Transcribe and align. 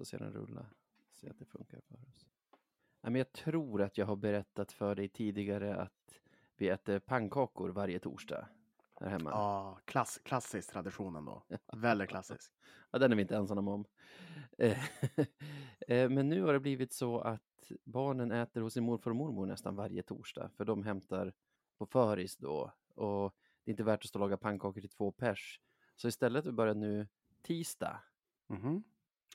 och 0.00 0.06
se 0.06 0.16
den 0.16 0.32
rulla. 0.32 0.66
Se 1.14 1.30
att 1.30 1.38
det 1.38 1.44
funkar 1.44 1.80
för 1.80 1.94
oss. 1.94 2.26
Nej, 3.02 3.12
men 3.12 3.14
jag 3.14 3.32
tror 3.32 3.82
att 3.82 3.98
jag 3.98 4.06
har 4.06 4.16
berättat 4.16 4.72
för 4.72 4.94
dig 4.94 5.08
tidigare 5.08 5.76
att 5.76 6.20
vi 6.56 6.68
äter 6.68 6.98
pannkakor 6.98 7.68
varje 7.68 7.98
torsdag 7.98 8.48
här 9.00 9.08
hemma. 9.10 9.30
Ja, 9.30 9.78
klass, 9.84 10.20
klassisk 10.24 10.72
tradition 10.72 11.16
ändå. 11.16 11.42
Väldigt 11.72 12.08
klassisk. 12.08 12.52
Ja, 12.92 12.98
den 12.98 13.12
är 13.12 13.16
vi 13.16 13.22
inte 13.22 13.36
ensamma 13.36 13.72
om. 13.74 13.84
Eh, 14.58 14.78
eh, 15.88 16.10
Men 16.10 16.28
nu 16.28 16.42
har 16.42 16.52
det 16.52 16.60
blivit 16.60 16.92
så 16.92 17.20
att 17.20 17.72
barnen 17.84 18.32
äter 18.32 18.60
hos 18.60 18.74
sin 18.74 18.84
morfar 18.84 19.10
och 19.10 19.16
mormor 19.16 19.46
nästan 19.46 19.76
varje 19.76 20.02
torsdag, 20.02 20.50
för 20.56 20.64
de 20.64 20.82
hämtar 20.82 21.32
på 21.78 21.86
föris 21.86 22.36
då. 22.36 22.72
Och 22.94 23.34
det 23.64 23.70
är 23.70 23.72
inte 23.72 23.84
värt 23.84 24.04
att 24.04 24.08
stå 24.08 24.18
och 24.18 24.20
laga 24.20 24.36
pannkakor 24.36 24.80
till 24.80 24.90
två 24.90 25.12
pers. 25.12 25.60
Så 25.96 26.08
istället 26.08 26.44
börjat 26.54 26.76
nu 26.76 27.08
tisdag. 27.42 28.02
Mhm. 28.48 28.84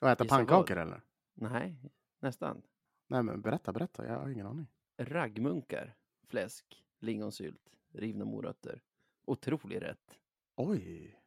Och 0.01 0.09
äta 0.09 0.23
Gissa 0.23 0.35
pannkakor 0.35 0.77
eller? 0.77 1.01
Nej, 1.33 1.81
nästan. 2.19 2.61
Nej, 3.07 3.23
men 3.23 3.41
berätta, 3.41 3.73
berätta. 3.73 4.05
Jag 4.07 4.19
har 4.19 4.29
ingen 4.29 4.47
aning. 4.47 4.67
Raggmunkar, 4.97 5.95
fläsk, 6.27 6.83
lingonsylt, 6.99 7.71
rivna 7.93 8.25
morötter. 8.25 8.81
Otrolig 9.25 9.81
rätt. 9.81 10.17
Oj! 10.55 11.19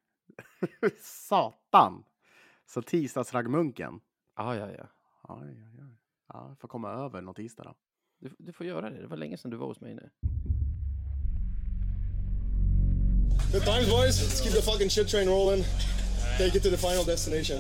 Satan! 1.01 2.05
Så 2.67 2.83
tisdagsraggmunken. 2.83 4.01
Ja, 4.37 4.57
ja, 4.57 4.71
ja. 4.71 4.89
Jag 6.29 6.59
får 6.59 6.69
komma 6.69 6.91
över 6.91 7.21
någon 7.21 7.35
tisdag 7.35 7.65
då. 7.65 7.75
Du, 8.19 8.35
du 8.39 8.53
får 8.53 8.67
göra 8.67 8.91
det. 8.91 9.01
Det 9.01 9.07
var 9.07 9.17
länge 9.17 9.37
sedan 9.37 9.51
du 9.51 9.57
var 9.57 9.67
hos 9.67 9.81
mig 9.81 9.95
nu. 9.95 10.11
Good 13.53 13.65
times, 13.65 13.89
boys. 13.89 14.21
Let's 14.21 14.43
keep 14.43 14.53
the 14.53 14.63
fucking 14.63 14.91
shit 14.91 15.09
train 15.09 15.29
rolling. 15.29 15.65
Take 16.39 16.57
it 16.57 16.63
to 16.63 16.71
the 16.71 16.77
final 16.77 17.05
destination. 17.05 17.59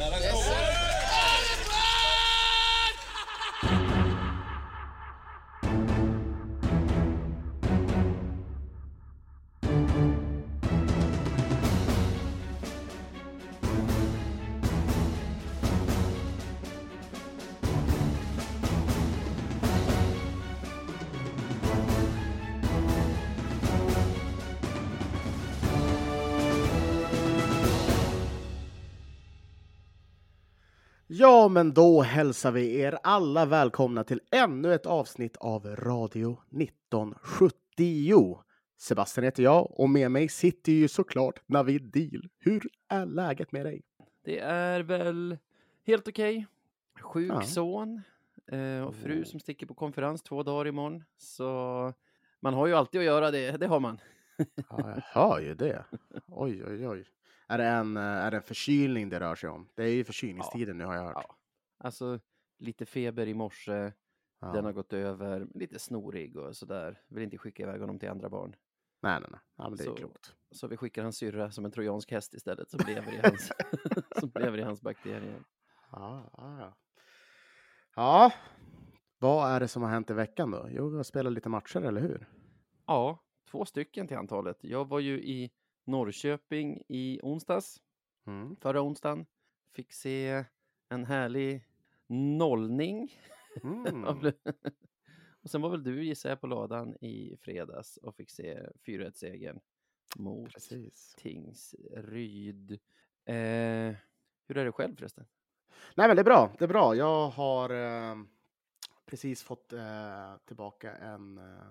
Ja, 31.48 31.52
men 31.52 31.74
då 31.74 32.02
hälsar 32.02 32.52
vi 32.52 32.80
er 32.80 32.98
alla 33.02 33.46
välkomna 33.46 34.04
till 34.04 34.20
ännu 34.32 34.74
ett 34.74 34.86
avsnitt 34.86 35.36
av 35.36 35.66
Radio 35.66 36.38
1970. 36.60 38.38
Sebastian 38.78 39.24
heter 39.24 39.42
jag 39.42 39.80
och 39.80 39.90
med 39.90 40.10
mig 40.10 40.28
sitter 40.28 40.72
ju 40.72 40.88
såklart 40.88 41.42
Navid 41.46 41.82
Deal. 41.82 42.28
Hur 42.38 42.68
är 42.88 43.06
läget 43.06 43.52
med 43.52 43.66
dig? 43.66 43.82
Det 44.24 44.38
är 44.38 44.80
väl 44.80 45.38
helt 45.86 46.08
okej. 46.08 46.46
Sjuk 47.00 47.32
Ja. 47.32 47.42
son 47.42 48.02
eh, 48.52 48.80
och 48.82 48.94
fru 48.94 49.24
som 49.24 49.40
sticker 49.40 49.66
på 49.66 49.74
konferens 49.74 50.22
två 50.22 50.42
dagar 50.42 50.66
imorgon. 50.66 51.04
Så 51.16 51.92
man 52.40 52.54
har 52.54 52.66
ju 52.66 52.74
alltid 52.74 52.98
att 53.00 53.04
göra 53.04 53.30
det, 53.30 53.50
det 53.50 53.66
har 53.66 53.80
man. 53.80 54.00
Ja, 54.36 54.78
jag 54.94 55.02
hör 55.04 55.40
ju 55.40 55.54
det. 55.54 55.84
Oj, 56.26 56.64
oj, 56.64 56.88
oj. 56.88 57.04
Är 57.48 57.58
det 57.58 57.64
en, 57.64 57.96
eh, 57.96 58.02
är 58.02 58.30
det 58.30 58.36
en 58.36 58.42
förkylning 58.42 59.08
det 59.08 59.20
rör 59.20 59.34
sig 59.34 59.50
om? 59.50 59.68
Det 59.74 59.82
är 59.82 59.92
ju 59.92 60.04
förkylningstiden 60.04 60.78
nu 60.78 60.84
har 60.84 60.94
jag 60.94 61.02
hört. 61.02 61.24
Ja. 61.28 61.34
Alltså 61.78 62.20
lite 62.58 62.86
feber 62.86 63.26
i 63.26 63.34
morse, 63.34 63.92
Ja. 64.40 64.52
den 64.52 64.64
har 64.64 64.72
gått 64.72 64.92
över, 64.92 65.46
lite 65.54 65.78
snorig 65.78 66.36
och 66.36 66.56
sådär. 66.56 67.00
Vill 67.08 67.22
inte 67.22 67.38
skicka 67.38 67.62
iväg 67.62 67.80
honom 67.80 67.98
till 67.98 68.08
andra 68.08 68.28
barn. 68.28 68.56
Nej, 69.02 69.20
nej, 69.20 69.28
nej. 69.30 69.40
Ja, 69.56 69.68
det 69.70 69.82
är 69.82 69.84
Så- 69.84 69.94
klokt. 69.94 70.34
Så 70.50 70.66
vi 70.68 70.76
skickar 70.76 71.02
hans 71.02 71.16
syrra 71.16 71.50
som 71.50 71.64
en 71.64 71.70
trojansk 71.70 72.10
häst 72.10 72.34
istället 72.34 72.70
som 72.70 72.80
lever 72.86 73.14
i 73.14 73.20
hans, 73.22 73.52
som 74.20 74.30
lever 74.34 74.58
i 74.58 74.62
hans 74.62 74.82
bakterier. 74.82 75.42
Ja, 75.92 76.30
ja, 76.36 76.58
ja. 76.60 76.76
ja, 77.96 78.32
vad 79.18 79.50
är 79.50 79.60
det 79.60 79.68
som 79.68 79.82
har 79.82 79.90
hänt 79.90 80.10
i 80.10 80.12
veckan 80.14 80.50
då? 80.50 80.66
Jo, 80.70 80.88
vi 80.88 80.96
har 80.96 81.02
spelat 81.04 81.32
lite 81.32 81.48
matcher, 81.48 81.80
eller 81.80 82.00
hur? 82.00 82.28
Ja, 82.86 83.24
två 83.50 83.64
stycken 83.64 84.08
till 84.08 84.16
antalet. 84.16 84.64
Jag 84.64 84.88
var 84.88 85.00
ju 85.00 85.22
i 85.22 85.50
Norrköping 85.86 86.82
i 86.88 87.20
onsdags. 87.22 87.80
Mm. 88.26 88.56
förra 88.56 88.82
onsdagen. 88.82 89.26
Fick 89.74 89.92
se 89.92 90.44
en 90.88 91.04
härlig 91.04 91.64
nollning. 92.08 93.14
Mm. 93.64 94.04
och 95.42 95.50
sen 95.50 95.60
var 95.60 95.70
väl 95.70 95.82
du 95.82 96.04
gissar 96.04 96.28
jag 96.28 96.40
på 96.40 96.46
ladan 96.46 96.94
i 97.00 97.36
fredags 97.40 97.96
och 97.96 98.14
fick 98.14 98.30
se 98.30 98.60
4-1-segern 98.86 99.60
mot 100.16 100.52
Precis. 100.52 101.14
Tingsryd. 101.18 102.70
Eh, 103.24 103.96
hur 104.46 104.56
är 104.56 104.64
det 104.64 104.72
själv 104.72 104.96
förresten? 104.96 105.26
Nej, 105.94 106.08
men 106.08 106.16
det 106.16 106.22
är 106.22 106.24
bra. 106.24 106.54
Det 106.58 106.64
är 106.64 106.68
bra. 106.68 106.94
Jag 106.94 107.28
har 107.28 107.70
eh, 107.70 108.16
precis 109.06 109.42
fått 109.42 109.72
eh, 109.72 110.36
tillbaka 110.44 110.96
en, 110.96 111.38
eh, 111.38 111.66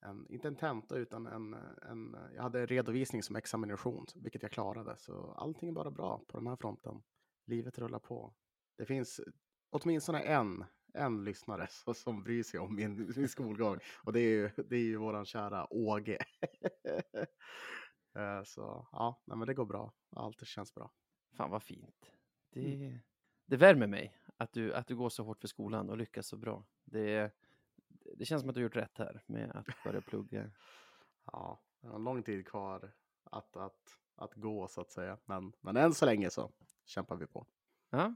en, 0.00 0.26
inte 0.28 0.48
en 0.48 0.56
tenta, 0.56 0.96
utan 0.96 1.26
en, 1.26 1.54
en, 1.90 2.16
jag 2.34 2.42
hade 2.42 2.60
en 2.60 2.66
redovisning 2.66 3.22
som 3.22 3.36
examination, 3.36 4.06
vilket 4.14 4.42
jag 4.42 4.52
klarade. 4.52 4.96
Så 4.96 5.34
allting 5.36 5.68
är 5.68 5.72
bara 5.72 5.90
bra 5.90 6.22
på 6.28 6.38
den 6.38 6.46
här 6.46 6.56
fronten. 6.56 7.02
Livet 7.46 7.78
rullar 7.78 7.98
på. 7.98 8.34
Det 8.76 8.84
finns 8.84 9.20
åtminstone 9.70 10.20
en, 10.20 10.64
en 10.94 11.24
lyssnare 11.24 11.66
så, 11.70 11.94
som 11.94 12.22
bryr 12.22 12.42
sig 12.42 12.60
om 12.60 12.74
min, 12.74 13.12
min 13.16 13.28
skolgång. 13.28 13.78
Och 14.04 14.12
det 14.12 14.20
är 14.20 14.30
ju, 14.30 14.50
det 14.68 14.76
är 14.76 14.80
ju 14.80 14.96
våran 14.96 15.24
kära 15.26 15.66
Åge. 15.72 16.18
Eh, 18.14 18.42
så 18.42 18.88
ja, 18.92 19.22
nej, 19.24 19.36
men 19.38 19.46
det 19.46 19.54
går 19.54 19.66
bra. 19.66 19.92
Allt 20.16 20.46
känns 20.46 20.74
bra. 20.74 20.92
Fan 21.36 21.50
vad 21.50 21.62
fint. 21.62 22.12
Det, 22.50 22.74
Mm. 22.74 22.98
det 23.46 23.56
värmer 23.56 23.86
mig 23.86 24.18
att 24.36 24.52
du, 24.52 24.74
att 24.74 24.86
du 24.86 24.96
går 24.96 25.08
så 25.08 25.24
hårt 25.24 25.40
för 25.40 25.48
skolan 25.48 25.90
och 25.90 25.96
lyckas 25.96 26.26
så 26.28 26.36
bra. 26.36 26.66
Det, 26.84 27.32
det 28.16 28.24
känns 28.24 28.40
som 28.42 28.48
att 28.48 28.54
du 28.54 28.62
gjort 28.62 28.76
rätt 28.76 28.98
här 28.98 29.22
med 29.26 29.50
att 29.56 29.66
börja 29.84 30.00
plugga. 30.00 30.50
Ja, 31.32 31.60
det 31.80 31.88
har 31.88 31.98
lång 31.98 32.22
tid 32.22 32.46
kvar 32.46 32.92
att, 33.24 33.56
att, 33.56 33.98
att 34.16 34.34
gå 34.34 34.68
så 34.68 34.80
att 34.80 34.90
säga. 34.90 35.18
Men, 35.24 35.52
men 35.60 35.76
än 35.76 35.94
så 35.94 36.06
länge 36.06 36.30
så 36.30 36.52
kämpar 36.84 37.16
vi 37.16 37.26
på. 37.26 37.46
Ja, 37.90 38.14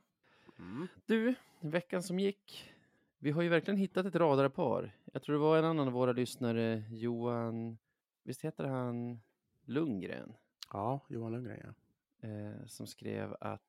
Mm. 0.58 0.88
Du, 1.06 1.34
veckan 1.60 2.02
som 2.02 2.18
gick. 2.18 2.72
Vi 3.18 3.30
har 3.30 3.42
ju 3.42 3.48
verkligen 3.48 3.78
hittat 3.78 4.06
ett 4.06 4.16
radarpar. 4.16 4.96
Jag 5.12 5.22
tror 5.22 5.32
det 5.32 5.40
var 5.40 5.58
en 5.58 5.64
annan 5.64 5.86
av 5.86 5.92
våra 5.92 6.12
lyssnare, 6.12 6.82
Johan, 6.90 7.78
visst 8.22 8.44
heter 8.44 8.64
han 8.64 9.20
Lundgren, 9.64 10.34
Ja, 10.72 11.00
Johan 11.08 11.32
Lundgren 11.32 11.74
ja. 12.20 12.28
eh, 12.28 12.66
som 12.66 12.86
skrev 12.86 13.36
att 13.40 13.62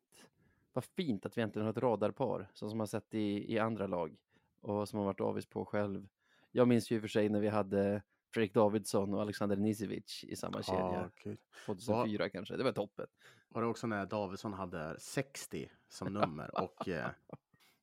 vad 0.73 0.83
fint 0.85 1.25
att 1.25 1.37
vi 1.37 1.41
äntligen 1.41 1.65
har 1.65 1.71
ett 1.71 1.83
radarpar, 1.83 2.49
så 2.53 2.69
som 2.69 2.77
man 2.77 2.87
sett 2.87 3.13
i, 3.13 3.53
i 3.53 3.59
andra 3.59 3.87
lag 3.87 4.15
och 4.61 4.89
som 4.89 4.99
har 4.99 5.05
varit 5.05 5.21
avis 5.21 5.45
på 5.45 5.65
själv. 5.65 6.07
Jag 6.51 6.67
minns 6.67 6.91
ju 6.91 6.95
i 6.95 6.99
och 6.99 7.01
för 7.01 7.07
sig 7.07 7.29
när 7.29 7.39
vi 7.39 7.47
hade 7.47 8.01
Fredrik 8.33 8.53
Davidsson 8.53 9.13
och 9.13 9.21
Alexander 9.21 9.55
Nisevic 9.57 10.23
i 10.23 10.35
samma 10.35 10.63
kedja. 10.63 10.79
Ja, 10.81 11.09
gud. 11.23 11.37
2004 11.65 12.29
kanske, 12.29 12.57
det 12.57 12.63
var 12.63 12.71
toppen. 12.71 13.07
Var 13.49 13.61
det 13.61 13.67
också 13.67 13.87
när 13.87 14.05
Davidsson 14.05 14.53
hade 14.53 14.99
60 14.99 15.69
som 15.89 16.13
nummer 16.13 16.63
och... 16.63 16.87
Eh, 16.87 17.09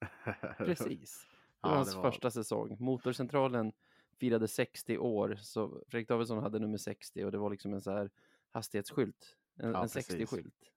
Precis. 0.59 1.27
Det 1.31 1.37
Ja, 1.63 1.69
var 1.69 1.77
hans 1.77 1.91
det 1.91 1.97
var- 1.97 2.11
första 2.11 2.31
säsong. 2.31 2.77
Motorcentralen 2.81 3.73
firade 4.19 4.49
60 4.49 4.99
år, 4.99 5.37
så 5.41 5.83
Fredrik 5.89 6.09
Davidsson 6.09 6.39
hade 6.43 6.59
nummer 6.59 6.79
60 6.79 7.25
och 7.25 7.33
det 7.33 7.39
var 7.39 7.51
liksom 7.51 7.75
en 7.75 7.81
så 7.81 7.91
här 7.91 8.11
hastighetsskylt. 8.51 9.37
En, 9.57 9.71
Ja, 9.71 9.83
en 9.83 9.89
precis. 9.89 10.11
60-skylt. 10.11 10.71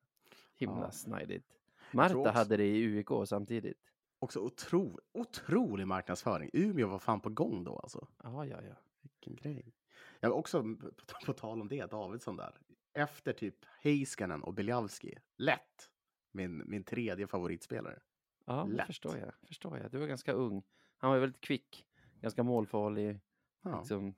Himla 0.55 0.81
Ja. 0.81 0.91
snajdigt. 0.91 1.47
Marta 1.91 2.17
också- 2.17 2.31
hade 2.31 2.57
det 2.57 2.65
i 2.65 2.83
UIK 2.85 3.07
samtidigt. 3.27 3.77
också 4.19 4.39
otro, 4.39 4.99
otrolig 5.11 5.87
marknadsföring. 5.87 6.49
Umeå 6.53 6.87
var 6.87 6.99
fan 6.99 7.19
på 7.21 7.29
gång 7.29 7.63
då 7.63 7.79
alltså. 7.79 8.07
Ja, 8.23 8.45
ja, 8.45 8.57
ja. 8.67 8.75
Vilken 9.03 9.35
grej. 9.35 9.73
Jag 10.19 10.29
var 10.29 10.37
också, 10.37 10.61
på, 10.63 10.91
på 11.25 11.33
tal 11.33 11.61
om 11.61 11.67
det, 11.67 11.85
Davidsson 11.91 12.35
där. 12.35 12.57
Efter 12.93 13.33
typ 13.33 13.55
Heiskanen 13.81 14.43
och 14.43 14.53
Biljavski. 14.53 15.17
Lätt 15.37 15.89
min, 16.31 16.63
min 16.69 16.83
tredje 16.83 17.27
favoritspelare. 17.27 17.99
Ja, 18.45 18.65
det 18.69 18.75
Lätt. 18.75 18.87
förstår 18.87 19.17
jag. 19.17 19.31
Förstår 19.47 19.77
jag. 19.77 19.91
Du 19.91 19.97
var 19.97 20.07
ganska 20.07 20.33
ung. 20.33 20.63
Han 20.97 21.11
var 21.11 21.19
väldigt 21.19 21.41
kvick, 21.41 21.85
ganska 22.21 22.43
målfarlig, 22.43 23.19
Ja, 23.63 23.77
liksom 23.79 24.15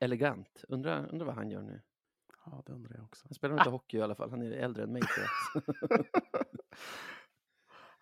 elegant. 0.00 0.64
Undrar 0.68 1.08
undra 1.12 1.26
vad 1.26 1.34
han 1.34 1.50
gör 1.50 1.62
nu. 1.62 1.82
ja 2.44 2.62
det 2.66 2.72
undrar 2.72 2.96
jag 2.96 3.04
också. 3.04 3.26
Han 3.28 3.34
spelar 3.34 3.58
inte 3.58 3.70
hockey 3.70 3.96
i 3.96 4.02
alla 4.02 4.14
fall. 4.14 4.30
Han 4.30 4.42
är 4.42 4.50
äldre 4.50 4.82
än 4.82 4.92
mig 4.92 5.02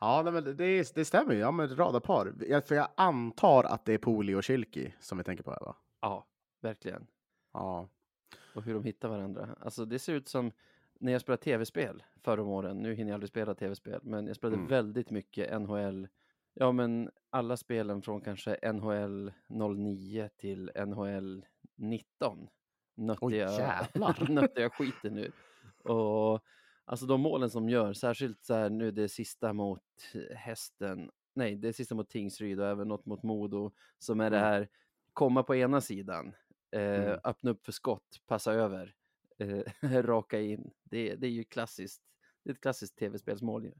ja, 0.00 0.22
nej, 0.22 0.32
men 0.32 0.44
det, 0.44 0.94
det, 0.94 1.04
stämmer 1.04 1.32
ju. 1.32 1.38
Ja, 1.38 1.50
men 1.50 1.76
radarpar. 1.76 2.34
Jag- 2.40 2.66
För 2.66 2.74
jag 2.74 2.88
antar 2.96 3.64
att 3.64 3.84
det 3.84 3.92
är 3.94 3.98
Poli 3.98 4.34
och 4.34 4.44
Kilki 4.44 4.94
som 5.00 5.18
vi 5.18 5.24
tänker 5.24 5.44
på 5.44 5.50
här, 5.50 5.60
va? 5.60 5.76
Ja, 6.06 6.26
verkligen. 6.60 7.06
Ja. 7.52 7.88
och 8.54 8.62
hur 8.62 8.74
de 8.74 8.84
hittar 8.84 9.08
varandra. 9.08 9.56
Alltså 9.60 9.84
det 9.84 9.98
ser 9.98 10.12
ut 10.14 10.28
som 10.28 10.52
när 10.98 11.12
jag 11.12 11.20
spelade 11.20 11.42
tv-spel 11.42 12.02
förra 12.22 12.42
om 12.42 12.48
åren. 12.48 12.76
Nu 12.82 12.94
hinner 12.94 13.10
jag 13.10 13.14
aldrig 13.14 13.28
spela 13.30 13.54
tv-spel, 13.54 14.00
men 14.02 14.26
jag 14.26 14.36
spelade 14.36 14.56
Mm. 14.56 14.68
väldigt 14.68 15.10
mycket 15.10 15.60
NHL 15.62 16.08
Ja, 16.54 16.72
men 16.72 17.10
alla 17.30 17.56
spelen 17.56 18.02
från 18.02 18.20
kanske 18.20 18.72
NHL 18.72 19.32
09 19.48 20.28
till 20.36 20.70
NHL 20.86 21.44
19 21.74 22.48
nötte, 22.94 23.18
Oj, 23.24 23.36
jag, 23.36 23.52
jävlar. 23.52 24.26
nötte 24.32 24.60
jag 24.60 24.72
skiten 24.72 25.14
nu. 25.14 25.32
Och 25.82 26.44
alltså 26.84 27.06
de 27.06 27.20
målen 27.20 27.50
som 27.50 27.68
gör, 27.68 27.92
särskilt 27.92 28.44
så 28.44 28.54
här 28.54 28.70
nu 28.70 28.90
det 28.90 29.08
sista 29.08 29.52
mot 29.52 29.82
hästen, 30.34 31.10
nej, 31.34 31.56
det 31.56 31.72
sista 31.72 31.94
mot 31.94 32.08
Tingsryd 32.08 32.60
och 32.60 32.66
även 32.66 32.88
något 32.88 33.06
mot 33.06 33.22
Modo, 33.22 33.72
som 33.98 34.20
är 34.20 34.30
det 34.30 34.38
Mm. 34.38 34.48
här 34.48 34.68
komma 35.16 35.42
på 35.42 35.54
ena 35.56 35.80
sidan, 35.80 36.34
eh, 36.70 36.80
Mm. 37.04 37.18
öppna 37.24 37.50
upp 37.50 37.64
för 37.64 37.72
skott, 37.72 38.20
passa 38.26 38.52
över, 38.52 38.94
eh, 39.38 39.62
raka 40.02 40.40
in. 40.40 40.70
Det, 40.84 41.14
det 41.14 41.26
är 41.26 41.30
ju 41.30 41.44
klassiskt. 41.44 42.02
Det 42.44 42.50
är 42.50 42.54
ett 42.54 42.60
klassiskt 42.60 42.96
tv-spelsmål 42.98 43.64
ju. 43.64 43.72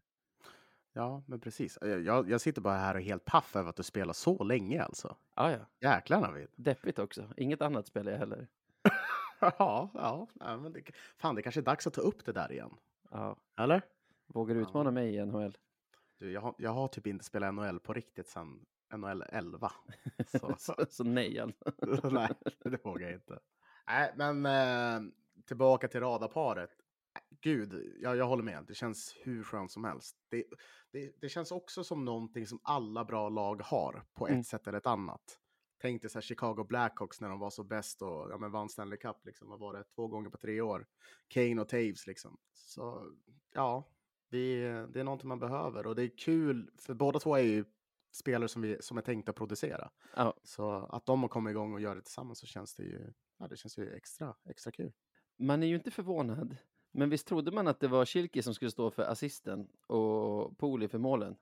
Ja, 0.92 1.22
men 1.26 1.40
precis. 1.40 1.78
Jag, 1.80 2.30
jag 2.30 2.40
sitter 2.40 2.60
bara 2.60 2.76
här 2.76 2.94
och 2.94 3.00
är 3.00 3.04
helt 3.04 3.24
paff 3.24 3.56
över 3.56 3.70
att 3.70 3.76
du 3.76 3.82
spelar 3.82 4.12
så 4.12 4.44
länge 4.44 4.82
alltså. 4.82 5.16
Ja, 5.34 5.52
ja. 5.52 5.90
Jäklar 5.90 6.20
Navid. 6.20 6.48
Deppigt 6.56 6.98
också. 6.98 7.28
Inget 7.36 7.62
annat 7.62 7.86
spelar 7.86 8.12
jag 8.12 8.18
heller. 8.18 8.48
ja, 9.40 9.90
ja. 9.94 10.28
ja 10.34 10.56
men 10.56 10.72
det, 10.72 10.82
fan, 11.18 11.34
det 11.34 11.42
kanske 11.42 11.60
är 11.60 11.64
dags 11.64 11.86
att 11.86 11.94
ta 11.94 12.00
upp 12.00 12.24
det 12.24 12.32
där 12.32 12.52
igen. 12.52 12.74
Ja. 13.10 13.36
Eller? 13.56 13.82
Vågar 14.26 14.54
du 14.54 14.60
Ja. 14.60 14.66
utmana 14.68 14.90
mig 14.90 15.14
i 15.14 15.24
NHL? 15.26 15.56
Du, 16.18 16.32
jag, 16.32 16.40
har, 16.40 16.54
jag 16.58 16.70
har 16.70 16.88
typ 16.88 17.06
inte 17.06 17.24
spelat 17.24 17.54
NHL 17.54 17.80
på 17.80 17.92
riktigt 17.92 18.28
sedan 18.28 18.66
NHL 18.96 19.22
11. 19.28 19.72
Så, 20.26 20.54
så, 20.58 20.74
så 20.88 21.04
nej 21.04 21.38
alltså. 21.40 21.64
nej, 22.10 22.30
det 22.64 22.84
vågar 22.84 23.06
jag 23.06 23.14
inte. 23.16 23.38
Nej, 23.86 24.12
men 24.16 24.46
eh, 24.46 25.10
tillbaka 25.46 25.88
till 25.88 26.00
radarparet. 26.00 26.70
Gud, 27.40 27.96
jag, 28.00 28.16
jag 28.16 28.26
håller 28.26 28.42
med. 28.42 28.64
Det 28.68 28.74
känns 28.74 29.16
hur 29.22 29.42
skönt 29.44 29.72
som 29.72 29.84
helst. 29.84 30.16
Det, 30.28 30.44
det, 30.92 31.12
det 31.20 31.28
känns 31.28 31.50
också 31.52 31.84
som 31.84 32.04
någonting 32.04 32.46
som 32.46 32.60
alla 32.62 33.04
bra 33.04 33.28
lag 33.28 33.62
har 33.62 34.02
på 34.14 34.26
ett 34.26 34.30
Mm. 34.32 34.44
sätt 34.44 34.66
eller 34.66 34.78
ett 34.78 34.86
annat. 34.86 35.38
Tänk 35.80 36.02
dig 36.02 36.10
så 36.10 36.18
här 36.18 36.22
Chicago 36.22 36.64
Blackhawks 36.68 37.20
när 37.20 37.28
de 37.28 37.38
var 37.38 37.50
så 37.50 37.64
bäst 37.64 38.02
och 38.02 38.30
ja, 38.30 38.38
men 38.38 38.50
vann 38.50 38.68
Stanley 38.68 38.98
Cup, 38.98 39.16
liksom, 39.24 39.48
vad 39.48 39.58
var 39.60 39.72
det, 39.72 39.84
två 39.94 40.08
gånger 40.08 40.30
på 40.30 40.36
tre 40.36 40.60
år. 40.60 40.86
Kane 41.28 41.60
och 41.60 41.68
Taves 41.68 42.06
liksom. 42.06 42.38
Så 42.54 43.12
ja, 43.52 43.88
det, 44.30 44.68
det 44.86 45.00
är 45.00 45.04
någonting 45.04 45.28
man 45.28 45.38
behöver 45.38 45.86
och 45.86 45.96
det 45.96 46.02
är 46.02 46.18
kul, 46.18 46.70
för 46.78 46.94
båda 46.94 47.18
två 47.18 47.36
är 47.36 47.42
ju 47.42 47.64
spelare 48.12 48.49
som, 48.49 48.62
vi, 48.62 48.76
som 48.81 48.99
är 48.99 49.03
tänkta 49.03 49.31
att 49.31 49.37
producera. 49.37 49.91
Ja. 50.17 50.35
Så 50.43 50.70
att 50.70 51.06
de 51.06 51.23
har 51.23 51.29
kommit 51.29 51.50
igång 51.50 51.75
och 51.75 51.81
gör 51.81 51.94
det 51.94 52.03
tillsammans 52.03 52.38
så 52.38 52.47
känns 52.47 52.75
det 52.75 52.82
ju, 52.82 53.12
ja, 53.38 53.49
det 53.49 53.56
känns 53.56 53.79
ju 53.79 53.93
extra, 53.93 54.35
extra 54.44 54.73
kul. 54.73 54.93
Man 55.37 55.62
är 55.62 55.67
ju 55.67 55.75
inte 55.75 55.91
förvånad. 55.91 56.56
Men 56.91 57.11
visst 57.11 57.26
trodde 57.26 57.50
man 57.50 57.69
att 57.69 57.81
det 57.81 57.88
var 57.88 58.05
Kilki 58.05 58.43
som 58.43 58.55
skulle 58.55 58.70
stå 58.70 58.91
för 58.91 59.03
assisten 59.03 59.69
och 59.87 60.58
Poli 60.58 60.88
för 60.88 60.99
målen? 60.99 61.37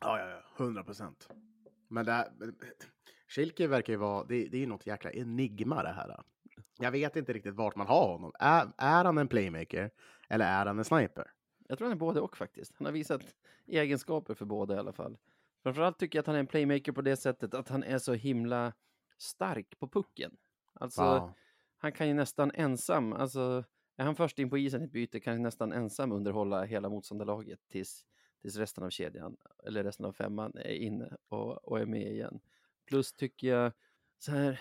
Ja, 0.00 0.18
ja, 0.18 0.30
ja, 0.30 0.42
hundra 0.56 0.84
procent. 0.84 1.28
Men 1.88 2.06
det 2.06 2.12
här, 2.12 2.32
Schilke 3.28 3.66
verkar 3.66 3.92
ju 3.92 3.96
vara, 3.96 4.24
det, 4.24 4.48
det 4.48 4.56
är 4.56 4.60
ju 4.60 4.66
något 4.66 4.86
jäkla 4.86 5.10
enigma 5.10 5.82
det 5.82 5.92
här. 5.92 6.22
Jag 6.78 6.90
vet 6.90 7.16
inte 7.16 7.32
riktigt 7.32 7.54
vart 7.54 7.76
man 7.76 7.86
har 7.86 8.08
honom. 8.08 8.32
Är, 8.38 8.72
är 8.76 9.04
han 9.04 9.18
en 9.18 9.28
playmaker 9.28 9.90
eller 10.28 10.44
är 10.44 10.66
han 10.66 10.78
en 10.78 10.84
sniper? 10.84 11.30
Jag 11.68 11.78
tror 11.78 11.88
han 11.88 11.96
är 11.96 12.00
både 12.00 12.20
och 12.20 12.36
faktiskt. 12.36 12.72
Han 12.76 12.84
har 12.84 12.92
visat 12.92 13.22
egenskaper 13.66 14.34
för 14.34 14.44
båda 14.44 14.74
i 14.74 14.78
alla 14.78 14.92
fall. 14.92 15.18
Framförallt 15.62 15.98
tycker 15.98 16.16
jag 16.18 16.22
att 16.22 16.26
han 16.26 16.36
är 16.36 16.40
en 16.40 16.46
playmaker 16.46 16.92
på 16.92 17.02
det 17.02 17.16
sättet 17.16 17.54
att 17.54 17.68
han 17.68 17.82
är 17.82 17.98
så 17.98 18.12
himla 18.14 18.72
stark 19.18 19.78
på 19.78 19.88
pucken. 19.88 20.36
Alltså, 20.72 21.02
Ja. 21.02 21.34
han 21.78 21.92
kan 21.92 22.08
ju 22.08 22.14
nästan 22.14 22.50
ensam, 22.54 23.12
alltså 23.12 23.64
är 23.96 24.04
han 24.04 24.16
först 24.16 24.38
in 24.38 24.50
på 24.50 24.58
isen 24.58 24.82
i 24.82 24.84
ett 24.84 24.92
byte 24.92 25.20
kan 25.20 25.32
han 25.32 25.42
nästan 25.42 25.72
ensam 25.72 26.12
underhålla 26.12 26.64
hela 26.64 26.88
motståndarlaget 26.88 27.60
tills, 27.68 28.04
tills 28.42 28.56
resten 28.56 28.84
av 28.84 28.90
kedjan, 28.90 29.36
eller 29.66 29.84
resten 29.84 30.06
av 30.06 30.12
femman 30.12 30.52
är 30.56 30.74
inne 30.74 31.16
och, 31.28 31.64
och 31.68 31.80
är 31.80 31.86
med 31.86 32.12
igen. 32.12 32.40
Plus 32.86 33.12
tycker 33.12 33.48
jag 33.48 33.72
så 34.18 34.32
här 34.32 34.60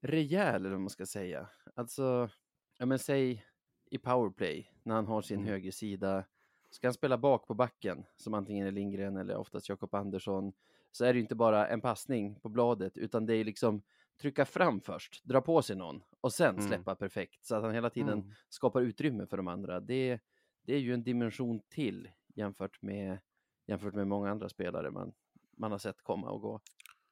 rejäl, 0.00 0.54
eller 0.60 0.70
vad 0.70 0.80
man 0.80 0.90
ska 0.90 1.06
säga. 1.06 1.48
Alltså, 1.74 2.30
ja 2.78 2.86
men 2.86 2.98
säg 2.98 3.44
i 3.90 3.98
powerplay, 3.98 4.72
när 4.82 4.94
han 4.94 5.06
har 5.06 5.22
sin 5.22 5.38
Mm. 5.40 5.48
högersida, 5.50 6.24
ska 6.70 6.86
han 6.86 6.94
spela 6.94 7.18
bak 7.18 7.46
på 7.46 7.54
backen, 7.54 8.04
som 8.16 8.34
antingen 8.34 8.66
är 8.66 8.70
Lindgren 8.72 9.16
eller 9.16 9.36
oftast 9.36 9.68
Jakob 9.68 9.94
Andersson, 9.94 10.52
så 10.90 11.04
är 11.04 11.14
det 11.14 11.20
inte 11.20 11.34
bara 11.34 11.68
en 11.68 11.80
passning 11.80 12.40
på 12.40 12.48
bladet, 12.48 12.98
utan 12.98 13.26
det 13.26 13.34
är 13.36 13.44
liksom 13.44 13.82
trycka 14.20 14.44
fram 14.44 14.80
först, 14.80 15.24
dra 15.24 15.40
på 15.40 15.62
sig 15.62 15.76
någon 15.76 16.02
och 16.20 16.32
sen 16.32 16.54
Mm. 16.54 16.66
släppa 16.66 16.94
perfekt, 16.96 17.44
så 17.44 17.54
att 17.56 17.62
han 17.62 17.74
hela 17.74 17.90
tiden 17.90 18.18
Mm. 18.18 18.34
skapar 18.48 18.80
utrymme 18.82 19.26
för 19.26 19.36
de 19.36 19.48
andra. 19.48 19.80
Det, 19.80 20.20
det 20.62 20.74
är 20.74 20.78
ju 20.78 20.94
en 20.94 21.04
dimension 21.04 21.60
till 21.68 22.10
jämfört 22.34 22.82
med, 22.82 23.18
jämfört 23.66 23.94
med 23.94 24.06
många 24.06 24.30
andra 24.30 24.48
spelare 24.48 24.90
man, 24.90 25.12
man 25.56 25.72
har 25.72 25.78
sett 25.78 26.02
komma 26.02 26.30
och 26.30 26.40
gå. 26.40 26.60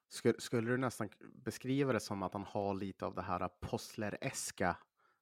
Skulle, 0.08 0.40
skulle 0.40 0.70
du 0.70 0.76
nästan 0.76 1.08
beskriva 1.34 1.92
det 1.92 2.00
som 2.00 2.22
att 2.22 2.32
han 2.32 2.44
har 2.44 2.74
lite 2.74 3.06
av 3.06 3.14
det 3.14 3.22
här 3.22 3.48
Possler-eska 3.60 4.76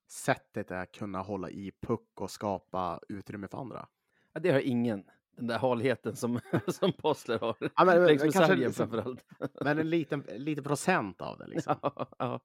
sättet 0.06 0.70
att 0.70 0.92
kunna 0.92 1.22
hålla 1.22 1.50
i 1.50 1.72
puck 1.82 2.20
och 2.20 2.30
skapa 2.30 3.00
utrymme 3.08 3.48
för 3.48 3.58
andra? 3.58 3.88
Ja, 4.34 4.40
det 4.40 4.50
har 4.50 4.60
ingen, 4.60 5.04
den 5.36 5.46
där 5.46 5.58
halheten 5.58 6.16
som, 6.16 6.40
som 6.68 6.92
Possler 6.92 7.38
har. 7.38 7.56
Ja, 7.60 7.84
men, 7.84 8.02
med 8.02 8.32
kanske 8.32 8.54
liksom- 8.54 8.90
framförallt. 8.90 9.24
Men 9.60 9.78
en 9.78 9.90
liten, 9.90 10.20
liten 10.36 10.64
procent 10.64 11.20
av 11.20 11.38
det 11.38 11.46
liksom. 11.46 11.76
Ja, 11.82 12.08
ja, 12.18 12.40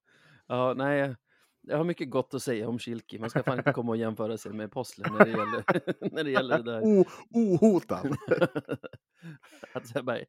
ja, 0.47 0.74
nej, 0.77 1.15
jag 1.62 1.77
har 1.77 1.83
mycket 1.83 2.09
gott 2.09 2.33
att 2.33 2.44
säga 2.44 2.68
om 2.68 2.80
Kilki. 2.80 3.19
Man 3.19 3.30
ska 3.30 3.44
fan 3.44 3.57
inte 3.57 3.74
komma 3.74 3.91
och 3.91 3.97
jämföra 3.97 4.38
sig 4.38 4.53
med 4.53 4.71
Possler 4.71 5.09
när 5.09 5.25
det 5.25 5.31
gäller, 5.31 5.63
när 6.15 6.24
det, 6.24 6.31
gäller 6.31 6.57
det 6.57 6.71
där. 6.71 6.81
O, 6.83 7.06
ohotad. 7.30 8.18
Att 9.74 9.88
så 9.88 10.03
bara 10.03 10.19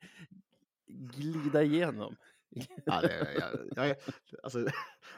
glida 0.86 1.62
igenom. 1.62 2.16
Ja, 2.84 3.00
det, 3.00 3.28
jag, 3.76 3.88
jag, 3.88 3.96
alltså, 4.42 4.66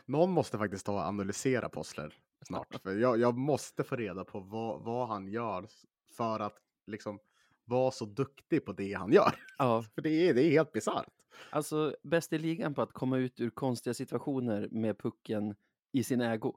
någon 0.05 0.31
måste 0.31 0.59
faktiskt 0.59 0.87
ta 0.87 0.93
och 0.93 1.01
analysera 1.01 1.69
Possler 1.69 2.15
snart. 2.47 2.83
För 2.83 2.97
jag, 2.97 3.19
jag 3.19 3.37
måste 3.37 3.85
få 3.85 3.97
reda 3.97 4.25
på 4.25 4.41
vad, 4.41 4.83
vad 4.83 5.09
han 5.09 5.29
gör 5.29 5.67
för 6.13 6.41
att 6.41 6.57
liksom 6.87 7.19
vara 7.65 7.91
så 7.91 8.05
duktig 8.05 8.65
på 8.65 8.73
det 8.73 8.93
han 8.93 9.13
gör. 9.13 9.35
Ja, 9.59 9.85
För 9.95 10.03
det 10.03 10.29
är, 10.29 10.35
det 10.35 10.43
är 10.43 10.51
helt 10.51 10.73
bisarrt. 10.73 11.13
alltså 11.51 11.97
bäst 12.03 12.33
i 12.33 12.39
ligan 12.39 12.75
på 12.75 12.83
att 12.83 12.93
komma 12.93 13.19
ut 13.19 13.41
ur 13.41 13.51
konstiga 13.51 13.95
situationer 13.95 14.69
med 14.71 14.99
pucken 14.99 15.55
i 15.93 16.05
sin 16.05 16.21
ägo. 16.21 16.57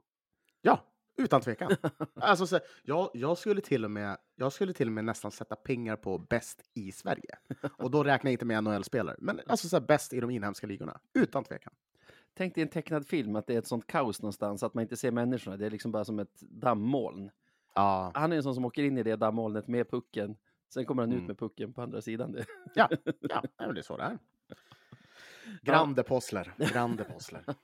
Ja, 0.62 0.84
utan 1.16 1.40
tvekan. 1.40 1.76
Alltså, 2.14 2.46
så, 2.46 2.60
jag, 2.82 3.10
jag, 3.14 3.38
skulle 3.38 3.60
till 3.60 3.84
och 3.84 3.90
med, 3.90 4.16
jag 4.34 4.52
skulle 4.52 4.72
till 4.72 4.86
och 4.86 4.92
med 4.92 5.04
nästan 5.04 5.30
sätta 5.30 5.56
pengar 5.56 5.96
på 5.96 6.18
bäst 6.18 6.62
i 6.74 6.92
Sverige. 6.92 7.38
Och 7.78 7.90
då 7.90 8.04
räknar 8.04 8.28
jag 8.28 8.34
inte 8.34 8.44
med 8.44 8.64
NHL-spelare. 8.64 9.16
Men 9.18 9.40
alltså 9.46 9.68
så 9.68 9.80
bäst 9.80 10.12
i 10.12 10.20
de 10.20 10.30
inhemska 10.30 10.66
ligorna. 10.66 11.00
Utan 11.14 11.44
tvekan. 11.44 11.72
Tänk 12.34 12.54
dig 12.54 12.62
en 12.62 12.68
tecknad 12.68 13.06
film, 13.06 13.36
att 13.36 13.46
det 13.46 13.54
är 13.54 13.58
ett 13.58 13.66
sånt 13.66 13.86
kaos 13.86 14.22
någonstans, 14.22 14.62
att 14.62 14.74
man 14.74 14.82
inte 14.82 14.96
ser 14.96 15.10
människorna. 15.10 15.56
Det 15.56 15.66
är 15.66 15.70
liksom 15.70 15.92
bara 15.92 16.04
som 16.04 16.18
ett 16.18 16.40
dammoln. 16.40 17.30
Ja, 17.76 18.12
Han 18.14 18.32
är 18.32 18.36
en 18.36 18.42
sån 18.42 18.54
som 18.54 18.64
åker 18.64 18.82
in 18.84 18.98
i 18.98 19.02
det 19.02 19.16
dammolnet 19.16 19.68
med 19.68 19.90
pucken. 19.90 20.36
Sen 20.74 20.84
kommer 20.84 21.02
han 21.02 21.10
ut 21.12 21.16
Mm. 21.16 21.26
med 21.26 21.38
pucken 21.38 21.72
på 21.72 21.82
andra 21.82 22.02
sidan. 22.02 22.32
Det. 22.32 22.46
ja, 22.74 22.88
ja 23.58 23.72
det 23.72 23.80
är 23.80 23.82
så 23.82 23.96
det 23.96 24.02
är. 24.02 24.18
Grande 25.62 26.02
Possler. 26.02 26.54
Grande 26.72 27.04
Possler. 27.04 27.44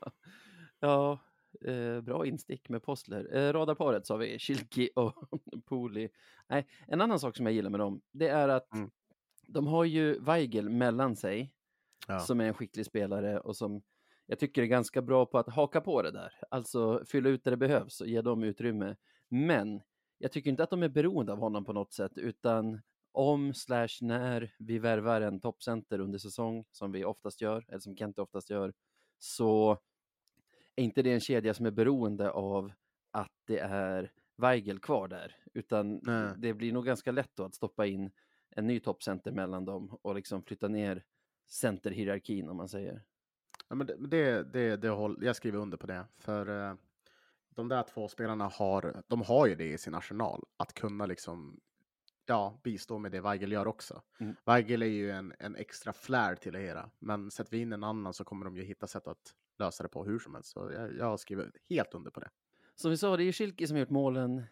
Ja, 0.85 1.19
eh, 1.65 2.01
bra 2.01 2.27
instick 2.27 2.69
med 2.69 2.83
Postler. 2.83 3.37
Eh, 3.37 3.53
radarparet 3.53 4.07
sa 4.07 4.17
vi, 4.17 4.39
Kilki 4.39 4.91
och 4.97 5.15
Poli. 5.65 6.09
Nej, 6.49 6.67
en 6.87 7.01
annan 7.01 7.19
sak 7.21 7.37
som 7.37 7.47
jag 7.47 7.53
gillar 7.55 7.71
med 7.71 7.81
dem, 7.81 8.01
det 8.13 8.29
är 8.29 8.49
att 8.49 8.75
Mm. 8.75 8.91
de 9.47 9.67
har 9.67 9.85
ju 9.85 10.19
Weigel 10.21 10.69
mellan 10.71 11.17
sig, 11.17 11.53
Ja. 12.09 12.21
som 12.21 12.41
är 12.41 12.45
en 12.45 12.55
skicklig 12.55 12.87
spelare 12.87 13.41
och 13.41 13.57
som 13.57 13.83
jag 14.27 14.39
tycker 14.39 14.63
är 14.63 14.67
ganska 14.67 15.03
bra 15.03 15.27
på 15.27 15.39
att 15.39 15.49
haka 15.55 15.81
på 15.81 16.03
det 16.03 16.11
där. 16.11 16.33
Alltså 16.51 17.05
fylla 17.07 17.29
ut 17.29 17.45
där 17.45 17.51
det 17.51 17.57
behövs 17.57 18.01
och 18.01 18.07
ge 18.07 18.21
dem 18.23 18.43
utrymme. 18.43 18.97
Men 19.29 19.81
jag 20.23 20.33
tycker 20.33 20.51
inte 20.51 20.63
att 20.63 20.71
de 20.71 20.83
är 20.83 20.89
beroende 20.89 21.33
av 21.33 21.39
honom 21.39 21.65
på 21.65 21.73
något 21.73 21.93
sätt, 21.93 22.19
utan 22.19 22.81
om 23.13 23.55
slash 23.55 23.89
när 24.01 24.55
vi 24.59 24.79
värvar 24.79 25.21
en 25.21 25.41
toppcenter 25.41 25.99
under 25.99 26.19
säsong, 26.19 26.65
som 26.71 26.93
vi 26.93 27.05
oftast 27.05 27.41
gör, 27.41 27.65
eller 27.69 27.79
som 27.79 27.97
Kent 27.97 28.19
oftast 28.19 28.51
gör, 28.51 28.73
så 29.19 29.79
är 30.77 30.85
inte 30.85 31.03
det 31.03 31.13
en 31.13 31.21
kedja 31.21 31.55
som 31.55 31.67
är 31.67 31.71
beroende 31.71 32.31
av 32.31 32.73
att 33.11 33.33
det 33.47 33.59
är 33.59 34.13
Weigel 34.37 34.79
kvar 34.79 35.09
där, 35.09 35.37
utan 35.55 36.01
Nej. 36.03 36.35
det 36.37 36.55
blir 36.55 36.73
nog 36.73 36.87
ganska 36.87 37.13
lätt 37.13 37.31
då 37.35 37.45
att 37.45 37.55
stoppa 37.55 37.87
in 37.87 38.11
en 38.51 38.67
ny 38.67 38.81
toppcenter 38.81 39.33
mellan 39.33 39.65
dem 39.65 39.99
och 40.03 40.15
liksom 40.15 40.43
flytta 40.43 40.69
ner 40.69 41.05
centerhierarkin 41.61 42.49
om 42.49 42.57
man 42.57 42.69
säger. 42.69 43.03
Ja, 43.69 43.75
men 43.75 43.87
det, 43.87 43.97
det, 44.09 44.53
det, 44.53 44.77
det 44.77 44.89
håll, 44.89 45.19
jag 45.23 45.37
skriver 45.37 45.59
under 45.59 45.77
på 45.77 45.87
det. 45.87 46.07
För 46.19 46.69
eh, 46.71 46.75
de 47.55 47.69
där 47.69 47.83
två 47.83 48.09
spelarna 48.09 48.49
har, 48.49 49.03
de 49.09 49.23
har 49.23 49.47
ju 49.47 49.55
det 49.55 49.73
i 49.73 49.79
sin 49.79 49.95
arsenal. 49.95 50.45
Att 50.57 50.75
kunna 50.75 51.07
liksom, 51.07 51.61
ja, 52.27 52.61
bistå 52.63 52.99
med 52.99 53.13
det 53.13 53.21
Weigel 53.21 53.53
gör 53.53 53.67
också. 53.67 54.03
Mm. 54.21 54.37
Weigel 54.45 54.83
är 54.83 54.87
ju 54.87 55.11
en, 55.11 55.33
en 55.39 55.57
extra 55.57 55.93
flär 55.93 56.35
till 56.35 56.53
det 56.53 56.61
hela. 56.61 56.91
Men 56.99 57.31
sätter 57.31 57.51
vi 57.51 57.59
in 57.59 57.73
en 57.73 57.85
annan 57.85 58.15
så 58.15 58.25
kommer 58.25 58.45
de 58.45 58.57
ju 58.57 58.63
hitta 58.63 58.87
sätt 58.87 59.09
att 59.09 59.35
lösa 59.59 59.83
det 59.83 59.89
på 59.89 60.05
hur 60.05 60.19
som 60.19 60.35
helst. 60.35 60.51
Så 60.51 60.71
jag, 60.73 60.97
jag 60.97 61.21
skriver 61.21 61.53
helt 61.71 61.95
under 61.95 62.11
på 62.11 62.21
det. 62.21 62.31
Som 62.75 62.91
vi 62.91 62.97
sa, 62.97 63.17
det 63.17 63.25
är 63.25 63.33
Schilke 63.33 63.67
som 63.67 63.77
gjort 63.77 63.91
målen. 63.91 64.43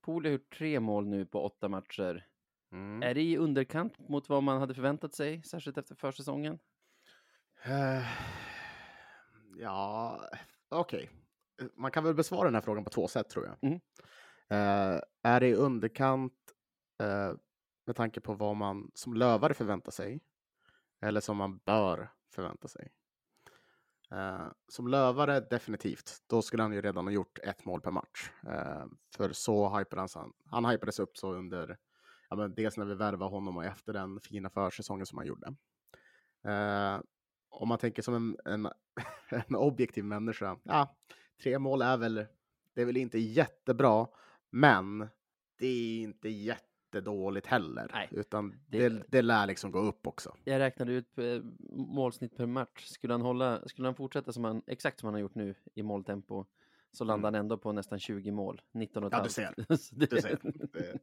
Poli 0.00 0.28
har 0.28 0.32
gjort 0.32 0.58
tre 0.58 0.80
mål 0.80 1.06
nu 1.06 1.26
på 1.26 1.44
åtta 1.44 1.68
matcher. 1.68 2.26
Mm. 2.72 3.02
Är 3.02 3.14
det 3.14 3.22
i 3.22 3.36
underkant 3.36 4.08
mot 4.08 4.28
vad 4.28 4.42
man 4.42 4.60
hade 4.60 4.74
förväntat 4.74 5.14
sig, 5.14 5.42
särskilt 5.42 5.78
efter 5.78 5.94
försäsongen? 5.94 6.58
Eh, 7.64 8.06
ja, 9.56 10.20
okej. 10.68 11.10
Man 11.74 11.90
kan 11.90 12.04
väl 12.04 12.14
besvara 12.14 12.44
den 12.44 12.54
här 12.54 12.60
frågan 12.60 12.84
på 12.84 12.90
två 12.90 13.08
sätt 13.08 13.30
tror 13.30 13.46
jag. 13.46 13.70
Mm. 13.70 13.80
Eh, 14.50 15.00
är 15.22 15.40
det 15.40 15.48
i 15.48 15.54
underkant 15.54 16.32
eh, 17.02 17.32
med 17.86 17.96
tanke 17.96 18.20
på 18.20 18.34
vad 18.34 18.56
man 18.56 18.90
som 18.94 19.14
lövare 19.14 19.54
förväntar 19.54 19.92
sig? 19.92 20.20
Eller 21.00 21.20
som 21.20 21.36
man 21.36 21.58
bör 21.58 22.10
förvänta 22.34 22.68
sig? 22.68 22.92
Eh, 24.10 24.46
som 24.68 24.88
lövare 24.88 25.40
definitivt. 25.40 26.22
Då 26.26 26.42
skulle 26.42 26.62
han 26.62 26.72
ju 26.72 26.82
redan 26.82 27.06
ha 27.06 27.12
gjort 27.12 27.38
ett 27.38 27.64
mål 27.64 27.80
per 27.80 27.90
match. 27.90 28.30
För 29.16 29.32
så 29.32 29.78
hypades 29.78 30.14
han. 30.14 30.32
Han 30.44 30.64
hypades 30.64 30.98
upp 30.98 31.16
så 31.16 31.32
under, 31.32 31.78
ja, 32.30 32.36
men 32.36 32.54
dels 32.54 32.76
när 32.76 32.84
vi 32.84 32.94
värvade 32.94 33.30
honom 33.30 33.56
och 33.56 33.64
efter 33.64 33.92
den 33.92 34.20
fina 34.20 34.50
försäsongen 34.50 35.06
som 35.06 35.18
han 35.18 35.26
gjorde. 35.26 35.54
Om 37.48 37.68
man 37.68 37.78
tänker 37.78 38.02
som 38.02 38.14
en, 38.14 38.36
en, 38.44 38.72
en 39.48 39.56
objektiv 39.56 40.04
människa, 40.04 40.58
ja, 40.62 40.96
tre 41.42 41.58
mål 41.58 41.82
är 41.82 41.96
väl, 41.96 42.24
det 42.74 42.80
är 42.82 42.84
väl 42.84 42.96
inte 42.96 43.18
jättebra, 43.18 44.06
men 44.50 45.08
det 45.58 45.66
är 45.66 46.02
inte 46.02 46.28
jättedåligt 46.28 47.46
heller. 47.46 47.90
Nej, 47.94 48.08
utan 48.10 48.54
det- 48.66 48.88
det, 48.88 49.02
det, 49.08 49.22
lär 49.22 49.46
liksom 49.46 49.70
gå 49.70 49.78
upp 49.78 50.06
också. 50.06 50.34
Jag 50.44 50.58
räknade 50.58 50.92
ut 50.92 51.18
eh, 51.18 51.40
målsnitt 51.72 52.36
per 52.36 52.46
match. 52.46 52.84
Skulle 52.86 53.14
han, 53.14 53.20
hålla, 53.22 53.68
skulle 53.68 53.88
han 53.88 53.94
fortsätta 53.94 54.32
som 54.32 54.44
han, 54.44 54.62
exakt 54.66 55.00
som 55.00 55.06
han 55.06 55.14
har 55.14 55.20
gjort 55.20 55.34
nu 55.34 55.54
i 55.74 55.82
måltempo 55.82 56.44
så 56.92 57.04
landar 57.04 57.26
han 57.26 57.34
ändå 57.34 57.58
på 57.58 57.72
nästan 57.72 57.98
20 57.98 58.30
mål. 58.30 58.60
19 58.72 59.04
och 59.04 59.12
Mm. 59.14 59.26
Ja, 59.36 59.52
du 59.56 59.64
det- 59.66 60.10
Du 60.10 60.20
ser. 60.22 60.38
Det, 60.72 60.98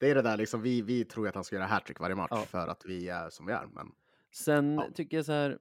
det 0.00 0.10
är 0.10 0.14
det 0.14 0.22
där 0.22 0.36
liksom, 0.36 0.62
vi, 0.62 0.82
vi 0.82 1.04
tror 1.04 1.28
att 1.28 1.34
han 1.34 1.44
ska 1.44 1.56
göra 1.56 1.66
hattrick 1.66 2.00
varje 2.00 2.14
match 2.14 2.28
Ja. 2.30 2.36
för 2.42 2.68
att 2.68 2.84
vi 2.84 3.08
är 3.08 3.30
som 3.30 3.46
vi 3.46 3.52
är. 3.52 3.66
Men 3.66 3.92
Sen 4.32 4.74
Ja. 4.74 4.86
tycker 4.94 5.16
jag 5.16 5.26
så 5.26 5.32
här. 5.32 5.58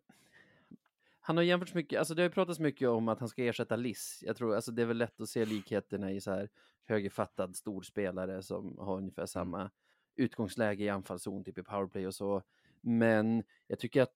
Han 1.25 1.37
har 1.37 1.43
jämförts 1.43 1.73
mycket, 1.73 1.99
alltså 1.99 2.13
det 2.15 2.21
har 2.21 2.29
ju 2.29 2.33
pratats 2.33 2.59
mycket 2.59 2.89
om 2.89 3.07
att 3.07 3.19
han 3.19 3.29
ska 3.29 3.43
ersätta 3.43 3.75
Liss. 3.75 4.23
Jag 4.25 4.37
tror, 4.37 4.55
alltså 4.55 4.71
det 4.71 4.81
är 4.81 4.85
väl 4.85 4.97
lätt 4.97 5.21
att 5.21 5.29
se 5.29 5.45
likheterna 5.45 6.11
i 6.11 6.21
så 6.21 6.31
här 6.31 6.49
högerfattad 6.83 7.55
storspelare 7.55 8.43
som 8.43 8.77
har 8.77 8.93
Mm. 8.93 9.03
ungefär 9.03 9.25
samma 9.25 9.71
utgångsläge 10.15 10.83
i 10.83 10.89
anfallszon, 10.89 11.43
typ 11.43 11.57
i 11.57 11.63
powerplay 11.63 12.07
och 12.07 12.15
så. 12.15 12.43
Men 12.81 13.43
jag 13.67 13.79
tycker 13.79 14.01
att 14.01 14.15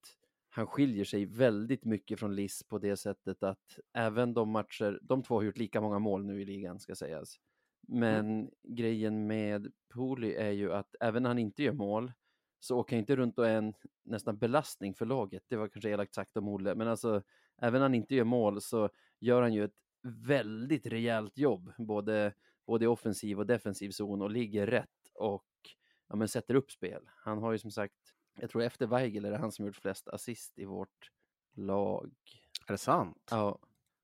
han 0.50 0.68
skiljer 0.68 1.06
sig 1.06 1.26
väldigt 1.26 1.86
mycket 1.86 2.20
från 2.20 2.36
Liss 2.36 2.64
på 2.64 2.78
det 2.78 2.98
sättet 2.98 3.44
att 3.44 3.80
även 3.94 4.34
de 4.34 4.50
matcher, 4.50 5.00
de 5.02 5.24
två 5.24 5.36
har 5.36 5.44
gjort 5.44 5.58
lika 5.58 5.82
många 5.82 6.00
mål 6.00 6.26
nu 6.26 6.42
i 6.42 6.46
ligan 6.46 6.80
ska 6.80 6.96
sägas. 6.96 7.40
Men 7.88 8.52
grejen 8.64 9.28
med 9.28 9.72
Pooley 9.94 10.34
är 10.34 10.52
ju 10.52 10.74
att 10.74 10.96
även 11.00 11.24
när 11.24 11.30
han 11.30 11.40
inte 11.40 11.64
gör 11.64 11.74
mål 11.74 12.12
så 12.60 12.78
åker 12.78 12.96
han 12.96 13.00
inte 13.00 13.16
runt 13.16 13.40
och 13.40 13.48
är 13.48 13.58
en 13.58 13.74
nästan 14.04 14.38
belastning 14.38 14.94
för 14.94 15.06
laget. 15.06 15.44
Det 15.48 15.56
var 15.56 15.68
kanske 15.68 15.90
elakt 15.90 16.14
sagt 16.14 16.38
om 16.38 16.48
Olle, 16.48 16.76
men 16.76 16.88
alltså 16.88 17.24
även 17.58 17.74
när 17.74 17.82
han 17.82 17.96
inte 17.96 18.16
gör 18.16 18.24
mål 18.24 18.62
så 18.62 18.90
gör 19.20 19.42
han 19.42 19.54
ju 19.54 19.64
ett 19.64 19.76
väldigt 20.04 20.86
rejält 20.86 21.38
jobb, 21.38 21.74
både, 21.78 22.34
både 22.66 22.86
i 22.86 22.88
offensiv 22.88 23.40
och 23.40 23.46
defensiv 23.46 23.90
zon 23.92 24.22
och 24.22 24.32
ligger 24.32 24.68
rätt 24.68 25.12
och 25.14 25.46
ja, 26.08 26.16
men 26.16 26.28
sätter 26.28 26.56
upp 26.56 26.72
spel. 26.72 27.10
Han 27.16 27.38
har 27.38 27.52
ju 27.52 27.58
som 27.58 27.72
sagt, 27.72 27.96
jag 28.40 28.50
tror 28.50 28.62
efter 28.64 28.88
Weigel 28.88 29.26
är 29.26 29.32
det 29.32 29.38
han 29.38 29.52
som 29.52 29.66
gjort 29.66 29.76
flest 29.76 30.08
assist 30.08 30.60
i 30.60 30.66
vårt 30.66 31.12
lag. 31.54 32.12
är 32.68 32.72
det 32.72 32.78
sant? 32.78 33.28
Ja, 33.32 33.60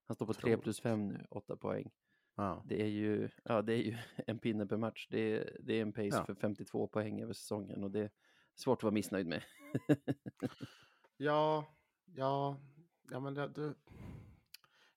han 0.06 0.16
står 0.16 0.26
på 0.26 0.34
3 0.34 0.42
Otroligt. 0.42 0.64
plus 0.64 0.80
5 0.82 1.08
nu, 1.08 1.26
8 1.30 1.56
poäng. 1.58 1.92
Ja. 2.36 2.64
Det 2.66 2.82
är 2.82 2.88
ju, 2.88 3.30
ja, 3.44 3.62
det 3.62 3.74
är 3.74 3.78
ju 3.78 3.98
en 4.28 4.40
pinne 4.40 4.66
per 4.68 4.78
match. 4.78 5.08
Det 5.10 5.20
är, 5.20 5.58
det 5.60 5.74
är 5.74 5.82
en 5.82 5.94
pace 5.94 6.08
Ja. 6.12 6.26
för 6.26 6.36
52 6.36 6.88
poäng 6.88 7.22
över 7.22 7.34
säsongen 7.34 7.84
och 7.84 7.92
det 7.92 8.10
svårt 8.56 8.80
att 8.80 8.84
vara 8.84 8.94
missnöjd 8.94 9.28
med. 9.28 9.44
Ja, 11.18 11.76
ja, 12.06 12.58
ja 13.12 13.20
men 13.20 13.34
det, 13.34 13.48
du, 13.48 13.76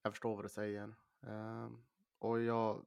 jag 0.02 0.12
förstår 0.12 0.36
vad 0.36 0.44
du 0.44 0.48
säger. 0.48 0.94
Ehm, 1.26 1.76
och 2.18 2.42
jag, 2.42 2.84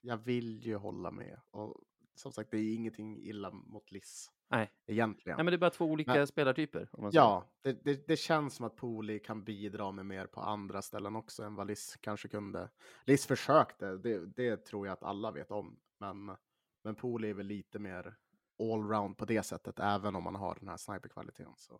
jag 0.00 0.16
vill 0.16 0.66
ju 0.66 0.76
hålla 0.76 1.10
med. 1.10 1.40
Och 1.50 1.84
som 2.14 2.32
sagt, 2.32 2.50
det 2.50 2.56
är 2.58 2.74
ingenting 2.74 3.18
illa 3.22 3.50
mot 3.50 3.90
Liss 3.92 4.30
Nej. 4.48 4.72
egentligen. 4.86 5.36
Nej, 5.36 5.44
men 5.44 5.52
det 5.52 5.56
är 5.56 5.58
bara 5.58 5.70
två 5.70 5.84
olika 5.84 6.14
Men- 6.14 6.26
spelartyper. 6.26 6.88
Ja, 7.12 7.50
det, 7.60 7.84
det, 7.84 8.06
det 8.06 8.16
känns 8.16 8.54
som 8.54 8.66
att 8.66 8.76
Poli 8.76 9.18
kan 9.18 9.44
bidra 9.44 9.92
med 9.92 10.06
mer 10.06 10.26
på 10.26 10.40
andra 10.40 10.82
ställen 10.82 11.16
också 11.16 11.42
än 11.42 11.54
vad 11.54 11.66
Liss 11.66 11.96
kanske 12.00 12.28
kunde. 12.28 12.70
Liss 13.06 13.26
försökte, 13.26 13.96
det, 13.96 14.26
det 14.26 14.56
tror 14.56 14.86
jag 14.86 14.92
att 14.92 15.02
alla 15.02 15.30
vet 15.30 15.50
om. 15.50 15.80
Men, 15.98 16.36
men 16.84 16.94
Poli 16.94 17.30
är 17.30 17.34
väl 17.34 17.46
lite 17.46 17.78
mer 17.78 18.16
allround 18.58 19.16
på 19.18 19.24
det 19.24 19.42
sättet, 19.42 19.78
även 19.80 20.16
om 20.16 20.24
man 20.24 20.34
har 20.34 20.54
den 20.60 20.68
här 20.68 20.76
sniperkvaliteten. 20.76 21.52
Så. 21.56 21.72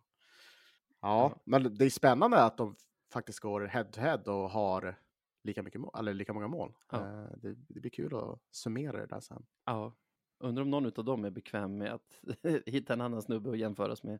Ja, 1.01 1.29
Ja. 1.35 1.41
men 1.45 1.75
det 1.77 1.85
är 1.85 1.89
spännande 1.89 2.43
att 2.43 2.57
de 2.57 2.75
faktiskt 3.13 3.39
går 3.39 3.61
head 3.61 3.83
to 3.85 3.99
head 4.01 4.21
och 4.25 4.49
har 4.49 4.95
lika, 5.43 5.63
mycket 5.63 5.81
mål, 5.81 5.91
eller 5.99 6.13
lika 6.13 6.33
många 6.33 6.47
mål. 6.47 6.73
Eh, 6.93 6.99
Det, 7.37 7.53
det 7.53 7.79
blir 7.79 7.91
kul 7.91 8.15
att 8.15 8.39
summera 8.51 8.97
det 8.97 9.05
där 9.07 9.19
sen. 9.19 9.45
ja. 9.65 9.93
Undrar 10.39 10.61
om 10.63 10.69
någon 10.69 10.85
av 10.85 11.05
dem 11.05 11.25
är 11.25 11.29
bekväm 11.29 11.77
med 11.77 11.93
att 11.93 12.19
hitta 12.65 12.93
en 12.93 13.01
annan 13.01 13.21
snubbe 13.21 13.49
att 13.51 13.57
jämföras 13.57 14.03
med. 14.03 14.19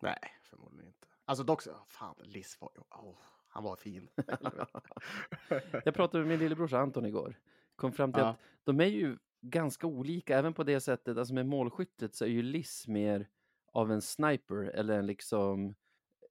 Nej, 0.00 0.18
förmodligen 0.42 0.86
inte. 0.86 1.06
Alltså 1.24 1.44
dock, 1.44 1.62
fan, 1.88 2.14
Liss 2.22 2.60
var 2.60 2.70
ju, 2.74 2.80
åh, 2.90 3.16
han 3.48 3.64
var 3.64 3.76
fin. 3.76 4.08
Jag 5.84 5.94
pratade 5.94 6.18
med 6.24 6.28
min 6.28 6.38
lillebrorsa 6.38 6.78
Anton 6.78 7.06
igår. 7.06 7.38
Kom 7.76 7.92
fram 7.92 8.12
till 8.12 8.22
Ja. 8.22 8.28
att 8.28 8.38
de 8.64 8.80
är 8.80 8.84
ju 8.86 9.18
ganska 9.50 9.86
olika, 9.86 10.38
även 10.38 10.54
på 10.54 10.62
det 10.64 10.80
sättet, 10.80 11.18
alltså 11.18 11.34
med 11.34 11.46
målskyttet 11.46 12.14
så 12.14 12.24
är 12.24 12.28
ju 12.28 12.42
Liss 12.42 12.88
mer 12.88 13.28
av 13.72 13.92
en 13.92 14.02
sniper 14.02 14.62
eller 14.64 14.98
en 14.98 15.06
liksom 15.06 15.74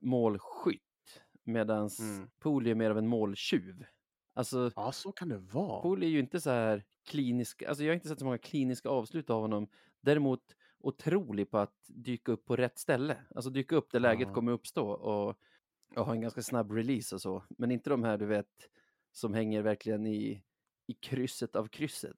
målskytt. 0.02 0.82
Medan 1.44 1.90
Mm. 2.00 2.30
Pooley 2.40 2.72
är 2.72 2.76
mer 2.76 2.90
av 2.90 2.98
en 2.98 3.08
måltjuv. 3.08 3.86
Alltså, 4.34 4.72
Ja, 4.76 4.92
så 4.92 5.12
kan 5.12 5.30
det 5.30 5.38
vara. 5.38 5.82
Pooley 5.82 6.10
är 6.10 6.14
ju 6.14 6.20
inte 6.20 6.42
så 6.42 6.50
här 6.50 6.84
klinisk, 7.06 7.64
alltså 7.64 7.84
jag 7.84 7.90
har 7.92 7.96
inte 7.96 8.08
sett 8.08 8.20
så 8.20 8.26
många 8.26 8.38
kliniska 8.38 8.90
avslut 8.90 9.30
av 9.30 9.42
honom. 9.42 9.68
Däremot 10.02 10.42
otrolig 10.80 11.52
på 11.52 11.58
att 11.58 11.76
dyka 11.88 12.32
upp 12.32 12.46
på 12.46 12.56
rätt 12.56 12.78
ställe. 12.80 13.18
Alltså 13.36 13.50
dyka 13.50 13.76
upp 13.76 13.92
där 13.92 14.00
läget 14.00 14.28
Ja. 14.28 14.34
kommer 14.34 14.52
uppstå 14.52 14.88
och, 14.90 15.36
och 15.96 16.06
ha 16.06 16.14
en 16.14 16.22
ganska 16.22 16.42
snabb 16.42 16.72
release 16.72 17.16
och 17.16 17.22
så. 17.22 17.44
Men 17.58 17.72
inte 17.72 17.90
de 17.90 18.04
här 18.04 18.18
du 18.18 18.26
vet 18.26 18.70
som 19.12 19.34
hänger 19.34 19.62
verkligen 19.62 20.08
i, 20.08 20.44
i 20.88 20.94
krysset 20.94 21.56
av 21.56 21.68
krysset. 21.68 22.18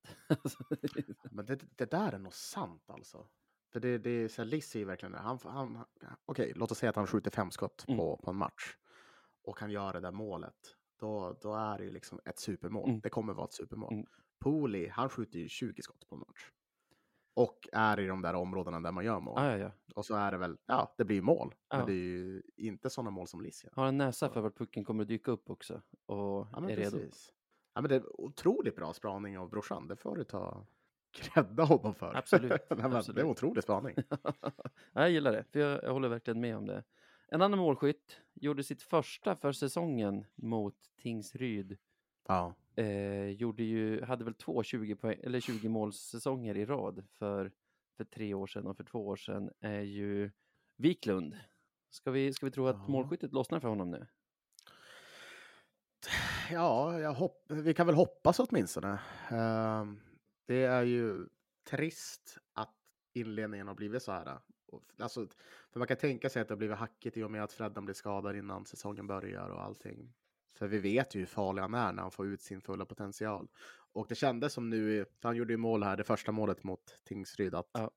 Men 1.31 1.45
det, 1.45 1.59
det 1.75 1.91
där 1.91 2.11
är 2.11 2.17
nog 2.19 2.33
sant 2.33 2.89
alltså. 2.89 3.27
För 3.73 3.79
det, 3.79 3.97
det 3.97 4.09
är 4.09 4.27
så 4.27 4.41
här, 4.41 4.49
Liss 4.49 4.75
är 4.75 4.79
ju 4.79 4.85
verkligen 4.85 5.11
det. 5.11 5.17
Han, 5.17 5.39
han, 5.43 5.85
okej, 6.25 6.53
låt 6.55 6.71
oss 6.71 6.77
säga 6.77 6.89
att 6.89 6.95
han 6.95 7.07
skjuter 7.07 7.31
fem 7.31 7.51
skott 7.51 7.85
Mm. 7.87 7.97
på, 7.97 8.17
på 8.23 8.29
en 8.31 8.37
match 8.37 8.75
och 9.43 9.57
kan 9.57 9.71
göra 9.71 9.91
det 9.91 9.99
där 9.99 10.11
målet. 10.11 10.75
Då, 10.99 11.37
då 11.41 11.55
är 11.55 11.77
det 11.77 11.83
ju 11.83 11.91
liksom 11.91 12.19
ett 12.25 12.39
supermål. 12.39 12.89
Mm. 12.89 13.01
Det 13.01 13.09
kommer 13.09 13.33
vara 13.33 13.45
ett 13.45 13.53
supermål. 13.53 13.93
Mm. 13.93 14.05
Pooley, 14.39 14.89
han 14.89 15.09
skjuter 15.09 15.39
ju 15.39 15.47
20 15.47 15.81
skott 15.81 16.07
på 16.09 16.15
en 16.15 16.19
match. 16.19 16.51
Och 17.33 17.69
är 17.71 17.99
i 17.99 18.07
de 18.07 18.21
där 18.21 18.33
områdena 18.33 18.79
där 18.79 18.91
man 18.91 19.05
gör 19.05 19.19
mål. 19.19 19.43
ja, 19.43 19.51
ja, 19.51 19.57
ja. 19.57 19.71
Och 19.95 20.05
så 20.05 20.15
är 20.15 20.31
det 20.31 20.37
väl, 20.37 20.57
ja, 20.65 20.93
det 20.97 21.05
blir 21.05 21.15
ju 21.15 21.21
mål. 21.21 21.55
Ja. 21.69 21.77
Men 21.77 21.85
det 21.85 21.93
är 21.93 21.95
ju 21.95 22.41
inte 22.57 22.89
sådana 22.89 23.09
mål 23.11 23.27
som 23.27 23.41
Liss 23.41 23.63
gör. 23.63 23.71
Har 23.75 23.87
en 23.87 23.97
näsa 23.97 24.29
för 24.29 24.41
vart 24.41 24.57
pucken 24.57 24.83
kommer 24.83 25.01
att 25.03 25.07
dyka 25.07 25.31
upp 25.31 25.49
också 25.49 25.81
och 26.05 26.47
Ja, 26.51 26.69
är 26.69 26.75
redo. 26.75 26.97
Ja, 27.75 27.81
men 27.81 27.89
det 27.89 27.95
är 27.95 28.21
otroligt 28.21 28.75
bra 28.75 28.93
spaning 28.93 29.37
av 29.37 29.49
brorsan. 29.49 29.87
Det 29.87 29.95
får 29.95 30.15
du 30.15 30.23
ta 30.23 30.65
credda 31.11 31.63
honom 31.63 31.95
för. 31.95 32.13
Absolut, 32.15 32.51
Nej, 32.69 32.79
men 32.79 32.89
Det 32.89 32.95
är 32.95 32.97
absolut. 32.99 33.23
en 33.23 33.29
otrolig 33.29 33.63
spaning. 33.63 33.95
Ja, 34.93 35.01
jag 35.01 35.11
gillar 35.11 35.31
det, 35.31 35.43
för 35.51 35.59
jag, 35.59 35.83
jag 35.83 35.93
håller 35.93 36.09
verkligen 36.09 36.39
med 36.41 36.57
om 36.57 36.65
det. 36.65 36.83
En 37.27 37.41
annan 37.41 37.59
målskytt 37.59 38.21
gjorde 38.33 38.63
sitt 38.63 38.81
första 38.81 39.35
för 39.35 39.51
säsongen 39.51 40.25
mot 40.35 40.75
Tingsryd. 41.01 41.77
Ja. 42.27 42.53
Eh, 42.75 43.25
gjorde 43.29 43.63
ju, 43.63 44.01
hade 44.03 44.23
väl 44.23 44.33
två 44.33 44.63
20, 44.63 44.95
poäng, 44.95 45.19
eller 45.23 45.39
20 45.39 45.69
målsäsonger 45.69 46.57
i 46.57 46.65
rad 46.65 47.03
för, 47.11 47.51
för 47.97 48.03
tre 48.03 48.33
år 48.33 48.47
sedan 48.47 48.67
och 48.67 48.77
för 48.77 48.83
två 48.83 49.07
år 49.07 49.15
sedan 49.15 49.49
är 49.59 49.81
ju 49.81 50.31
Wiklund. 50.77 51.37
Ska 51.89 52.11
vi, 52.11 52.33
ska 52.33 52.45
vi 52.45 52.51
tro 52.51 52.67
att 52.67 52.75
Ja. 52.75 52.87
målskyttet 52.87 53.33
lossnar 53.33 53.59
för 53.59 53.67
honom 53.67 53.91
nu? 53.91 54.07
Ja, 56.51 56.99
jag 56.99 57.13
hopp 57.13 57.45
vi 57.51 57.73
kan 57.73 57.85
väl 57.87 57.95
hoppas 57.95 58.39
åtminstone. 58.39 58.99
Ehm, 59.29 59.99
det 60.47 60.63
är 60.63 60.83
ju 60.83 61.27
trist 61.69 62.37
att 62.53 62.73
inledningen 63.13 63.67
har 63.67 63.75
blivit 63.75 64.03
så 64.03 64.11
här. 64.11 64.39
Alltså, 64.99 65.27
för 65.71 65.79
man 65.79 65.87
kan 65.87 65.97
tänka 65.97 66.29
sig 66.29 66.41
att 66.41 66.47
det 66.47 66.53
har 66.53 66.57
blivit 66.57 66.77
hackigt 66.77 67.17
i 67.17 67.23
och 67.23 67.31
med 67.31 67.43
att 67.43 67.53
Freddan 67.53 67.85
blir 67.85 67.95
skadad 67.95 68.35
innan 68.35 68.65
säsongen 68.65 69.07
börjar 69.07 69.49
och 69.49 69.63
allting. 69.63 70.13
För 70.57 70.67
vi 70.67 70.79
vet 70.79 71.15
ju 71.15 71.19
hur 71.19 71.25
farlig 71.25 71.61
han 71.61 71.73
är 71.73 71.93
när 71.93 72.01
han 72.01 72.11
får 72.11 72.27
ut 72.27 72.41
sin 72.41 72.61
fulla 72.61 72.85
potential. 72.85 73.47
Och 73.93 74.05
det 74.09 74.15
kändes 74.15 74.53
som 74.53 74.69
nu, 74.69 75.05
för 75.21 75.29
han 75.29 75.35
gjorde 75.35 75.53
ju 75.53 75.57
mål 75.57 75.83
här, 75.83 75.97
det 75.97 76.03
första 76.03 76.31
målet 76.31 76.63
mot 76.63 77.01
Tingsryd, 77.03 77.55
att 77.55 77.69
Ja. 77.73 77.91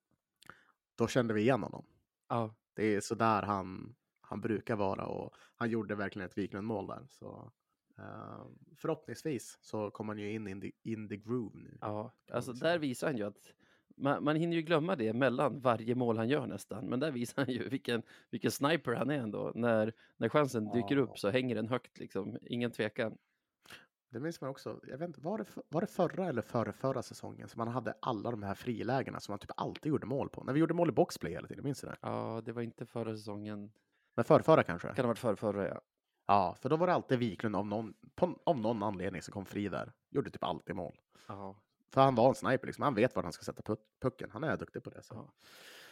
då 0.95 1.07
kände 1.09 1.35
vi 1.35 1.40
igen 1.40 1.62
honom. 1.62 1.87
Ja, 2.28 2.55
Det 2.75 2.85
är 2.97 3.00
så 3.00 3.14
där 3.14 3.43
han, 3.43 3.95
han 4.21 4.40
brukar 4.40 4.76
vara 4.76 5.07
och 5.07 5.35
han 5.55 5.71
gjorde 5.71 5.95
verkligen 5.95 6.26
ett 6.28 6.38
Wiklund-mål 6.38 6.87
där. 6.87 7.07
Så, 7.11 7.52
eh, 7.99 8.47
förhoppningsvis 8.76 9.59
så 9.61 9.90
kommer 9.90 10.12
han 10.12 10.23
ju 10.23 10.33
in 10.33 10.49
in 10.49 10.61
the, 10.61 10.73
in 10.83 11.09
the 11.09 11.17
groove 11.17 11.59
nu. 11.59 11.78
ja. 11.81 12.12
alltså 12.33 12.52
där 12.52 12.78
visar 12.78 13.07
han 13.07 13.17
ju 13.17 13.25
att 13.26 13.52
man, 13.97 14.25
man 14.25 14.37
hinner 14.37 14.57
ju 14.57 14.62
glömma 14.62 14.97
det 14.97 15.12
mellan 15.12 15.61
varje 15.61 15.95
mål 15.95 16.17
han 16.19 16.28
gör 16.28 16.47
nästan. 16.47 16.87
Men 16.87 17.00
där 17.00 17.11
visar 17.11 17.45
han 17.45 17.55
ju 17.55 17.69
vilken, 17.69 18.02
vilken 18.31 18.50
sniper 18.50 18.95
han 18.95 19.11
är 19.11 19.19
ändå. 19.19 19.52
När, 19.55 19.93
när 20.17 20.28
chansen 20.28 20.71
dyker 20.73 20.97
Ja. 20.97 21.02
upp 21.02 21.19
så 21.19 21.31
hänger 21.31 21.55
den 21.55 21.69
högt 21.69 21.99
liksom, 21.99 22.38
ingen 22.43 22.71
tvekan. 22.71 23.19
Det 24.11 24.21
minns 24.21 24.40
man 24.40 24.50
också. 24.50 24.81
Jag 24.87 24.99
vet 24.99 25.09
inte, 25.09 25.21
var 25.21 25.38
det, 25.38 25.45
för- 25.45 25.62
var 25.69 25.81
det 25.81 25.87
förra 25.87 26.26
eller 26.28 26.43
förra, 26.43 26.73
förra 26.73 27.02
säsongen 27.02 27.49
som 27.49 27.59
man 27.59 27.69
hade 27.69 27.95
alla 28.00 28.31
de 28.31 28.43
här 28.43 28.55
frilägena 28.55 29.21
som 29.21 29.33
man 29.33 29.38
typ 29.38 29.50
alltid 29.57 29.90
gjorde 29.90 30.07
mål 30.07 30.28
på? 30.28 30.45
När 30.45 30.52
vi 30.52 30.61
gjorde 30.61 30.75
mål 30.75 30.88
i 30.88 30.93
boxplay 30.93 31.33
hela 31.33 31.49
tiden, 31.49 31.64
minns 31.64 31.81
du 31.81 31.87
det? 31.87 31.97
Ja, 32.00 32.43
det 32.45 32.52
var 32.52 32.62
inte 32.62 32.87
förra 32.87 33.17
säsongen. 33.17 33.71
Men 34.14 34.25
förra 34.25 34.62
kanske? 34.62 34.88
Kan 34.88 35.05
ha 35.05 35.09
varit 35.09 35.19
förra, 35.19 35.37
förra 35.37 35.69
ja. 35.69 35.81
Ja, 36.28 36.56
för 36.61 36.68
då 36.68 36.76
var 36.76 36.87
det 36.87 36.92
alltid 36.92 37.18
Wiklund 37.18 37.56
av 37.56 37.66
någon, 37.66 37.94
på, 38.14 38.38
av 38.44 38.58
någon 38.58 38.82
anledning 38.82 39.23
som 39.23 39.32
kom 39.32 39.47
fri 39.47 39.68
där. 39.68 39.92
Gjorde 40.11 40.30
typ 40.30 40.44
alltid 40.44 40.76
mål. 40.76 40.99
ja. 41.28 41.56
För 41.90 42.00
han 42.00 42.14
var 42.14 42.28
en 42.28 42.35
sniper 42.35 42.66
liksom. 42.66 42.82
Han 42.82 42.94
vet 42.94 43.16
var 43.16 43.23
han 43.23 43.32
ska 43.32 43.44
sätta 43.44 43.62
puck, 43.62 43.80
pucken. 44.02 44.30
Han 44.30 44.44
är 44.44 44.56
duktig 44.56 44.82
på 44.82 44.90
det. 44.90 45.02
Så. 45.02 45.14
Ja. 45.14 45.32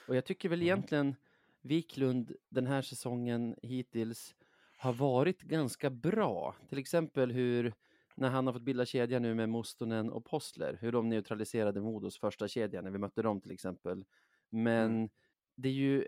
Och 0.08 0.16
jag 0.16 0.24
tycker 0.24 0.48
väl 0.48 0.60
Ja. 0.60 0.64
egentligen 0.64 1.14
Wiklund 1.62 2.32
den 2.48 2.66
här 2.66 2.82
säsongen 2.82 3.56
hittills 3.62 4.34
har 4.78 4.92
varit 4.92 5.40
ganska 5.42 5.90
bra. 5.90 6.54
Till 6.68 6.78
exempel 6.78 7.32
hur, 7.32 7.74
när 8.14 8.28
han 8.30 8.46
har 8.46 8.52
fått 8.52 8.62
bilda 8.62 8.86
kedja 8.86 9.18
nu 9.18 9.34
med 9.34 9.48
Mustonen 9.48 10.10
och 10.10 10.24
Postler, 10.24 10.78
hur 10.80 10.92
de 10.92 11.08
neutraliserade 11.08 11.80
Modos 11.80 12.18
första 12.18 12.48
kedja 12.48 12.82
när 12.82 12.90
vi 12.90 12.98
mötte 12.98 13.22
dem 13.22 13.40
till 13.40 13.52
exempel. 13.52 14.04
Men 14.50 15.10
det 15.56 15.68
är 15.68 15.72
ju, 15.72 16.04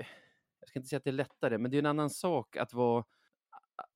jag 0.61 0.69
ska 0.69 0.79
inte 0.79 0.89
säga 0.89 0.97
att 0.99 1.05
det 1.05 1.11
är 1.11 1.13
lättare, 1.13 1.59
men 1.59 1.71
det 1.71 1.77
är 1.77 1.79
en 1.79 1.87
annan 1.87 2.11
sak 2.11 2.57
att 2.57 2.73
vara 2.75 3.05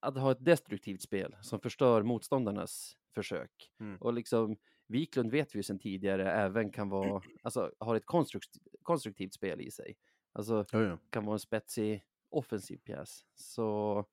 att 0.01 0.19
ha 0.19 0.33
ett 0.33 0.45
destruktivt 0.45 1.03
spel 1.03 1.37
som 1.41 1.61
förstör 1.61 2.03
motståndarnas 2.03 2.97
försök. 3.15 3.73
Mm. 3.81 3.97
Och 3.97 4.13
liksom 4.13 4.57
Wiklund 4.87 5.31
vet 5.31 5.55
vi 5.55 5.59
ju 5.59 5.63
sedan 5.63 5.79
tidigare 5.79 6.33
även 6.33 6.71
kan 6.71 6.89
vara, 6.89 7.23
alltså 7.43 7.73
har 7.79 7.97
ett 7.97 8.07
konstruktivt, 8.07 8.67
konstruktivt 8.83 9.35
spel 9.35 9.61
i 9.61 9.71
sig. 9.71 9.97
Alltså 10.33 10.65
Jo, 10.73 10.81
jo. 10.81 10.99
kan 11.11 11.25
vara 11.25 11.35
en 11.35 11.39
spetsig 11.39 12.05
offensiv 12.29 12.79
pjäs. 12.79 13.27
Så 13.35 14.05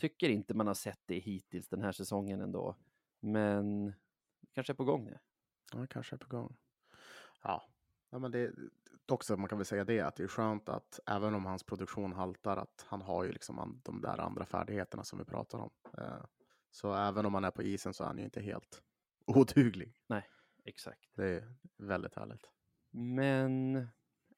tycker 0.00 0.28
inte 0.28 0.54
man 0.54 0.66
har 0.66 0.74
sett 0.74 1.00
det 1.06 1.18
hittills 1.18 1.68
den 1.68 1.82
här 1.82 1.92
säsongen 1.92 2.40
ändå. 2.40 2.76
Men 3.20 3.94
kanske 4.54 4.72
är 4.72 4.74
på 4.74 4.84
gång 4.84 5.04
nu. 5.04 5.18
Ja, 5.72 5.86
kanske 5.86 6.16
är 6.16 6.18
på 6.18 6.28
gång. 6.28 6.56
Ja, 7.42 7.62
ja 8.10 8.18
men 8.18 8.30
det, 8.30 8.52
dock 9.08 9.24
så 9.24 9.36
man 9.36 9.48
kan 9.48 9.58
väl 9.58 9.64
säga 9.66 9.84
det 9.84 10.00
att 10.00 10.16
det 10.16 10.22
är 10.22 10.28
skönt 10.28 10.68
att 10.68 11.00
även 11.06 11.34
om 11.34 11.46
hans 11.46 11.62
produktion 11.62 12.12
haltar 12.12 12.56
att 12.56 12.86
han 12.88 13.02
har 13.02 13.24
ju 13.24 13.32
liksom 13.32 13.80
de 13.84 14.00
där 14.00 14.20
andra 14.20 14.44
färdigheterna 14.46 15.04
som 15.04 15.18
vi 15.18 15.24
pratar 15.24 15.58
om. 15.58 15.70
Eh, 15.98 16.24
Så 16.70 16.94
även 16.94 17.26
om 17.26 17.34
han 17.34 17.44
är 17.44 17.50
på 17.50 17.62
isen 17.62 17.94
så 17.94 18.04
är 18.04 18.08
han 18.08 18.18
ju 18.18 18.24
inte 18.24 18.40
helt 18.40 18.82
oduglig. 19.26 19.94
Exakt. 20.64 21.08
Det 21.14 21.24
är 21.28 21.54
väldigt 21.76 22.14
härligt. 22.14 22.50
Men 22.90 23.86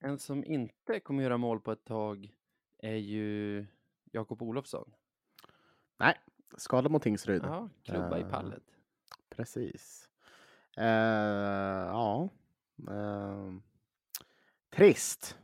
en 0.00 0.18
som 0.18 0.44
inte 0.44 1.00
kommer 1.00 1.22
göra 1.22 1.36
mål 1.36 1.60
på 1.60 1.72
ett 1.72 1.84
tag 1.84 2.34
är 2.78 2.96
ju 2.96 3.66
Jakob 4.12 4.42
Olofsson. 4.42 4.94
Nej, 5.98 6.14
skada 6.56 6.88
mot 6.88 7.02
Tingsryd. 7.02 7.42
Ja, 7.44 7.68
klubba 7.82 8.18
i 8.18 8.22
Eh, 8.22 8.28
pallet. 8.30 8.62
Precis. 9.28 10.08
Eh, 10.76 10.84
ja. 11.86 12.28
Eh, 12.88 13.52
trist. 14.70 15.38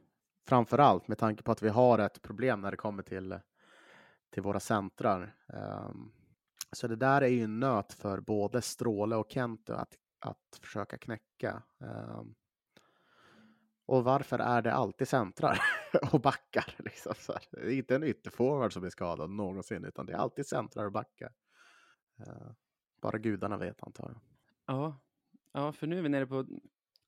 Framför 0.48 0.78
allt 0.78 1.08
med 1.08 1.18
tanke 1.18 1.42
på 1.42 1.52
att 1.52 1.62
vi 1.62 1.68
har 1.68 1.98
ett 1.98 2.22
problem 2.22 2.60
när 2.60 2.70
det 2.70 2.76
kommer 2.76 3.02
till, 3.02 3.38
till 4.30 4.42
våra 4.42 4.60
centrar. 4.60 5.36
Um, 5.46 6.12
så 6.72 6.88
det 6.88 6.96
där 6.96 7.22
är 7.22 7.28
ju 7.28 7.42
en 7.42 7.60
nöt 7.60 7.92
för 7.92 8.20
både 8.20 8.62
Stråle 8.62 9.16
och 9.16 9.30
Kento 9.30 9.72
att, 9.72 9.94
att 10.18 10.58
försöka 10.62 10.98
knäcka. 10.98 11.62
Um, 11.78 12.34
och 13.86 14.04
varför 14.04 14.38
är 14.38 14.62
det 14.62 14.72
alltid 14.72 15.08
centrar 15.08 15.60
och 16.12 16.20
backar? 16.20 16.74
Liksom 16.78 17.14
så 17.18 17.32
här. 17.32 17.42
Det 17.50 17.74
är 17.74 17.78
inte 17.78 17.96
en 17.96 18.04
ytterforward 18.04 18.72
som 18.72 18.84
är 18.84 18.90
skadad 18.90 19.30
någonsin, 19.30 19.84
utan 19.84 20.06
det 20.06 20.12
är 20.12 20.16
alltid 20.16 20.46
centrar 20.46 20.84
och 20.84 20.92
backar. 20.92 21.32
Uh, 22.20 22.52
bara 23.00 23.18
gudarna 23.18 23.56
vet 23.56 23.82
antar 23.82 24.04
jag. 24.12 24.20
Ja. 24.66 25.00
ja, 25.52 25.72
för 25.72 25.86
nu 25.86 25.98
är 25.98 26.02
vi 26.02 26.08
nere 26.08 26.26
på, 26.26 26.46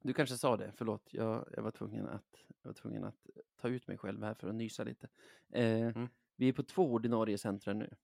du 0.08 0.14
kanske 0.14 0.36
sa 0.36 0.56
det, 0.56 0.72
förlåt, 0.76 1.08
jag, 1.10 1.48
jag, 1.56 1.62
var, 1.62 1.70
tvungen 1.70 2.08
att, 2.08 2.44
jag 2.62 2.68
var 2.68 2.74
tvungen 2.74 3.04
att 3.04 3.26
ta 3.60 3.68
ut 3.68 3.86
mig 3.88 3.98
själv 3.98 4.22
här 4.22 4.34
för 4.34 4.48
att 4.48 4.54
nysa 4.54 4.84
lite. 4.84 5.08
Eh, 5.52 5.78
Mm. 5.96 6.08
Vi 6.36 6.48
är 6.48 6.52
på 6.52 6.62
två 6.62 6.92
ordinarie 6.92 7.38
centra 7.38 7.72
nu. 7.72 7.94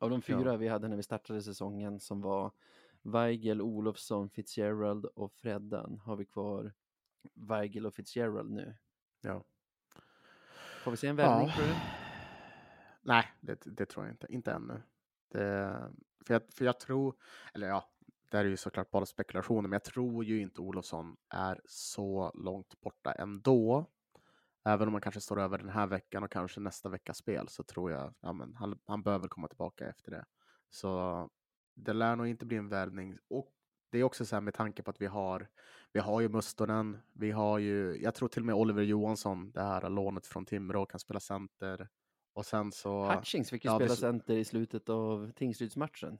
Av 0.00 0.10
de 0.10 0.22
fyra 0.22 0.52
Ja. 0.52 0.56
vi 0.56 0.68
hade 0.68 0.88
när 0.88 0.96
vi 0.96 1.02
startade 1.02 1.42
säsongen 1.42 2.00
som 2.00 2.20
var 2.20 2.52
Weigel, 3.02 3.62
Olofsson, 3.62 4.30
Fitzgerald 4.30 5.04
och 5.04 5.32
Freddan 5.32 5.98
har 5.98 6.16
vi 6.16 6.24
kvar 6.26 6.72
Weigel 7.34 7.86
och 7.86 7.94
Fitzgerald 7.94 8.50
nu. 8.50 8.76
Ja. 9.20 9.44
Får 10.84 10.90
vi 10.90 10.96
se 10.96 11.06
en 11.08 11.16
värvning 11.16 11.48
Ja. 11.48 11.54
tror 11.54 11.66
du? 11.66 11.74
Nej, 13.02 13.24
det, 13.40 13.62
det 13.64 13.86
tror 13.86 14.04
jag 14.06 14.12
inte. 14.12 14.26
Inte 14.32 14.52
ännu. 14.52 14.82
Det, 15.28 15.90
för, 16.26 16.34
jag, 16.34 16.42
för 16.52 16.64
jag 16.64 16.80
tror, 16.80 17.14
eller 17.54 17.68
ja, 17.68 17.90
det 18.30 18.36
här 18.36 18.44
är 18.44 18.48
ju 18.48 18.56
såklart 18.56 18.90
bara 18.90 19.06
spekulationer, 19.06 19.62
men 19.68 19.72
jag 19.72 19.84
tror 19.84 20.24
ju 20.24 20.40
inte 20.40 20.60
Olofsson 20.60 21.16
är 21.28 21.60
så 21.64 22.32
långt 22.34 22.80
borta 22.80 23.12
ändå. 23.12 23.86
Även 24.64 24.88
om 24.88 24.94
han 24.94 25.00
kanske 25.00 25.20
står 25.20 25.40
över 25.40 25.58
den 25.58 25.68
här 25.68 25.86
veckan 25.86 26.22
och 26.24 26.30
kanske 26.30 26.60
nästa 26.60 26.88
veckas 26.88 27.16
spel 27.18 27.48
så 27.48 27.62
tror 27.62 27.90
jag 27.90 28.14
ja, 28.20 28.32
men 28.32 28.54
han, 28.54 28.78
han 28.86 29.02
behöver 29.02 29.28
komma 29.28 29.48
tillbaka 29.48 29.88
efter 29.88 30.10
det. 30.10 30.24
Så 30.70 31.30
det 31.74 31.92
lär 31.92 32.16
nog 32.16 32.26
inte 32.26 32.46
bli 32.46 32.56
en 32.56 32.68
värvning. 32.68 33.18
Och 33.28 33.52
det 33.90 33.98
är 33.98 34.02
också 34.02 34.24
så 34.24 34.36
här 34.36 34.40
med 34.40 34.54
tanke 34.54 34.82
på 34.82 34.90
att 34.90 35.00
vi 35.00 35.06
har, 35.06 35.48
vi 35.92 36.00
har 36.00 36.20
ju 36.20 36.28
Mustonen, 36.28 36.98
vi 37.12 37.30
har 37.30 37.58
ju, 37.58 38.02
jag 38.02 38.14
tror 38.14 38.28
till 38.28 38.42
och 38.42 38.46
med 38.46 38.54
Oliver 38.54 38.82
Johansson, 38.82 39.50
det 39.50 39.62
här 39.62 39.90
lånet 39.90 40.26
från 40.26 40.46
Timrå, 40.46 40.86
kan 40.86 41.00
spela 41.00 41.20
center. 41.20 41.88
Och 42.32 42.46
sen 42.46 42.72
så... 42.72 43.12
Hutchings 43.12 43.50
fick 43.50 43.64
ju 43.64 43.70
ja, 43.70 43.78
det 43.78 43.84
spela 43.84 43.94
s- 43.94 44.00
center 44.00 44.36
i 44.36 44.44
slutet 44.44 44.88
av 44.88 45.32
Tingsrydsmatchen. 45.32 46.18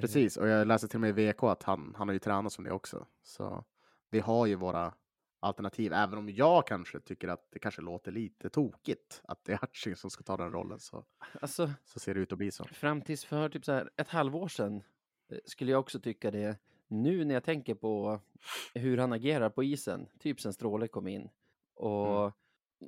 Precis, 0.00 0.36
och 0.36 0.48
jag 0.48 0.66
läste 0.66 0.88
till 0.88 0.96
och 0.96 1.00
med 1.00 1.18
i 1.18 1.32
VK 1.32 1.42
att 1.42 1.62
han, 1.62 1.94
han 1.98 2.08
har 2.08 2.12
ju 2.12 2.18
tränat 2.18 2.52
som 2.52 2.64
det 2.64 2.72
också. 2.72 3.06
Så 3.22 3.64
vi 4.10 4.20
har 4.20 4.46
ju 4.46 4.54
våra 4.54 4.94
alternativ, 5.40 5.92
även 5.92 6.18
om 6.18 6.28
jag 6.28 6.66
kanske 6.66 7.00
tycker 7.00 7.28
att 7.28 7.48
det 7.50 7.58
kanske 7.58 7.82
låter 7.82 8.12
lite 8.12 8.50
tokigt 8.50 9.20
att 9.24 9.44
det 9.44 9.52
är 9.52 9.58
Hutchings 9.60 10.00
som 10.00 10.10
ska 10.10 10.22
ta 10.22 10.36
den 10.36 10.52
rollen 10.52 10.78
så, 10.80 11.04
Alltså, 11.40 11.70
så 11.84 12.00
ser 12.00 12.14
det 12.14 12.20
ut 12.20 12.32
att 12.32 12.38
bli 12.38 12.50
så. 12.50 12.64
fram 12.64 13.02
tills 13.02 13.24
för 13.24 13.48
typ 13.48 13.64
så 13.64 13.72
här 13.72 13.90
ett 13.96 14.08
halvår 14.08 14.48
sedan 14.48 14.82
eh, 15.28 15.38
skulle 15.44 15.72
jag 15.72 15.80
också 15.80 16.00
tycka 16.00 16.30
det. 16.30 16.58
Nu 16.88 17.24
när 17.24 17.34
jag 17.34 17.44
tänker 17.44 17.74
på 17.74 18.20
hur 18.74 18.98
han 18.98 19.12
agerar 19.12 19.50
på 19.50 19.64
isen, 19.64 20.08
typ 20.18 20.40
sen 20.40 20.52
Stråle 20.52 20.88
kom 20.88 21.08
in 21.08 21.28
och, 21.74 22.32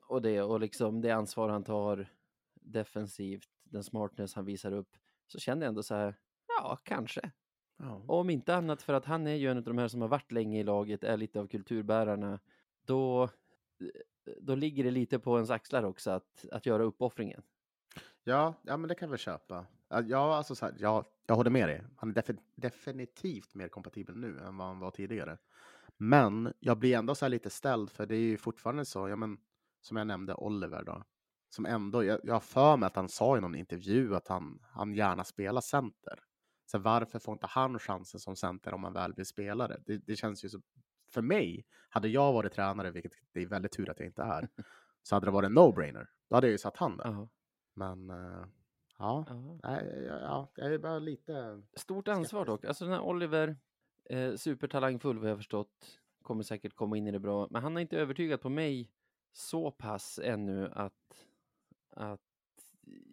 och 0.09 0.23
det 0.23 0.43
och 0.43 0.61
liksom 0.61 1.01
det 1.01 1.11
ansvar 1.11 1.49
han 1.49 1.65
tar 1.65 2.09
defensivt, 2.55 3.49
den 3.65 3.85
smartness 3.85 4.35
han 4.35 4.45
visar 4.45 4.73
upp, 4.73 4.97
så 5.27 5.39
känner 5.39 5.63
jag 5.63 5.69
ändå 5.69 5.83
så 5.83 5.95
här, 5.95 6.19
ja, 6.59 6.79
kanske. 6.85 7.31
Ja. 7.77 8.03
Och 8.07 8.19
om 8.19 8.31
inte 8.31 8.55
annat 8.55 8.83
för 8.83 8.93
att 8.95 9.05
han 9.05 9.27
är 9.27 9.35
ju 9.35 9.51
en 9.51 9.57
av 9.57 9.63
de 9.63 9.79
här 9.79 9.89
som 9.89 10.01
har 10.01 10.09
varit 10.09 10.33
länge 10.33 10.61
i 10.61 10.63
laget, 10.63 11.05
är 11.05 11.17
lite 11.17 11.41
av 11.41 11.47
kulturbärarna, 11.47 12.41
då, 12.85 13.29
då 14.41 14.55
ligger 14.55 14.85
det 14.85 14.91
lite 14.91 15.19
på 15.19 15.35
ens 15.37 15.51
axlar 15.51 15.83
också 15.83 16.11
att, 16.11 16.45
att 16.53 16.67
göra 16.67 16.83
uppoffringen. 16.83 17.43
Ja, 18.25 18.55
ja, 18.63 18.77
men 18.77 18.89
det 18.89 18.95
kan 18.95 19.11
vi 19.11 19.19
köpa. 19.19 19.67
Ja, 19.89 20.37
alltså 20.37 20.55
så 20.55 20.67
här, 20.67 20.75
ja, 20.79 21.05
jag 21.27 21.37
håller 21.37 21.51
med 21.51 21.69
dig. 21.69 21.85
Han 21.97 22.11
är 22.11 22.15
defi- 22.15 22.43
definitivt 22.55 23.55
mer 23.55 23.69
kompatibel 23.69 24.17
nu 24.17 24.39
än 24.39 24.57
vad 24.57 24.67
han 24.67 24.79
var 24.79 24.91
tidigare. 24.91 25.39
Men 25.97 26.53
jag 26.61 26.79
blir 26.79 26.97
ändå 26.97 27.15
så 27.15 27.25
här 27.25 27.31
lite 27.31 27.51
ställd, 27.51 27.91
för 27.91 28.07
det 28.07 28.15
är 28.15 28.21
ju 28.21 28.37
fortfarande 28.37 28.85
så, 28.85 29.09
ja, 29.09 29.17
men, 29.17 29.39
som 29.81 29.97
jag 29.97 30.07
nämnde, 30.07 30.35
Oliver 30.35 30.83
då. 30.85 31.03
Som 31.49 31.67
ändå, 31.67 32.05
jag, 32.05 32.21
jag 32.25 32.35
har 32.35 32.41
för 32.41 32.77
mig 32.77 32.87
att 32.87 32.97
han 32.97 33.09
sa 33.09 33.39
i 33.39 33.41
någon 33.41 33.55
intervju 33.55 34.17
att 34.17 34.29
han, 34.29 34.59
han 34.63 34.95
gärna 34.95 35.25
spelar 35.25 35.61
center. 35.61 36.24
Så 36.67 36.79
varför 36.79 37.19
får 37.19 37.33
inte 37.33 37.47
han 37.47 37.79
chansen 37.79 38.21
som 38.21 38.37
center 38.37 38.75
om 38.75 38.85
han 38.85 38.93
väl 38.93 39.13
vill 39.13 39.27
spela 39.27 39.69
det? 39.69 39.99
Det, 40.07 40.17
känns 40.17 40.45
ju 40.45 40.49
så, 40.49 40.61
för 41.11 41.23
mig, 41.23 41.67
hade 41.89 42.09
jag 42.09 42.33
varit 42.33 42.53
tränare, 42.53 42.91
vilket 42.91 43.13
det 43.33 43.43
är 43.43 43.47
väldigt 43.47 43.73
tur 43.73 43.91
att 43.91 43.99
jag 43.99 44.09
inte 44.09 44.23
är, 44.23 44.49
så 45.03 45.17
hade 45.17 45.27
det 45.27 45.31
varit 45.31 45.47
en 45.47 45.59
no-brainer. 45.59 46.07
Då 46.29 46.37
hade 46.37 46.47
jag 46.47 46.53
ju 46.53 46.59
satt 46.59 46.77
han 46.77 46.97
där. 46.97 47.05
Ja, 47.05 47.29
Men 47.75 48.11
eh, 48.11 48.47
ja, 48.99 49.25
ja. 49.29 49.59
nej, 49.63 50.05
ja, 50.09 50.19
ja, 50.21 50.53
jag 50.57 50.75
är 50.75 50.79
bara 50.79 50.99
lite... 50.99 51.63
Stort 51.77 52.09
ansvar 52.09 52.47
dock. 52.47 52.65
Alltså 52.65 52.85
den 52.85 52.95
här 52.95 53.01
Oliver, 53.01 53.57
eh, 54.05 54.35
supertalangfull 54.35 55.19
vad 55.19 55.31
jag 55.31 55.37
förstått, 55.37 56.01
kommer 56.23 56.43
säkert 56.43 56.75
komma 56.75 56.97
in 56.97 57.07
i 57.07 57.11
det 57.11 57.21
bra. 57.21 57.49
Men 57.51 57.63
han 57.63 57.75
har 57.75 57.81
inte 57.81 57.99
övertygat 57.99 58.41
på 58.41 58.49
mig 58.49 58.91
så 59.33 59.71
pass 59.71 60.21
ännu 60.23 60.71
att, 60.73 61.29
att 61.91 62.21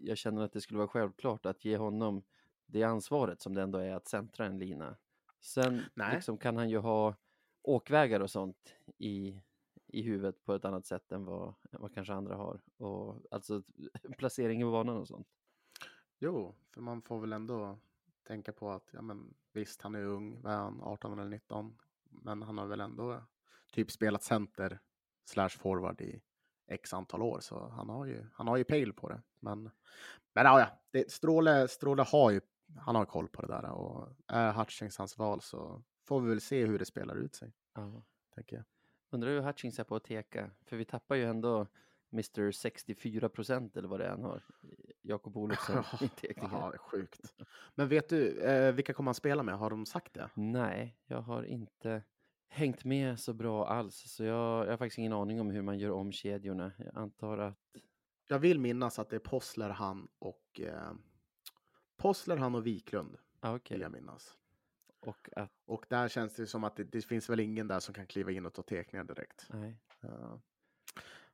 jag 0.02 0.18
känner 0.18 0.42
att 0.42 0.54
det 0.54 0.62
skulle 0.62 0.78
vara 0.78 0.88
självklart 0.88 1.46
att 1.46 1.66
ge 1.66 1.78
honom 1.78 2.24
det 2.72 2.84
ansvaret 2.84 3.42
som 3.42 3.56
det 3.56 3.62
ändå 3.62 3.80
är 3.80 3.96
att 3.96 4.08
centra 4.08 4.46
en 4.46 4.60
lina. 4.60 4.98
Sen 5.42 5.82
liksom 6.14 6.38
kan 6.38 6.58
han 6.58 6.70
ju 6.70 6.78
ha 6.78 7.16
åkvägar 7.62 8.20
och 8.20 8.32
sånt 8.32 8.76
i, 8.98 9.42
i 9.88 10.02
huvudet 10.02 10.46
på 10.46 10.54
ett 10.54 10.66
annat 10.66 10.86
sätt 10.86 11.12
än 11.12 11.26
vad, 11.26 11.54
vad 11.72 11.94
kanske 11.94 12.14
andra 12.14 12.36
har. 12.36 12.62
Och 12.78 13.22
alltså 13.32 13.64
placering 14.18 14.62
i 14.62 14.66
banan 14.66 14.98
och 14.98 15.08
sånt. 15.08 15.28
Jo, 16.20 16.56
för 16.74 16.82
man 16.82 17.02
får 17.02 17.20
väl 17.20 17.34
ändå 17.34 17.80
tänka 18.28 18.54
på 18.54 18.72
att, 18.72 18.90
ja 18.94 19.02
men 19.02 19.34
visst, 19.54 19.82
han 19.82 19.96
är 19.96 20.04
ung, 20.04 20.42
vad 20.42 20.54
är 20.54 20.58
han, 20.58 20.82
18 20.82 21.20
eller 21.20 21.30
19? 21.30 21.78
Men 22.04 22.42
han 22.42 22.58
har 22.58 22.68
väl 22.68 22.82
ändå 22.82 23.24
typ 23.72 23.92
spelat 23.92 24.24
center 24.24 24.80
slash 25.26 25.50
forward 25.50 26.02
i 26.02 26.22
x 26.68 26.94
antal 26.94 27.22
år, 27.22 27.40
så 27.40 27.70
han 27.70 27.90
har 27.90 28.06
ju, 28.06 28.26
han 28.34 28.48
har 28.48 28.58
ju 28.58 28.64
pejl 28.64 28.94
på 28.94 29.10
det. 29.10 29.22
Men, 29.40 29.64
men 30.34 30.46
ja, 30.46 30.60
ja 30.60 30.68
det, 30.92 31.12
Stråle, 31.12 31.68
Stråle 31.68 32.04
har 32.04 32.32
ju, 32.32 32.42
han 32.78 32.96
har 32.96 33.06
koll 33.06 33.28
på 33.28 33.42
det 33.42 33.48
där 33.48 33.70
och 33.72 34.08
är 34.28 34.54
Hutchings 34.54 34.98
hans 34.98 35.18
val 35.18 35.42
så 35.42 35.84
får 36.08 36.22
vi 36.22 36.30
väl 36.30 36.42
se 36.42 36.66
hur 36.66 36.80
det 36.80 36.86
spelar 36.86 37.16
ut 37.16 37.36
sig, 37.36 37.54
Ja. 37.74 38.04
tänker 38.36 38.56
jag. 38.56 38.66
Undrar 39.10 39.30
hur 39.30 39.42
Hutchings 39.42 39.80
är 39.80 39.84
på 39.84 39.96
att 39.96 40.04
teka, 40.04 40.52
för 40.66 40.78
vi 40.78 40.86
tappar 40.86 41.16
ju 41.16 41.24
ändå 41.26 41.68
Mr 42.14 42.52
64 42.52 43.30
procent 43.30 43.78
eller 43.78 43.88
vad 43.88 44.00
det 44.00 44.06
är 44.06 44.10
han 44.10 44.24
har. 44.24 44.44
Jakob 45.02 45.38
Olofsson 45.38 45.84
i 46.02 46.08
tekningen. 46.08 46.52
Ja, 46.54 46.74
sjukt. 46.78 47.34
Men 47.76 47.88
vet 47.88 48.10
du, 48.10 48.40
eh, 48.40 48.74
vilka 48.74 48.94
kommer 48.94 49.08
han 49.08 49.16
spela 49.16 49.44
med? 49.44 49.58
Har 49.58 49.70
de 49.70 49.86
sagt 49.86 50.14
det? 50.14 50.30
Nej, 50.36 50.98
jag 51.06 51.22
har 51.22 51.44
inte 51.44 52.04
hängt 52.48 52.84
med 52.86 53.20
så 53.20 53.34
bra 53.34 53.68
alls, 53.68 53.96
så 54.12 54.24
jag, 54.24 54.66
jag 54.66 54.70
har 54.72 54.78
faktiskt 54.78 54.98
ingen 54.98 55.14
aning 55.14 55.42
om 55.42 55.50
hur 55.50 55.62
man 55.62 55.80
gör 55.80 55.92
om 55.92 56.12
kedjorna. 56.12 56.72
Jag 56.78 56.98
antar 56.98 57.38
att 57.38 57.58
Jag 58.28 58.40
vill 58.40 58.60
minnas 58.60 59.00
att 59.00 59.10
det 59.10 59.16
är 59.16 59.20
Possler, 59.20 59.70
han 59.70 60.08
och 60.20 60.60
eh, 60.60 60.92
Possler, 62.02 62.38
han 62.38 62.56
och 62.56 62.68
Wiklund, 62.68 63.18
ah, 63.40 63.56
okej. 63.56 63.76
vill 63.76 63.82
jag 63.82 63.92
minnas. 63.92 64.38
Och 65.00 65.30
att, 65.36 65.52
Och 65.66 65.86
där 65.90 66.08
känns 66.08 66.36
det 66.36 66.48
som 66.48 66.64
att 66.64 66.76
det, 66.76 66.84
det 66.84 67.02
finns 67.02 67.30
väl 67.30 67.40
ingen 67.40 67.68
där 67.68 67.80
som 67.80 67.94
kan 67.94 68.08
kliva 68.08 68.32
in 68.32 68.46
och 68.46 68.54
ta 68.54 68.62
teckningar 68.62 69.04
direkt. 69.04 69.48
nej. 69.54 69.78
Uh, 70.04 70.36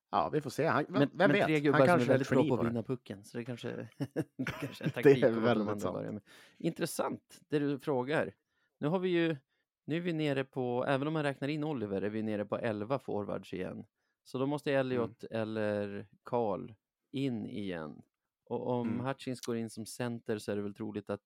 ja, 0.10 0.30
vi 0.30 0.41
får 0.41 0.49
se. 0.49 0.65
Han, 0.67 0.86
Men, 0.89 1.10
vem 1.13 1.32
men 1.32 1.32
vet? 1.32 1.45
tre 1.45 1.53
Han 1.53 1.63
gubbar 1.63 1.80
som 1.80 1.84
är 1.84 1.88
kanske 1.88 2.06
är 2.06 2.08
väldigt 2.08 2.30
bra 2.30 2.43
på 2.47 2.53
att 2.53 2.60
det. 2.62 2.67
vinna 2.67 2.84
pucken, 2.84 3.23
så 3.23 3.38
det 3.38 3.45
kanske, 3.45 3.89
det 4.38 4.45
kanske 4.45 4.84
är 4.84 4.88
en 4.88 4.91
Det 5.03 5.12
är 5.12 5.19
taktik 5.19 5.23
att 5.23 5.34
låta 5.34 5.39
de 5.39 5.41
väldigt 5.41 5.67
andra 5.67 5.80
sant. 5.80 5.93
börja 5.95 6.12
med. 6.12 6.21
Intressant, 6.58 7.41
det 7.49 7.60
du 7.60 7.80
frågar. 7.80 8.34
Nu 8.80 8.88
har 8.88 8.99
vi 8.99 9.10
ju, 9.10 9.38
nu 9.86 9.97
är 9.97 10.01
vi 10.01 10.13
nere 10.13 10.43
på, 10.43 10.86
även 10.88 11.08
om 11.08 11.13
man 11.13 11.23
räknar 11.23 11.47
in 11.47 11.63
Oliver, 11.63 12.01
är 12.01 12.10
vi 12.10 12.23
nere 12.23 12.45
på 12.45 12.58
11 12.58 12.99
forwards 12.99 13.53
igen. 13.53 13.86
Så 14.23 14.38
då 14.38 14.45
måste 14.45 14.71
Elliot 14.73 15.23
Mm. 15.23 15.41
eller 15.41 16.08
Karl 16.23 16.73
in 17.12 17.45
igen. 17.47 18.01
Och 18.49 18.67
om 18.67 18.89
Mm. 18.89 19.05
Hutchins 19.05 19.41
går 19.41 19.57
in 19.57 19.69
som 19.69 19.86
center 19.86 20.38
så 20.38 20.51
är 20.51 20.55
det 20.55 20.62
väl 20.62 20.73
troligt 20.73 21.10
att 21.10 21.21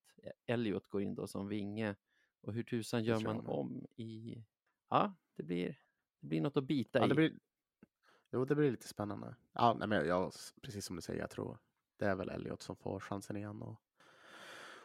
Elliot 0.46 0.88
går 0.88 1.02
in 1.02 1.16
då 1.16 1.28
som 1.28 1.48
vinge. 1.48 1.96
Och 2.42 2.54
hur 2.54 2.64
tusan 2.64 3.04
gör 3.04 3.20
man 3.20 3.48
om 3.48 3.86
i... 3.96 4.44
Ja, 4.90 5.14
det 5.36 5.44
blir, 5.44 5.80
det 6.20 6.28
blir 6.28 6.42
något 6.42 6.58
att 6.58 6.64
bita 6.64 7.00
Ja, 7.00 7.06
i. 7.06 7.10
det 7.10 7.16
blir, 7.16 7.34
jo, 8.32 8.46
det 8.46 8.56
blir 8.56 8.72
lite 8.72 8.88
spännande. 8.88 9.36
Ja, 9.54 9.74
nej, 9.74 9.88
men 9.88 10.08
jag, 10.08 10.32
precis 10.62 10.86
som 10.86 10.96
du 10.96 11.02
säger, 11.02 11.20
jag 11.20 11.30
tror 11.30 11.58
det 11.98 12.06
är 12.06 12.16
väl 12.16 12.30
Elliot 12.30 12.62
som 12.62 12.76
får 12.76 13.00
chansen 13.00 13.38
igen 13.38 13.62
och, 13.62 13.76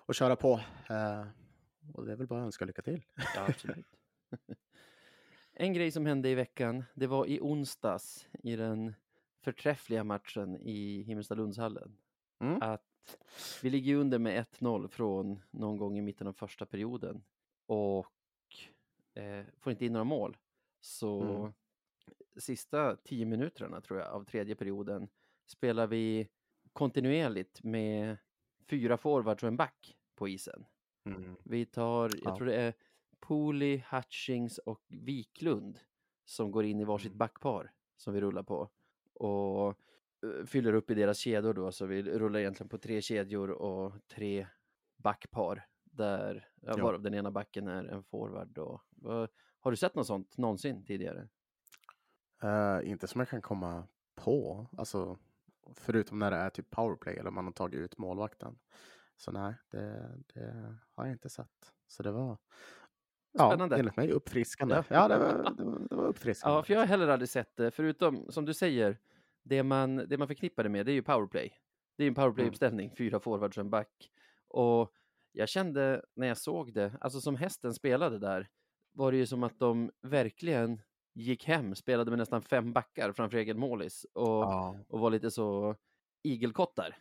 och 0.07 0.15
köra 0.15 0.37
på. 0.37 0.61
Eh, 0.91 1.27
och 1.95 2.07
det 2.07 2.13
är 2.13 2.17
väl 2.17 2.27
bara 2.27 2.41
att 2.41 2.47
önska 2.47 2.65
lycka 2.65 2.83
till. 2.83 3.03
Ja, 3.35 3.47
absolut. 3.49 3.87
en 5.53 5.73
grej 5.73 5.91
som 5.91 6.07
hände 6.07 6.29
i 6.29 6.35
veckan, 6.35 6.85
det 6.95 7.07
var 7.07 7.27
i 7.27 7.41
onsdags 7.41 8.29
i 8.43 8.57
den 8.57 8.95
förträffliga 9.45 10.05
matchen 10.05 10.57
i 10.57 11.03
Himmelstalundshallen. 11.03 11.97
Mm. 12.39 12.63
Att 12.63 13.19
vi 13.63 13.71
ligger 13.71 13.95
under 13.97 14.19
med 14.19 14.45
1-0 14.47 14.89
från 14.89 15.43
någon 15.51 15.77
gång 15.77 15.99
i 15.99 16.03
mitten 16.03 16.27
av 16.27 16.33
första 16.33 16.67
perioden 16.67 17.25
och 17.67 18.07
eh, 19.15 19.45
får 19.59 19.71
inte 19.71 19.87
in 19.87 19.93
några 19.93 20.05
mål. 20.05 20.37
Så 20.81 21.21
Mm. 21.23 21.53
sista 22.37 22.97
tio 22.97 23.27
minuterna 23.27 23.81
tror 23.81 23.99
jag 24.01 24.09
av 24.09 24.25
tredje 24.25 24.55
perioden 24.55 25.09
spelar 25.47 25.87
vi 25.87 26.29
kontinuerligt 26.73 27.63
med 27.63 28.17
fyra 28.71 28.97
forwards 28.97 29.43
och 29.43 29.49
en 29.49 29.57
back 29.57 29.97
på 30.15 30.29
isen. 30.29 30.65
Mm. 31.05 31.37
Vi 31.45 31.67
tar, 31.67 32.11
jag 32.23 32.33
Ja. 32.33 32.37
tror 32.37 32.47
det 32.47 32.55
är 32.57 32.75
Pooley, 33.21 33.83
Hutchings 33.91 34.59
och 34.59 34.83
Wiklund 34.89 35.81
som 36.25 36.51
går 36.51 36.65
in 36.65 36.81
i 36.81 36.85
varsitt 36.85 37.07
Mm. 37.07 37.19
backpar 37.19 37.73
som 37.97 38.15
vi 38.15 38.21
rullar 38.21 38.43
på 38.43 38.71
och 39.15 39.79
fyller 40.47 40.73
upp 40.75 40.91
i 40.91 40.95
deras 40.95 41.19
kedjor 41.19 41.55
då, 41.55 41.73
så 41.73 41.87
vi 41.87 42.03
rullar 42.03 42.41
egentligen 42.41 42.69
på 42.69 42.79
tre 42.79 43.03
kedjor 43.03 43.51
och 43.51 43.93
tre 44.15 44.47
backpar 44.97 45.67
där, 45.85 46.49
ja, 46.61 46.75
Ja. 46.77 46.85
varav 46.85 47.03
den 47.03 47.15
ena 47.15 47.31
backen 47.31 47.69
är 47.69 47.85
en 47.85 48.05
forward 48.05 48.49
då. 48.49 48.83
Har 49.61 49.71
du 49.71 49.77
sett 49.77 49.95
något 49.95 50.07
sånt 50.07 50.39
någonsin 50.39 50.85
tidigare? 50.85 51.29
Eh, 52.43 52.91
inte 52.91 53.07
som 53.07 53.19
jag 53.19 53.29
kan 53.29 53.43
komma 53.43 53.89
på, 54.15 54.67
alltså 54.79 55.19
förutom 55.75 56.19
när 56.19 56.31
det 56.31 56.37
är 56.37 56.51
typ 56.51 56.71
powerplay 56.71 57.17
eller 57.17 57.31
man 57.31 57.45
har 57.45 57.53
tagit 57.53 57.81
ut 57.81 57.99
målvakten. 57.99 58.59
Så 59.17 59.33
nej, 59.33 59.55
det, 59.71 60.11
det 60.35 60.77
har 60.95 61.05
jag 61.05 61.13
inte 61.15 61.29
sett. 61.29 61.73
Så 61.87 62.03
det 62.03 62.13
var 62.13 62.39
ja, 63.33 63.51
Spännande. 63.51 63.77
enligt 63.79 63.97
mig 63.97 64.11
uppfriskande. 64.13 64.75
Ja. 64.75 64.85
Ja, 64.89 65.09
det, 65.09 65.19
var, 65.19 65.55
det, 65.57 65.65
var, 65.65 65.79
det 65.91 65.95
var 65.97 66.05
uppfriskande. 66.07 66.57
Ja, 66.57 66.63
för 66.63 66.73
jag 66.73 66.81
har 66.81 66.87
heller 66.87 67.09
aldrig 67.09 67.29
sett 67.29 67.57
det, 67.57 67.71
förutom 67.71 68.33
som 68.33 68.45
du 68.45 68.55
säger, 68.55 68.99
det 69.49 69.63
man, 69.63 69.97
det 69.97 70.19
man 70.19 70.29
förknippar 70.29 70.63
det 70.63 70.69
med, 70.69 70.87
det 70.87 70.93
är 70.93 70.95
ju 70.95 71.03
powerplay. 71.03 71.53
Det 71.97 72.05
är 72.05 72.09
en 72.09 72.15
powerplay-uppställning, 72.15 72.91
fyra 72.99 73.21
forwards 73.21 73.59
och 73.59 73.61
en 73.65 73.71
back. 73.71 74.11
Och 74.49 74.93
jag 75.33 75.49
kände 75.49 76.05
när 76.15 76.27
jag 76.27 76.39
såg 76.39 76.73
det, 76.73 76.93
alltså 77.01 77.21
som 77.21 77.37
hästen 77.37 77.75
spelade 77.75 78.19
där, 78.19 78.49
var 78.93 79.13
det 79.13 79.19
ju 79.19 79.27
som 79.27 79.43
att 79.43 79.59
de 79.59 79.91
verkligen 80.03 80.83
gick 81.15 81.45
hem, 81.45 81.75
spelade 81.75 82.11
med 82.11 82.19
nästan 82.19 82.43
fem 82.43 82.73
backar 82.73 83.13
framför 83.13 83.39
egen 83.39 83.59
målis 83.59 84.07
och, 84.13 84.27
Ja, 84.27 84.79
och 84.89 85.01
var 85.01 85.11
lite 85.11 85.31
så 85.31 85.77
igelkottar. 86.23 86.97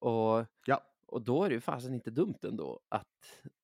Och, 0.00 0.46
ja. 0.66 0.82
och 1.06 1.22
då 1.22 1.44
är 1.44 1.48
det 1.48 1.54
ju 1.54 1.60
fasen 1.60 1.94
inte 1.94 2.10
dumt 2.10 2.38
ändå 2.42 2.80
att, 2.88 3.06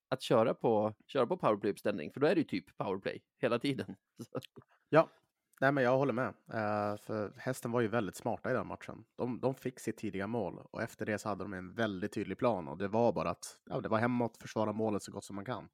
att 0.09 0.21
köra 0.21 0.53
på, 0.53 0.93
köra 1.07 1.27
på 1.27 1.37
powerplay-uppställning, 1.37 2.11
för 2.13 2.19
då 2.19 2.27
är 2.27 2.35
det 2.35 2.41
ju 2.41 2.47
typ 2.47 2.77
powerplay 2.77 3.21
hela 3.37 3.59
tiden. 3.59 3.95
Så- 4.17 4.39
ja. 4.89 5.09
Nej, 5.63 5.71
men 5.71 5.83
jag 5.83 5.97
håller 5.97 6.13
med. 6.13 6.27
Eh, 6.27 6.97
för 6.97 7.33
hästen 7.37 7.71
var 7.71 7.81
ju 7.81 7.87
väldigt 7.87 8.15
smarta 8.15 8.51
i 8.51 8.53
den 8.53 8.67
matchen. 8.67 9.05
De, 9.15 9.39
de 9.39 9.55
fick 9.55 9.79
sitt 9.79 9.97
tidiga 9.97 10.27
mål 10.27 10.59
och 10.71 10.81
efter 10.81 11.05
det 11.05 11.17
så 11.17 11.29
hade 11.29 11.43
de 11.43 11.53
en 11.53 11.73
väldigt 11.73 12.13
tydlig 12.13 12.37
plan 12.37 12.67
och 12.67 12.77
det 12.77 12.87
var 12.87 13.13
bara 13.13 13.29
att 13.29 13.59
ja, 13.69 13.81
det 13.81 13.89
var 13.89 13.97
hemåt, 13.97 14.37
försvara 14.37 14.73
målet 14.73 15.03
så 15.03 15.11
gott 15.11 15.23
som 15.23 15.35
man 15.35 15.45
kan. 15.45 15.69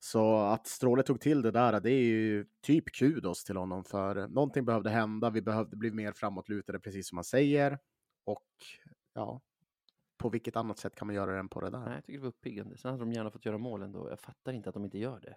Så 0.00 0.36
att 0.36 0.66
Stråle 0.66 1.02
tog 1.02 1.20
till 1.20 1.42
det 1.42 1.50
där, 1.50 1.80
det 1.80 1.90
är 1.90 2.04
ju 2.04 2.46
typ 2.62 2.92
kudos 2.92 3.44
till 3.44 3.56
honom 3.56 3.84
för 3.84 4.28
någonting 4.28 4.64
behövde 4.64 4.90
hända. 4.90 5.30
Vi 5.30 5.42
behövde 5.42 5.76
bli 5.76 5.90
mer 5.90 6.12
framåtlutade, 6.12 6.80
precis 6.80 7.08
som 7.08 7.16
man 7.16 7.24
säger. 7.24 7.78
Och 8.24 8.48
ja, 9.14 9.40
på 10.16 10.28
vilket 10.28 10.56
annat 10.56 10.78
sätt 10.78 10.94
kan 10.94 11.06
man 11.06 11.16
göra 11.16 11.32
det 11.32 11.38
än 11.38 11.48
på 11.48 11.60
det 11.60 11.70
där? 11.70 11.80
Nej, 11.80 11.94
jag 11.94 12.04
tycker 12.04 12.18
det 12.18 12.22
var 12.22 12.28
uppiggande. 12.28 12.76
Sen 12.76 12.90
hade 12.90 13.02
de 13.02 13.12
gärna 13.12 13.30
fått 13.30 13.46
göra 13.46 13.58
mål 13.58 13.82
ändå. 13.82 14.10
Jag 14.10 14.20
fattar 14.20 14.52
inte 14.52 14.68
att 14.68 14.74
de 14.74 14.84
inte 14.84 14.98
gör 14.98 15.20
det. 15.20 15.36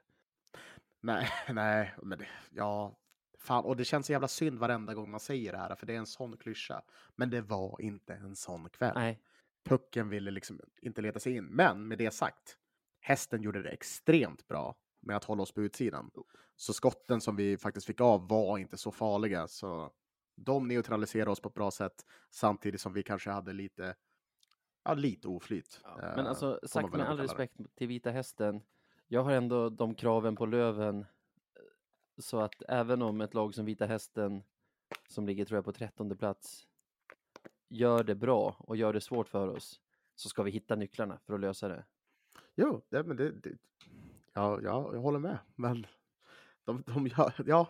Nej, 1.01 1.29
nej, 1.53 1.93
men 2.01 2.19
det, 2.19 2.27
ja, 2.49 2.97
fan, 3.47 3.65
och 3.65 3.77
det 3.77 3.85
känns 3.85 4.05
så 4.05 4.11
jävla 4.11 4.27
synd 4.27 4.59
varenda 4.59 4.93
gång 4.93 5.11
man 5.11 5.19
säger 5.19 5.51
det 5.51 5.57
här, 5.57 5.75
för 5.75 5.85
det 5.85 5.93
är 5.93 5.97
en 5.97 6.05
sån 6.05 6.37
klyscha. 6.37 6.81
Men 7.15 7.29
det 7.29 7.41
var 7.41 7.81
inte 7.81 8.13
en 8.13 8.35
sån 8.35 8.69
kväll. 8.69 8.93
Nej, 8.95 9.19
Pucken 9.63 10.09
ville 10.09 10.31
liksom 10.31 10.59
inte 10.81 11.01
leta 11.01 11.19
sig 11.19 11.35
in. 11.35 11.45
Men 11.45 11.87
med 11.87 11.97
det 11.97 12.11
sagt, 12.11 12.57
hästen 12.99 13.41
gjorde 13.41 13.63
det 13.63 13.69
extremt 13.69 14.47
bra 14.47 14.75
med 15.01 15.15
att 15.15 15.23
hålla 15.23 15.43
oss 15.43 15.51
på 15.51 15.61
utsidan. 15.61 16.11
Så 16.55 16.73
skotten 16.73 17.21
som 17.21 17.35
vi 17.35 17.57
faktiskt 17.57 17.87
fick 17.87 18.01
av 18.01 18.27
var 18.27 18.57
inte 18.57 18.77
så 18.77 18.91
farliga. 18.91 19.47
Så 19.47 19.91
de 20.35 20.67
neutraliserade 20.67 21.31
oss 21.31 21.39
på 21.39 21.49
ett 21.49 21.55
bra 21.55 21.71
sätt 21.71 22.05
samtidigt 22.29 22.81
som 22.81 22.93
vi 22.93 23.03
kanske 23.03 23.29
hade 23.29 23.53
lite, 23.53 23.95
ja, 24.83 24.93
lite 24.93 25.27
oflyt. 25.27 25.81
ja. 25.83 26.01
eh, 26.01 26.15
men 26.15 26.27
alltså 26.27 26.59
sagt 26.63 26.93
med 26.93 27.09
all 27.09 27.19
respekt 27.19 27.55
till 27.75 27.87
Vita 27.87 28.11
Hästen. 28.11 28.61
Jag 29.07 29.23
har 29.23 29.31
ändå 29.31 29.69
de 29.69 29.95
kraven 29.95 30.35
på 30.35 30.45
Löven. 30.45 31.05
Så 32.17 32.39
att 32.39 32.63
även 32.67 33.01
om 33.01 33.21
ett 33.21 33.33
lag 33.33 33.55
som 33.55 33.65
Vita 33.65 33.85
Hästen, 33.85 34.43
som 35.07 35.25
ligger 35.25 35.45
tror 35.45 35.57
jag 35.57 35.65
på 35.65 35.71
trettonde 35.71 36.15
plats, 36.15 36.67
gör 37.69 38.03
det 38.03 38.15
bra 38.15 38.55
och 38.59 38.77
gör 38.77 38.93
det 38.93 39.01
svårt 39.01 39.29
för 39.29 39.47
oss, 39.47 39.81
så 40.15 40.29
ska 40.29 40.43
vi 40.43 40.51
hitta 40.51 40.75
nycklarna 40.75 41.19
för 41.25 41.33
att 41.33 41.39
lösa 41.39 41.67
det. 41.67 41.85
Jo, 42.55 42.81
det, 42.89 43.03
men 43.03 43.17
det, 43.17 43.31
det, 43.31 43.57
ja, 44.33 44.59
ja, 44.63 44.89
jag 44.93 44.99
håller 44.99 45.19
med. 45.19 45.37
Men 45.55 45.85
de, 46.63 46.83
de 46.87 47.07
gör, 47.07 47.33
ja, 47.45 47.69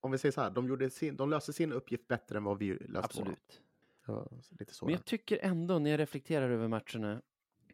om 0.00 0.10
vi 0.10 0.18
säger 0.18 0.32
så 0.32 0.40
här, 0.40 0.50
de, 0.50 0.68
gjorde 0.68 0.90
sin, 0.90 1.16
de 1.16 1.30
löste 1.30 1.52
sin 1.52 1.72
uppgift 1.72 2.08
bättre 2.08 2.36
än 2.36 2.44
vad 2.44 2.58
vi 2.58 2.74
löste. 2.74 2.98
Absolut. 2.98 3.62
Ja, 4.06 4.28
lite 4.50 4.74
så. 4.74 4.84
Men 4.84 4.94
jag 4.94 5.04
tycker 5.04 5.38
ändå 5.42 5.78
när 5.78 5.90
jag 5.90 6.00
reflekterar 6.00 6.50
över 6.50 6.68
matcherna, 6.68 7.22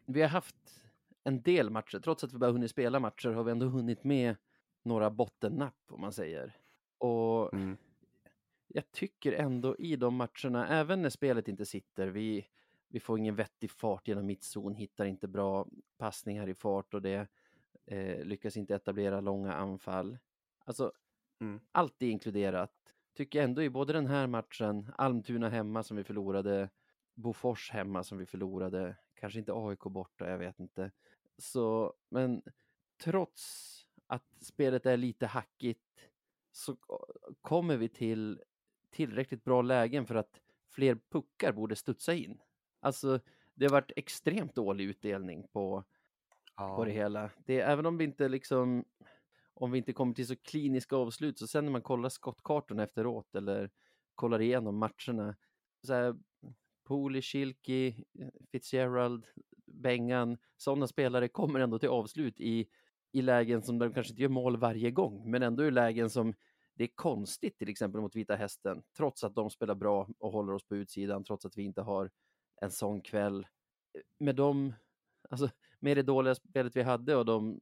vi 0.05 0.21
har 0.21 0.29
haft 0.29 0.83
en 1.23 1.41
del 1.41 1.69
matcher, 1.69 1.99
trots 1.99 2.23
att 2.23 2.33
vi 2.33 2.37
bara 2.37 2.51
hunnit 2.51 2.71
spela 2.71 2.99
matcher 2.99 3.29
har 3.29 3.43
vi 3.43 3.51
ändå 3.51 3.65
hunnit 3.65 4.03
med 4.03 4.35
några 4.85 5.09
bottennapp 5.09 5.81
om 5.87 6.01
man 6.01 6.13
säger. 6.13 6.57
Och. 6.97 7.53
Mm. 7.53 7.77
jag 8.67 8.91
tycker 8.91 9.33
ändå 9.33 9.75
i 9.77 9.95
de 9.95 10.15
matcherna, 10.15 10.67
även 10.67 11.01
när 11.01 11.09
spelet 11.09 11.47
inte 11.47 11.65
sitter, 11.65 12.07
vi, 12.07 12.47
vi 12.87 12.99
får 12.99 13.19
ingen 13.19 13.35
vettig 13.35 13.71
fart 13.71 14.07
genom 14.07 14.25
mittzon, 14.25 14.75
hittar 14.75 15.05
inte 15.05 15.27
bra 15.27 15.67
passningar 15.97 16.49
i 16.49 16.53
fart 16.53 16.93
och 16.93 17.01
det 17.01 17.27
eh, 17.85 18.25
lyckas 18.25 18.57
inte 18.57 18.75
etablera 18.75 19.21
långa 19.21 19.53
anfall. 19.53 20.17
Alltså, 20.65 20.91
Mm. 21.43 21.59
allt 21.71 22.01
är 22.01 22.07
inkluderat. 22.07 22.71
Tycker 23.13 23.39
jag 23.39 23.43
ändå 23.43 23.63
i 23.63 23.69
både 23.69 23.93
den 23.93 24.07
här 24.07 24.27
matchen, 24.27 24.91
Almtuna 24.97 25.49
hemma 25.49 25.83
som 25.83 25.97
vi 25.97 26.03
förlorade, 26.03 26.69
Bofors 27.13 27.71
hemma 27.71 28.03
som 28.03 28.17
vi 28.17 28.25
förlorade, 28.25 28.95
kanske 29.15 29.39
inte 29.39 29.53
AIK 29.55 29.79
borta, 29.79 30.29
jag 30.29 30.37
vet 30.37 30.59
inte. 30.59 30.91
Så, 31.37 31.93
men 32.09 32.41
trots 33.03 33.82
att 34.07 34.25
spelet 34.39 34.85
är 34.85 34.97
lite 34.97 35.27
hackigt 35.27 36.09
så 36.51 36.77
kommer 37.41 37.77
vi 37.77 37.89
till 37.89 38.41
tillräckligt 38.89 39.43
bra 39.43 39.61
lägen 39.61 40.05
för 40.05 40.15
att 40.15 40.41
fler 40.69 40.99
puckar 41.09 41.51
borde 41.51 41.75
studsa 41.75 42.13
in. 42.13 42.41
Alltså, 42.79 43.19
det 43.53 43.65
har 43.65 43.71
varit 43.71 43.91
extremt 43.95 44.55
dålig 44.55 44.85
utdelning 44.85 45.47
på, 45.47 45.83
Ja. 46.55 46.75
på 46.75 46.85
det 46.85 46.91
hela. 46.91 47.31
Det, 47.45 47.59
även 47.59 47.85
om 47.85 47.97
vi 47.97 48.03
inte 48.03 48.29
liksom, 48.29 48.85
om 49.53 49.71
vi 49.71 49.77
inte 49.77 49.93
kommer 49.93 50.13
till 50.13 50.27
så 50.27 50.35
kliniska 50.35 50.95
avslut, 50.95 51.39
så 51.39 51.47
sen 51.47 51.65
när 51.65 51.71
man 51.71 51.81
kollar 51.81 52.09
skottkartorna 52.09 52.83
efteråt 52.83 53.35
eller 53.35 53.69
kollar 54.15 54.41
igenom 54.41 54.77
matcherna, 54.77 55.35
så 55.87 55.93
här, 55.93 56.15
Pooley, 56.83 57.21
Schilke, 57.21 57.95
Fitzgerald, 58.51 59.25
Bengan, 59.65 60.37
sådana 60.57 60.87
spelare 60.87 61.27
kommer 61.27 61.59
ändå 61.59 61.79
till 61.79 61.89
avslut 61.89 62.39
i, 62.41 62.67
i 63.13 63.21
lägen 63.21 63.61
som 63.61 63.79
de 63.79 63.93
kanske 63.93 64.11
inte 64.11 64.21
gör 64.21 64.29
mål 64.29 64.57
varje 64.57 64.91
gång, 64.91 65.31
men 65.31 65.43
ändå 65.43 65.65
i 65.65 65.71
lägen 65.71 66.09
som 66.09 66.33
det 66.75 66.83
är 66.83 66.89
konstigt, 66.95 67.57
till 67.57 67.69
exempel 67.69 68.01
mot 68.01 68.15
Vita 68.15 68.35
Hästen, 68.35 68.83
trots 68.97 69.23
att 69.23 69.35
de 69.35 69.49
spelar 69.49 69.75
bra 69.75 70.09
och 70.19 70.31
håller 70.31 70.53
oss 70.53 70.63
på 70.63 70.75
utsidan, 70.75 71.23
trots 71.23 71.45
att 71.45 71.57
vi 71.57 71.63
inte 71.63 71.81
har 71.81 72.11
en 72.61 72.71
sån 72.71 73.01
kväll. 73.01 73.47
Med 74.17 74.35
de, 74.35 74.73
alltså 75.29 75.49
med 75.79 75.97
det 75.97 76.03
dåliga 76.03 76.35
spelet 76.35 76.75
vi 76.75 76.81
hade 76.81 77.15
och 77.15 77.25
de 77.25 77.61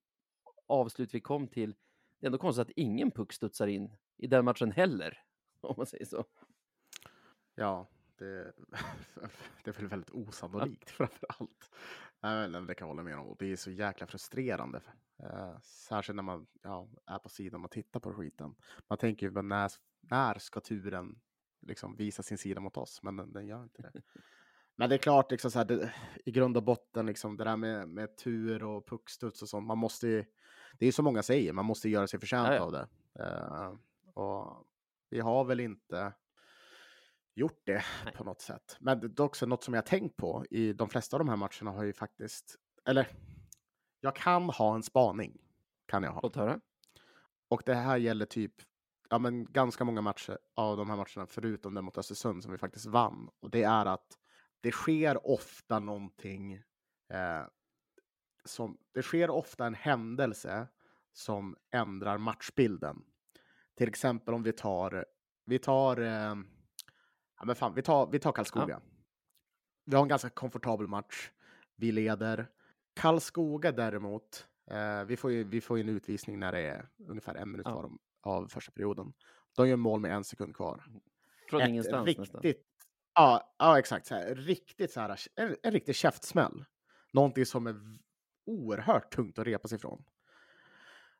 avslut 0.67 1.13
vi 1.13 1.21
kom 1.21 1.47
till, 1.47 1.75
det 2.19 2.25
är 2.25 2.27
ändå 2.27 2.37
konstigt 2.37 2.61
att 2.61 2.73
ingen 2.75 3.11
puck 3.11 3.33
studsar 3.33 3.67
in 3.67 3.97
i 4.17 4.27
den 4.27 4.45
matchen 4.45 4.71
heller, 4.71 5.23
om 5.61 5.73
man 5.77 5.85
säger 5.85 6.05
så. 6.05 6.25
Ja, 7.55 7.89
det, 8.21 8.53
det 9.63 9.71
är 9.71 9.73
väl 9.73 9.87
väldigt 9.87 10.11
osannolikt 10.11 10.89
framför 10.89 11.27
allt. 11.29 11.71
Nej, 12.21 12.49
Det 12.49 12.75
kan 12.75 12.87
jag 12.87 12.87
hålla 12.87 13.03
med 13.03 13.17
om. 13.17 13.27
Och 13.27 13.37
det 13.39 13.51
är 13.51 13.55
så 13.55 13.71
jäkla 13.71 14.07
frustrerande. 14.07 14.81
Eh, 15.23 15.59
särskilt 15.61 16.15
när 16.15 16.23
man 16.23 16.47
ja, 16.61 16.89
är 17.05 17.19
på 17.19 17.29
sidan 17.29 17.65
och 17.65 17.71
tittar 17.71 17.99
på 17.99 18.13
skiten. 18.13 18.55
Man 18.89 18.97
tänker 18.97 19.25
ju, 19.25 19.41
när, 19.41 19.71
när 20.01 20.39
ska 20.39 20.59
turen 20.59 21.19
liksom 21.61 21.95
visa 21.95 22.23
sin 22.23 22.37
sida 22.37 22.61
mot 22.61 22.77
oss? 22.77 23.03
Men 23.03 23.17
den, 23.17 23.33
den 23.33 23.47
gör 23.47 23.63
inte 23.63 23.81
det. 23.81 24.01
Men 24.75 24.89
det 24.89 24.95
är 24.95 24.99
klart, 24.99 25.31
liksom 25.31 25.51
så 25.51 25.59
här, 25.59 25.65
det, 25.65 25.93
i 26.25 26.31
grund 26.31 26.57
och 26.57 26.63
botten, 26.63 27.05
liksom, 27.05 27.37
det 27.37 27.43
där 27.43 27.57
med, 27.57 27.89
med 27.89 28.17
tur 28.17 28.63
och 28.63 28.87
puckstuds 28.87 29.41
och 29.41 29.49
sånt. 29.49 29.67
Man 29.67 29.77
måste 29.77 30.07
ju, 30.07 30.25
det 30.79 30.85
är 30.85 30.87
ju 30.87 30.91
som 30.91 31.05
många 31.05 31.23
säger, 31.23 31.53
man 31.53 31.65
måste 31.65 31.89
göra 31.89 32.07
sig 32.07 32.19
förtjänt 32.19 32.47
Ja, 32.47 32.55
ja. 32.55 32.61
av 32.61 32.71
det. 32.71 32.87
Eh, 33.19 33.73
och 34.13 34.67
vi 35.09 35.19
har 35.19 35.43
väl 35.43 35.59
inte 35.59 36.13
gjort 37.33 37.61
det 37.65 37.83
Nej. 38.05 38.13
på 38.13 38.23
något 38.23 38.41
sätt. 38.41 38.77
Men 38.79 38.99
det 38.99 39.19
är 39.19 39.25
också 39.25 39.45
något 39.45 39.63
som 39.63 39.73
jag 39.73 39.85
tänkt 39.85 40.17
på 40.17 40.45
i 40.49 40.73
de 40.73 40.89
flesta 40.89 41.15
av 41.15 41.19
de 41.19 41.29
här 41.29 41.35
matcherna 41.35 41.71
har 41.71 41.83
ju 41.83 41.93
faktiskt, 41.93 42.55
eller 42.85 43.07
jag 43.99 44.15
kan 44.15 44.49
ha 44.49 44.75
en 44.75 44.83
spaning. 44.83 45.37
Kan 45.85 46.03
jag 46.03 46.11
ha. 46.11 46.19
Låt 46.23 46.35
höra. 46.35 46.59
Och 47.47 47.61
det 47.65 47.73
här 47.73 47.97
gäller 47.97 48.25
typ 48.25 48.53
ja, 49.11 49.19
men 49.19 49.45
ganska 49.45 49.83
många 49.83 50.01
matcher 50.01 50.37
av 50.55 50.77
de 50.77 50.89
här 50.89 50.97
matcherna, 50.97 51.27
förutom 51.27 51.73
den 51.73 51.85
mot 51.85 51.97
Östersund 51.97 52.43
som 52.43 52.51
vi 52.51 52.57
faktiskt 52.57 52.85
vann. 52.85 53.29
Och 53.39 53.49
det 53.49 53.63
är 53.63 53.85
att 53.85 54.17
det 54.61 54.71
sker 54.71 55.27
ofta 55.27 55.79
någonting 55.79 56.53
eh, 57.13 57.43
som, 58.45 58.77
det 58.91 59.01
sker 59.01 59.29
ofta 59.29 59.65
en 59.65 59.73
händelse 59.73 60.67
som 61.13 61.55
ändrar 61.71 62.17
matchbilden. 62.17 63.03
Till 63.77 63.89
exempel 63.89 64.33
om 64.33 64.43
vi 64.43 64.51
tar, 64.51 65.05
vi 65.45 65.59
tar, 65.59 66.01
eh, 66.01 66.35
ja 67.41 67.45
men 67.45 67.55
fan, 67.55 67.73
vi 67.73 67.81
tar, 67.81 68.07
vi 68.11 68.19
tar 68.19 68.31
Karlskoga. 68.31 68.81
Vi 69.85 69.95
har 69.95 70.03
en 70.03 70.07
ganska 70.09 70.29
komfortabel 70.29 70.87
match. 70.87 71.31
Vi 71.75 71.91
leder. 71.91 72.47
Karlskoga 72.93 73.71
däremot, 73.71 74.47
eh, 74.71 75.03
vi, 75.03 75.17
får 75.17 75.31
ju, 75.31 75.43
vi 75.43 75.61
får 75.61 75.77
ju 75.77 75.83
en 75.83 75.89
utvisning 75.89 76.39
när 76.39 76.51
det 76.51 76.59
är 76.59 76.89
ungefär 77.07 77.35
en 77.35 77.51
minut 77.51 77.65
Ja. 77.65 77.71
kvar 77.71 77.91
av 78.23 78.47
första 78.47 78.71
perioden. 78.71 79.13
De 79.55 79.69
gör 79.69 79.75
mål 79.75 79.99
med 79.99 80.11
en 80.11 80.23
sekund 80.23 80.55
kvar. 80.55 80.83
Från 81.49 81.61
Ett 81.61 81.69
ingenstans 81.69 82.07
riktigt, 82.07 82.33
nästan. 82.33 82.53
Ja, 83.13 83.53
ja, 83.57 83.79
exakt. 83.79 84.07
Så 84.07 84.15
här, 84.15 84.35
riktigt 84.35 84.91
så 84.91 84.99
här, 84.99 85.19
en, 85.35 85.55
en 85.63 85.71
riktig 85.71 85.95
käftsmäll. 85.95 86.65
Någonting 87.13 87.45
som 87.45 87.67
är 87.67 87.75
oerhört 88.45 89.13
tungt 89.13 89.39
att 89.39 89.47
repa 89.47 89.67
sig 89.67 89.75
ifrån. 89.75 90.03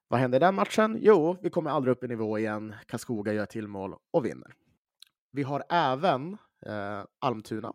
Vad 0.07 0.19
händer 0.19 0.35
i 0.35 0.39
den 0.39 0.55
matchen? 0.55 0.97
Jo, 1.01 1.37
vi 1.41 1.49
kommer 1.49 1.69
aldrig 1.71 1.91
upp 1.91 2.03
i 2.03 2.07
nivå 2.07 2.37
igen. 2.39 2.75
Karlskoga 2.85 3.33
gör 3.33 3.45
till 3.45 3.67
mål 3.67 3.95
och 4.11 4.25
vinner. 4.25 4.55
Vi 5.31 5.43
har 5.43 5.63
även 5.69 6.37
eh, 6.65 7.03
Almtuna. 7.19 7.73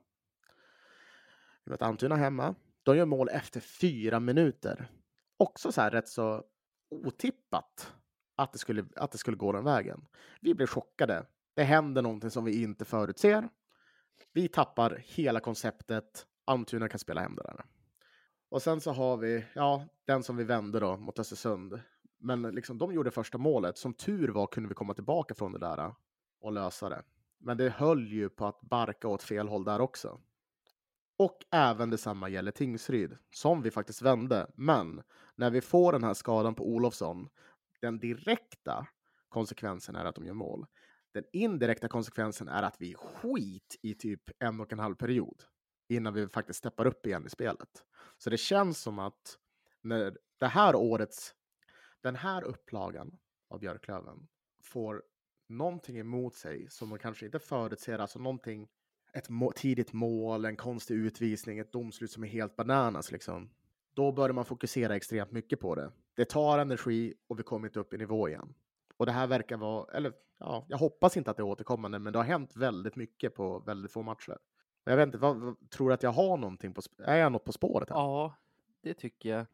Vi 1.65 1.71
möter 1.71 1.87
Almtuna 1.87 2.17
hemma. 2.17 2.55
De 2.83 2.97
gör 2.97 3.07
mål 3.07 3.29
efter 3.29 3.61
fyra 3.61 4.21
minuter. 4.21 4.91
Också 5.37 5.73
så 5.73 5.81
här 5.81 5.91
rätt 5.91 6.09
så 6.09 6.45
otippat 6.91 7.93
att 8.37 8.53
det 8.53 8.59
skulle, 8.59 8.85
att 8.97 9.13
det 9.13 9.19
skulle 9.19 9.37
gå 9.37 9.53
den 9.53 9.65
vägen. 9.65 10.07
Vi 10.41 10.55
blev 10.55 10.67
chockade. 10.67 11.27
Det 11.55 11.63
händer 11.63 12.03
någonting 12.03 12.31
som 12.31 12.45
vi 12.45 12.63
inte 12.63 12.85
förutser. 12.85 13.49
Vi 14.33 14.49
tappar 14.49 15.03
hela 15.05 15.41
konceptet. 15.41 16.27
Almtuna 16.45 16.89
kan 16.89 16.99
spela 16.99 17.21
hem 17.21 17.35
det 17.35 17.43
där. 17.43 17.65
Och 18.49 18.63
sen 18.63 18.81
så 18.81 18.93
har 18.93 19.17
vi, 19.17 19.45
ja, 19.55 19.89
den 20.05 20.23
som 20.23 20.37
vi 20.37 20.45
vände 20.45 20.81
då 20.81 20.97
mot 20.97 21.19
Östersund. 21.19 21.81
Men 22.19 22.43
liksom, 22.43 22.79
de 22.79 22.93
gjorde 22.93 23.11
första 23.11 23.39
målet. 23.39 23.79
Som 23.79 23.95
tur 23.95 24.29
var 24.29 24.47
kunde 24.47 24.69
vi 24.69 24.75
komma 24.75 24.95
tillbaka 24.95 25.35
från 25.35 25.53
det 25.53 25.59
där 25.59 25.95
och 26.41 26.53
lösa 26.53 26.89
det. 26.89 27.03
Men 27.39 27.57
det 27.57 27.71
höll 27.71 28.09
ju 28.09 28.29
på 28.29 28.47
att 28.47 28.61
barka 28.61 29.09
åt 29.09 29.23
fel 29.23 29.49
håll 29.49 29.65
där 29.65 29.81
också. 29.81 30.21
Och 31.19 31.39
även 31.51 31.91
detsamma 31.91 32.29
gäller 32.29 32.53
Tingsryd, 32.53 33.17
som 33.31 33.63
vi 33.63 33.71
faktiskt 33.71 34.03
vände. 34.03 34.51
Men 34.55 35.03
när 35.35 35.51
vi 35.51 35.61
får 35.61 35.93
den 35.93 36.05
här 36.05 36.15
skadan 36.15 36.55
på 36.55 36.69
Olofsson, 36.69 37.29
den 37.81 37.99
direkta 37.99 38.87
konsekvensen 39.29 39.97
är 39.97 40.05
att 40.05 40.15
de 40.15 40.25
gör 40.27 40.35
mål. 40.35 40.67
Den 41.13 41.25
indirekta 41.33 41.89
konsekvensen 41.89 42.49
är 42.49 42.63
att 42.63 42.77
vi 42.79 42.95
skit 42.95 43.79
i 43.83 43.95
typ 43.95 44.23
en 44.39 44.61
och 44.61 44.73
en 44.73 44.79
halv 44.79 44.95
period 44.95 45.43
innan 45.89 46.15
vi 46.15 46.29
faktiskt 46.29 46.59
steppar 46.59 46.87
upp 46.87 47.07
igen 47.07 47.27
i 47.27 47.31
spelet. 47.31 47.85
Så 48.19 48.31
det 48.31 48.37
känns 48.37 48.81
som 48.81 48.99
att 48.99 49.39
när 49.83 50.19
det 50.39 50.47
här 50.47 50.77
årets, 50.77 51.35
den 52.01 52.17
här 52.17 52.45
upplagan 52.45 53.19
av 53.49 53.61
Björklöven 53.61 54.29
får 54.63 55.03
någonting 55.49 55.99
emot 55.99 56.35
sig 56.35 56.71
som 56.71 56.89
man 56.89 56.99
kanske 56.99 57.27
inte 57.27 57.39
förutser, 57.39 57.99
alltså 57.99 58.19
någonting, 58.19 58.69
ett 59.13 59.29
må- 59.29 59.53
tidigt 59.53 59.93
mål, 59.93 60.45
en 60.45 60.57
konstig 60.57 60.95
utvisning, 60.95 61.59
ett 61.59 61.73
domslut 61.73 62.11
som 62.11 62.25
är 62.25 62.29
helt 62.29 62.57
bananas 62.57 63.13
liksom. 63.13 63.51
Då 63.95 64.13
börjar 64.13 64.33
man 64.33 64.45
fokusera 64.45 64.97
extremt 64.97 65.33
mycket 65.33 65.61
på 65.61 65.75
det. 65.75 65.93
Det 66.15 66.25
tar 66.25 66.59
energi 66.59 67.15
och 67.27 67.39
vi 67.39 67.43
kommer 67.43 67.69
inte 67.69 67.81
upp 67.81 67.95
i 67.95 67.99
nivå 67.99 68.29
igen. 68.29 68.55
Och 68.97 69.07
det 69.07 69.13
här 69.13 69.27
verkar 69.27 69.57
vara, 69.57 69.97
eller 69.97 70.13
ja, 70.39 70.67
jag 70.69 70.79
hoppas 70.79 71.17
inte 71.17 71.31
att 71.31 71.37
det 71.37 71.41
är 71.41 71.45
återkommande, 71.45 71.99
men 71.99 72.13
det 72.13 72.19
har 72.19 72.25
hänt 72.25 72.57
väldigt 72.57 72.97
mycket 72.97 73.35
på 73.35 73.59
väldigt 73.59 73.93
få 73.93 74.03
matcher. 74.03 74.39
Och 74.85 74.93
Jag 74.93 74.97
vet 74.97 75.07
inte, 75.07 75.19
vad, 75.19 75.37
vad, 75.37 75.71
tror 75.71 75.89
du 75.89 75.95
att 75.95 76.03
jag 76.03 76.11
har 76.11 76.37
någonting 76.37 76.75
på, 76.75 76.83
är 76.99 77.17
jag 77.17 77.33
något 77.33 77.45
på 77.45 77.53
spåret 77.53 77.91
här? 77.91 77.97
Ja, 77.97 78.35
det 78.83 78.95
tycker 78.95 79.29
jag. 79.29 79.47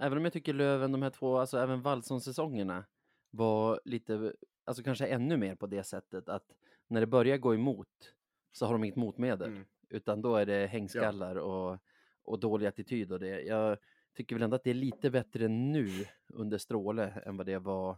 Även 0.00 0.18
om 0.18 0.24
jag 0.24 0.32
tycker 0.32 0.52
Löven, 0.52 0.92
de 0.92 1.02
här 1.02 1.10
två, 1.10 1.38
alltså 1.38 1.58
även 1.58 1.82
Wallson-säsongerna 1.82 2.84
var 3.30 3.80
lite, 3.84 4.32
alltså 4.68 4.82
kanske 4.82 5.06
ännu 5.06 5.36
mer 5.36 5.54
på 5.54 5.66
det 5.66 5.84
sättet 5.84 6.28
att 6.28 6.44
när 6.88 7.00
det 7.00 7.06
börjar 7.06 7.38
gå 7.38 7.54
emot 7.54 8.14
så 8.52 8.66
har 8.66 8.72
de 8.72 8.84
inget 8.84 8.96
motmedel, 8.96 9.48
Mm. 9.50 9.64
utan 9.88 10.22
då 10.22 10.36
är 10.36 10.46
det 10.46 10.66
hängskallar 10.66 11.36
och, 11.36 11.78
och 12.22 12.40
dålig 12.40 12.66
attityd 12.66 13.12
och 13.12 13.20
det. 13.20 13.40
Jag 13.42 13.78
tycker 14.14 14.36
väl 14.36 14.42
ändå 14.42 14.56
att 14.56 14.64
det 14.64 14.70
är 14.70 14.74
lite 14.74 15.10
bättre 15.10 15.48
nu 15.48 15.88
under 16.28 16.58
Stråle 16.58 17.22
än 17.26 17.36
vad 17.36 17.46
det 17.46 17.58
var, 17.58 17.96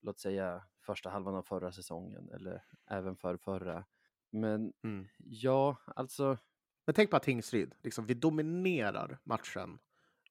låt 0.00 0.18
säga 0.18 0.62
första 0.80 1.10
halvan 1.10 1.34
av 1.34 1.42
förra 1.42 1.72
säsongen 1.72 2.30
eller 2.34 2.62
även 2.90 3.16
för 3.16 3.36
förra. 3.36 3.84
Men 4.30 4.72
Mm. 4.84 5.06
ja, 5.18 5.76
alltså, 5.86 6.38
Men 6.86 6.94
tänk 6.94 7.10
på 7.10 7.16
att 7.16 7.22
Tingsryd, 7.22 7.74
liksom, 7.82 8.06
vi 8.06 8.14
dominerar 8.14 9.18
matchen 9.24 9.78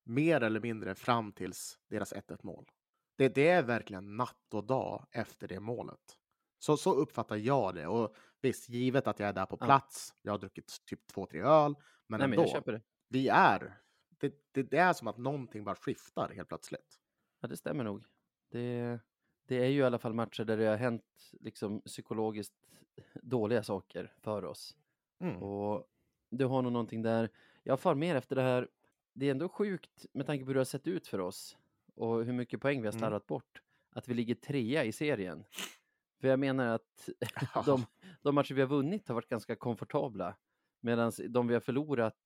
mer 0.04 0.42
eller 0.44 0.60
mindre 0.60 0.96
fram 0.96 1.32
tills 1.32 1.80
deras 1.88 2.14
1-1 2.14 2.40
mål. 2.44 2.66
Det, 3.16 3.36
det 3.36 3.48
är 3.48 3.64
verkligen 3.64 4.18
natt 4.18 4.54
och 4.54 4.64
dag 4.64 5.06
efter 5.12 5.48
det 5.48 5.60
målet. 5.60 6.18
Så, 6.60 6.78
så 6.78 6.94
uppfattar 6.94 7.36
jag 7.36 7.76
det. 7.76 7.88
Och 7.88 8.16
visst, 8.42 8.70
givet 8.70 9.08
att 9.08 9.20
jag 9.20 9.30
är 9.30 9.34
där 9.34 9.46
på 9.46 9.58
Ja. 9.60 9.66
plats, 9.66 10.16
jag 10.22 10.34
har 10.34 10.38
druckit 10.40 10.86
typ 10.86 11.08
två, 11.08 11.26
tre 11.26 11.42
öl, 11.42 11.76
men 12.08 12.20
nej 12.20 12.30
men 12.30 12.40
ändå, 12.40 12.72
det. 12.72 12.82
vi 13.08 13.28
är, 13.28 13.78
det, 14.10 14.34
det, 14.52 14.64
det 14.64 14.78
är 14.78 14.94
som 14.94 15.08
att 15.08 15.18
någonting 15.18 15.64
bara 15.64 15.76
skiftar 15.76 16.30
helt 16.30 16.48
plötsligt. 16.48 17.00
Ja, 17.42 17.48
det 17.48 17.58
stämmer 17.58 17.84
nog. 17.84 18.06
Det, 18.52 19.00
det 19.48 19.56
är 19.56 19.68
ju 19.68 19.80
i 19.80 19.84
alla 19.84 20.00
fall 20.00 20.14
matcher 20.14 20.44
där 20.44 20.58
det 20.58 20.66
har 20.66 20.78
hänt 20.78 21.32
liksom 21.40 21.82
psykologiskt 21.82 22.54
dåliga 23.14 23.64
saker 23.64 24.14
för 24.18 24.46
oss. 24.46 24.76
Mm. 25.20 25.44
Och 25.44 25.88
du 26.30 26.46
har 26.46 26.62
nog 26.62 26.72
någonting 26.72 27.02
där. 27.02 27.30
Jag 27.64 27.80
far 27.80 27.96
mer 27.96 28.16
efter 28.16 28.36
det 28.36 28.42
här. 28.42 28.70
Det 29.14 29.26
är 29.26 29.32
ändå 29.32 29.50
sjukt 29.50 30.06
med 30.14 30.26
tanke 30.26 30.44
på 30.44 30.48
hur 30.48 30.54
det 30.54 30.60
har 30.60 30.66
sett 30.66 30.88
ut 30.88 31.08
för 31.08 31.20
oss 31.20 31.58
och 31.96 32.26
hur 32.26 32.34
mycket 32.34 32.62
poäng 32.62 32.82
vi 32.82 32.88
har 32.88 32.94
Mm. 32.94 33.00
slarvat 33.00 33.28
bort. 33.28 33.62
Att 33.92 34.08
vi 34.08 34.14
ligger 34.14 34.36
trea 34.36 34.84
i 34.84 34.92
serien. 34.92 35.44
För 36.22 36.28
jag 36.28 36.40
menar 36.40 36.68
att 36.68 37.10
de, 37.66 37.86
de 38.22 38.36
matcher 38.36 38.54
vi 38.54 38.62
har 38.62 38.68
vunnit 38.68 39.08
har 39.08 39.16
varit 39.16 39.30
ganska 39.30 39.56
komfortabla. 39.56 40.38
Medan 40.82 41.12
de 41.30 41.48
vi 41.48 41.54
har 41.54 41.62
förlorat, 41.62 42.18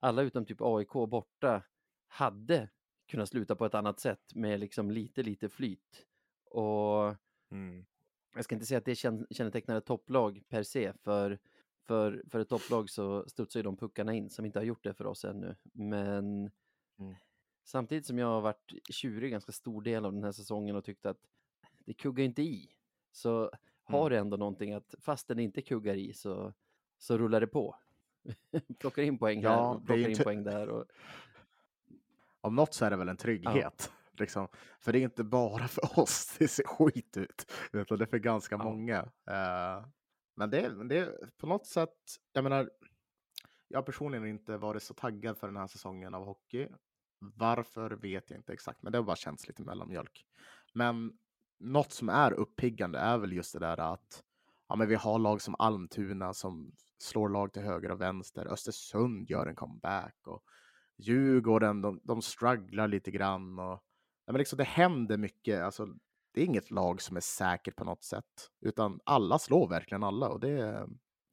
alla 0.00 0.22
utom 0.22 0.46
typ 0.46 0.58
AIK 0.60 0.92
borta, 0.92 1.62
hade 2.08 2.68
kunnat 3.08 3.28
sluta 3.28 3.56
på 3.56 3.64
ett 3.66 3.74
annat 3.74 4.00
sätt 4.00 4.34
med 4.34 4.60
liksom 4.60 4.90
lite, 4.90 5.22
lite 5.22 5.48
flyt. 5.48 6.06
Och 6.50 7.14
Mm. 7.50 7.84
jag 8.34 8.44
ska 8.44 8.54
inte 8.54 8.66
säga 8.66 8.78
att 8.78 8.84
det 8.84 8.94
känn- 8.94 9.26
kännetecknar 9.30 9.76
ett 9.76 9.84
topplag 9.86 10.42
per 10.48 10.62
se, 10.62 10.92
för, 10.92 11.38
för, 11.86 12.22
för 12.30 12.38
ett 12.40 12.48
topplag 12.48 12.90
så 12.90 13.28
studsar 13.28 13.60
ju 13.60 13.64
de 13.64 13.76
puckarna 13.76 14.14
in 14.14 14.30
som 14.30 14.44
inte 14.44 14.58
har 14.58 14.64
gjort 14.64 14.84
det 14.84 14.94
för 14.94 15.06
oss 15.06 15.24
ännu. 15.24 15.56
Men 15.72 16.50
Mm. 16.98 17.14
Samtidigt 17.64 18.06
som 18.06 18.18
jag 18.18 18.26
har 18.26 18.40
varit 18.40 18.72
tjurig 18.90 19.30
ganska 19.30 19.52
stor 19.52 19.82
del 19.82 20.04
av 20.04 20.12
den 20.12 20.24
här 20.24 20.32
säsongen 20.32 20.76
och 20.76 20.84
tyckt 20.84 21.06
att 21.06 21.18
det 21.84 21.94
kuggar 21.94 22.24
inte 22.24 22.42
i, 22.42 22.70
så 23.12 23.50
har 23.84 24.10
det 24.10 24.18
ändå 24.18 24.36
någonting 24.36 24.72
att 24.72 24.94
fast 24.98 25.28
den 25.28 25.38
inte 25.38 25.62
kuggar 25.62 25.94
i 25.94 26.12
så, 26.12 26.52
så 26.98 27.18
rullar 27.18 27.40
det 27.40 27.46
på. 27.46 27.76
plockar 28.78 29.02
in 29.02 29.18
poäng 29.18 29.42
här 29.44 29.50
Ja, 29.52 29.74
och 29.74 29.82
det 29.86 29.92
är 29.92 29.96
ju 29.96 30.04
plockar 30.04 30.20
in 30.20 30.24
poäng 30.24 30.44
där. 30.44 30.68
Och, 30.68 30.84
Om 32.40 32.54
något 32.56 32.74
så 32.74 32.84
är 32.84 32.90
det 32.90 32.96
väl 32.96 33.08
en 33.08 33.16
trygghet. 33.16 33.92
Liksom. 34.18 34.48
För 34.80 34.92
det 34.92 34.98
är 34.98 35.02
inte 35.02 35.24
bara 35.24 35.68
för 35.68 35.98
oss 36.00 36.36
det 36.38 36.48
ser 36.48 36.64
skit 36.64 37.16
ut, 37.16 37.52
utan 37.72 37.98
det 37.98 38.04
är 38.04 38.06
för 38.06 38.18
ganska 38.18 38.54
Ja. 38.54 38.64
många. 38.64 38.98
Eh, 39.26 39.86
men 40.34 40.50
det, 40.50 40.60
är- 40.60 40.84
det 40.84 40.98
är 40.98 41.30
på 41.36 41.46
något 41.46 41.66
sätt, 41.66 41.96
jag 42.32 42.42
menar, 42.44 42.70
jag 43.68 43.78
har 43.78 43.82
personligen 43.82 44.26
inte 44.26 44.56
varit 44.56 44.82
så 44.82 44.94
taggad 44.94 45.38
för 45.38 45.46
den 45.46 45.56
här 45.56 45.66
säsongen 45.66 46.14
av 46.14 46.24
hockey. 46.24 46.68
Varför 47.36 47.90
vet 47.90 48.30
jag 48.30 48.38
inte 48.38 48.52
exakt, 48.52 48.82
men 48.82 48.92
det 48.92 48.98
har 48.98 49.02
bara 49.04 49.16
känts 49.16 49.48
lite 49.48 49.62
mellanmjölk. 49.62 50.24
Men 50.72 51.12
något 51.58 51.92
som 51.92 52.08
är 52.08 52.32
uppiggande 52.32 52.98
är 52.98 53.18
väl 53.18 53.32
just 53.32 53.52
det 53.52 53.58
där 53.58 53.80
att 53.80 54.22
ja, 54.68 54.76
men 54.76 54.88
vi 54.88 54.94
har 54.94 55.18
lag 55.18 55.42
som 55.42 55.54
Almtuna 55.58 56.34
som 56.34 56.72
slår 56.98 57.28
lag 57.28 57.52
till 57.52 57.62
höger 57.62 57.90
och 57.90 58.00
vänster. 58.00 58.46
Östersund 58.52 59.30
gör 59.30 59.46
en 59.46 59.54
comeback 59.56 60.16
och 60.26 60.42
Djurgården, 60.98 61.82
de, 61.82 62.00
de 62.04 62.22
strugglar 62.22 62.88
lite 62.88 63.10
grann. 63.10 63.58
Och, 63.58 63.80
ja, 64.26 64.32
men 64.32 64.38
liksom, 64.38 64.56
det 64.56 64.64
händer 64.64 65.16
mycket. 65.16 65.62
Alltså, 65.62 65.86
det 66.32 66.40
är 66.40 66.44
inget 66.44 66.70
lag 66.70 67.02
som 67.02 67.16
är 67.16 67.20
säkert 67.20 67.76
på 67.76 67.84
något 67.84 68.04
sätt, 68.04 68.50
utan 68.60 69.00
alla 69.04 69.38
slår 69.38 69.68
verkligen 69.68 70.04
alla 70.04 70.28
och 70.28 70.40
det, 70.40 70.50
är- 70.50 70.86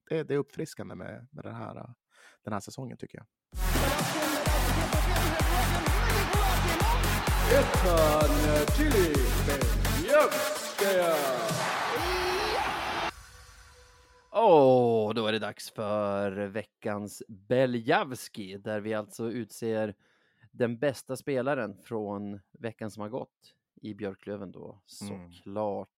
det, 0.09 0.23
det 0.23 0.33
är 0.33 0.37
uppfriskande 0.37 0.95
med, 0.95 1.27
med 1.31 1.43
den, 1.45 1.55
här, 1.55 1.93
den 2.43 2.53
här 2.53 2.59
säsongen 2.59 2.97
tycker 2.97 3.17
jag. 3.17 3.25
Åh, 14.31 15.13
då 15.13 15.27
är 15.27 15.31
det 15.31 15.39
dags 15.39 15.71
för 15.71 16.31
veckans 16.31 17.23
Beljavski, 17.27 18.57
där 18.57 18.79
vi 18.81 18.93
alltså 18.93 19.31
utser 19.31 19.95
den 20.51 20.79
bästa 20.79 21.15
spelaren 21.15 21.77
från 21.83 22.39
veckan 22.51 22.91
som 22.91 23.01
har 23.01 23.09
gått 23.09 23.53
i 23.81 23.93
Björklöven 23.93 24.51
då, 24.51 24.81
Mm. 25.01 25.31
såklart. 25.31 25.89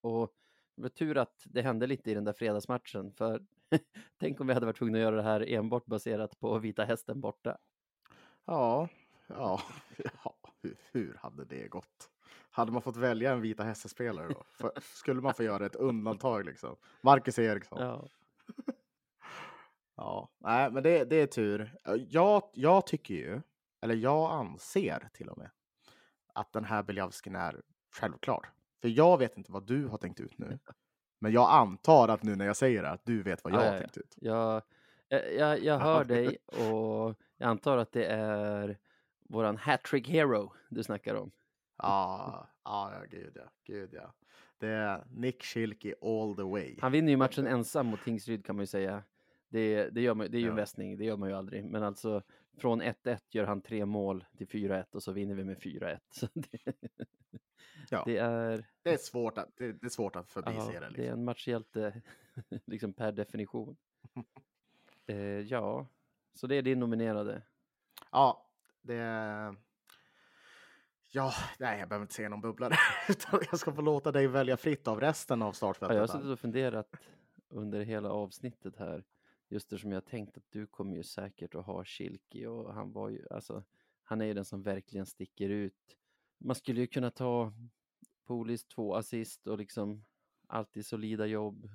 Och 0.00 0.32
det 0.76 0.82
var 0.82 0.88
tur 0.88 1.16
att 1.18 1.42
det 1.44 1.62
hände 1.62 1.86
lite 1.86 2.10
i 2.10 2.14
den 2.14 2.24
där 2.24 2.32
fredagsmatchen, 2.32 3.12
för 3.12 3.42
tänk 4.20 4.40
om 4.40 4.46
vi 4.46 4.54
hade 4.54 4.66
varit 4.66 4.76
tvungna 4.78 4.98
att 4.98 5.02
göra 5.02 5.16
det 5.16 5.22
här 5.22 5.48
enbart 5.52 5.86
baserat 5.86 6.40
på 6.40 6.58
Vita 6.58 6.84
Hästen 6.84 7.20
borta. 7.20 7.58
Ja, 8.48 8.88
ja, 9.26 9.60
ja 10.24 10.34
hur, 10.62 10.76
hur 10.92 11.14
hade 11.22 11.44
det 11.44 11.68
gått? 11.68 12.10
Hade 12.50 12.72
man 12.72 12.82
fått 12.82 12.96
välja 12.96 13.32
en 13.32 13.40
Vita 13.40 13.62
Hästen-spelare 13.64 14.28
då? 14.28 14.42
För, 14.44 14.72
skulle 14.80 15.20
man 15.20 15.34
få 15.34 15.42
göra 15.42 15.66
ett 15.66 15.76
undantag 15.76 16.44
liksom? 16.44 16.76
Marcus 17.02 17.38
Eriksson. 17.38 17.78
Ja, 17.80 18.08
Ja, 19.96 20.28
nej, 20.38 20.70
men 20.70 20.82
det, 20.82 21.04
det 21.04 21.16
är 21.16 21.26
tur. 21.26 21.76
Jag, 22.08 22.42
jag 22.52 22.86
tycker 22.86 23.14
ju, 23.14 23.40
eller 23.80 23.94
jag 23.94 24.30
anser 24.30 25.08
till 25.12 25.28
och 25.28 25.38
med, 25.38 25.50
att 26.32 26.52
den 26.52 26.64
här 26.64 26.82
Beljavskin 26.82 27.36
är 27.36 27.62
självklar. 27.90 28.48
För 28.80 28.88
jag 28.88 29.18
vet 29.18 29.36
inte 29.36 29.52
vad 29.52 29.66
du 29.66 29.86
har 29.86 29.98
tänkt 29.98 30.20
ut 30.20 30.38
nu. 30.38 30.58
Men 31.20 31.32
jag 31.32 31.50
antar 31.50 32.08
att 32.08 32.22
nu 32.22 32.36
när 32.36 32.46
jag 32.46 32.56
säger 32.56 32.82
det, 32.82 32.90
att 32.90 33.04
du 33.04 33.22
vet 33.22 33.44
vad 33.44 33.52
jag 33.52 33.60
Ja, 33.60 33.64
ja, 33.66 33.72
har 33.72 33.80
tänkt 33.80 33.96
ut. 33.96 34.14
jag, 34.16 34.62
jag, 35.08 35.34
jag, 35.34 35.58
jag 35.62 35.78
hör 35.78 36.04
dig 36.04 36.36
och 36.46 37.14
jag 37.36 37.48
antar 37.48 37.78
att 37.78 37.92
det 37.92 38.04
är 38.06 38.78
våran 39.28 39.56
hattrick 39.56 40.08
hero 40.08 40.52
du 40.70 40.82
snackar 40.82 41.14
om. 41.14 41.30
Ja, 41.78 42.48
ja, 42.64 42.92
ja, 42.94 43.04
gud 43.10 43.32
ja, 43.36 43.50
gud 43.64 43.90
ja. 43.92 44.14
Det 44.58 44.68
är 44.68 45.04
Nick 45.10 45.42
Schilke 45.42 45.94
all 46.02 46.36
the 46.36 46.42
way. 46.42 46.76
Han 46.80 46.92
vinner 46.92 47.10
ju 47.10 47.16
matchen 47.16 47.46
ensam 47.46 47.86
mot 47.86 48.00
Tingsryd 48.04 48.44
kan 48.44 48.56
man 48.56 48.62
ju 48.62 48.66
säga. 48.66 49.02
Det, 49.48 49.88
det, 49.90 50.00
gör 50.00 50.14
man, 50.14 50.30
det 50.30 50.36
är 50.36 50.40
ju 50.40 50.44
en 50.46 50.50
Ja. 50.50 50.54
västning, 50.56 50.96
det 50.98 51.04
gör 51.04 51.16
man 51.16 51.28
ju 51.28 51.34
aldrig. 51.34 51.64
Men 51.64 51.82
alltså 51.82 52.22
från 52.58 52.82
1-1 52.82 53.18
gör 53.30 53.44
han 53.44 53.60
tre 53.60 53.86
mål 53.86 54.24
till 54.36 54.46
4-1 54.48 54.84
och 54.94 55.02
så 55.02 55.12
vinner 55.12 55.34
vi 55.34 55.44
med 55.44 55.58
4-1. 55.58 55.98
Så 56.10 56.28
det, 56.34 56.58
Ja. 57.90 58.02
det 58.06 58.16
är, 58.16 58.66
Det 58.82 58.92
är 58.92 58.96
svårt 58.96 59.38
att, 59.38 59.48
det, 59.56 59.82
är 59.82 59.88
svårt 59.88 60.16
att 60.16 60.30
förbise 60.30 60.72
det. 60.72 60.78
det 60.80 60.86
är 60.86 60.90
Liksom. 60.90 61.18
en 61.18 61.24
matchhjälte 61.24 62.02
liksom 62.66 62.92
per 62.92 63.12
definition. 63.12 63.76
Eh, 65.08 65.16
ja, 65.40 65.86
så 66.34 66.46
det 66.46 66.56
är 66.56 66.62
din 66.62 66.78
nominerade. 66.80 67.42
Ja, 68.12 68.46
det. 68.82 68.94
Ja, 71.10 71.32
nej, 71.58 71.78
jag 71.80 71.88
behöver 71.88 72.04
inte 72.04 72.14
säga 72.14 72.28
någon 72.28 72.40
bubblare. 72.40 72.74
utan 73.08 73.40
jag 73.50 73.60
ska 73.60 73.72
få 73.72 73.80
låta 73.82 74.12
dig 74.12 74.26
välja 74.26 74.56
fritt 74.56 74.88
av 74.88 75.00
resten 75.00 75.42
av 75.42 75.48
Ja, 75.48 75.52
startfältet. 75.52 75.94
jag 75.94 76.02
har 76.02 76.06
suttit 76.06 76.26
och 76.28 76.40
funderat 76.40 76.94
under 77.48 77.80
hela 77.80 78.10
avsnittet 78.10 78.76
här. 78.76 79.04
Just 79.48 79.72
eftersom 79.72 79.92
jag 79.92 80.04
tänkt 80.04 80.36
att 80.36 80.44
du 80.50 80.66
kommer 80.66 80.96
ju 80.96 81.02
säkert 81.02 81.54
att 81.54 81.66
ha 81.66 81.84
Schilke 81.84 82.46
och 82.46 82.74
han 82.74 82.92
var 82.92 83.08
ju, 83.08 83.26
alltså, 83.30 83.64
han 84.02 84.20
är 84.20 84.24
ju 84.24 84.34
den 84.34 84.44
som 84.44 84.62
verkligen 84.62 85.06
sticker 85.06 85.48
ut. 85.48 85.96
Man 86.38 86.56
skulle 86.56 86.80
ju 86.80 86.86
kunna 86.86 87.10
ta 87.10 87.52
Polis 88.24 88.64
två 88.66 88.94
assist 88.94 89.46
och 89.46 89.58
liksom 89.58 90.04
alltid 90.46 90.86
solida 90.86 91.26
jobb. 91.26 91.68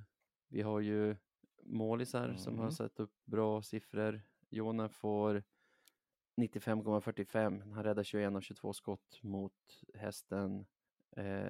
Vi 0.48 0.62
har 0.62 0.80
ju 0.80 1.16
målisar 1.66 2.36
som 2.36 2.54
har 2.56 2.64
Mm. 2.64 2.72
satt 2.72 3.00
upp 3.00 3.26
bra 3.26 3.62
siffror. 3.62 4.22
Jona 4.50 4.90
får 4.90 5.44
95,45. 6.42 7.72
Han 7.74 7.84
räddar 7.84 8.04
21 8.04 8.36
av 8.36 8.42
22 8.42 8.74
skott 8.74 9.20
mot 9.24 9.84
hästen. 9.94 10.66
Eh, 11.16 11.50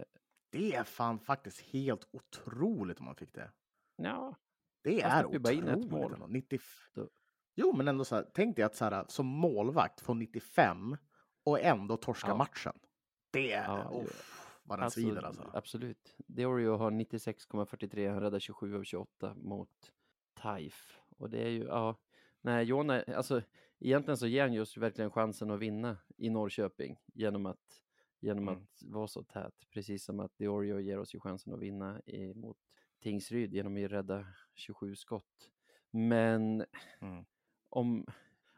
Det 0.49 0.75
är 0.75 0.83
fan 0.83 1.19
faktiskt 1.19 1.61
helt 1.61 2.07
otroligt 2.11 2.99
om 2.99 3.05
man 3.05 3.15
fick 3.15 3.33
det. 3.33 3.51
ja, 3.95 4.35
Det 4.83 5.01
är 5.01 5.39
bara 5.39 5.53
in 5.53 5.63
ett 5.67 5.69
otroligt. 5.77 5.91
mål. 5.91 6.13
ändå. 6.13 6.27
90... 6.27 6.59
Då- 6.93 7.09
Jo, 7.55 7.73
men 7.75 7.87
ändå 7.87 8.05
så 8.05 8.15
här, 8.15 8.29
tänk 8.33 8.55
dig 8.55 8.65
att 8.65 8.75
så 8.75 8.85
här, 8.85 9.05
som 9.07 9.25
målvakt 9.25 10.01
få 10.01 10.13
95 10.13 10.97
och 11.43 11.59
ändå 11.61 11.97
torska 11.97 12.27
Ja. 12.31 12.37
matchen. 12.37 12.73
Det 13.31 13.51
är, 13.53 13.63
Ja, 13.63 14.03
vad 14.63 14.79
den 14.79 14.91
svider 14.91 15.21
alltså. 15.23 15.49
Absolut. 15.53 16.15
Deorio 16.17 16.77
har 16.77 16.91
96,43, 16.91 18.09
han 18.09 18.19
räddar 18.21 18.39
27 18.39 18.75
av 18.75 18.83
28 18.83 19.33
mot 19.35 19.91
Taif. 20.43 20.99
Och 21.17 21.29
det 21.29 21.41
är 21.43 21.49
ju, 21.49 21.63
ja, 21.63 21.95
nej, 22.41 22.65
Jona, 22.65 23.03
alltså 23.03 23.41
egentligen 23.79 24.17
så 24.17 24.27
ger 24.27 24.41
han 24.41 24.53
just 24.53 24.77
verkligen 24.77 25.11
chansen 25.11 25.51
att 25.51 25.59
vinna 25.59 25.97
i 26.17 26.29
Norrköping 26.29 26.99
genom 27.13 27.45
att, 27.45 27.81
genom 28.19 28.47
Mm. 28.47 28.61
att 28.61 28.83
vara 28.83 29.07
så 29.07 29.23
tät. 29.23 29.53
Precis 29.73 30.03
som 30.05 30.19
att 30.19 30.37
Deorio 30.37 30.79
ger 30.79 30.99
oss 30.99 31.15
ju 31.15 31.19
chansen 31.19 31.53
att 31.53 31.59
vinna 31.59 32.01
i, 32.05 32.33
mot 32.33 32.57
Tingsryd 32.99 33.53
genom 33.53 33.85
att 33.85 33.91
rädda 33.91 34.27
27 34.55 34.95
skott. 34.95 35.49
Men 35.91 36.65
Mm. 37.01 37.25
om, 37.69 38.05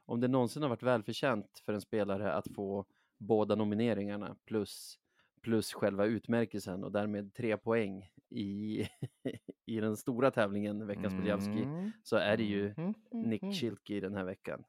om 0.05 0.19
det 0.19 0.27
någonsin 0.27 0.61
har 0.61 0.69
varit 0.69 0.83
välförtjänt 0.83 1.59
för 1.65 1.73
en 1.73 1.81
spelare 1.81 2.33
att 2.33 2.47
få 2.55 2.85
båda 3.17 3.55
nomineringarna 3.55 4.35
plus, 4.45 4.99
plus 5.45 5.73
själva 5.73 6.05
utmärkelsen 6.05 6.83
och 6.83 6.91
därmed 6.91 7.33
tre 7.33 7.57
poäng 7.57 8.09
i, 8.29 8.81
i 9.65 9.79
den 9.79 9.97
stora 9.97 10.31
tävlingen, 10.31 10.87
veckans 10.87 11.13
Mm. 11.13 11.91
så 12.03 12.15
är 12.15 12.37
det 12.37 12.43
ju 12.43 12.73
Mhm, 12.77 12.93
Nick. 13.11 13.43
Schilke 13.61 13.93
i 13.93 13.99
den 13.99 14.15
här 14.15 14.23
veckan. 14.23 14.63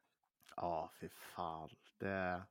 Ja, 0.57 0.93
fy 1.01 1.09
fan. 1.09 1.69
Det, 1.99 2.43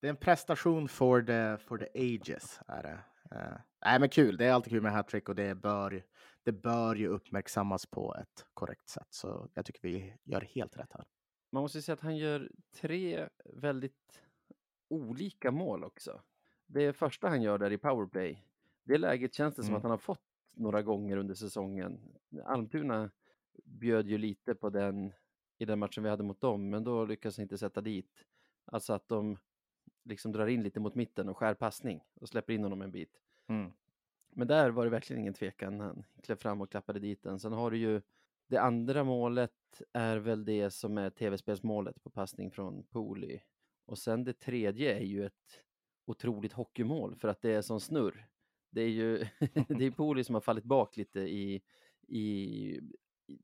det 0.00 0.06
är 0.06 0.10
en 0.10 0.16
prestation 0.16 0.88
for 0.88 1.22
the, 1.22 1.64
for 1.64 1.78
the 1.78 1.88
ages. 1.94 2.60
Är 2.68 2.82
det. 2.82 2.98
Eh, 3.36 3.56
nej, 3.84 4.00
men 4.00 4.08
kul. 4.08 4.36
Det 4.36 4.44
är 4.46 4.52
alltid 4.52 4.70
kul 4.72 4.82
med 4.82 4.92
hattrick 4.92 5.28
och 5.28 5.34
det 5.34 5.54
bör, 5.54 6.02
det 6.44 6.52
bör 6.52 6.94
ju 6.94 7.06
uppmärksammas 7.08 7.86
på 7.86 8.14
ett 8.14 8.46
korrekt 8.54 8.88
sätt. 8.88 9.08
Så 9.10 9.50
jag 9.54 9.64
tycker 9.66 9.80
vi 9.82 10.14
gör 10.24 10.40
helt 10.40 10.76
rätt 10.76 10.92
här. 10.92 11.04
Man 11.52 11.62
måste 11.62 11.82
säga 11.82 11.94
att 11.94 12.00
han 12.00 12.16
gör 12.16 12.50
tre 12.80 13.28
väldigt 13.44 14.22
olika 14.88 15.50
mål 15.50 15.84
också. 15.84 16.22
Det 16.72 16.92
första 16.92 17.28
han 17.28 17.42
gör 17.42 17.58
där 17.58 17.72
i 17.72 17.78
powerplay, 17.78 18.44
det 18.84 18.98
läget 18.98 19.34
känns 19.34 19.54
det 19.54 19.62
som 19.62 19.68
Mm. 19.70 19.76
att 19.76 19.82
han 19.82 19.90
har 19.90 19.98
fått 19.98 20.22
några 20.56 20.82
gånger 20.82 21.16
under 21.16 21.34
säsongen. 21.34 22.00
Almtuna 22.44 23.10
bjöd 23.64 24.06
ju 24.08 24.18
lite 24.18 24.54
på 24.54 24.70
den 24.70 25.12
i 25.58 25.64
den 25.64 25.78
matchen 25.78 26.02
vi 26.02 26.10
hade 26.10 26.22
mot 26.22 26.40
dem, 26.40 26.70
men 26.70 26.84
då 26.84 27.04
lyckas 27.04 27.38
inte 27.38 27.58
sätta 27.58 27.80
dit. 27.80 28.24
Alltså 28.64 28.92
att 28.92 29.08
de 29.08 29.38
liksom 30.04 30.32
drar 30.32 30.46
in 30.46 30.62
lite 30.62 30.80
mot 30.80 30.94
mitten 30.94 31.28
och 31.28 31.36
skär 31.36 31.54
passning 31.54 32.04
och 32.14 32.28
släpper 32.28 32.52
in 32.52 32.62
honom 32.62 32.82
en 32.82 32.90
bit. 32.90 33.20
Mm. 33.46 33.72
Men 34.30 34.48
där 34.48 34.70
var 34.70 34.84
det 34.84 34.90
verkligen 34.90 35.20
ingen 35.20 35.34
tvekan. 35.34 35.80
Han 35.80 36.04
klev 36.22 36.36
fram 36.36 36.60
och 36.60 36.70
klappade 36.70 36.98
dit 37.00 37.22
den. 37.22 37.40
Sen 37.40 37.52
har 37.52 37.70
du 37.70 37.78
ju 37.78 38.02
det 38.46 38.56
andra 38.58 39.04
målet 39.04 39.82
är 39.92 40.16
väl 40.16 40.44
det 40.44 40.70
som 40.70 40.98
är 40.98 41.10
tv-spelsmålet 41.10 42.02
på 42.02 42.10
passning 42.10 42.50
från 42.50 42.82
Poli. 42.82 43.42
Och 43.86 43.98
sen 43.98 44.24
det 44.24 44.32
tredje 44.32 44.96
är 44.96 45.04
ju 45.04 45.26
ett 45.26 45.64
otroligt 46.10 46.52
hockeymål 46.52 47.16
för 47.16 47.28
att 47.28 47.42
det 47.42 47.50
är 47.52 47.62
sån 47.62 47.80
snurr. 47.80 48.26
det 48.70 48.80
är 48.82 48.88
ju 48.88 49.18
det 49.68 49.84
är 49.84 49.90
Poli 49.90 50.24
som 50.24 50.34
har 50.34 50.40
fallit 50.40 50.64
bak 50.64 50.96
lite 50.96 51.20
i, 51.20 51.62
i, 52.08 52.80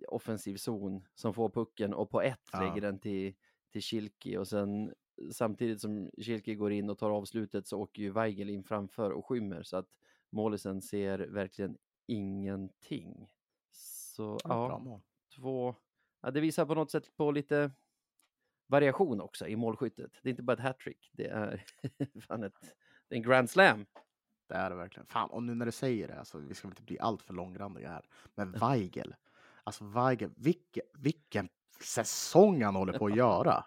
offensiv 0.09 0.57
zon 0.57 1.05
som 1.14 1.35
får 1.35 1.49
pucken 1.51 1.95
och 1.95 2.11
på 2.11 2.23
ett 2.23 2.41
Ja. 2.53 2.61
lägger 2.61 2.81
den 2.81 2.99
till, 2.99 3.35
till 3.73 3.83
Kilki 3.83 4.37
och 4.37 4.49
sen 4.49 4.95
samtidigt 5.33 5.81
som 5.81 6.11
Kilki 6.23 6.55
går 6.55 6.73
in 6.73 6.91
och 6.91 6.99
tar 6.99 7.11
avslutet 7.11 7.67
så 7.67 7.81
åker 7.81 8.03
ju 8.03 8.11
Weigel 8.11 8.51
in 8.51 8.64
framför 8.64 9.11
och 9.11 9.27
skymmer 9.27 9.62
så 9.62 9.77
att 9.77 9.89
målisen 10.31 10.83
ser 10.83 11.19
verkligen 11.19 11.77
ingenting. 12.07 13.29
Så 13.71 14.41
Ja, 14.45 15.01
två. 15.37 15.75
Ja, 16.23 16.31
det 16.31 16.41
visar 16.41 16.67
på 16.67 16.75
något 16.75 16.91
sätt 16.91 17.17
på 17.17 17.31
lite 17.31 17.71
variation 18.67 19.21
också 19.21 19.47
i 19.47 19.57
målskyttet. 19.57 20.12
Det 20.23 20.29
är 20.29 20.31
inte 20.31 20.43
bara 20.43 20.53
ett 20.53 20.61
hattrick, 20.61 21.11
det 21.12 21.27
är 21.27 21.64
fan 22.21 22.43
ett, 22.43 22.75
det 23.09 23.14
är 23.14 23.17
en 23.17 23.23
grand 23.23 23.51
slam. 23.51 23.87
Det 24.49 24.55
är 24.55 24.71
det 24.71 24.77
verkligen. 24.77 25.07
Fan, 25.07 25.31
och 25.31 25.43
nu 25.43 25.55
när 25.55 25.67
du 25.67 25.73
säger 25.73 26.09
det, 26.09 26.19
alltså, 26.19 26.39
vi 26.39 26.55
ska 26.55 26.69
inte 26.69 26.83
bli 26.83 26.99
allt 26.99 27.23
för 27.23 27.35
långrandiga 27.35 27.89
här. 27.89 28.07
Men 28.35 28.53
Weigel, 28.61 29.14
alltså 29.64 29.85
Weigel, 29.85 30.31
vilken, 30.37 30.83
vilken 30.99 31.49
säsong 31.81 32.62
han 32.62 32.75
håller 32.75 32.99
på 32.99 33.07
att 33.07 33.17
göra. 33.17 33.64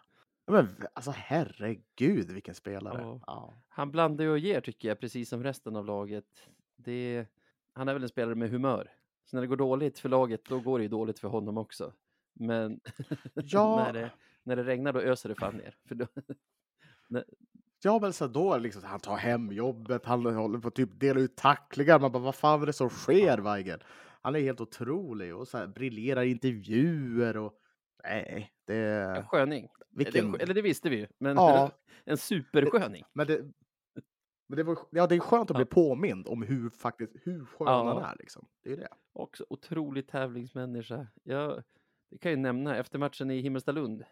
Men, 0.47 0.75
alltså 0.93 1.11
herregud 1.15 2.31
vilken 2.31 2.55
spelare. 2.55 3.01
Ja. 3.01 3.21
Ja. 3.27 3.53
Han 3.67 3.91
blandar 3.91 4.23
ju 4.23 4.31
och 4.31 4.39
ger 4.39 4.61
tycker 4.61 4.87
jag, 4.87 4.99
precis 4.99 5.29
som 5.29 5.43
resten 5.43 5.75
av 5.75 5.85
laget. 5.85 6.49
Det, 6.75 7.25
han 7.73 7.87
är 7.87 7.93
väl 7.93 8.03
en 8.03 8.09
spelare 8.09 8.35
med 8.35 8.49
humör. 8.49 8.91
Så 9.25 9.35
när 9.35 9.41
det 9.41 9.47
går 9.47 9.57
dåligt 9.57 9.99
för 9.99 10.09
laget, 10.09 10.45
då 10.45 10.59
går 10.59 10.79
det 10.79 10.83
ju 10.83 10.89
dåligt 10.89 11.19
för 11.19 11.27
honom 11.27 11.57
också. 11.57 11.93
Men 12.33 12.79
Ja. 13.33 13.75
när, 13.85 13.93
det, 13.93 14.11
när 14.49 14.55
det 14.55 14.63
regnar, 14.63 14.93
då 14.93 14.99
öser 15.01 15.29
det 15.29 15.35
fan 15.35 15.55
ner. 15.57 15.75
För 15.87 15.95
då, 15.95 16.05
Ja, 17.83 17.99
men 18.01 18.13
så 18.13 18.27
då 18.27 18.57
liksom, 18.57 18.83
han 18.83 18.99
tar 18.99 19.15
hem 19.17 19.51
jobbet, 19.51 20.05
han 20.05 20.25
håller 20.25 20.59
på 20.59 20.67
att 20.67 20.75
typ 20.75 20.99
dela 20.99 21.19
ut 21.19 21.35
tacklingar. 21.37 21.99
Man 21.99 22.11
bara, 22.11 22.23
vad 22.23 22.35
fan 22.35 22.61
är 22.61 22.65
det 22.65 22.73
som 22.73 22.89
sker, 22.89 23.37
Weigel? 23.37 23.83
Han 24.21 24.35
är 24.35 24.39
helt 24.39 24.61
otrolig 24.61 25.35
och 25.35 25.47
så 25.47 25.57
här, 25.57 25.67
briljerar 25.67 26.21
i 26.23 26.31
intervjuer 26.31 27.37
och 27.37 27.53
nej, 28.03 28.51
det 28.65 28.75
en 29.17 29.27
sköning. 29.27 29.67
vilken. 29.89 30.31
Det, 30.31 30.41
eller 30.41 30.53
det 30.53 30.61
visste 30.61 30.89
vi 30.89 30.95
ju, 30.97 31.07
men 31.17 31.35
Ja. 31.35 31.71
en 32.05 32.17
supersköning. 32.17 33.03
Men 33.13 33.27
det, 33.27 33.41
men 34.47 34.57
det, 34.57 34.63
var, 34.63 34.77
ja, 34.89 35.07
det 35.07 35.15
är 35.15 35.19
skönt 35.19 35.51
att 35.51 35.57
bli 35.57 35.65
påmind 35.65 36.27
om 36.27 36.41
hur 36.43 36.69
faktiskt 36.69 37.15
hur 37.23 37.45
skön 37.45 37.67
Ja. 37.67 37.93
han 37.93 38.11
är. 38.11 38.15
Liksom. 38.19 38.47
Det 38.63 38.71
är 38.71 38.77
det. 38.77 38.87
Också 39.13 39.45
otrolig 39.49 40.07
tävlingsmänniska. 40.07 41.07
Jag, 41.23 41.63
jag 42.09 42.21
kan 42.21 42.31
ju 42.31 42.37
nämna, 42.37 42.77
efter 42.77 42.99
matchen 42.99 43.31
i 43.31 43.41
Himmelstalund 43.41 44.03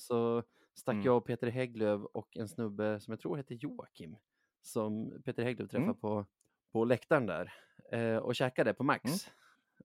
så 0.00 0.42
stack 0.74 0.94
Mm. 0.94 1.06
jag 1.06 1.16
och 1.16 1.24
Peter 1.24 1.46
Hägglöf 1.50 2.02
och 2.12 2.36
en 2.36 2.48
snubbe 2.48 3.00
som 3.00 3.12
jag 3.12 3.20
tror 3.20 3.36
heter 3.36 3.54
Joakim, 3.54 4.16
som 4.62 5.22
Peter 5.24 5.42
Hägglöf 5.42 5.70
träffade 5.70 5.84
Mm. 5.84 5.96
på, 6.00 6.26
på 6.72 6.84
läktaren 6.84 7.26
där 7.26 7.52
eh, 7.92 8.16
och 8.16 8.34
käkade 8.34 8.74
på 8.74 8.84
Max. 8.84 9.04
Mm. 9.04 9.18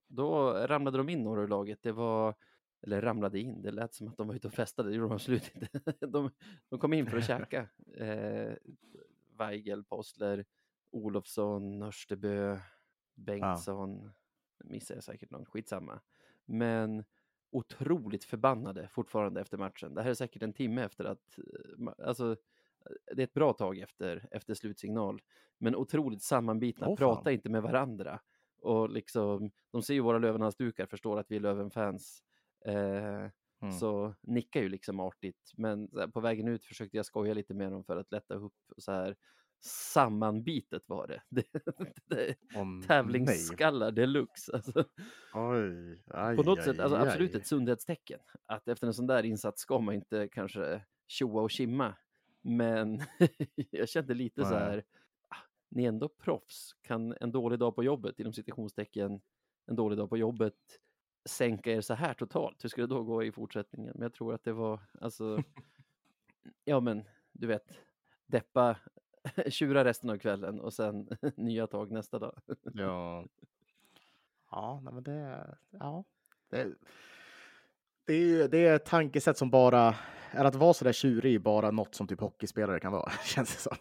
Då 0.08 0.52
ramlade 0.52 0.98
de 0.98 1.08
in 1.08 1.22
några 1.24 1.42
ur 1.42 1.48
laget. 1.48 1.78
Det 1.82 1.92
var, 1.92 2.34
eller 2.82 3.02
ramlade 3.02 3.40
in, 3.40 3.62
det 3.62 3.70
lät 3.70 3.94
som 3.94 4.08
att 4.08 4.16
de 4.16 4.28
var 4.28 4.34
ute 4.34 4.46
och 4.48 4.54
festade, 4.54 4.88
det 4.88 4.94
gjorde 4.96 5.08
de 5.08 5.14
absolut 5.14 5.50
inte. 5.54 5.68
De, 6.06 6.30
de 6.68 6.78
kom 6.78 6.92
in 6.92 7.06
för 7.06 7.18
att 7.18 7.26
käka. 7.26 7.68
Eh, 7.96 8.52
Weigel, 9.38 9.84
Postler, 9.84 10.44
Olofsson, 10.90 11.78
Nörstebö, 11.78 12.58
Bengtsson, 13.14 14.12
missar 14.64 14.94
jag 14.94 15.04
säkert 15.04 15.30
någon, 15.30 15.44
skitsamma. 15.46 16.00
Men 16.44 17.04
otroligt 17.50 18.24
förbannade 18.24 18.88
fortfarande 18.88 19.40
efter 19.40 19.58
matchen. 19.58 19.94
Det 19.94 20.02
här 20.02 20.10
är 20.10 20.14
säkert 20.14 20.42
en 20.42 20.52
timme 20.52 20.82
efter 20.84 21.04
att, 21.04 21.38
eh, 21.38 22.06
alltså, 22.06 22.32
eh, 22.32 23.16
det 23.16 23.22
är 23.22 23.26
ett 23.26 23.34
bra 23.34 23.52
tag 23.52 23.78
efter, 23.78 24.28
efter 24.30 24.54
slutsignal, 24.54 25.22
men 25.58 25.76
otroligt 25.76 26.22
sammanbitna, 26.22 26.86
fan. 26.86 26.96
pratar 26.96 27.30
inte 27.30 27.48
med 27.48 27.62
varandra. 27.62 28.20
Och 28.58 28.90
liksom, 28.90 29.50
de 29.72 29.82
ser 29.82 29.94
ju 29.94 30.00
våra 30.00 30.18
Lövenhalsdukar, 30.18 30.86
förstår 30.86 31.18
att 31.18 31.30
vi 31.30 31.36
är 31.36 31.40
Löven-fans. 31.40 32.22
Eh, 32.64 33.28
Mm. 33.62 33.72
Så 33.72 34.14
nickar 34.22 34.60
ju 34.60 34.68
liksom 34.68 35.00
artigt, 35.00 35.52
men 35.56 35.88
här, 35.96 36.06
på 36.08 36.20
vägen 36.20 36.48
ut 36.48 36.64
försökte 36.64 36.96
jag 36.96 37.06
skoja 37.06 37.34
lite 37.34 37.54
med 37.54 37.72
dem 37.72 37.84
för 37.84 37.96
att 37.96 38.12
lätta 38.12 38.34
upp 38.34 38.54
och 38.76 38.82
så 38.82 38.92
här. 38.92 39.16
Sammanbitet 39.60 40.82
var 40.86 41.06
det. 41.06 41.22
tävlingsskallar 42.86 43.90
deluxe. 43.90 44.52
Alltså, 44.52 44.84
Oj, 45.34 46.02
aj, 46.06 46.36
på 46.36 46.42
något 46.42 46.58
aj, 46.58 46.64
sätt, 46.64 46.80
alltså, 46.80 46.96
aj. 46.96 47.08
absolut 47.08 47.34
ett 47.34 47.46
sundhetstecken. 47.46 48.20
Att 48.46 48.68
efter 48.68 48.86
en 48.86 48.94
sån 48.94 49.06
där 49.06 49.22
insats 49.22 49.62
ska 49.62 49.78
man 49.78 49.94
inte 49.94 50.28
kanske 50.28 50.84
tjoa 51.06 51.42
och 51.42 51.50
kimma. 51.50 51.96
Men 52.42 53.00
jag 53.70 53.88
kände 53.88 54.14
lite 54.14 54.44
så 54.44 54.54
här, 54.54 54.84
ah, 55.28 55.36
ni 55.70 55.84
är 55.84 55.88
ändå 55.88 56.08
proffs. 56.08 56.76
Kan 56.82 57.14
en 57.20 57.32
dålig 57.32 57.58
dag 57.58 57.74
på 57.74 57.84
jobbet, 57.84 58.20
inom 58.20 58.32
citationstecken, 58.32 59.20
en 59.66 59.76
dålig 59.76 59.98
dag 59.98 60.08
på 60.08 60.16
jobbet 60.16 60.54
sänka 61.28 61.72
er 61.72 61.80
så 61.80 61.94
här 61.94 62.14
totalt? 62.14 62.64
Hur 62.64 62.68
ska 62.68 62.80
det 62.80 62.86
då 62.86 63.02
gå 63.02 63.22
i 63.22 63.32
fortsättningen? 63.32 63.92
Men 63.94 64.02
jag 64.02 64.14
tror 64.14 64.34
att 64.34 64.44
det 64.44 64.52
var, 64.52 64.80
alltså, 65.00 65.42
ja 66.64 66.80
men 66.80 67.04
du 67.32 67.46
vet, 67.46 67.72
deppa, 68.26 68.76
tjura 69.48 69.84
resten 69.84 70.10
av 70.10 70.18
kvällen 70.18 70.60
och 70.60 70.72
sen 70.72 71.08
nya 71.36 71.66
tag 71.66 71.90
nästa 71.90 72.18
dag. 72.18 72.40
Ja. 72.74 73.26
Ja, 74.50 74.80
men 74.84 75.02
det, 75.02 75.56
ja. 75.70 76.04
Det, 76.50 76.74
det, 78.06 78.12
är 78.12 78.18
ju, 78.18 78.48
det 78.48 78.58
är 78.66 78.76
ett 78.76 78.84
tankesätt 78.84 79.38
som 79.38 79.50
bara, 79.50 79.94
är 80.30 80.44
att 80.44 80.54
vara 80.54 80.74
så 80.74 80.84
där 80.84 80.92
tjurig 80.92 81.42
bara 81.42 81.70
något 81.70 81.94
som 81.94 82.06
typ 82.06 82.20
hockeyspelare 82.20 82.80
kan 82.80 82.92
vara, 82.92 83.10
känns 83.24 83.54
det 83.54 83.60
som. 83.60 83.76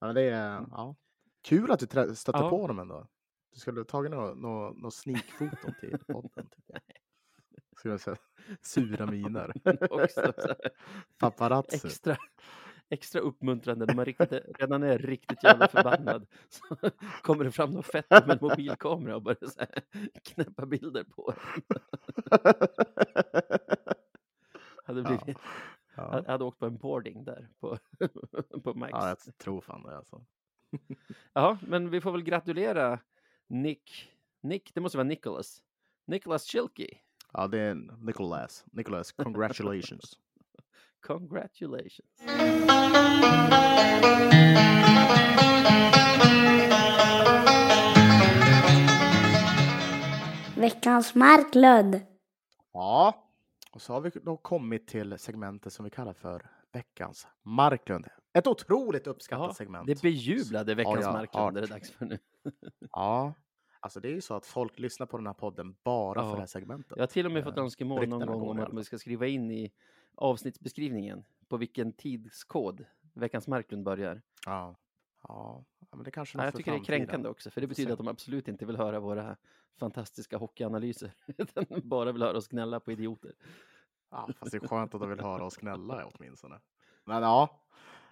Men 0.00 0.14
det 0.14 0.22
är, 0.22 0.66
ja. 0.70 0.96
Kul 1.42 1.70
att 1.70 1.78
du 1.80 1.86
stötte 2.16 2.38
Ja. 2.38 2.50
på 2.50 2.66
dem 2.66 2.78
ändå. 2.78 3.06
Du 3.52 3.60
skulle 3.60 3.80
ha 3.80 3.84
tagit 3.84 4.10
några 4.10 4.34
nå, 4.34 4.72
nå 4.76 4.90
sneakfoton 4.90 5.74
till 5.80 5.98
podden. 6.06 6.48
Skulle 7.76 7.92
jag 7.94 8.00
säga. 8.00 8.16
Sura 8.62 9.06
miner. 9.06 9.52
Paparazzi. 11.18 11.86
extra, 11.86 12.16
extra 12.90 13.20
uppmuntrande 13.20 13.86
när 13.86 13.94
man 13.94 14.04
riktigt, 14.04 14.32
redan 14.58 14.82
är 14.82 14.98
riktigt 14.98 15.44
jävla 15.44 15.68
förbannad. 15.68 16.26
Så 16.48 16.76
kommer 17.22 17.44
det 17.44 17.50
fram 17.50 17.70
något 17.70 17.86
fett 17.86 18.10
med 18.10 18.30
en 18.30 18.38
mobilkamera 18.40 19.16
och 19.16 19.22
börjar 19.22 19.48
så 19.50 19.60
här, 19.60 19.82
knäppa 20.22 20.66
bilder 20.66 21.04
på. 21.04 21.34
Hade, 24.84 25.02
blivit, 25.02 25.38
Ja. 25.96 26.24
hade 26.26 26.44
åkt 26.44 26.58
på 26.58 26.66
en 26.66 26.76
boarding 26.76 27.24
där 27.24 27.48
på, 27.60 27.78
på 28.64 28.74
Max. 28.74 28.90
ja, 28.92 29.08
jag 29.08 29.38
tror 29.38 29.60
fan 29.60 29.82
det 29.82 29.96
alltså. 29.96 30.24
Ja, 31.32 31.58
men 31.66 31.90
vi 31.90 32.00
får 32.00 32.12
väl 32.12 32.22
gratulera 32.22 33.00
Nick, 33.46 34.12
Nick, 34.40 34.74
det 34.74 34.80
måste 34.80 34.98
vara 34.98 35.08
Nicholas, 35.08 35.62
Nicholas 36.06 36.44
Chilkey. 36.44 36.88
Ja, 37.32 37.46
det 37.46 37.58
är 37.58 37.74
Nicholas. 38.04 38.64
Nicholas, 38.72 39.12
congratulations. 39.12 40.18
Congratulations. 41.00 42.08
Veckans 50.56 51.14
Marklund. 51.14 52.00
Ja, 52.72 53.24
och 53.72 53.82
så 53.82 53.92
har 53.92 54.00
vi 54.00 54.10
då 54.10 54.36
kommit 54.36 54.86
till 54.88 55.18
segmentet 55.18 55.72
som 55.72 55.84
vi 55.84 55.90
kallar 55.90 56.12
för 56.12 56.50
veckans 56.72 57.26
Marklund. 57.44 58.06
Ett 58.38 58.46
otroligt 58.46 59.06
uppskattat 59.06 59.46
Ja, 59.48 59.54
segment. 59.54 59.86
det 59.86 60.02
bejublade 60.02 60.74
veckans 60.74 61.00
jag 61.00 61.12
Marklund 61.12 61.56
är 61.56 61.60
det 61.60 61.66
dags 61.66 61.90
för 61.90 62.06
nu. 62.06 62.18
Ja, 62.92 63.34
alltså 63.80 64.00
det 64.00 64.08
är 64.08 64.12
ju 64.12 64.20
så 64.20 64.34
att 64.34 64.46
folk 64.46 64.78
lyssnar 64.78 65.06
på 65.06 65.16
den 65.16 65.26
här 65.26 65.34
podden 65.34 65.76
bara 65.84 66.20
Ja. 66.20 66.24
för 66.28 66.32
det 66.34 66.40
här 66.42 66.46
segmentet. 66.46 66.92
Jag 66.96 67.02
har 67.02 67.06
till 67.06 67.26
och 67.26 67.32
med 67.32 67.44
fått 67.44 67.56
Eh, 67.56 67.62
önskemål 67.62 68.08
någon 68.08 68.26
gång 68.26 68.48
om 68.48 68.58
att 68.60 68.72
man 68.72 68.84
ska 68.84 68.98
skriva 68.98 69.26
in 69.26 69.50
i 69.50 69.72
avsnittsbeskrivningen 70.14 71.24
på 71.48 71.56
vilken 71.56 71.92
tidskod 71.92 72.84
veckans 73.14 73.48
Marklund 73.48 73.84
börjar. 73.84 74.22
Ja, 74.46 74.76
ja, 75.28 75.64
men 75.90 76.02
det 76.04 76.10
kanske 76.10 76.38
är 76.38 76.40
Ja, 76.40 76.44
jag 76.46 76.54
tycker 76.54 76.72
det 76.72 76.78
är 76.78 76.84
kränkande 76.84 77.28
också, 77.28 77.50
för 77.50 77.60
det 77.60 77.66
betyder 77.66 77.92
att 77.92 77.98
de 77.98 78.08
absolut 78.08 78.48
inte 78.48 78.66
vill 78.66 78.76
höra 78.76 79.00
våra 79.00 79.36
fantastiska 79.78 80.36
hockeyanalyser, 80.36 81.12
utan 81.38 81.64
bara 81.84 82.12
vill 82.12 82.22
höra 82.22 82.36
oss 82.36 82.48
gnälla 82.48 82.80
på 82.80 82.92
idioter. 82.92 83.32
Ja, 84.10 84.28
fast 84.38 84.52
det 84.52 84.62
är 84.64 84.68
skönt 84.68 84.94
att 84.94 85.00
de 85.00 85.10
vill 85.10 85.20
höra 85.20 85.44
oss 85.44 85.56
gnälla 85.56 86.06
åtminstone. 86.14 86.60
Men 87.04 87.22
ja, 87.22 87.62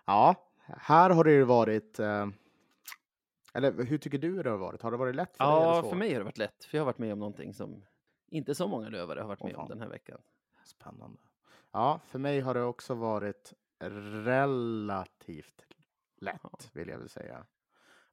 ja, 0.05 0.35
här 0.67 1.11
har 1.11 1.25
det 1.25 1.33
ju 1.33 1.45
varit. 1.45 1.99
Eh, 1.99 2.27
eller 3.57 3.85
hur 3.85 3.99
tycker 3.99 4.19
du 4.19 4.43
det 4.43 4.51
har 4.51 4.57
varit? 4.59 4.83
Har 4.83 4.91
det 4.91 4.97
varit 4.97 5.15
lätt 5.15 5.37
för 5.37 5.45
dig? 5.45 5.53
eller 5.63 5.67
Ja, 5.67 5.83
för 5.83 5.97
mig 5.97 6.13
har 6.13 6.19
det 6.19 6.25
varit 6.25 6.39
lätt, 6.39 6.65
för 6.65 6.79
jag 6.79 6.83
har 6.83 6.87
varit 6.87 6.99
med 6.99 7.13
om 7.13 7.19
någonting 7.19 7.55
som 7.55 7.85
inte 8.29 8.55
så 8.55 8.69
många 8.69 8.89
lövare 8.89 9.21
har 9.21 9.29
varit 9.29 9.43
med 9.43 9.55
om 9.55 9.61
fan. 9.61 9.69
den 9.69 9.81
här 9.81 9.89
veckan. 9.89 10.19
Spännande. 10.65 11.19
Ja, 11.73 12.01
för 12.07 12.19
mig 12.19 12.41
har 12.41 12.55
det 12.55 12.63
också 12.63 12.95
varit 12.95 13.53
relativt 14.25 15.67
lätt, 16.19 16.41
Ja. 16.43 16.51
vill 16.73 16.89
jag 16.89 16.99
väl 16.99 17.09
säga. 17.09 17.47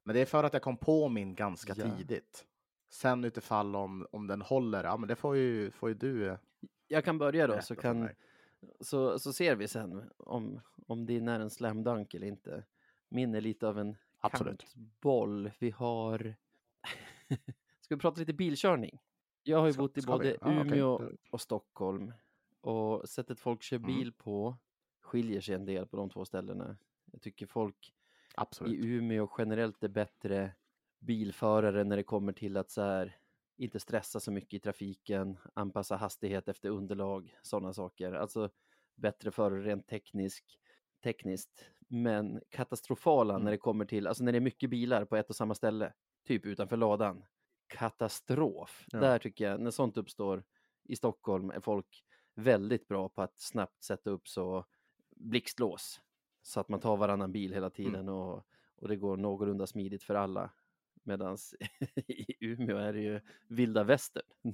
Men 0.02 0.14
det 0.14 0.20
är 0.20 0.26
för 0.26 0.44
att 0.44 0.52
jag 0.52 0.62
kom 0.62 0.76
på 0.76 1.08
min 1.08 1.34
ganska 1.34 1.74
Ja. 1.76 1.96
tidigt. 1.96 2.44
Sen 2.90 3.24
utifall 3.24 3.76
om, 3.76 4.06
om 4.10 4.26
den 4.26 4.42
håller, 4.42 4.84
ja 4.84 4.96
men 4.96 5.08
det 5.08 5.16
får 5.16 5.36
ju, 5.36 5.70
får 5.70 5.88
ju 5.88 5.94
du 5.94 6.36
Jag 6.88 7.04
kan 7.04 7.18
börja 7.18 7.46
då, 7.46 7.60
så, 7.62 7.76
kan, 7.76 8.08
så, 8.80 9.18
så 9.18 9.32
ser 9.32 9.56
vi 9.56 9.68
sen 9.68 10.10
om, 10.16 10.60
om 10.86 11.06
din 11.06 11.28
är 11.28 11.40
en 11.40 11.50
slam 11.50 11.84
dunk 11.84 12.14
eller 12.14 12.26
inte. 12.26 12.64
Min 13.08 13.34
är 13.34 13.40
lite 13.40 13.68
av 13.68 13.78
en 13.78 13.96
Absolut. 14.26 14.72
kantboll. 14.74 15.50
Vi 15.58 15.70
har... 15.70 16.34
Ska 17.80 17.94
vi 17.94 18.00
prata 18.00 18.20
lite 18.20 18.32
bilkörning? 18.32 18.98
Jag 19.42 19.58
har 19.58 19.66
ju 19.66 19.72
Ska- 19.72 19.82
bott 19.82 19.98
i 19.98 20.02
både 20.06 20.36
okej. 20.40 20.60
Umeå 20.60 20.98
Det- 20.98 21.16
och 21.30 21.40
Stockholm 21.40 22.12
och 22.60 23.08
sättet 23.08 23.40
folk 23.40 23.62
kör 23.62 23.76
Mm. 23.76 23.86
bil 23.86 24.12
på 24.12 24.56
skiljer 25.00 25.40
sig 25.40 25.54
en 25.54 25.64
del 25.64 25.86
på 25.86 25.96
de 25.96 26.10
två 26.10 26.24
ställena. 26.24 26.76
Jag 27.12 27.22
tycker 27.22 27.46
folk 27.46 27.94
Absolut. 28.34 28.72
i 28.84 28.86
Umeå 28.88 29.28
generellt 29.38 29.84
är 29.84 29.88
bättre 29.88 30.52
bilförare 30.98 31.84
när 31.84 31.96
det 31.96 32.02
kommer 32.02 32.32
till 32.32 32.56
att 32.56 32.70
så 32.70 32.82
här, 32.82 33.16
inte 33.56 33.80
stressa 33.80 34.20
så 34.20 34.30
mycket 34.32 34.54
i 34.54 34.58
trafiken, 34.58 35.38
anpassa 35.54 35.96
hastighet 35.96 36.48
efter 36.48 36.68
underlag, 36.68 37.36
sådana 37.42 37.72
saker. 37.72 38.12
Alltså 38.12 38.50
bättre 38.94 39.30
förare 39.30 39.62
rent 39.64 39.86
teknisk, 39.88 40.58
tekniskt, 41.04 41.70
men 41.88 42.40
katastrofala 42.50 43.34
Mm. 43.34 43.44
när 43.44 43.50
det 43.50 43.58
kommer 43.58 43.84
till, 43.84 44.06
alltså 44.06 44.24
när 44.24 44.32
det 44.32 44.38
är 44.38 44.40
mycket 44.40 44.70
bilar 44.70 45.04
på 45.04 45.16
ett 45.16 45.30
och 45.30 45.36
samma 45.36 45.54
ställe, 45.54 45.92
typ 46.26 46.46
utanför 46.46 46.76
ladan. 46.76 47.24
Katastrof. 47.66 48.84
Ja. 48.92 49.00
Där 49.00 49.18
tycker 49.18 49.50
jag, 49.50 49.60
när 49.60 49.70
sånt 49.70 49.96
uppstår 49.96 50.44
i 50.84 50.96
Stockholm 50.96 51.50
är 51.50 51.60
folk 51.60 52.04
väldigt 52.34 52.88
bra 52.88 53.08
på 53.08 53.22
att 53.22 53.40
snabbt 53.40 53.82
sätta 53.82 54.10
upp 54.10 54.28
så 54.28 54.64
blixtlås 55.16 56.00
så 56.42 56.60
att 56.60 56.68
man 56.68 56.80
tar 56.80 56.96
varannan 56.96 57.32
bil 57.32 57.52
hela 57.54 57.70
tiden 57.70 58.08
och, 58.08 58.46
och 58.76 58.88
det 58.88 58.96
går 58.96 59.16
någorlunda 59.16 59.66
smidigt 59.66 60.02
för 60.02 60.14
alla. 60.14 60.50
Medan 61.02 61.36
i 62.06 62.36
Umeå 62.46 62.76
är 62.76 62.92
det 62.92 63.00
ju 63.00 63.20
vilda 63.48 63.84
västern. 63.84 64.24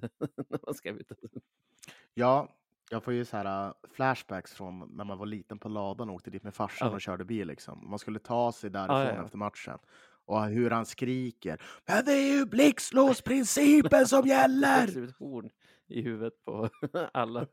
Ja, 2.15 2.49
jag 2.91 3.05
får 3.05 3.13
ju 3.13 3.25
så 3.25 3.37
här 3.37 3.67
äh, 3.69 3.73
flashbacks 3.95 4.53
från 4.55 4.79
när 4.97 5.05
man 5.05 5.19
var 5.19 5.27
liten 5.27 5.59
på 5.59 5.69
ladan 5.69 6.09
och 6.09 6.15
åkte 6.15 6.31
dit 6.31 6.43
med 6.43 6.55
farsan 6.55 6.89
Ja. 6.89 6.95
och 6.95 7.01
körde 7.01 7.25
bil. 7.25 7.47
Liksom. 7.49 7.91
Man 7.91 7.99
skulle 7.99 8.19
ta 8.19 8.53
sig 8.53 8.71
därifrån 8.71 8.97
Ja, 8.97 9.15
ja, 9.15 9.25
efter 9.25 9.39
matchen. 9.39 9.79
Och 10.25 10.45
hur 10.47 10.71
han 10.71 10.87
skriker. 10.87 11.63
Men 11.87 12.05
det 12.05 12.13
är 12.13 12.39
ju 12.39 12.47
blixtlåsprincipen 12.47 14.07
som 14.07 14.23
gäller! 14.27 14.81
växer 14.81 15.01
ut 15.01 15.17
horn 15.19 15.51
i 15.87 16.03
huvudet 16.03 16.45
på 16.45 16.69
alla, 17.13 17.47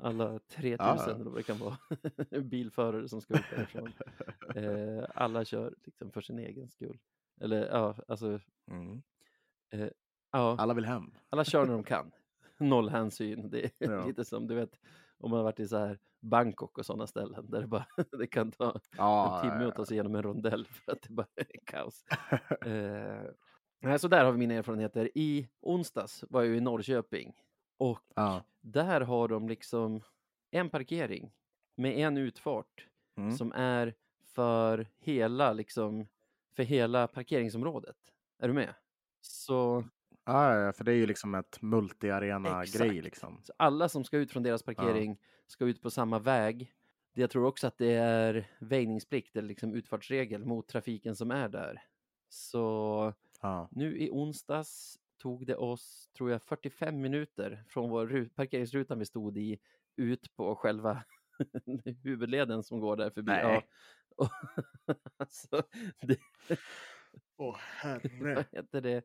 alla 0.00 0.38
3000 0.38 0.76
Ja, 0.78 1.04
eller 1.14 1.24
vad 1.24 1.34
det 1.34 1.42
kan 1.42 1.58
vara 1.58 1.76
bilförare 2.42 3.08
som 3.08 3.20
ska 3.20 3.34
ut 3.34 3.44
därifrån. 3.56 3.92
Eh, 4.54 5.04
alla 5.14 5.44
kör 5.44 5.74
liksom 5.84 6.10
för 6.10 6.20
sin 6.20 6.38
egen 6.38 6.68
skull. 6.68 6.98
Eller 7.40 7.66
ja, 7.66 7.94
alltså 8.08 8.40
Mm. 8.70 9.02
ja, 10.32 10.56
Alla 10.58 10.74
vill 10.74 10.84
hem. 10.84 11.10
alla 11.30 11.44
kör 11.44 11.66
när 11.66 11.72
de 11.72 11.82
kan. 11.84 12.10
Noll 12.58 12.88
hänsyn. 12.88 13.50
Det 13.50 13.64
är 13.64 13.70
Ja. 13.92 14.06
lite 14.06 14.24
som 14.24 14.46
du 14.46 14.54
vet 14.54 14.78
om 15.18 15.30
man 15.30 15.36
har 15.36 15.44
varit 15.44 15.60
i 15.60 15.68
så 15.68 15.76
här 15.78 15.98
Bangkok 16.20 16.78
och 16.78 16.86
sådana 16.86 17.06
ställen 17.06 17.50
där 17.50 17.60
det 17.60 17.66
bara 17.66 17.86
det 18.18 18.26
kan 18.26 18.50
ta 18.52 18.80
Ja, 18.96 19.36
en 19.44 19.50
timme 19.50 19.64
att 19.64 19.76
ta 19.76 19.86
sig 19.86 19.94
igenom 19.94 20.14
en 20.14 20.22
rondell 20.22 20.66
för 20.70 20.92
att 20.92 21.02
det 21.02 21.10
bara 21.14 21.26
är 21.36 21.46
kaos. 21.64 22.04
eh, 22.66 23.96
så 23.96 24.08
där 24.08 24.24
har 24.24 24.32
vi 24.32 24.38
mina 24.38 24.54
erfarenheter. 24.54 25.10
I 25.14 25.48
onsdags 25.60 26.24
var 26.30 26.42
jag 26.42 26.56
i 26.56 26.60
Norrköping 26.60 27.34
och 27.78 28.00
där 28.60 29.00
har 29.00 29.28
de 29.28 29.48
liksom 29.48 30.00
en 30.50 30.70
parkering 30.70 31.32
med 31.76 31.98
en 31.98 32.16
utfart 32.16 32.84
Mm. 33.16 33.32
som 33.36 33.52
är 33.52 33.94
för 34.34 34.86
hela 34.98 35.52
liksom 35.52 36.08
för 36.56 36.62
hela 36.62 37.06
parkeringsområdet. 37.06 37.96
Är 38.38 38.48
du 38.48 38.54
med? 38.54 38.74
Så, 39.20 39.84
Ja, 40.28 40.58
ja, 40.58 40.72
för 40.72 40.84
det 40.84 40.92
är 40.92 40.96
ju 40.96 41.06
liksom 41.06 41.34
ett 41.34 41.62
multi-arena-grej. 41.62 43.02
Liksom. 43.02 43.40
så 43.42 43.52
alla 43.56 43.88
som 43.88 44.04
ska 44.04 44.16
ut 44.16 44.32
från 44.32 44.42
deras 44.42 44.62
parkering 44.62 45.18
ska 45.46 45.64
ut 45.64 45.82
på 45.82 45.90
samma 45.90 46.18
väg. 46.18 46.72
Jag 47.14 47.30
tror 47.30 47.46
också 47.46 47.66
att 47.66 47.78
det 47.78 47.92
är 47.94 48.50
väjningsplikt 48.60 49.36
eller 49.36 49.48
liksom 49.48 49.74
utfartsregel 49.74 50.44
mot 50.44 50.68
trafiken 50.68 51.16
som 51.16 51.30
är 51.30 51.48
där. 51.48 51.82
Så 52.28 53.14
Ja. 53.42 53.68
nu 53.72 53.98
i 53.98 54.10
onsdags 54.10 54.98
tog 55.22 55.46
det 55.46 55.56
oss, 55.56 56.10
tror 56.16 56.30
jag, 56.30 56.42
45 56.42 57.00
minuter 57.00 57.64
från 57.68 57.90
vår 57.90 58.06
ru- 58.06 58.28
parkeringsrutan 58.34 58.98
vi 58.98 59.04
stod 59.04 59.38
i 59.38 59.58
ut 59.96 60.36
på 60.36 60.54
själva 60.56 61.04
huvudleden 62.04 62.62
som 62.62 62.80
går 62.80 62.96
där 62.96 63.10
förbi. 63.10 63.32
Nej. 63.32 63.68
Ja. 64.16 64.28
Alltså, 65.16 65.62
det, 66.00 66.18
Åh, 67.36 67.56
vad 68.22 68.44
heter 68.52 68.80
det? 68.80 69.02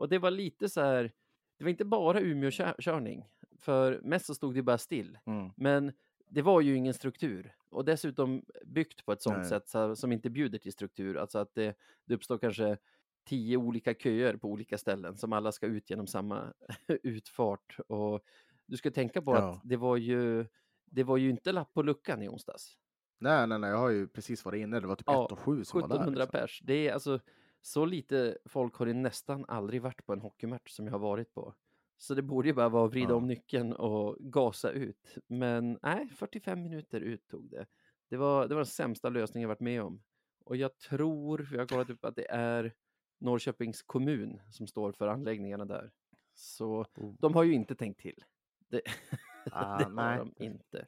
Och 0.00 0.08
det 0.08 0.18
var 0.18 0.30
lite 0.30 0.68
så 0.68 0.80
här, 0.80 1.12
det 1.58 1.64
var 1.64 1.70
inte 1.70 1.84
bara 1.84 2.20
Umeå-körning, 2.20 3.24
för 3.58 4.00
mest 4.02 4.26
så 4.26 4.34
stod 4.34 4.54
det 4.54 4.62
bara 4.62 4.78
still. 4.78 5.18
Mm. 5.26 5.50
Men 5.56 5.92
det 6.28 6.42
var 6.42 6.60
ju 6.60 6.74
ingen 6.76 6.94
struktur 6.94 7.54
och 7.68 7.84
dessutom 7.84 8.44
byggt 8.64 9.04
på 9.06 9.12
ett 9.12 9.22
sådant 9.22 9.40
Nej. 9.40 9.48
sätt 9.48 9.68
så, 9.68 9.96
som 9.96 10.12
inte 10.12 10.30
bjuder 10.30 10.58
till 10.58 10.72
struktur. 10.72 11.16
Alltså 11.16 11.38
att 11.38 11.54
det, 11.54 11.76
det 12.04 12.14
uppstår 12.14 12.38
kanske 12.38 12.78
tio 13.24 13.56
olika 13.56 13.94
köer 13.94 14.36
på 14.36 14.48
olika 14.48 14.78
ställen 14.78 15.16
som 15.16 15.32
alla 15.32 15.52
ska 15.52 15.66
ut 15.66 15.90
genom 15.90 16.06
samma 16.06 16.52
utfart. 17.02 17.76
Och 17.88 18.20
du 18.66 18.76
ska 18.76 18.90
tänka 18.90 19.22
på 19.22 19.34
Ja. 19.34 19.50
att 19.50 19.60
det 19.64 19.76
var 19.76 19.96
ju 19.96 20.46
det 20.84 21.02
var 21.04 21.16
ju 21.16 21.30
inte 21.30 21.52
lapp 21.52 21.72
på 21.74 21.82
luckan 21.82 22.22
i 22.22 22.28
onsdags. 22.28 22.76
Nej, 23.18 23.46
nej, 23.46 23.58
nej, 23.58 23.70
jag 23.70 23.78
har 23.78 23.90
ju 23.90 24.08
precis 24.08 24.44
varit 24.44 24.60
inne. 24.60 24.80
Det 24.80 24.86
var 24.86 24.96
typ 24.96 25.06
Ja, 25.06 25.24
1 25.26 25.32
och 25.32 25.38
7 25.38 25.64
som 25.64 25.80
var 25.80 25.88
där. 25.88 25.94
1700 25.96 26.24
Liksom. 26.24 26.40
pers. 26.40 26.60
Det 26.64 26.88
är 26.88 26.92
alltså 26.92 27.20
så 27.62 27.84
lite 27.84 28.38
folk 28.44 28.74
har 28.74 28.86
det 28.86 28.94
nästan 28.94 29.44
aldrig 29.48 29.82
varit 29.82 30.06
på 30.06 30.12
en 30.12 30.20
hockeymatch 30.20 30.70
som 30.70 30.86
jag 30.86 30.92
har 30.92 30.98
varit 30.98 31.34
på. 31.34 31.54
Så 31.96 32.14
det 32.14 32.22
borde 32.22 32.48
ju 32.48 32.54
bara 32.54 32.68
vara 32.68 32.84
att 32.84 32.90
vrida 32.90 33.08
Ja. 33.10 33.14
om 33.14 33.26
nyckeln 33.26 33.72
och 33.72 34.16
gasa 34.20 34.70
ut. 34.70 35.18
Men 35.26 35.78
nej, 35.82 36.08
45 36.08 36.62
minuter 36.62 37.00
ut 37.00 37.28
tog 37.28 37.50
det. 37.50 37.66
Det 38.08 38.16
var, 38.16 38.48
det 38.48 38.54
var 38.54 38.60
den 38.60 38.66
sämsta 38.66 39.08
lösningen 39.08 39.42
jag 39.42 39.48
varit 39.48 39.60
med 39.60 39.82
om. 39.82 40.02
Och 40.44 40.56
jag 40.56 40.78
tror, 40.78 41.38
för 41.44 41.54
jag 41.54 41.62
har 41.62 41.66
kollat 41.66 41.90
upp 41.90 42.04
att 42.04 42.16
det 42.16 42.30
är 42.30 42.74
Norrköpings 43.18 43.82
kommun 43.82 44.40
som 44.50 44.66
står 44.66 44.92
för 44.92 45.08
anläggningarna 45.08 45.64
där. 45.64 45.90
Så 46.34 46.84
Oh. 46.96 47.14
de 47.18 47.34
har 47.34 47.44
ju 47.44 47.52
inte 47.52 47.74
tänkt 47.74 48.00
till. 48.00 48.24
Det, 48.68 48.82
Ah, 49.52 49.78
det 49.78 49.84
har 49.84 49.90
nej. 49.90 50.18
de 50.18 50.44
inte. 50.44 50.86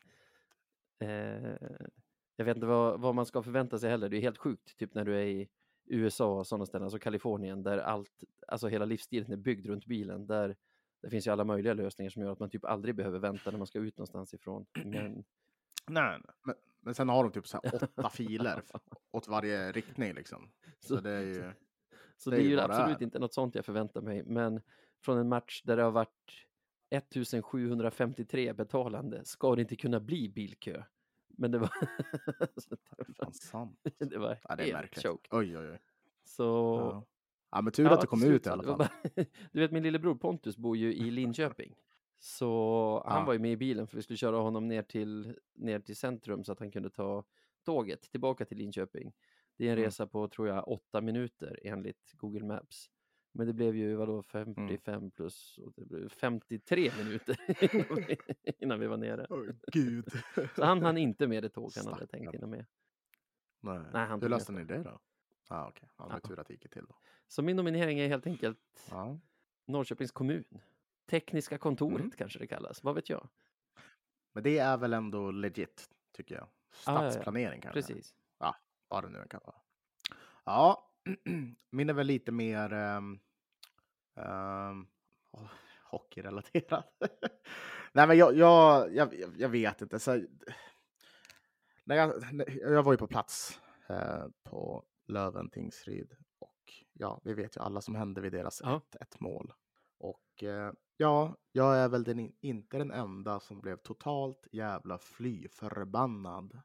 Eh, 0.98 1.68
jag 2.36 2.44
vet 2.44 2.56
inte 2.56 2.66
vad, 2.66 3.00
vad 3.00 3.14
man 3.14 3.26
ska 3.26 3.42
förvänta 3.42 3.78
sig 3.78 3.90
heller. 3.90 4.08
Det 4.08 4.16
är 4.16 4.20
helt 4.20 4.38
sjukt, 4.38 4.76
typ 4.78 4.94
när 4.94 5.04
du 5.04 5.16
är 5.16 5.24
i 5.26 5.48
USA 5.92 6.38
och 6.38 6.46
sådana 6.46 6.66
ställen, 6.66 6.84
alltså 6.84 6.98
Kalifornien, 6.98 7.62
där 7.62 7.78
allt, 7.78 8.24
alltså 8.48 8.68
hela 8.68 8.84
livsstilen 8.84 9.32
är 9.32 9.36
byggd 9.36 9.66
runt 9.66 9.86
bilen. 9.86 10.26
Där 10.26 10.56
det 11.02 11.10
finns 11.10 11.26
ju 11.26 11.30
alla 11.30 11.44
möjliga 11.44 11.74
lösningar 11.74 12.10
som 12.10 12.22
gör 12.22 12.32
att 12.32 12.38
man 12.38 12.50
typ 12.50 12.64
aldrig 12.64 12.94
behöver 12.94 13.18
vänta 13.18 13.50
när 13.50 13.58
man 13.58 13.66
ska 13.66 13.78
ut 13.78 13.98
någonstans 13.98 14.34
ifrån. 14.34 14.66
Men 14.84 15.24
Nej, 15.90 16.18
nej. 16.24 16.34
Men, 16.46 16.54
men 16.80 16.94
sen 16.94 17.08
har 17.08 17.22
de 17.24 17.32
typ 17.32 17.46
så 17.46 17.60
här 17.62 17.74
åtta 17.74 18.08
filer 18.10 18.62
åt 19.10 19.28
varje 19.28 19.72
riktning 19.72 20.14
liksom. 20.14 20.50
Så, 20.80 20.96
Så- 20.96 21.00
det 21.02 21.10
är 21.10 21.20
ju... 21.22 21.52
Så 22.16 22.30
Det 22.30 22.36
det 22.36 22.42
är 22.42 22.46
är 22.46 22.50
ju 22.50 22.60
absolut 22.60 23.00
är. 23.00 23.02
inte 23.04 23.18
något 23.18 23.34
sånt 23.34 23.54
jag 23.54 23.64
förväntar 23.64 24.00
mig. 24.00 24.22
Men 24.24 24.60
från 25.04 25.18
en 25.18 25.28
match 25.28 25.62
där 25.64 25.76
det 25.76 25.82
har 25.82 25.90
varit 25.90 26.46
1753 26.90 28.52
betalande 28.52 29.24
ska 29.24 29.54
det 29.54 29.62
inte 29.62 29.76
kunna 29.76 30.00
bli 30.00 30.28
bilkö. 30.28 30.82
Men 31.36 31.50
det 31.50 31.58
var, 31.58 31.70
det 33.06 33.18
var, 33.18 33.30
sant. 33.30 33.80
det 33.98 34.18
var 34.18 34.38
Ja, 34.48 34.56
det 34.56 34.70
är 34.70 34.72
märkligt. 34.72 35.02
choked. 35.02 35.28
Oj, 35.38 35.58
oj, 35.58 35.70
oj. 35.70 35.78
Så 36.24 36.42
Ja. 36.44 37.04
ja, 37.50 37.62
men 37.62 37.72
tur 37.72 37.84
Ja, 37.84 37.94
att 37.94 38.00
till 38.00 38.08
kom 38.08 38.18
slut 38.20 38.32
ut 38.40 38.46
i 38.46 38.50
alla 38.50 38.62
Det 38.62 38.84
fall. 39.14 39.26
Du 39.52 39.60
vet 39.60 39.72
min 39.72 39.82
lillebror 39.82 40.14
Pontus 40.14 40.56
bor 40.56 40.76
ju 40.76 40.94
i 40.94 41.10
Linköping. 41.10 41.74
Så 42.18 43.02
han 43.06 43.24
var 43.26 43.32
ju 43.32 43.38
med 43.38 43.52
i 43.52 43.56
bilen 43.56 43.86
för 43.86 43.96
vi 43.96 44.02
skulle 44.02 44.16
köra 44.16 44.36
honom 44.36 44.68
ner 44.68 44.82
till, 44.82 45.36
ner 45.54 45.80
till 45.80 45.96
centrum 45.96 46.44
så 46.44 46.52
att 46.52 46.58
han 46.58 46.70
kunde 46.70 46.90
ta 46.90 47.24
tåget 47.64 48.02
tillbaka 48.02 48.44
till 48.44 48.58
Linköping. 48.58 49.12
Det 49.56 49.64
är 49.64 49.68
en 49.72 49.78
Mm. 49.78 49.84
resa 49.84 50.06
på, 50.06 50.28
tror 50.28 50.48
jag, 50.48 50.68
åtta 50.68 51.00
minuter 51.00 51.58
enligt 51.62 52.12
Google 52.12 52.44
Maps. 52.44 52.90
Men 53.34 53.46
det 53.46 53.52
blev 53.52 53.76
ju, 53.76 53.94
vadå, 53.94 54.22
55 54.22 54.94
Mm. 54.94 55.10
plus, 55.10 55.58
och 55.58 55.72
det 55.76 55.84
blev 55.84 56.08
53 56.08 56.90
minuter 56.98 57.36
innan 57.74 57.96
vi, 58.06 58.16
innan 58.58 58.80
vi 58.80 58.86
var 58.86 58.96
nere. 58.96 59.26
Oj, 59.30 59.54
gud. 59.72 60.08
Så 60.56 60.64
han 60.64 60.82
hann 60.82 60.98
inte 60.98 61.26
med 61.26 61.42
det 61.42 61.48
tåg 61.48 61.72
han 61.76 61.86
hade 61.86 62.06
tänkt 62.06 62.08
Stackarn. 62.08 62.32
hinna 62.32 62.46
med. 62.46 62.66
Nej. 63.60 63.90
Nej, 63.92 64.06
han 64.06 64.22
Hur 64.22 64.28
löste 64.28 64.52
ni 64.52 64.64
det 64.64 64.82
då? 64.82 65.00
Ah, 65.48 65.68
okej. 65.68 65.88
Ja, 65.98 66.04
det 66.04 66.10
var 66.12 66.20
Ja. 66.22 66.28
tur 66.28 66.40
att 66.40 66.46
det 66.46 66.52
gick 66.54 66.70
till 66.70 66.84
då. 66.88 66.94
Så 67.28 67.42
min 67.42 67.56
nominering 67.56 67.98
är 67.98 68.08
helt 68.08 68.26
enkelt 68.26 68.58
Ja. 68.90 69.18
Norrköpings 69.66 70.10
kommun. 70.12 70.44
Tekniska 71.10 71.58
kontoret 71.58 72.00
Mm. 72.00 72.10
kanske 72.10 72.38
det 72.38 72.46
kallas, 72.46 72.82
vad 72.84 72.94
vet 72.94 73.10
jag? 73.10 73.28
Men 74.32 74.42
det 74.42 74.58
är 74.58 74.76
väl 74.76 74.92
ändå 74.92 75.30
legit, 75.30 75.90
tycker 76.12 76.34
jag. 76.34 76.44
ja, 76.44 77.04
ja. 77.04 77.10
Stadsplanering 77.10 77.60
kanske. 77.60 77.80
Precis. 77.82 78.14
Vad 78.88 79.04
det 79.04 79.08
nu 79.10 79.26
kan 79.30 79.40
vara. 79.44 79.56
Ja, 80.44 80.91
min 81.70 81.90
är 81.90 81.94
väl 81.94 82.06
lite 82.06 82.32
mer 82.32 82.72
um, 82.72 83.20
um, 84.14 84.86
hockeyrelaterad. 85.90 86.84
Nej, 87.92 88.06
men 88.06 88.16
jag, 88.18 88.36
jag, 88.36 88.94
jag, 88.94 89.14
jag 89.38 89.48
vet 89.48 89.82
inte. 89.82 89.98
Så, 89.98 90.24
när 91.84 91.96
jag, 91.96 92.32
när, 92.34 92.50
jag 92.72 92.82
var 92.82 92.92
ju 92.92 92.96
på 92.98 93.06
plats 93.06 93.60
eh, 93.88 94.24
på 94.44 94.84
Löven 95.06 95.50
Tingsryd 95.50 96.16
och 96.38 96.72
ja, 96.92 97.20
vi 97.24 97.34
vet 97.34 97.56
ju 97.56 97.60
alla 97.60 97.80
som 97.80 97.94
hände 97.94 98.20
vid 98.20 98.32
deras 98.32 98.60
Ja. 98.64 98.80
1-1 99.00 99.16
mål. 99.20 99.52
Och 99.98 100.42
eh, 100.42 100.72
ja, 100.96 101.36
jag 101.52 101.76
är 101.76 101.88
väl 101.88 102.04
den, 102.04 102.18
in- 102.18 102.36
inte 102.40 102.78
den 102.78 102.90
enda 102.90 103.40
som 103.40 103.60
blev 103.60 103.76
totalt 103.76 104.46
jävla 104.52 104.98
fly 104.98 105.48
förbannad 105.48 106.60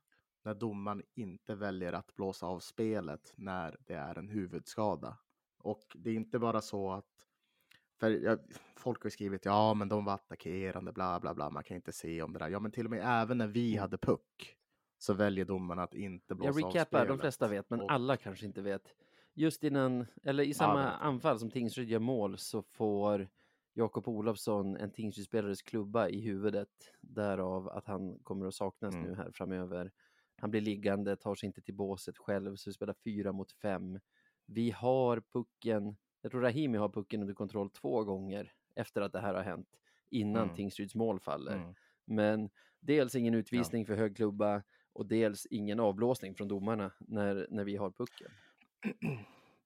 när 0.48 0.54
domaren 0.54 1.04
inte 1.16 1.56
väljer 1.56 1.94
att 1.94 2.16
blåsa 2.16 2.46
av 2.46 2.60
spelet 2.60 3.34
när 3.38 3.78
det 3.86 3.94
är 3.94 4.18
en 4.18 4.30
huvudskada. 4.30 5.18
Och 5.58 5.84
det 5.96 6.10
är 6.10 6.14
inte 6.14 6.40
bara 6.40 6.62
så 6.62 6.92
att 6.92 7.06
för 8.00 8.12
jag, 8.12 8.40
folk 8.76 9.04
har 9.04 9.10
skrivit 9.10 9.46
ja, 9.46 9.74
men 9.74 9.90
de 9.90 10.06
var 10.06 10.14
attackerande, 10.14 10.92
bla 10.92 11.20
bla 11.20 11.34
bla. 11.34 11.50
Man 11.50 11.64
kan 11.64 11.76
inte 11.76 11.92
se 11.94 12.22
om 12.22 12.34
det 12.34 12.40
där. 12.40 12.50
Ja, 12.50 12.60
men 12.60 12.72
till 12.72 12.86
och 12.86 12.92
med 12.92 13.22
även 13.22 13.38
när 13.38 13.48
vi 13.48 13.76
hade 13.78 13.98
puck 13.98 14.56
så 14.98 15.14
väljer 15.14 15.46
domarna 15.46 15.84
att 15.84 15.94
inte 15.94 16.36
blåsa 16.36 16.48
Jag 16.60 16.66
av 16.66 16.72
recapar, 16.74 16.86
spelet. 16.86 17.08
de 17.08 17.20
flesta 17.20 17.48
vet, 17.48 17.70
men 17.70 17.82
Och- 17.82 17.92
alla 17.92 18.18
kanske 18.18 18.46
inte 18.46 18.62
vet. 18.62 18.96
Just 19.34 19.64
innan, 19.64 20.06
eller 20.24 20.44
i 20.44 20.48
Ja, 20.48 20.54
samma 20.54 20.82
jag. 20.84 20.94
anfall 21.00 21.40
som 21.40 21.52
Tingsryd 21.52 21.90
gör 21.90 22.00
mål 22.00 22.38
så 22.38 22.62
får 22.62 23.28
Jakob 23.74 24.08
Olofsson 24.08 24.78
en 24.78 24.92
Tingsrydspelares 24.92 25.62
klubba 25.62 26.08
i 26.10 26.22
huvudet. 26.22 26.70
Därav 27.02 27.70
att 27.70 27.88
han 27.88 28.20
kommer 28.20 28.46
att 28.48 28.54
saknas 28.56 28.96
Mm. 28.96 29.08
nu 29.08 29.16
här 29.16 29.32
framöver. 29.32 29.92
Han 30.38 30.52
blir 30.52 30.62
liggande, 30.62 31.16
tar 31.16 31.36
sig 31.36 31.48
inte 31.48 31.62
till 31.62 31.74
båset 31.74 32.18
själv, 32.18 32.56
så 32.56 32.70
vi 32.70 32.74
spelar 32.74 32.96
fyra 33.04 33.32
mot 33.32 33.52
fem. 33.52 34.00
Vi 34.46 34.72
har 34.72 35.24
pucken, 35.34 35.98
jag 36.22 36.32
tror 36.32 36.42
Rahimi 36.42 36.78
har 36.78 36.90
pucken 36.90 37.22
under 37.22 37.34
kontroll 37.34 37.70
två 37.70 38.04
gånger 38.04 38.52
efter 38.76 39.02
att 39.02 39.12
det 39.12 39.20
här 39.20 39.34
har 39.34 39.44
hänt, 39.44 39.70
innan 40.10 40.44
Mm. 40.44 40.56
Tingsryds 40.56 40.96
mål 40.96 41.20
faller. 41.20 41.56
Mm. 41.56 41.76
Men 42.06 42.50
dels 42.80 43.16
ingen 43.16 43.34
utvisning 43.34 43.86
för 43.86 43.96
hög 43.96 44.16
klubba 44.16 44.64
och 44.94 45.06
dels 45.06 45.46
ingen 45.46 45.80
avblåsning 45.80 46.36
från 46.36 46.48
domarna 46.48 46.92
när, 47.00 47.48
när 47.50 47.64
vi 47.64 47.76
har 47.76 47.92
pucken. 47.92 48.32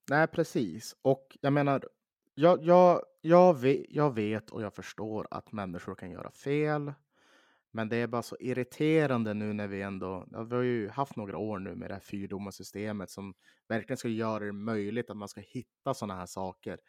Nej, 0.10 0.28
precis. 0.28 0.96
Och 1.02 1.38
jag 1.42 1.54
menar, 1.54 1.84
jag, 2.36 2.64
jag, 2.64 3.02
jag, 3.22 3.60
vet, 3.60 3.86
jag 3.90 4.16
vet 4.16 4.50
och 4.50 4.62
jag 4.62 4.74
förstår 4.74 5.28
att 5.32 5.52
människor 5.52 5.96
kan 5.96 6.12
göra 6.12 6.32
fel. 6.32 6.94
Men 7.74 7.90
det 7.90 7.96
är 7.96 8.08
bara 8.08 8.22
så 8.22 8.38
irriterande 8.40 9.34
nu 9.34 9.54
när 9.54 9.68
vi 9.68 9.82
ändå, 9.82 10.28
ja, 10.32 10.44
vi 10.44 10.56
har 10.56 10.64
ju 10.64 10.90
haft 10.90 11.16
några 11.16 11.38
år 11.38 11.60
nu 11.60 11.76
med 11.76 11.90
det 11.90 11.94
här 11.94 12.02
fyrdomarsystemet 12.02 13.10
som 13.10 13.34
verkligen 13.68 13.98
ska 13.98 14.08
göra 14.08 14.44
det 14.44 14.52
möjligt 14.52 15.10
att 15.10 15.18
man 15.18 15.28
ska 15.28 15.42
hitta 15.42 15.94
sådana 15.94 16.16
här 16.16 16.26
saker. 16.26 16.80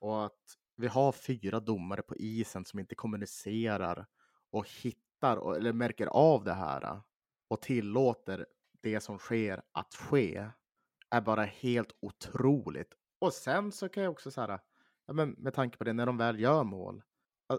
Och 0.00 0.24
att 0.24 0.56
vi 0.76 0.86
har 0.86 1.12
fyra 1.12 1.60
domare 1.60 2.02
på 2.02 2.16
isen 2.16 2.64
som 2.64 2.78
inte 2.78 2.94
kommunicerar 2.94 4.06
och 4.50 4.68
hittar 4.82 5.36
och, 5.36 5.56
eller 5.56 5.72
märker 5.72 6.06
av 6.06 6.44
det 6.44 6.52
här 6.52 6.84
äh, 6.84 7.00
och 7.48 7.62
tillåter 7.62 8.46
det 8.82 9.00
som 9.00 9.18
sker 9.18 9.62
att 9.72 9.94
ske 9.94 10.46
är 11.10 11.20
bara 11.20 11.44
helt 11.44 11.92
otroligt. 12.00 12.94
Och 13.18 13.32
sen 13.32 13.72
så 13.72 13.88
kan 13.88 14.02
jag 14.02 14.12
också 14.12 14.30
säga, 14.30 14.54
äh, 14.54 14.60
ja, 15.06 15.12
men 15.12 15.30
med 15.30 15.54
tanke 15.54 15.78
på 15.78 15.84
det, 15.84 15.92
när 15.92 16.06
de 16.06 16.16
väl 16.16 16.40
gör 16.40 16.64
mål. 16.64 17.02
Äh, 17.52 17.58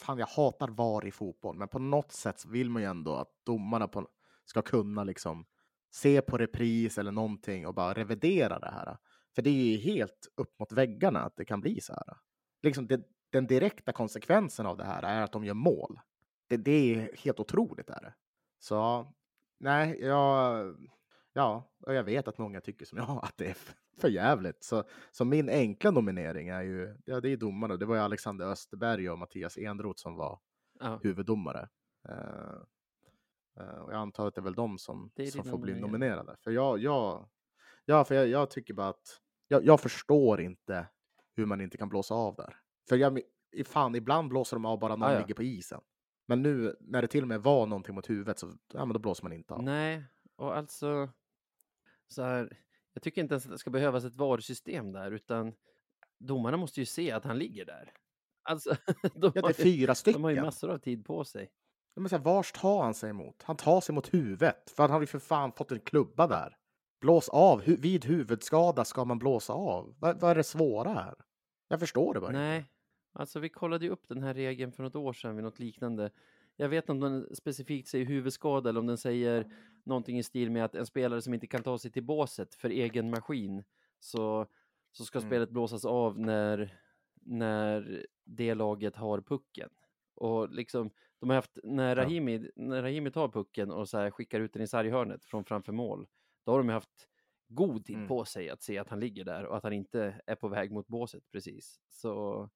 Fan, 0.00 0.18
jag 0.18 0.26
hatar 0.26 0.68
VAR 0.68 1.06
i 1.06 1.10
fotboll, 1.10 1.56
men 1.56 1.68
på 1.68 1.78
något 1.78 2.12
sätt 2.12 2.44
vill 2.46 2.70
man 2.70 2.82
ju 2.82 2.88
ändå 2.88 3.14
att 3.14 3.32
domarna 3.44 3.88
på, 3.88 4.08
ska 4.44 4.62
kunna 4.62 5.04
liksom 5.04 5.46
se 5.90 6.20
på 6.20 6.38
repris 6.38 6.98
eller 6.98 7.12
någonting 7.12 7.66
och 7.66 7.74
bara 7.74 7.94
revidera 7.94 8.58
det 8.58 8.70
här. 8.70 8.98
För 9.34 9.42
det 9.42 9.50
är 9.50 9.64
ju 9.64 9.76
helt 9.76 10.28
upp 10.36 10.58
mot 10.58 10.72
väggarna 10.72 11.20
att 11.20 11.36
det 11.36 11.44
kan 11.44 11.60
bli 11.60 11.80
så 11.80 11.92
här. 11.92 12.16
Liksom 12.62 12.86
det, 12.86 13.00
den 13.30 13.46
direkta 13.46 13.92
konsekvensen 13.92 14.66
av 14.66 14.76
det 14.76 14.84
här 14.84 15.02
är 15.02 15.22
att 15.22 15.32
de 15.32 15.44
gör 15.44 15.54
mål. 15.54 16.00
Det, 16.48 16.56
det 16.56 16.94
är 16.94 17.16
helt 17.16 17.40
otroligt. 17.40 17.90
Är 17.90 18.00
det. 18.00 18.14
Så 18.58 19.12
nej, 19.60 19.98
jag, 20.00 20.76
ja, 21.38 21.70
och 21.86 21.94
jag 21.94 22.04
vet 22.04 22.28
att 22.28 22.38
många 22.38 22.60
tycker 22.60 22.86
som 22.86 22.98
jag 23.08 23.20
att 23.22 23.36
det 23.36 23.46
är 23.50 23.56
för 24.00 24.08
jävligt. 24.08 24.64
Så, 24.64 24.84
så 25.10 25.24
min 25.24 25.48
enkla 25.48 25.90
nominering 25.90 26.48
är 26.48 26.62
ju, 26.62 26.96
ja 27.04 27.20
det 27.20 27.28
är 27.28 27.36
domarna. 27.36 27.76
Det 27.76 27.86
var 27.86 27.94
ju 27.94 28.00
Alexander 28.00 28.46
Österberg 28.46 29.10
och 29.10 29.18
Mattias 29.18 29.58
Enroth 29.58 30.02
som 30.02 30.14
var 30.14 30.40
Ja, 30.80 31.00
huvuddomare. 31.02 31.68
Eh, 32.08 32.54
eh, 33.60 33.78
och 33.78 33.92
jag 33.92 33.98
antar 33.98 34.28
att 34.28 34.34
det 34.34 34.40
är 34.40 34.42
väl 34.42 34.54
de 34.54 34.78
som, 34.78 35.10
som 35.32 35.44
får 35.44 35.58
bli 35.58 35.80
nominerade. 35.80 36.36
För 36.44 36.50
jag, 36.50 36.78
jag, 36.78 37.28
ja, 37.84 38.04
för 38.04 38.14
jag, 38.14 38.28
jag 38.28 38.50
tycker 38.50 38.74
bara 38.74 38.88
att 38.88 39.20
jag, 39.48 39.64
jag 39.64 39.80
förstår 39.80 40.40
inte 40.40 40.86
hur 41.36 41.46
man 41.46 41.60
inte 41.60 41.76
kan 41.76 41.88
blåsa 41.88 42.14
av 42.14 42.34
där. 42.36 42.56
För 42.88 42.96
jag, 42.96 43.20
fan, 43.66 43.94
ibland 43.94 44.28
blåser 44.28 44.56
de 44.56 44.64
av 44.64 44.78
bara 44.78 44.96
någon 44.96 45.08
Ah, 45.08 45.12
ja. 45.12 45.18
ligger 45.18 45.34
på 45.34 45.42
isen. 45.42 45.80
Men 46.26 46.42
nu 46.42 46.76
när 46.80 47.02
det 47.02 47.08
till 47.08 47.22
och 47.24 47.28
med 47.28 47.42
var 47.42 47.66
någonting 47.66 47.94
mot 47.94 48.10
huvudet 48.10 48.38
så 48.38 48.52
ja, 48.72 48.84
men 48.84 48.92
då 48.92 48.98
blåser 48.98 49.24
man 49.24 49.32
inte 49.32 49.54
av. 49.54 49.62
nej, 49.62 50.04
och 50.36 50.56
alltså 50.56 51.08
så 52.08 52.22
här, 52.22 52.56
jag 52.92 53.02
tycker 53.02 53.22
inte 53.22 53.34
ens 53.34 53.44
att 53.46 53.52
det 53.52 53.58
ska 53.58 53.70
behövas 53.70 54.04
ett 54.04 54.16
VAR-system 54.16 54.92
där, 54.92 55.10
utan 55.10 55.52
domarna 56.18 56.56
måste 56.56 56.80
ju 56.80 56.86
se 56.86 57.12
att 57.12 57.24
han 57.24 57.38
ligger 57.38 57.64
där. 57.64 57.92
Alltså, 58.42 58.70
de, 59.14 59.32
Ja, 59.34 59.42
har 59.42 59.48
det 59.48 59.48
är 59.48 59.62
fyra 59.62 59.94
stycken. 59.94 60.22
de 60.22 60.24
har 60.24 60.30
ju 60.30 60.40
massor 60.42 60.70
av 60.70 60.78
tid 60.78 61.04
på 61.04 61.24
sig. 61.24 61.50
Men 61.96 62.08
så 62.08 62.16
här, 62.16 62.22
vars 62.22 62.52
tar 62.52 62.82
han 62.82 62.94
sig 62.94 63.10
emot? 63.10 63.42
Han 63.42 63.56
tar 63.56 63.80
sig 63.80 63.94
mot 63.94 64.14
huvudet. 64.14 64.70
För 64.76 64.82
han 64.82 64.90
har 64.92 65.00
ju 65.00 65.06
för 65.06 65.18
fan 65.18 65.52
fått 65.52 65.72
en 65.72 65.80
klubba 65.80 66.26
där. 66.26 66.56
Blås 67.00 67.28
av. 67.28 67.62
Hu 67.62 67.76
vid 67.76 68.04
huvudskada 68.04 68.84
ska 68.84 69.04
man 69.04 69.18
blåsa 69.18 69.52
av. 69.52 69.94
Vad, 69.98 70.20
vad 70.20 70.30
är 70.30 70.34
det 70.34 70.44
svåra 70.44 70.92
här? 70.92 71.14
Jag 71.68 71.80
förstår 71.80 72.14
det 72.14 72.20
bara 72.20 72.26
inte. 72.30 72.38
Nej, 72.40 72.64
alltså 73.12 73.40
vi 73.40 73.48
kollade 73.48 73.84
ju 73.84 73.90
upp 73.90 74.08
den 74.08 74.22
här 74.22 74.34
regeln 74.34 74.72
för 74.72 74.82
något 74.82 74.96
år 74.96 75.12
sedan 75.12 75.34
vid 75.36 75.44
något 75.44 75.58
liknande. 75.58 76.10
Jag 76.60 76.68
vet 76.68 76.84
inte 76.84 76.92
om 76.92 77.00
den 77.00 77.34
specifikt 77.36 77.88
säger 77.88 78.04
huvudskada 78.06 78.68
eller 78.70 78.80
om 78.80 78.86
den 78.86 78.98
säger 78.98 79.52
någonting 79.84 80.18
i 80.18 80.22
stil 80.22 80.50
med 80.50 80.64
att 80.64 80.74
en 80.74 80.86
spelare 80.86 81.22
som 81.22 81.34
inte 81.34 81.46
kan 81.46 81.62
ta 81.62 81.78
sig 81.78 81.90
till 81.90 82.02
båset 82.04 82.54
för 82.54 82.70
egen 82.70 83.10
maskin 83.10 83.64
så, 84.00 84.46
så 84.92 85.04
ska 85.04 85.18
Mm. 85.18 85.30
spelet 85.30 85.50
blåsas 85.50 85.84
av 85.84 86.18
när, 86.18 86.78
när 87.22 88.06
det 88.24 88.54
laget 88.54 88.96
har 88.96 89.20
pucken. 89.20 89.70
Och 90.14 90.50
liksom, 90.50 90.90
de 91.20 91.28
har 91.30 91.36
haft, 91.36 91.58
när 91.64 91.96
Ja. 91.96 92.02
Rahimi, 92.04 92.50
när 92.56 92.82
Rahimi 92.82 93.10
tar 93.10 93.28
pucken 93.28 93.70
och 93.70 93.88
så 93.88 93.98
här 93.98 94.10
skickar 94.10 94.40
ut 94.40 94.52
den 94.52 94.62
i 94.62 94.66
sarghörnet 94.66 95.24
från 95.24 95.44
framför 95.44 95.72
mål, 95.72 96.06
då 96.44 96.52
har 96.52 96.58
de 96.58 96.68
haft 96.68 97.08
god 97.48 97.84
tid 97.84 97.96
Mm. 97.96 98.08
på 98.08 98.24
sig 98.24 98.50
att 98.50 98.62
se 98.62 98.78
att 98.78 98.88
han 98.88 99.00
ligger 99.00 99.24
där 99.24 99.44
och 99.46 99.56
att 99.56 99.62
han 99.62 99.72
inte 99.72 100.20
är 100.26 100.34
på 100.34 100.48
väg 100.48 100.72
mot 100.72 100.86
båset 100.88 101.22
precis. 101.32 101.80
Så, 101.88 102.48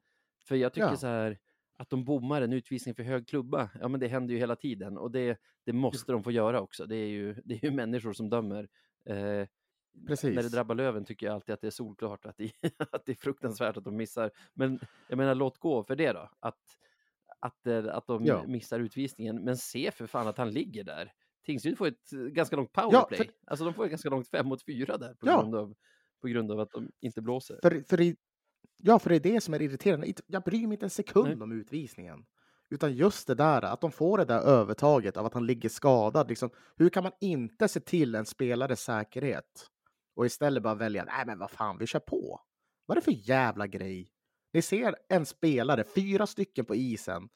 för 0.49 0.57
jag 0.57 0.73
tycker 0.73 0.87
Ja. 0.89 0.97
så 0.97 1.07
här, 1.07 1.39
att 1.77 1.91
de 1.91 2.05
bommar 2.05 2.43
en 2.43 2.53
utvisning 2.53 2.95
för 2.95 3.03
hög 3.03 3.29
klubba, 3.29 3.71
ja 3.81 3.89
men 3.89 4.01
det 4.01 4.09
händer 4.09 4.35
ju 4.35 4.41
hela 4.41 4.57
tiden 4.57 4.99
och 4.99 5.11
det, 5.11 5.39
det 5.65 5.73
måste 5.73 6.13
de 6.13 6.23
få 6.23 6.31
göra 6.31 6.61
också. 6.61 6.87
Det 6.87 6.97
är 6.97 7.09
ju, 7.09 7.35
det 7.45 7.55
är 7.55 7.65
ju 7.65 7.71
människor 7.71 8.13
som 8.13 8.31
dömer. 8.31 8.69
Eh, 9.09 9.47
Precis. 10.07 10.35
när 10.35 10.43
det 10.43 10.49
drabbar 10.49 10.75
Löven 10.75 11.05
tycker 11.05 11.27
jag 11.27 11.35
alltid 11.35 11.53
att 11.53 11.61
det 11.61 11.67
är 11.67 11.71
solklart 11.71 12.27
att 12.27 12.37
det, 12.37 12.51
att 12.93 13.05
det 13.07 13.13
är 13.13 13.17
fruktansvärt 13.17 13.77
att 13.77 13.85
de 13.85 13.97
missar. 13.97 14.31
Men 14.55 14.81
jag 15.09 15.17
menar, 15.17 15.35
låt 15.35 15.59
gå 15.59 15.85
för 15.85 15.97
det 15.97 16.13
då. 16.13 16.31
Att, 16.41 16.59
att, 17.41 17.67
eh, 17.67 17.85
att 17.87 18.07
de 18.07 18.25
Ja. 18.25 18.45
missar 18.47 18.81
utvisningen. 18.81 19.45
Men 19.45 19.57
se 19.57 19.91
för 19.91 20.07
fan 20.07 20.29
att 20.29 20.39
han 20.39 20.51
ligger 20.51 20.85
där. 20.85 21.13
Tingsryd 21.45 21.79
får 21.79 21.87
ett 21.87 22.13
eh, 22.13 22.19
ganska 22.19 22.57
långt 22.57 22.71
Ja, 22.75 22.83
powerplay. 22.91 23.19
för- 23.19 23.27
Alltså 23.47 23.65
de 23.65 23.75
får 23.75 23.85
ett 23.85 23.91
ganska 23.91 24.11
långt 24.11 24.29
fem 24.29 24.47
mot 24.47 24.65
fyra 24.65 24.97
där 24.99 25.15
på, 25.15 25.27
Ja. 25.27 25.41
grund, 25.41 25.55
av, 25.55 25.75
på 26.21 26.29
grund 26.29 26.53
av 26.53 26.61
att 26.61 26.71
de 26.71 26.91
inte 27.01 27.23
blåser. 27.23 27.59
För, 27.63 27.85
för 27.89 27.97
det, 27.97 28.17
ja, 28.77 28.99
för 28.99 29.11
det 29.11 29.17
är 29.17 29.21
det 29.21 29.41
som 29.41 29.55
är 29.55 29.63
irriterande. 29.63 30.13
Jag 30.27 30.43
bryr 30.43 30.67
mig 30.67 30.75
inte 30.75 30.87
en 30.87 30.91
sekund 30.91 31.29
Nej. 31.29 31.43
om 31.43 31.53
utvisningen. 31.53 32.25
Utan 32.71 32.95
just 32.95 33.27
det 33.27 33.35
där, 33.35 33.63
att 33.63 33.81
de 33.81 33.93
får 33.93 34.19
det 34.19 34.25
där 34.25 34.41
övertaget 34.41 35.17
av 35.17 35.27
att 35.27 35.35
han 35.35 35.47
ligger 35.47 35.69
skadad. 35.69 36.29
Liksom, 36.29 36.51
hur 36.77 36.89
kan 36.89 37.03
man 37.03 37.13
inte 37.21 37.69
se 37.69 37.81
till 37.81 38.15
en 38.15 38.27
spelares 38.27 38.81
säkerhet? 38.81 39.67
Och 40.17 40.27
istället 40.27 40.63
bara 40.63 40.75
välja, 40.75 41.05
nej 41.05 41.27
men 41.27 41.39
vad 41.39 41.51
fan, 41.51 41.79
vi 41.79 41.87
kör 41.87 42.01
på. 42.01 42.41
Vad 42.87 42.97
är 42.97 43.01
det 43.01 43.05
för 43.05 43.29
jävla 43.29 43.67
grej? 43.67 44.13
Ni 44.53 44.63
ser 44.63 44.97
en 45.09 45.27
spelare, 45.27 45.85
fyra 45.85 46.27
stycken 46.27 46.65
på 46.65 46.75
isen, 46.75 47.29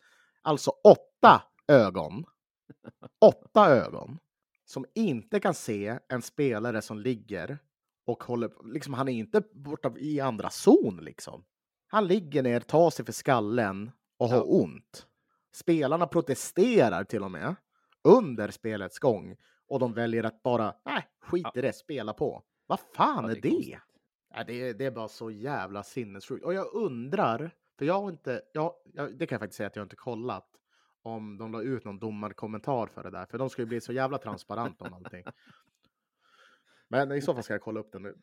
alltså 0.42 0.70
åtta 0.70 1.42
ögon. 1.68 2.24
Åtta 3.20 3.68
ögon. 3.68 4.18
Som 4.64 4.84
inte 4.94 5.40
kan 5.40 5.54
se 5.54 5.98
en 6.08 6.22
spelare 6.22 6.82
som 6.82 6.98
ligger 6.98 7.58
och 8.06 8.24
håller 8.24 8.50
liksom 8.72 8.94
han 8.94 9.08
är 9.08 9.12
inte 9.12 9.42
borta 9.52 9.92
i 9.98 10.20
andra 10.20 10.50
zon 10.50 10.96
liksom. 11.02 11.44
Han 11.88 12.06
ligger 12.06 12.42
ner, 12.42 12.60
tar 12.60 12.90
sig 12.90 13.04
för 13.04 13.12
skallen 13.12 13.90
och 14.18 14.28
har 14.28 14.36
Ja. 14.36 14.42
ont. 14.42 15.06
Spelarna 15.54 16.06
protesterar 16.06 17.04
till 17.04 17.22
och 17.22 17.30
med 17.30 17.54
under 18.04 18.50
spelets 18.50 18.98
gång 18.98 19.36
och 19.68 19.78
de 19.80 19.92
väljer 19.92 20.24
att 20.24 20.42
bara, 20.42 20.74
nej, 20.84 21.06
skit 21.20 21.46
i 21.54 21.60
det, 21.60 21.72
spela 21.72 22.12
på. 22.12 22.42
Vad 22.66 22.80
fan 22.80 23.24
Ja, 23.28 23.34
det 23.34 23.38
är 23.38 23.42
det? 23.42 23.78
Ja, 24.34 24.44
det, 24.44 24.68
är, 24.68 24.74
det 24.74 24.84
är 24.84 24.90
bara 24.90 25.08
så 25.08 25.30
jävla 25.30 25.82
sinnessjukt. 25.82 26.44
Och 26.44 26.54
jag 26.54 26.74
undrar, 26.74 27.50
för 27.78 27.84
jag 27.84 28.00
har 28.02 28.10
inte, 28.10 28.42
jag, 28.52 28.72
jag, 28.92 29.18
det 29.18 29.26
kan 29.26 29.36
jag 29.36 29.40
faktiskt 29.40 29.56
säga 29.56 29.66
att 29.66 29.76
jag 29.76 29.84
inte 29.84 29.96
kollat 29.96 30.48
om 31.02 31.38
de 31.38 31.52
la 31.52 31.62
ut 31.62 31.84
någon 31.84 31.98
domarkommentar 31.98 32.86
för 32.86 33.02
det 33.02 33.10
där, 33.10 33.26
för 33.26 33.38
de 33.38 33.50
ska 33.50 33.62
ju 33.62 33.66
bli 33.66 33.80
så 33.80 33.92
jävla 33.92 34.18
transparent 34.18 34.82
om 34.82 34.94
allting. 34.94 35.24
Men 36.88 37.12
i 37.12 37.20
så 37.20 37.34
fall 37.34 37.42
ska 37.42 37.54
jag 37.54 37.62
kolla 37.62 37.80
upp 37.80 37.92
det 37.92 37.98
nu. 37.98 38.16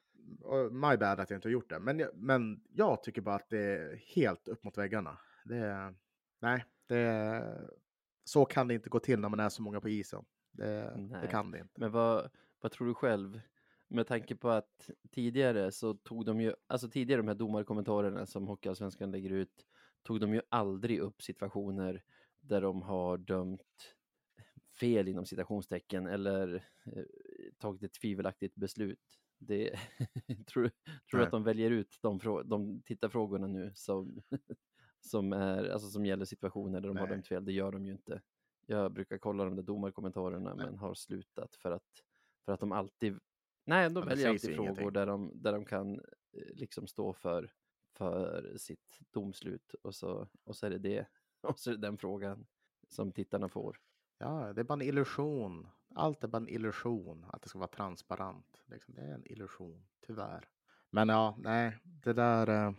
My 0.72 0.97
bad 0.97 1.20
att 1.20 1.30
jag 1.30 1.38
inte 1.38 1.47
har 1.47 1.53
gjort 1.53 1.70
det. 1.70 1.80
Men 1.80 1.99
jag, 1.99 2.09
men 2.16 2.64
jag 2.74 3.03
tycker 3.03 3.22
bara 3.22 3.36
att 3.36 3.49
det 3.49 3.59
är 3.59 3.95
helt 4.16 4.47
upp 4.47 4.64
mot 4.64 4.78
väggarna. 4.78 5.18
Det 5.45 5.93
nej, 6.41 6.66
det 6.88 6.97
är, 6.97 7.70
så 8.24 8.45
kan 8.45 8.68
det 8.68 8.74
inte 8.74 8.89
gå 8.89 8.99
till 8.99 9.20
när 9.20 9.30
man 9.30 9.39
är 9.39 9.49
så 9.49 9.61
många 9.61 9.82
på 9.82 9.89
isen. 9.89 10.26
Det, 10.51 10.93
det 11.22 11.28
kan 11.28 11.51
det 11.51 11.59
inte. 11.59 11.80
Men 11.82 11.91
vad, 11.91 12.30
vad 12.61 12.72
tror 12.72 12.88
du 12.88 12.93
själv? 12.93 13.41
Med 13.88 14.07
tanke 14.07 14.36
på 14.36 14.49
att 14.49 14.89
tidigare 15.11 15.72
så 15.72 15.93
tog 15.93 16.26
de 16.26 16.41
ju, 16.41 16.53
alltså 16.68 16.89
tidigare 16.89 17.22
de 17.22 17.28
här 17.28 17.36
domarkommentarerna 17.36 18.26
som 18.26 18.47
Hockeyallsvenskan 18.47 19.11
lägger 19.11 19.30
ut, 19.30 19.66
tog 20.03 20.20
de 20.20 20.34
ju 20.34 20.41
aldrig 20.49 20.99
upp 20.99 21.22
situationer 21.22 22.03
där 22.39 22.61
de 22.61 22.82
har 22.82 23.18
dömt 23.18 23.95
fel 24.80 25.07
inom 25.07 25.26
citationstecken 25.26 26.07
eller 26.07 26.55
eh, 26.86 27.03
tagit 27.64 27.84
ett 27.84 27.93
tvivelaktigt 27.93 28.55
beslut. 28.55 29.20
Det, 29.38 29.80
tror 30.47 30.72
tror 31.09 31.20
Nej. 31.20 31.24
att 31.24 31.32
de 31.32 31.43
väljer 31.43 31.72
ut 31.72 31.97
de, 32.01 32.20
de 32.45 32.82
tittarfrågorna 32.82 33.47
nu 33.47 33.72
som, 33.76 34.22
som, 34.99 35.34
är, 35.34 35.70
alltså 35.70 35.89
som 35.89 36.05
gäller 36.05 36.26
situationer 36.26 36.82
där 36.82 36.88
de 36.88 36.97
har 36.97 37.07
Nej. 37.07 37.16
dömt 37.16 37.28
fel? 37.28 37.45
Det 37.45 37.51
gör 37.51 37.72
de 37.72 37.86
ju 37.86 37.91
inte. 37.91 38.22
Jag 38.66 38.93
brukar 38.93 39.18
kolla 39.18 39.43
de 39.43 39.55
där 39.55 39.64
domarkommentarerna 39.64 40.53
Nej. 40.53 40.66
men 40.66 40.78
har 40.78 40.93
slutat 40.93 41.55
för 41.55 41.72
att, 41.72 42.03
för 42.45 42.51
att 42.53 42.59
de 42.59 42.72
alltid 42.72 43.20
Nej, 43.66 43.89
de 43.89 43.93
det 43.93 44.05
väljer 44.05 44.30
alltid 44.30 44.55
frågor 44.55 44.72
ingenting. 44.72 44.93
där 44.93 45.05
de, 45.05 45.32
där 45.36 45.53
de 45.53 45.66
kan 45.66 45.93
eh, 46.32 46.53
liksom 46.53 46.88
stå 46.88 47.14
för, 47.14 47.51
för 47.97 48.53
sitt 48.57 48.99
domslut 49.11 49.74
och 49.74 49.95
så, 49.95 50.28
och 50.43 50.55
så 50.55 50.66
är 50.66 50.70
det 50.70 50.78
det. 50.78 51.07
Och 51.47 51.59
så 51.59 51.72
är 51.72 51.76
det 51.76 51.82
den 51.82 51.97
frågan 51.97 52.45
som 52.88 53.11
tittarna 53.11 53.49
får. 53.49 53.78
Ja, 54.18 54.53
det 54.53 54.61
är 54.61 54.66
bara 54.66 54.74
en 54.74 54.82
illusion. 54.82 55.68
Allt 55.96 56.24
är 56.24 56.28
bara 56.28 56.38
en 56.38 56.50
illusion. 56.50 57.26
Att 57.30 57.41
det 57.41 57.50
ska 57.50 57.60
vara 57.60 57.68
transparent. 57.68 58.64
Liksom, 58.66 58.94
det 58.94 59.02
är 59.02 59.14
en 59.14 59.32
illusion, 59.32 59.86
tyvärr. 60.08 60.50
Men 60.89 61.10
ja, 61.10 61.36
nej, 61.39 61.78
det 61.84 62.14
där. 62.14 62.48
Eh, 62.48 62.74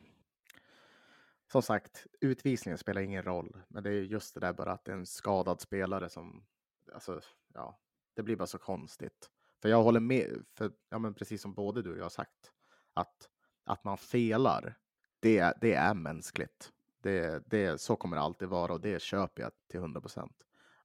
som 1.53 1.62
sagt, 1.62 2.07
utvisningen 2.21 2.79
spelar 2.79 3.01
ingen 3.01 3.23
roll. 3.23 3.62
Men 3.69 3.83
det 3.83 3.91
är 3.91 4.03
just 4.03 4.35
det 4.35 4.41
där 4.41 4.53
bara 4.53 4.73
att 4.73 4.85
det 4.85 4.93
är 4.93 4.97
en 4.97 5.07
skadad 5.07 5.61
spelare 5.61 6.09
som, 6.09 6.47
alltså, 6.93 7.21
ja, 7.55 7.81
det 8.15 8.23
blir 8.23 8.37
bara 8.37 8.47
så 8.47 8.59
konstigt. 8.59 9.31
För 9.62 9.69
jag 9.69 9.83
håller 9.83 10.01
med, 10.01 10.45
för 10.55 10.73
ja, 10.91 10.99
men 10.99 11.15
precis 11.15 11.43
som 11.43 11.55
både 11.55 11.83
du 11.83 11.91
och 11.91 11.99
jag 11.99 12.05
har 12.05 12.11
sagt, 12.11 12.53
att 12.95 13.29
att 13.65 13.85
man 13.85 13.99
felar, 13.99 14.75
det, 15.21 15.55
det 15.61 15.75
är 15.75 15.95
mänskligt. 15.95 16.73
Det, 17.03 17.43
det, 17.47 17.81
så 17.81 17.97
kommer 17.97 18.17
det 18.17 18.23
alltid 18.23 18.49
vara 18.49 18.73
och 18.73 18.81
det 18.81 19.03
köper 19.03 19.43
jag 19.43 19.53
till 19.71 19.81
100 19.81 20.01
procent. 20.01 20.37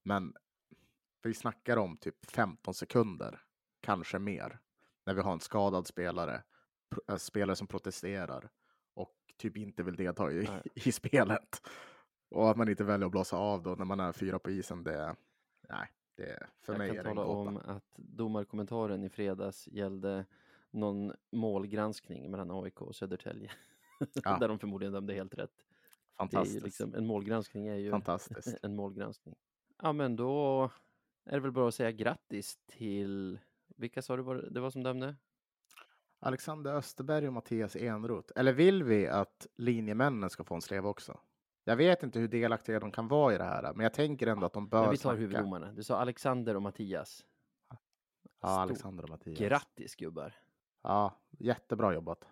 Men 0.04 0.34
vi 1.24 1.34
snackar 1.34 1.78
om 1.78 1.98
typ 1.98 2.26
15 2.32 2.74
sekunder, 2.74 3.42
kanske 3.82 4.20
mer, 4.20 4.60
när 5.06 5.14
vi 5.14 5.22
har 5.22 5.34
en 5.34 5.40
skadad 5.40 5.88
spelare, 5.88 6.44
äh, 7.08 7.16
spelare 7.16 7.56
som 7.56 7.68
protesterar 7.68 8.50
och 8.94 9.16
typ 9.38 9.58
inte 9.58 9.84
vill 9.84 9.96
delta 9.96 10.32
i, 10.32 10.44
Nej. 10.44 10.62
i 10.76 10.92
spelet. 10.92 11.62
Och 12.30 12.50
att 12.50 12.58
man 12.58 12.70
inte 12.70 12.84
väljer 12.84 13.06
att 13.06 13.12
blåsa 13.12 13.38
av 13.38 13.64
då 13.64 13.76
när 13.76 13.86
man 13.86 14.00
är 14.00 14.12
fyra 14.12 14.40
på 14.40 14.50
isen, 14.50 14.84
det, 14.84 15.16
nej, 15.70 15.88
det, 16.16 16.48
för 16.62 16.74
jag 16.74 16.78
mig 16.78 16.90
kan 16.90 16.98
är 16.98 17.04
det 17.04 17.10
en 17.10 17.16
tala 17.16 17.28
gåta. 17.28 17.50
om 17.50 17.58
att 17.58 17.94
domarkommentaren 17.96 19.04
i 19.04 19.10
fredags 19.10 19.68
gällde 19.68 20.26
någon 20.72 21.14
målgranskning 21.32 22.32
mellan 22.32 22.52
AIK 22.52 22.82
och 22.82 22.96
Södertälje. 22.96 23.52
Ja. 24.24 24.38
där 24.38 24.48
de 24.48 24.60
förmodligen 24.60 24.94
dömde 24.94 25.14
helt 25.14 25.34
rätt. 25.34 25.66
Fantastiskt. 26.18 26.64
liksom, 26.66 26.96
en 26.96 27.08
målgranskning 27.08 27.68
är 27.68 27.76
ju 27.76 27.92
Fantastiskt. 27.92 28.58
en 28.64 28.76
målgranskning. 28.76 29.36
Ja, 29.82 29.94
men 29.94 30.16
då 30.16 30.70
är 31.30 31.34
det 31.34 31.40
väl 31.40 31.52
bara 31.52 31.68
att 31.68 31.76
säga 31.76 31.92
grattis 31.92 32.58
till, 32.68 33.40
vilka 33.76 34.02
sa 34.02 34.16
du 34.16 34.24
var, 34.24 34.36
det 34.36 34.60
var 34.60 34.70
som 34.70 34.84
dömde? 34.84 35.16
Alexander 36.20 36.74
Österberg 36.74 37.28
och 37.28 37.34
Mattias 37.34 37.76
Enroth. 37.76 38.34
Eller 38.36 38.54
vill 38.54 38.84
vi 38.84 39.08
att 39.08 39.48
linjemännen 39.56 40.30
ska 40.30 40.44
få 40.44 40.56
en 40.56 40.62
slev 40.62 40.88
också? 40.88 41.20
Jag 41.64 41.76
vet 41.76 42.04
inte 42.04 42.20
hur 42.20 42.28
delaktiga 42.28 42.80
de 42.80 42.92
kan 42.92 43.08
vara 43.08 43.36
i 43.36 43.38
det 43.38 43.44
här, 43.44 43.74
men 43.74 43.84
jag 43.84 43.94
tänker 43.94 44.28
ändå 44.28 44.46
att 44.46 44.54
de 44.54 44.70
bör 44.70 44.82
Men 44.82 44.92
vi 44.92 44.98
tar 44.98 45.02
snacka. 45.02 45.18
huvuddomarna. 45.18 45.72
Du 45.72 45.84
sa 45.84 45.98
Alexander 45.98 46.56
och 46.56 46.62
Mattias. 46.62 47.26
Ja, 47.70 47.78
Stort 48.38 48.60
Alexander 48.60 49.04
och 49.04 49.10
Mattias. 49.10 49.40
Grattis 49.40 49.96
gubbar! 49.96 50.34
Ja, 50.84 51.14
jättebra 51.40 51.94
jobbat. 51.94 52.26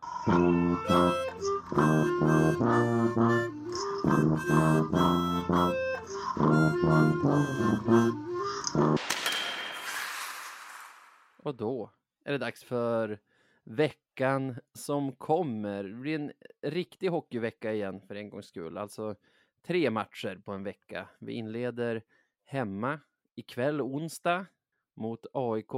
Och 11.48 11.56
då 11.56 11.92
är 12.26 12.32
det 12.32 12.38
dags 12.38 12.64
för 12.64 13.20
veckan 13.64 14.56
som 14.74 15.16
kommer. 15.16 15.84
Det 15.84 15.94
blir 15.94 16.16
en 16.20 16.34
riktig 16.62 17.08
hockeyvecka 17.08 17.74
igen 17.74 18.02
för 18.02 18.16
en 18.16 18.30
gångs 18.30 18.46
skull. 18.48 18.78
Alltså 18.78 19.16
tre 19.62 19.90
matcher 19.90 20.42
på 20.46 20.52
en 20.52 20.64
vecka. 20.64 21.10
Vi 21.20 21.34
inleder 21.34 22.04
hemma 22.44 23.00
ikväll 23.36 23.82
onsdag 23.82 24.46
mot 24.94 25.26
AIK. 25.34 25.72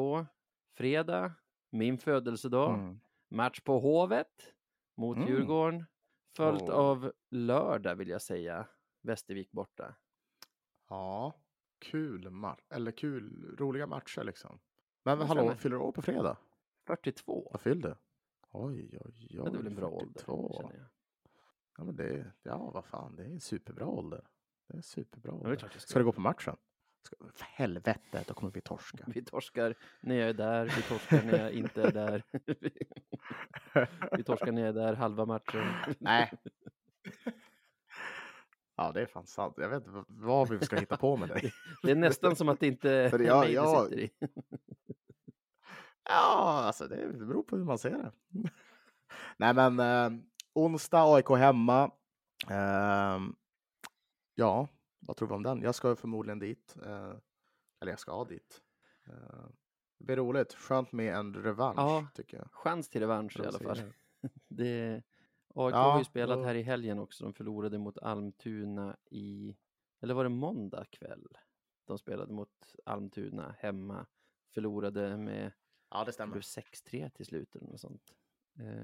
Fredag, 0.73 1.33
min 1.69 1.97
födelsedag. 1.97 2.73
Mm. 2.73 2.99
Match 3.27 3.59
på 3.59 3.79
Hovet 3.79 4.53
mot 4.95 5.17
Mm. 5.17 5.29
Djurgården. 5.29 5.85
Följt 6.35 6.69
Åh. 6.69 6.75
av 6.75 7.11
lördag 7.29 7.95
vill 7.95 8.09
jag 8.09 8.21
säga. 8.21 8.67
Västervik 9.01 9.51
borta. 9.51 9.95
Ja, 10.89 11.33
kul 11.79 12.29
match. 12.29 12.61
Eller 12.69 12.91
kul, 12.91 13.55
roliga 13.59 13.87
matcher 13.87 14.23
liksom. 14.23 14.59
Men 15.03 15.21
hallå, 15.21 15.55
fyller 15.55 15.75
du 15.75 15.81
år 15.81 15.91
på 15.91 16.01
fredag? 16.01 16.37
42. 16.87 17.49
Vad 17.51 17.61
fyllde? 17.61 17.97
Oj, 18.51 18.89
oj, 18.93 19.01
oj. 19.05 19.27
Ja, 19.29 19.43
det 19.43 19.49
är 19.49 19.57
väl 19.57 19.67
en 19.67 19.75
bra 19.75 19.87
ålder, 19.89 20.19
42. 20.19 20.53
känner 20.61 20.75
jag. 20.75 20.85
Ja, 21.77 21.83
men 21.83 21.95
det 21.95 22.03
är, 22.03 22.33
ja, 22.43 22.71
vad 22.73 22.85
fan, 22.85 23.15
det 23.15 23.23
är 23.23 23.27
en 23.27 23.39
superbra 23.39 23.85
ålder. 23.87 24.27
Det 24.67 24.73
är 24.73 24.77
en 24.77 24.83
superbra 24.83 25.31
Ja, 25.31 25.37
ålder. 25.37 25.49
jag 25.49 25.59
ska. 25.71 25.79
Ska 25.79 25.99
du 25.99 26.05
gå 26.05 26.11
på 26.11 26.21
matchen? 26.21 26.55
Ska, 27.05 27.15
för 27.33 27.45
helvete, 27.45 28.23
då 28.27 28.33
kommer 28.33 28.51
vi 28.51 28.61
torska. 28.61 29.03
Vi 29.07 29.23
torskar 29.25 29.75
när 30.01 30.15
jag 30.15 30.29
är 30.29 30.33
där, 30.33 30.65
vi 30.65 30.81
torskar 30.81 31.23
när 31.23 31.39
jag 31.39 31.51
inte 31.51 31.83
är 31.83 31.91
där. 31.91 32.23
vi 34.17 34.23
torskar 34.23 34.51
när 34.51 34.61
jag 34.61 34.69
är 34.69 34.73
där 34.73 34.93
halva 34.93 35.25
matchen. 35.25 35.63
Nej. 35.99 36.31
Ja, 38.79 38.91
det 38.91 39.01
är 39.01 39.05
fan 39.05 39.25
sant. 39.27 39.53
Jag 39.57 39.69
vet 39.69 39.77
inte 39.87 40.03
vad- 40.07 40.49
vi 40.49 40.65
ska 40.65 40.75
hitta 40.75 40.97
på 40.97 41.17
med 41.17 41.29
dig. 41.29 41.53
Det 41.83 41.91
är 41.91 41.95
nästan 41.95 42.35
som 42.35 42.49
att 42.49 42.59
det 42.59 42.67
inte 42.67 42.91
är 42.91 43.19
jag- 43.19 43.39
mig 43.39 43.53
jag- 43.53 43.83
sitter 43.85 43.99
i. 43.99 44.11
Ja, 46.03 46.61
alltså 46.65 46.87
det 46.87 47.07
beror 47.13 47.43
på 47.43 47.57
hur 47.57 47.63
man 47.63 47.77
ser 47.77 47.89
det. 47.89 48.11
Nej, 49.37 49.53
men 49.53 49.79
eh, 49.79 50.19
onsdag 50.53 51.03
AIK 51.15 51.29
hemma. 51.29 51.91
Ehm, 52.49 53.35
ja, 54.35 54.67
vad 54.99 55.17
tror 55.17 55.27
vi 55.27 55.33
om 55.33 55.43
den? 55.43 55.61
Jag 55.61 55.75
ska 55.75 55.95
förmodligen 55.95 56.39
dit. 56.39 56.75
eh, 56.85 57.13
eller 57.81 57.91
jag 57.91 57.99
ska 57.99 58.23
dit. 58.23 58.61
Eh, 59.07 59.45
det 59.99 60.05
blir 60.05 60.15
roligt. 60.15 60.53
Skönt 60.53 60.91
med 60.91 61.13
en 61.15 61.33
revansch, 61.35 61.79
Ja. 61.79 62.07
tycker 62.13 62.37
jag. 62.37 62.47
Chans 62.51 62.89
till 62.89 63.01
revansch 63.01 63.39
i 63.39 63.45
alla 63.47 63.59
fall. 63.59 63.81
Det, 64.47 65.03
AIK 65.55 65.73
Ja, 65.75 65.91
har 65.91 65.99
ju 65.99 66.05
spelat 66.05 66.45
här 66.45 66.55
i 66.55 66.61
helgen 66.61 66.99
också. 66.99 67.23
De 67.23 67.33
förlorade 67.33 67.77
mot 67.77 67.97
Almtuna 67.97 68.97
i, 69.11 69.55
eller 69.99 70.13
var 70.13 70.23
det 70.23 70.29
måndag 70.29 70.85
kväll? 70.85 71.27
De 71.85 71.97
spelade 71.97 72.33
mot 72.33 72.75
Almtuna 72.85 73.55
hemma. 73.59 74.05
Förlorade 74.53 75.17
med 75.17 75.51
Ja, 75.89 76.03
det 76.05 76.11
stämmer. 76.11 76.31
blev 76.31 76.41
6-3 76.41 77.09
till 77.09 77.25
slut 77.25 77.55
eller 77.55 77.67
något 77.67 77.79
sånt. 77.79 78.13
Eh, 78.59 78.83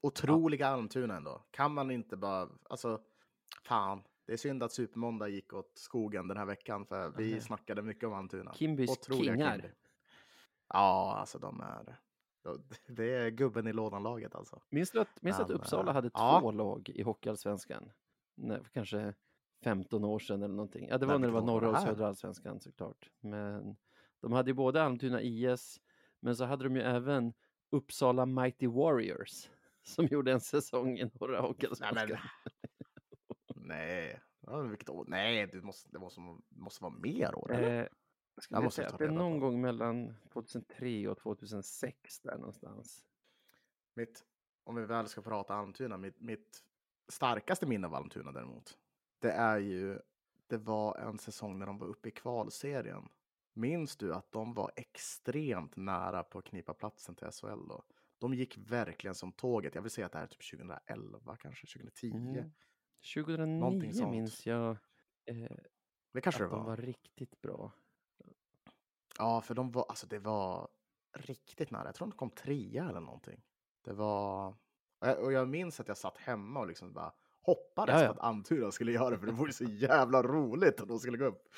Otroliga 0.00 0.66
Almtuna 0.68 1.16
ändå. 1.16 1.44
Kan 1.50 1.74
man 1.74 1.90
inte 1.90 2.16
bara, 2.16 2.48
alltså, 2.62 3.00
fan. 3.64 4.02
Det 4.26 4.32
är 4.32 4.36
synd 4.36 4.62
att 4.62 4.72
Supermåndag 4.72 5.28
gick 5.28 5.52
åt 5.52 5.72
skogen 5.78 6.28
den 6.28 6.36
här 6.36 6.44
veckan, 6.44 6.86
för 6.86 7.10
vi 7.10 7.30
Nähä. 7.30 7.40
snackade 7.40 7.82
mycket 7.82 8.04
om 8.04 8.12
Almtuna. 8.12 8.54
Kimbys 8.54 8.90
Otroliga 8.90 9.32
kingar. 9.34 9.52
Kimby. 9.52 9.68
Ja, 10.68 11.16
alltså 11.18 11.38
de 11.38 11.60
är... 11.60 11.96
Det 12.88 13.14
är 13.14 13.30
gubben 13.30 13.66
i 13.66 13.72
lådan-laget 13.72 14.34
alltså. 14.34 14.62
Minns 14.70 14.90
du 14.90 15.00
att, 15.00 15.22
minns 15.22 15.36
du 15.36 15.42
att 15.42 15.48
Men, 15.48 15.56
Uppsala 15.56 15.90
eh, 15.90 15.94
hade 15.94 16.10
ja. 16.14 16.40
två 16.40 16.52
lag 16.52 16.88
i 16.88 17.02
Hockeyallsvenskan? 17.02 17.90
Nej, 18.34 18.60
kanske 18.72 19.14
15 19.64 20.04
år 20.04 20.18
sedan 20.18 20.42
eller 20.42 20.54
någonting. 20.54 20.88
Ja, 20.88 20.98
det 20.98 21.06
var 21.06 21.14
Nej, 21.14 21.20
när 21.20 21.28
det 21.28 21.34
var 21.34 21.46
norra 21.46 21.70
och 21.70 21.78
södra 21.78 22.06
allsvenskan 22.08 22.60
såklart. 22.60 23.10
Men 23.20 23.76
de 24.20 24.32
hade 24.32 24.50
ju 24.50 24.54
både 24.54 24.82
Almtuna 24.82 25.22
IS, 25.22 25.80
men 26.20 26.36
så 26.36 26.44
hade 26.44 26.64
de 26.64 26.76
ju 26.76 26.82
även 26.82 27.32
Uppsala 27.70 28.26
Mighty 28.26 28.66
Warriors 28.66 29.50
som 29.82 30.06
gjorde 30.06 30.32
en 30.32 30.40
säsong 30.40 30.98
i 30.98 31.10
norra 31.20 31.40
Nej, 31.40 31.48
Hockeyallsvenskan. 31.48 32.08
men... 32.08 32.18
Nej, 33.56 34.20
ja, 34.40 34.60
vilket 34.60 34.88
år? 34.88 35.04
Nej, 35.08 35.46
det 35.46 35.62
måste, 35.62 35.88
det 35.92 35.98
måste, 35.98 36.20
måste 36.48 36.82
vara 36.82 36.94
mer 37.02 37.34
år. 37.34 37.52
Eh, 37.64 37.86
jag 38.50 38.64
måste 38.64 38.76
säga 38.76 38.88
ta 38.88 38.94
att 38.94 38.98
det 38.98 39.04
är 39.04 39.08
reda 39.08 39.18
någon 39.22 39.40
på. 39.40 39.46
gång 39.46 39.60
mellan 39.60 40.14
2003 40.32 41.08
och 41.08 41.18
2006 41.18 42.20
där 42.20 42.38
någonstans. 42.38 43.06
Mitt, 43.94 44.24
om 44.64 44.74
vi 44.74 44.84
väl 44.86 45.08
ska 45.08 45.22
prata 45.22 45.54
Almtuna, 45.54 45.96
mitt, 45.98 46.20
mitt 46.20 46.64
starkaste 47.08 47.66
minne 47.66 47.86
av 47.86 47.94
Almtuna 47.94 48.32
däremot, 48.32 48.78
det 49.18 49.30
är 49.32 49.58
ju, 49.58 49.98
det 50.46 50.58
var 50.58 50.96
en 50.98 51.18
säsong 51.18 51.58
när 51.58 51.66
de 51.66 51.78
var 51.78 51.86
uppe 51.86 52.08
i 52.08 52.12
kvalserien. 52.12 53.08
Minns 53.52 53.96
du 53.96 54.14
att 54.14 54.32
de 54.32 54.54
var 54.54 54.72
extremt 54.76 55.76
nära 55.76 56.22
på 56.22 56.38
att 56.38 56.44
knipa 56.44 56.74
platsen 56.74 57.14
till 57.14 57.26
SHL 57.30 57.68
då? 57.68 57.84
De 58.18 58.34
gick 58.34 58.58
verkligen 58.58 59.14
som 59.14 59.32
tåget. 59.32 59.74
Jag 59.74 59.82
vill 59.82 59.90
säga 59.90 60.06
att 60.06 60.12
det 60.12 60.18
här 60.18 60.24
är 60.24 60.28
typ 60.28 60.50
2011, 60.50 61.36
kanske 61.36 61.66
2010. 61.66 62.10
Mm. 62.10 62.52
2009 63.14 63.60
Någonting 63.60 63.94
sånt. 63.94 64.10
minns 64.10 64.46
jag 64.46 64.70
eh, 65.24 65.56
Det 66.12 66.20
kanske 66.20 66.44
att 66.44 66.50
det 66.50 66.56
de 66.56 66.60
var. 66.60 66.64
var 66.64 66.76
riktigt 66.76 67.40
bra. 67.40 67.72
Ja, 69.18 69.40
för 69.40 69.54
de 69.54 69.72
var, 69.72 69.84
alltså 69.88 70.06
det 70.06 70.18
var 70.18 70.68
riktigt 71.16 71.70
nära. 71.70 71.84
Jag 71.84 71.94
tror 71.94 72.08
de 72.08 72.16
kom 72.16 72.30
trea 72.30 72.88
eller 72.88 73.00
någonting. 73.00 73.42
Det 73.84 73.92
var, 73.92 74.48
och 74.98 75.08
jag, 75.08 75.18
och 75.24 75.32
jag 75.32 75.48
minns 75.48 75.80
att 75.80 75.88
jag 75.88 75.96
satt 75.96 76.18
hemma 76.18 76.60
och 76.60 76.66
liksom 76.66 76.92
bara 76.92 77.12
hoppades 77.40 77.94
Ja, 77.94 78.02
ja. 78.02 78.10
att 78.10 78.18
Almtuna 78.18 78.70
skulle 78.72 78.92
göra 78.92 79.10
det, 79.10 79.18
för 79.18 79.26
det 79.26 79.32
vore 79.32 79.52
så 79.52 79.64
jävla 79.64 80.22
roligt 80.22 80.80
att 80.80 80.88
de 80.88 80.98
skulle 80.98 81.18
gå 81.18 81.24
upp. 81.24 81.48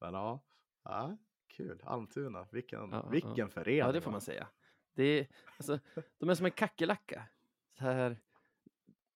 Men 0.00 0.14
ja, 0.14 0.40
Ja, 0.84 1.16
kul. 1.48 1.82
Almtuna, 1.84 2.46
vilken, 2.52 2.90
Ja, 2.90 3.08
vilken 3.10 3.34
ja. 3.36 3.48
förening. 3.48 3.78
Ja, 3.78 3.92
det 3.92 4.00
får 4.00 4.10
man 4.10 4.20
säga. 4.20 4.48
Det 4.94 5.02
är, 5.04 5.26
alltså, 5.56 5.78
de 6.18 6.28
är 6.30 6.34
som 6.34 6.46
en 6.46 6.52
kackerlacka. 6.52 7.22
Så 7.78 7.84
här, 7.84 8.20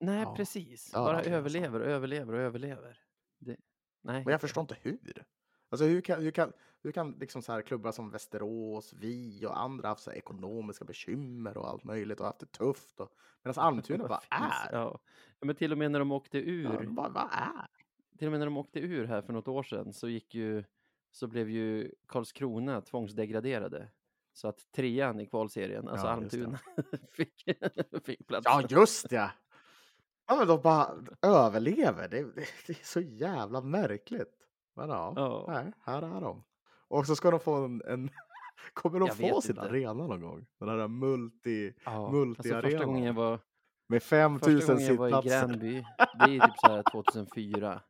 nej, 0.00 0.22
Ja. 0.22 0.34
precis. 0.36 0.92
Bara 0.92 1.22
överlever 1.22 1.80
och 1.80 1.86
överlever 1.86 2.32
och 2.32 2.40
överlever. 2.40 3.00
Det, 3.38 3.56
nej, 4.00 4.24
Men 4.24 4.32
jag 4.32 4.40
förstår 4.40 4.60
inte 4.60 4.76
hur. 4.80 5.24
Alltså 5.68 5.84
hur 5.84 6.00
kan, 6.00 6.22
hur 6.22 6.30
kan, 6.30 6.52
hur 6.86 6.92
kan 6.92 7.12
liksom 7.12 7.42
så 7.42 7.52
här 7.52 7.62
klubbar 7.62 7.92
som 7.92 8.10
Västerås, 8.10 8.92
vi 8.92 9.46
och 9.46 9.60
andra 9.60 9.88
haft 9.88 10.02
så 10.02 10.12
ekonomiska 10.12 10.84
bekymmer 10.84 11.56
och 11.56 11.68
allt 11.68 11.84
möjligt 11.84 12.20
och 12.20 12.26
haft 12.26 12.38
det 12.38 12.52
tufft. 12.52 13.00
Och, 13.00 13.12
medan 13.42 13.64
Almtuna 13.64 14.08
bara 14.08 14.20
är. 14.30 14.72
Ja. 14.72 15.00
ja, 15.40 15.46
men 15.46 15.56
till 15.56 15.72
och 15.72 15.78
med 15.78 15.90
när 15.90 15.98
de 15.98 16.12
åkte 16.12 16.38
ur, 16.38 16.64
Ja, 16.84 16.90
bara, 16.90 17.08
vad 17.08 17.28
är? 17.32 17.66
till 18.18 18.28
och 18.28 18.30
med 18.32 18.40
när 18.40 18.46
de 18.46 18.56
åkte 18.56 18.80
ur 18.80 19.04
här 19.04 19.22
för 19.22 19.32
något 19.32 19.48
år 19.48 19.62
sedan 19.62 19.92
så 19.92 20.08
gick 20.08 20.34
ju, 20.34 20.64
så 21.12 21.26
blev 21.26 21.50
ju 21.50 21.94
Karlskrona 22.08 22.80
tvångsdegraderade. 22.80 23.88
Så 24.32 24.48
att 24.48 24.72
trean 24.72 25.20
i 25.20 25.26
kvalserien, 25.26 25.88
alltså 25.88 26.06
Ja. 26.06 26.12
Almtuna, 26.12 26.58
fick, 27.12 27.44
fick 28.04 28.26
plats. 28.26 28.44
Ja, 28.44 28.62
just 28.70 29.10
det! 29.10 29.30
Ja, 30.26 30.36
men 30.36 30.46
de 30.48 30.60
bara 30.62 30.90
överlever. 31.22 32.08
Det, 32.08 32.22
det, 32.22 32.46
det 32.66 32.72
är 32.80 32.84
så 32.86 33.00
jävla 33.00 33.60
märkligt. 33.60 34.32
Men 34.74 34.88
ja, 34.88 35.12
Ja. 35.16 35.44
nej, 35.48 35.72
här 35.80 36.02
är 36.02 36.20
de. 36.20 36.42
Och 36.88 37.06
så 37.06 37.16
ska 37.16 37.30
de 37.30 37.40
få 37.40 37.54
en... 37.54 37.82
en 37.86 38.10
kommer 38.72 39.00
de 39.00 39.06
Jag 39.08 39.16
få 39.16 39.40
sin 39.40 39.56
inte. 39.56 39.68
arena 39.68 39.92
någon 39.92 40.20
gång? 40.20 40.46
Den 40.60 40.68
här 40.68 40.88
multi... 40.88 41.74
Ja, 41.84 41.90
alltså 41.92 42.12
multiarenan. 42.16 42.62
första 42.62 42.84
gången 42.84 43.04
jag 43.04 43.12
var, 43.14 43.40
Med 43.88 44.02
första 44.02 44.16
5000 44.16 44.74
gången 44.76 44.86
jag 44.86 44.94
var 44.96 45.08
i 45.08 45.12
sittplatser. 45.12 45.46
Gränby, 45.48 45.84
det 46.18 46.36
är 46.36 46.46
typ 46.46 46.58
så 46.58 46.66
här 46.68 46.82
2004. 46.92 47.82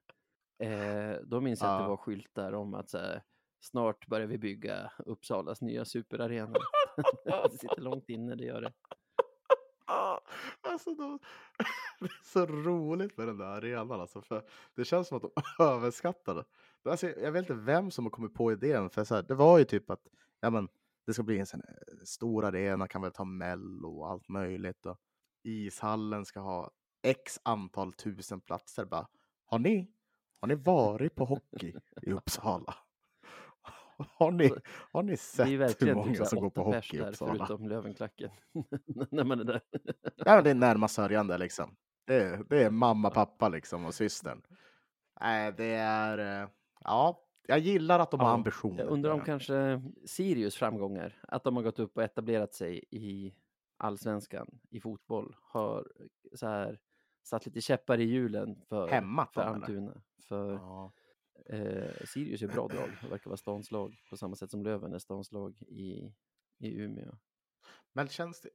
Eh, 0.62 1.16
då 1.24 1.40
minns 1.40 1.60
jag 1.60 1.70
att 1.70 1.78
det 1.78 1.84
Ja. 1.84 1.88
var 1.88 1.96
skyltar 1.96 2.52
om 2.52 2.74
att 2.74 2.90
så 2.90 2.98
här, 2.98 3.22
snart 3.64 4.06
börjar 4.06 4.26
vi 4.26 4.38
bygga 4.38 4.92
Uppsalas 4.98 5.60
nya 5.62 5.84
superarena. 5.84 6.52
det 7.24 7.58
sitter 7.58 7.80
långt 7.80 8.08
inne, 8.08 8.34
det 8.34 8.44
gör 8.44 8.60
det. 8.60 8.72
Ah, 9.88 10.20
alltså 10.60 10.94
de, 10.94 11.18
det 12.00 12.04
är 12.06 12.24
så 12.24 12.46
roligt 12.46 13.16
med 13.16 13.26
den 13.26 13.38
där 13.38 13.46
arenan 13.46 14.00
alltså, 14.00 14.22
för 14.22 14.42
det 14.74 14.84
känns 14.84 15.08
som 15.08 15.16
att 15.16 15.22
de 15.22 15.30
överskattar 15.64 16.34
det. 16.34 16.44
Alltså, 16.90 17.08
jag 17.08 17.32
vet 17.32 17.40
inte 17.40 17.54
vem 17.54 17.90
som 17.90 18.04
har 18.04 18.10
kommit 18.10 18.34
på 18.34 18.52
idén, 18.52 18.90
för 18.90 19.04
så 19.04 19.14
här, 19.14 19.22
det 19.22 19.34
var 19.34 19.58
ju 19.58 19.64
typ 19.64 19.90
att 19.90 20.06
ja, 20.40 20.50
men, 20.50 20.68
det 21.06 21.14
ska 21.14 21.22
bli 21.22 21.38
en 21.38 21.46
sån 21.46 21.60
eh, 21.60 22.04
stor 22.04 22.44
arena, 22.44 22.88
kan 22.88 23.02
väl 23.02 23.12
ta 23.12 23.24
mello 23.24 23.98
och 23.98 24.10
allt 24.10 24.28
möjligt. 24.28 24.86
Och 24.86 24.98
ishallen 25.42 26.24
ska 26.24 26.40
ha 26.40 26.70
x 27.02 27.40
antal 27.42 27.92
tusen 27.92 28.40
platser. 28.40 28.84
Bara, 28.84 29.08
har, 29.44 29.58
ni, 29.58 29.90
har 30.40 30.48
ni 30.48 30.54
varit 30.54 31.14
på 31.14 31.24
hockey 31.24 31.74
i 32.02 32.12
Uppsala? 32.12 32.74
Har 34.18 34.30
ni, 34.30 34.50
har 34.92 35.02
ni 35.02 35.16
sett 35.16 35.48
hur 35.48 35.68
typ 35.68 35.94
många 35.94 36.24
som 36.24 36.40
går 36.40 36.50
på 36.50 36.62
hockey 36.62 36.98
där, 36.98 37.12
förutom 37.12 37.68
Lövenklacken. 37.68 38.30
När 39.10 39.24
man 39.24 39.40
är 39.40 39.44
där. 39.44 39.60
Ja, 40.16 40.42
det 40.42 40.50
är 40.50 40.54
närmast 40.54 40.94
sörjande 40.94 41.38
liksom. 41.38 41.76
Det 42.06 42.14
är, 42.22 42.44
det 42.48 42.62
är 42.62 42.70
mamma, 42.70 43.10
pappa 43.10 43.48
liksom 43.48 43.84
och 43.84 43.94
systern. 43.94 44.42
Nej, 45.20 45.52
det 45.56 45.74
är... 45.74 46.42
eh, 46.42 46.48
Ja, 46.80 47.22
jag 47.48 47.58
gillar 47.58 47.98
att 47.98 48.10
de 48.10 48.20
har 48.20 48.28
Ja, 48.28 48.34
ambitioner. 48.34 48.78
Jag 48.84 48.92
undrar 48.92 49.10
om 49.10 49.18
det. 49.18 49.24
kanske 49.24 49.82
Sirius 50.06 50.56
framgångar, 50.56 51.18
att 51.28 51.44
de 51.44 51.56
har 51.56 51.62
gått 51.62 51.78
upp 51.78 51.96
och 51.96 52.02
etablerat 52.02 52.54
sig 52.54 52.84
i 52.90 53.34
allsvenskan 53.76 54.58
i 54.70 54.80
fotboll, 54.80 55.36
har 55.42 55.86
så 56.34 56.46
här 56.46 56.78
satt 57.22 57.46
lite 57.46 57.60
käppar 57.60 57.98
i 58.00 58.04
hjulen 58.04 58.62
för, 58.68 58.88
Hämmat 58.88 59.34
för? 59.34 59.40
Almtuna. 59.40 60.00
För 60.28 60.52
Ja. 60.52 60.92
Eh, 61.46 62.04
Sirius 62.04 62.42
är 62.42 62.48
bra 62.48 62.68
drag, 62.68 62.90
och 63.04 63.12
verkar 63.12 63.30
vara 63.30 63.36
stans 63.36 63.70
lag 63.70 63.96
på 64.10 64.16
samma 64.16 64.36
sätt 64.36 64.50
som 64.50 64.62
Löven 64.62 64.92
är 64.92 64.98
stans 64.98 65.32
lag 65.32 65.62
i, 65.62 66.12
i 66.58 66.74
Umeå. 66.80 67.18
Men 67.92 68.08
känns 68.08 68.40
det... 68.40 68.50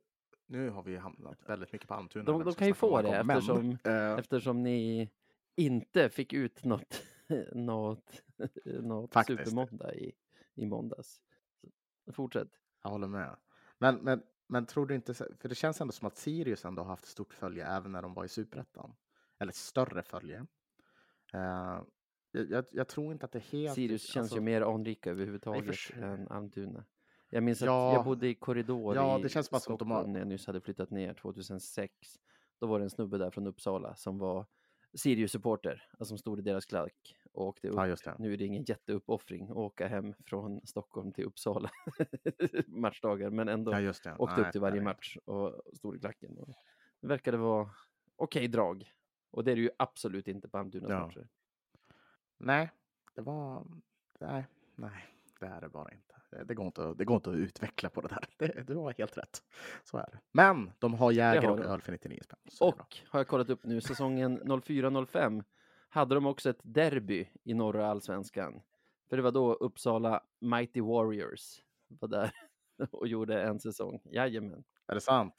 Nu 0.45 0.69
har 0.69 0.83
vi 0.83 0.97
hamnat 0.97 1.49
väldigt 1.49 1.73
mycket 1.73 1.87
på 1.87 1.93
Almtuna. 1.93 2.25
De, 2.25 2.43
de 2.43 2.53
kan 2.53 2.67
ju 2.67 2.71
om 2.71 2.75
få 2.75 3.01
det 3.01 3.23
men, 3.23 3.37
eftersom, 3.37 3.77
eh, 3.83 4.11
eftersom 4.11 4.63
ni 4.63 5.09
inte 5.55 6.09
fick 6.09 6.33
ut 6.33 6.63
något, 6.63 7.03
något, 7.51 8.23
något 8.65 9.13
Faktiskt. 9.13 9.39
supermåndag 9.39 9.95
i, 9.95 10.11
i 10.55 10.65
måndags. 10.65 11.21
Fortsätt. 12.13 12.49
Jag 12.83 12.89
håller 12.89 13.07
med. 13.07 13.37
Men, 13.77 13.95
men, 13.95 14.23
men 14.47 14.65
tror 14.65 14.85
du 14.85 14.95
inte... 14.95 15.13
För 15.13 15.49
det 15.49 15.55
känns 15.55 15.81
ändå 15.81 15.91
som 15.91 16.07
att 16.07 16.17
Sirius 16.17 16.65
ändå 16.65 16.81
har 16.81 16.89
haft 16.89 17.05
stort 17.05 17.33
följe 17.33 17.67
även 17.67 17.91
när 17.91 18.01
de 18.01 18.13
var 18.13 18.25
i 18.25 18.29
Superettan. 18.29 18.95
Eller 19.39 19.51
större 19.51 20.03
följe. 20.03 20.45
Eh, 21.33 21.81
jag, 22.31 22.49
jag, 22.51 22.65
jag 22.71 22.87
tror 22.87 23.11
inte 23.13 23.25
att 23.25 23.31
det 23.31 23.39
är 23.39 23.51
helt... 23.51 23.73
Sirius 23.75 24.01
känns 24.03 24.23
alltså- 24.23 24.35
ju 24.35 24.41
mer 24.41 24.61
anrika 24.61 25.09
överhuvudtaget 25.11 25.75
sig. 25.75 26.01
än 26.03 26.27
Almtuna. 26.27 26.85
Jag 27.29 27.43
minns 27.43 27.61
att 27.61 27.65
Ja. 27.65 27.93
jag 27.93 28.05
bodde 28.05 28.27
i 28.27 28.35
korridor 28.35 28.95
Ja, 28.95 29.19
i 29.19 29.21
det 29.21 29.29
känns 29.29 29.49
bara 29.51 29.59
som 29.59 29.73
att 29.73 29.79
de 29.79 29.91
har- 29.91 29.97
Stockholm 29.97 30.13
när 30.13 30.19
jag 30.19 30.27
nyss 30.27 30.47
hade 30.47 30.61
flyttat 30.61 30.89
ner 30.91 31.13
2006. 31.13 31.93
Då 32.59 32.67
var 32.67 32.79
det 32.79 32.85
en 32.85 32.89
snubbe 32.89 33.17
där 33.17 33.31
från 33.31 33.47
Uppsala 33.47 33.95
som 33.95 34.17
var 34.17 34.45
Sirius-supporter, 34.93 35.81
alltså 35.91 36.05
som 36.05 36.17
stod 36.17 36.39
i 36.39 36.41
deras 36.41 36.65
klack 36.65 37.15
och 37.33 37.45
åkte 37.47 37.67
upp. 37.69 37.97
Ja. 38.05 38.15
Nu 38.19 38.33
är 38.33 38.37
det 38.37 38.45
ingen 38.45 38.63
jätteuppoffring 38.63 39.49
att 39.49 39.55
åka 39.55 39.87
hem 39.87 40.13
från 40.25 40.61
Stockholm 40.65 41.11
till 41.13 41.25
Uppsala 41.25 41.69
matchdagar, 42.67 43.29
men 43.29 43.47
ändå 43.49 43.71
Ja, 43.71 43.89
åkte 44.17 44.35
Nej, 44.37 44.45
upp 44.45 44.51
till 44.51 44.61
varje 44.61 44.75
nej. 44.75 44.83
match 44.83 45.17
och 45.25 45.61
stod 45.73 45.95
i 45.95 45.99
klacken. 45.99 46.37
Och 46.37 46.53
det 47.01 47.07
verkade 47.07 47.37
vara 47.37 47.69
okej 48.15 48.47
drag. 48.47 48.91
Och 49.31 49.43
det 49.43 49.51
är 49.51 49.55
det 49.55 49.61
ju 49.61 49.69
absolut 49.77 50.27
inte 50.27 50.49
på 50.49 50.57
Almtunas 50.57 50.89
Ja. 50.89 50.99
matcher. 51.05 51.27
Nej, 52.43 52.71
det 53.15 53.21
var... 53.21 53.65
Nej, 54.19 54.47
nej, 54.75 55.05
det 55.39 55.45
är 55.45 55.61
det 55.61 55.69
bara 55.69 55.91
inte. 55.91 56.15
Det- 56.47 56.53
går 56.55 56.65
inte, 56.65 56.93
det 56.93 57.05
går 57.05 57.15
inte 57.15 57.29
att 57.29 57.35
utveckla 57.35 57.89
på 57.89 58.01
det 58.01 58.07
där. 58.07 58.25
Det, 58.37 58.63
du 58.67 58.75
har 58.75 58.93
helt 58.97 59.17
rätt. 59.17 59.43
Så 59.83 59.97
är 59.97 60.09
det. 60.11 60.19
Men 60.31 60.71
de 60.79 60.93
har 60.93 61.11
Jäger 61.11 61.41
har 61.41 61.59
och 61.59 61.65
öl 61.65 61.81
för 61.81 61.91
99 61.91 62.19
spänn. 62.23 62.39
Och 62.61 62.97
har 63.09 63.19
jag 63.19 63.27
kollat 63.27 63.49
upp 63.49 63.63
nu, 63.63 63.81
säsongen 63.81 64.41
04-05 64.43 65.43
hade 65.89 66.15
de 66.15 66.25
också 66.25 66.49
ett 66.49 66.59
derby 66.63 67.29
i 67.43 67.53
norra 67.53 67.87
allsvenskan. 67.87 68.61
För 69.09 69.17
det 69.17 69.23
var 69.23 69.31
då 69.31 69.53
Uppsala 69.53 70.23
Mighty 70.39 70.81
Warriors 70.81 71.61
var 71.87 72.07
där 72.07 72.31
och 72.91 73.07
gjorde 73.07 73.41
en 73.43 73.59
säsong. 73.59 74.01
Jajamän. 74.05 74.63
Är 74.87 74.95
det 74.95 75.01
sant? 75.01 75.35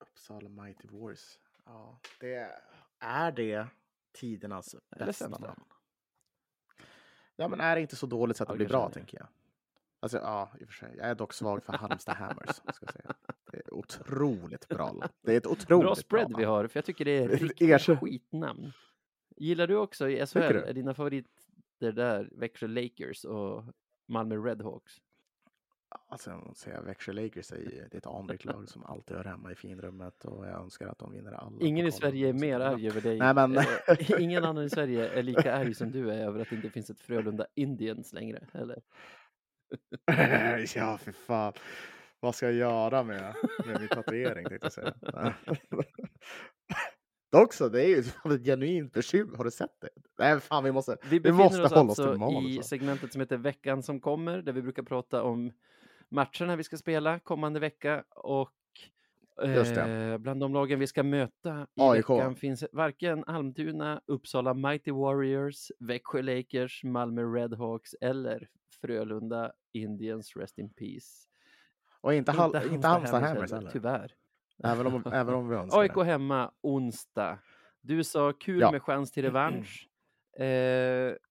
Uppsala 0.00 0.48
Mighty 0.48 0.88
Wars. 0.88 1.38
Ja, 1.64 2.00
det 2.20 2.50
är 2.98 3.32
det 3.32 3.66
tidernas 4.12 4.76
bästa 4.98 5.28
namn. 5.28 5.64
Ja, 7.36 7.48
men 7.48 7.60
är 7.60 7.74
det 7.76 7.80
inte 7.82 7.96
så 7.96 8.06
dåligt 8.06 8.36
så 8.36 8.42
att 8.42 8.48
det 8.48 8.56
blir 8.56 8.68
bra, 8.68 8.90
tänker 8.90 9.18
jag. 9.18 9.26
Alltså, 10.00 10.18
ja, 10.18 10.50
i 10.60 10.64
och 10.64 10.68
för 10.68 10.74
sig. 10.74 10.94
Jag 10.96 11.06
är 11.06 11.14
dock 11.14 11.32
svag 11.32 11.64
för 11.64 11.72
Halmstad 11.72 12.16
Hammers, 12.16 12.56
ska 12.74 12.86
säga. 12.86 13.14
Det 13.52 13.56
är 13.56 13.74
otroligt 13.74 14.68
bra. 14.68 14.94
Det 15.22 15.32
är 15.32 15.36
ett 15.36 15.46
otroligt 15.46 15.86
Bra 15.86 15.94
spread 15.94 16.28
bra 16.28 16.38
vi 16.38 16.44
har, 16.44 16.66
för 16.66 16.78
jag 16.78 16.84
tycker 16.84 17.04
det 17.04 17.10
är 17.18 17.62
erkänn- 17.62 17.96
skitnamn. 18.00 18.72
Gillar 19.36 19.66
du 19.66 19.76
också 19.76 20.08
i 20.08 20.26
SHL? 20.26 20.38
Är 20.38 20.72
dina 20.72 20.94
favoriter 20.94 21.92
där 21.92 22.28
Växjö 22.32 22.66
Lakers 22.66 23.24
och 23.24 23.64
Malmö 24.08 24.36
Redhawks? 24.36 24.92
Alltså, 26.08 26.30
jag 26.30 26.46
måste 26.46 26.62
säga, 26.64 26.80
Växjö 26.82 27.12
Lakers 27.12 27.52
är, 27.52 27.56
ju- 27.56 27.88
ett 27.92 28.06
anrikt 28.06 28.44
lag 28.44 28.68
som 28.68 28.84
alltid 28.84 29.16
hör 29.16 29.24
hemma 29.24 29.52
i 29.52 29.54
finrummet 29.54 30.24
och 30.24 30.46
jag 30.46 30.60
önskar 30.62 30.86
att 30.88 30.98
de 30.98 31.12
vinner 31.12 31.32
alla. 31.32 31.56
Ingen 31.60 31.86
i 31.86 31.92
Sverige 31.92 32.28
är 32.28 32.32
mer 32.32 32.60
arg 32.60 32.86
över 32.88 33.00
dig. 33.00 33.18
Nej, 33.18 33.34
men- 33.34 33.56
Eh, 33.56 34.20
Ingen 34.22 34.44
annan 34.44 34.64
i 34.64 34.70
Sverige 34.70 35.08
är 35.08 35.22
lika 35.22 35.54
arg 35.54 35.74
som 35.74 35.90
du 35.90 36.10
är 36.10 36.18
över 36.18 36.40
att 36.40 36.50
det 36.50 36.56
inte 36.56 36.70
finns 36.70 36.90
ett 36.90 37.00
Frölunda 37.00 37.46
Indians 37.54 38.12
längre, 38.12 38.46
eller? 38.52 38.82
ja, 40.76 40.98
för 40.98 41.12
fan. 41.12 41.52
Vad 42.20 42.34
ska 42.34 42.46
jag 42.46 42.54
göra 42.54 43.02
med, 43.02 43.34
med 43.66 43.80
min 43.80 43.88
tatuering, 43.88 44.44
tänkte 44.46 44.64
jag 44.66 44.72
säga. 44.72 44.94
Dock 47.32 47.52
så, 47.52 47.68
det 47.68 47.84
är 47.84 47.88
ju 47.88 47.98
ett 48.34 48.44
genuint 48.44 48.92
bekymmer. 48.92 49.36
Har 49.36 49.44
du 49.44 49.50
sett 49.50 49.80
det? 49.80 49.88
Nej, 50.18 50.40
fan, 50.40 50.64
vi 50.64 50.72
måste, 50.72 50.96
Vi 51.10 51.18
vi 51.18 51.32
måste 51.32 51.62
oss 51.62 51.72
hålla 51.72 51.90
oss 51.90 51.96
till 51.96 52.04
alltså 52.04 52.18
manus. 52.18 52.58
i 52.58 52.62
segmentet 52.62 53.12
som 53.12 53.20
heter 53.20 53.36
Veckan 53.36 53.82
som 53.82 54.00
kommer, 54.00 54.42
där 54.42 54.52
vi 54.52 54.62
brukar 54.62 54.82
prata 54.82 55.22
om 55.22 55.52
matcherna 56.10 56.56
vi 56.56 56.64
ska 56.64 56.76
spela 56.76 57.18
kommande 57.18 57.60
vecka 57.60 58.04
och 58.10 58.52
eh, 59.42 60.18
bland 60.18 60.40
de 60.40 60.52
lagen 60.54 60.78
vi 60.78 60.86
ska 60.86 61.02
möta 61.02 61.66
i 61.74 61.80
AIK. 61.82 62.10
veckan 62.10 62.36
finns 62.36 62.64
varken 62.72 63.24
Almtuna, 63.26 64.00
Uppsala 64.06 64.54
Mighty 64.54 64.90
Warriors, 64.92 65.70
Växjö 65.78 66.22
Lakers, 66.22 66.84
Malmö 66.84 67.22
Redhawks 67.22 67.94
eller 68.00 68.48
Frölunda 68.80 69.52
Indians 69.72 70.36
Rest 70.36 70.58
in 70.58 70.72
Peace. 70.72 71.28
Och 72.00 72.14
inte, 72.14 72.32
Hal- 72.32 72.72
inte 72.74 72.88
Halmstad 72.88 73.22
Hammers 73.22 73.52
heller. 73.52 73.70
Tyvärr. 73.70 74.12
Även 74.64 74.86
om, 74.86 75.02
även 75.12 75.34
om 75.34 75.48
vi 75.48 75.56
önskar 75.56 75.80
AIK 75.80 75.96
hemma 76.06 76.52
onsdag. 76.60 77.38
Du 77.80 78.04
sa 78.04 78.32
kul 78.32 78.60
Ja. 78.60 78.70
med 78.72 78.82
chans 78.82 79.12
till 79.12 79.22
revansch. 79.22 79.88
Eh, 80.38 80.46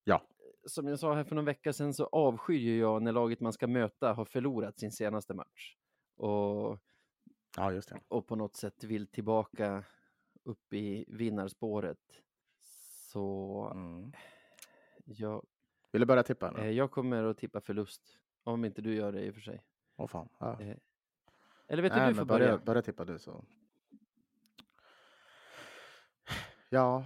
Ja. 0.04 0.22
Som 0.66 0.88
jag 0.88 1.00
sa 1.00 1.14
här 1.16 1.24
för 1.24 1.36
någon 1.36 1.46
vecka 1.46 1.74
sedan 1.74 1.94
så 1.94 2.06
avskyr 2.06 2.80
jag 2.80 3.02
när 3.04 3.12
laget 3.12 3.40
man 3.40 3.54
ska 3.54 3.68
möta 3.68 4.14
har 4.14 4.26
förlorat 4.26 4.80
sin 4.80 4.92
senaste 4.92 5.34
match. 5.34 5.76
Och, 6.16 6.80
Ja, 7.58 7.72
just 7.72 7.90
det. 7.90 8.00
och 8.08 8.28
på 8.28 8.36
något 8.36 8.56
sätt 8.56 8.84
vill 8.84 9.08
tillbaka 9.08 9.84
upp 10.44 10.74
i 10.74 11.06
vinnarspåret. 11.08 12.00
Så 13.12 13.70
Mm. 13.74 14.12
jag, 15.06 15.46
Vill 15.92 16.00
du 16.00 16.06
börja 16.06 16.24
tippa? 16.24 16.50
Eller? 16.50 16.60
Eh, 16.64 16.70
jag 16.70 16.92
kommer 16.92 17.24
att 17.24 17.38
tippa 17.38 17.62
förlust. 17.62 18.18
Om 18.44 18.66
inte 18.66 18.82
du 18.82 18.96
gör 18.96 19.12
det 19.12 19.22
i 19.26 19.30
och 19.32 19.34
för 19.34 19.42
sig. 19.42 19.64
Åh 19.96 20.08
fan. 20.08 20.30
Ja. 20.40 20.62
Eh, 20.62 20.78
Eller 21.68 21.84
vet 21.84 21.94
du, 21.94 22.00
Nej, 22.00 22.10
du 22.10 22.16
får 22.16 22.26
börja. 22.26 22.58
börja 22.58 22.82
tippa 22.82 23.06
du 23.06 23.20
så. 23.20 23.46
Ja, 26.70 27.06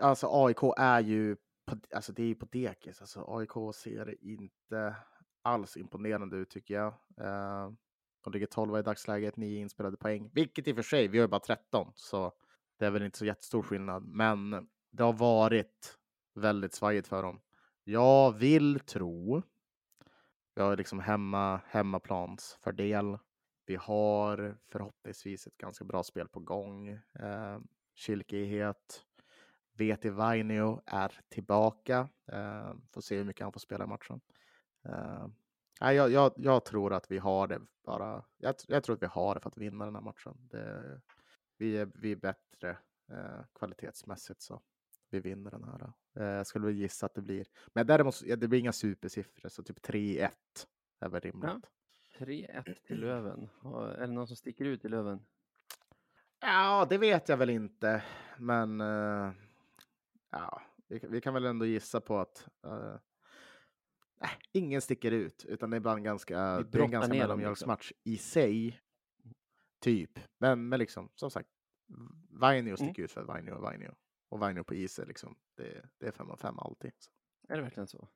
alltså 0.00 0.26
AIK 0.30 0.58
är 0.76 1.00
ju 1.00 1.36
på, 1.76 1.96
alltså 1.96 2.12
det 2.12 2.22
är 2.22 2.26
ju 2.26 2.34
på 2.34 2.46
dekis. 2.46 3.00
Alltså 3.00 3.24
AIK 3.28 3.74
ser 3.74 4.24
inte 4.24 4.96
alls 5.42 5.76
imponerande 5.76 6.36
ut 6.36 6.50
tycker 6.50 6.74
jag. 6.74 6.94
Eh, 7.16 7.72
de 8.24 8.32
ligger 8.32 8.46
12 8.46 8.78
i 8.78 8.82
dagsläget, 8.82 9.36
9 9.36 9.60
inspelade 9.60 9.96
poäng, 9.96 10.30
vilket 10.34 10.68
i 10.68 10.72
och 10.72 10.76
för 10.76 10.82
sig, 10.82 11.08
vi 11.08 11.18
har 11.18 11.24
ju 11.24 11.28
bara 11.28 11.40
13, 11.40 11.92
så 11.94 12.32
det 12.78 12.86
är 12.86 12.90
väl 12.90 13.02
inte 13.02 13.18
så 13.18 13.24
jättestor 13.24 13.62
skillnad. 13.62 14.04
Men 14.04 14.68
det 14.90 15.02
har 15.02 15.12
varit 15.12 15.98
väldigt 16.34 16.74
svajigt 16.74 17.08
för 17.08 17.22
dem. 17.22 17.40
Jag 17.84 18.32
vill 18.32 18.80
tro, 18.80 19.42
vi 20.54 20.62
har 20.62 20.76
liksom 20.76 21.00
hemma, 21.00 21.60
hemmaplansfördel. 21.66 23.18
Vi 23.66 23.76
har 23.76 24.56
förhoppningsvis 24.68 25.46
ett 25.46 25.58
ganska 25.58 25.84
bra 25.84 26.02
spel 26.02 26.28
på 26.28 26.40
gång. 26.40 26.88
Eh, 26.88 27.58
kilkighet. 27.94 29.04
VT 29.72 30.04
Vainio 30.04 30.82
är 30.86 31.20
tillbaka. 31.28 32.08
Eh, 32.32 32.72
får 32.92 33.00
se 33.00 33.16
hur 33.16 33.24
mycket 33.24 33.42
han 33.42 33.52
får 33.52 33.60
spela 33.60 33.84
i 33.84 33.86
matchen. 33.86 34.20
Eh, 34.84 35.26
jag, 35.80 36.10
jag, 36.10 36.32
jag 36.36 36.64
tror 36.64 36.92
att 36.92 37.10
vi 37.10 37.18
har 37.18 37.46
det 37.46 37.60
bara. 37.84 38.24
Jag, 38.38 38.54
jag 38.68 38.84
tror 38.84 38.96
att 38.96 39.02
vi 39.02 39.06
har 39.06 39.34
det 39.34 39.40
för 39.40 39.48
att 39.48 39.58
vinna 39.58 39.84
den 39.84 39.94
här 39.94 40.02
matchen. 40.02 40.48
Det, 40.50 41.00
vi, 41.56 41.76
är, 41.76 41.90
vi 41.94 42.12
är 42.12 42.16
bättre 42.16 42.70
eh, 43.10 43.44
kvalitetsmässigt 43.54 44.42
så 44.42 44.62
vi 45.10 45.20
vinner 45.20 45.50
den 45.50 45.64
här. 45.64 45.92
Eh, 46.16 46.36
jag 46.36 46.46
skulle 46.46 46.66
väl 46.66 46.76
gissa 46.76 47.06
att 47.06 47.14
det 47.14 47.22
blir. 47.22 47.46
Men 47.72 47.86
däremot, 47.86 48.22
ja, 48.22 48.36
det 48.36 48.48
blir 48.48 48.58
inga 48.58 48.72
supersiffror 48.72 49.48
så 49.48 49.62
typ 49.62 49.86
3-1 49.86 50.28
är 51.00 51.08
väl 51.08 51.20
rimligt. 51.20 51.66
3-1 52.18 52.74
till 52.86 53.00
Löven. 53.00 53.48
Är 53.64 54.06
det 54.06 54.12
någon 54.12 54.26
som 54.26 54.36
sticker 54.36 54.64
ut 54.64 54.84
i 54.84 54.88
Löven? 54.88 55.20
Ja, 56.40 56.86
det 56.90 56.98
vet 56.98 57.28
jag 57.28 57.36
väl 57.36 57.50
inte. 57.50 58.04
Men 58.38 58.80
eh, 58.80 59.30
ja, 60.32 60.62
vi, 60.88 61.00
kan- 61.00 61.10
vi 61.10 61.20
kan 61.20 61.34
väl 61.34 61.44
ändå 61.44 61.64
gissa 61.66 62.00
på 62.00 62.18
att 62.18 62.48
eh, 62.66 62.94
nej, 64.20 64.30
ingen 64.52 64.80
sticker 64.82 65.10
ut, 65.12 65.44
utan 65.48 65.70
det 65.70 65.76
är 65.76 65.96
en 65.96 66.02
ganska, 66.02 66.38
det 66.62 66.78
är 66.78 66.82
en 66.82 66.90
ganska 66.90 67.12
mellanmjölksmatch 67.14 67.92
i 68.04 68.16
sig. 68.18 68.80
Typ, 69.80 70.18
men, 70.38 70.68
men 70.68 70.78
liksom 70.78 71.08
som 71.14 71.30
sagt, 71.30 71.48
Vainio 72.30 72.76
sticker 72.76 73.02
ut 73.02 73.12
för 73.12 73.22
Vainio 73.24 73.52
och 73.52 73.62
Vainio. 73.62 73.94
Och 74.28 74.38
Vainio 74.38 74.64
på 74.64 74.74
is 74.74 74.98
är 74.98 75.06
liksom, 75.06 75.36
det, 75.56 75.84
det 75.98 76.06
är 76.06 76.10
fem 76.12 76.30
av 76.30 76.36
fem 76.36 76.58
alltid. 76.58 76.92
Så. 76.98 77.10
Är 77.48 77.56
det 77.56 77.62
verkligen 77.62 77.86
så? 77.86 78.08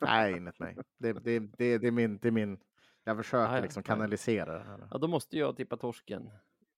Nej, 0.00 0.32
enligt 0.36 0.58
mig. 0.58 0.76
Det, 0.98 1.12
det, 1.12 1.38
det, 1.38 1.78
det, 1.78 1.86
är 1.86 1.90
min, 1.90 2.18
det 2.18 2.28
är 2.28 2.32
min, 2.32 2.60
jag 3.04 3.16
försöker 3.16 3.52
Ah, 3.52 3.56
ja, 3.56 3.62
liksom 3.62 3.82
kanalisera 3.82 4.58
det 4.58 4.64
här. 4.64 4.88
Ja, 4.90 4.98
då 4.98 5.08
måste 5.08 5.38
jag 5.38 5.56
tippa 5.56 5.76
torsken. 5.76 6.30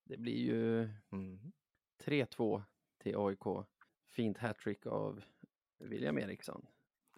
Det 0.03 0.17
blir 0.17 0.37
ju 0.37 0.89
Mm. 1.11 1.51
3-2 2.03 2.63
till 3.03 3.15
AIK. 3.17 3.67
Fint 4.13 4.37
hattrick 4.37 4.85
av 4.85 5.23
William 5.79 6.17
Eriksson. 6.17 6.65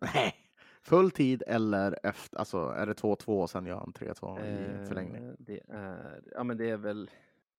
Nej. 0.01 0.35
Full 0.81 1.11
tid 1.11 1.43
eller 1.47 1.99
efter, 2.03 2.37
alltså 2.37 2.57
är 2.57 2.85
det 2.85 2.93
2-2 2.93 3.41
och 3.41 3.49
sen 3.49 3.65
gör 3.65 3.75
han 3.77 3.93
3-2 3.93 4.45
i 4.45 4.85
förlängning? 4.87 5.23
Eh, 5.23 5.33
Det 5.39 5.61
är, 5.69 6.21
ja 6.31 6.43
men 6.43 6.57
det 6.57 6.69
är 6.69 6.77
väl, 6.77 7.09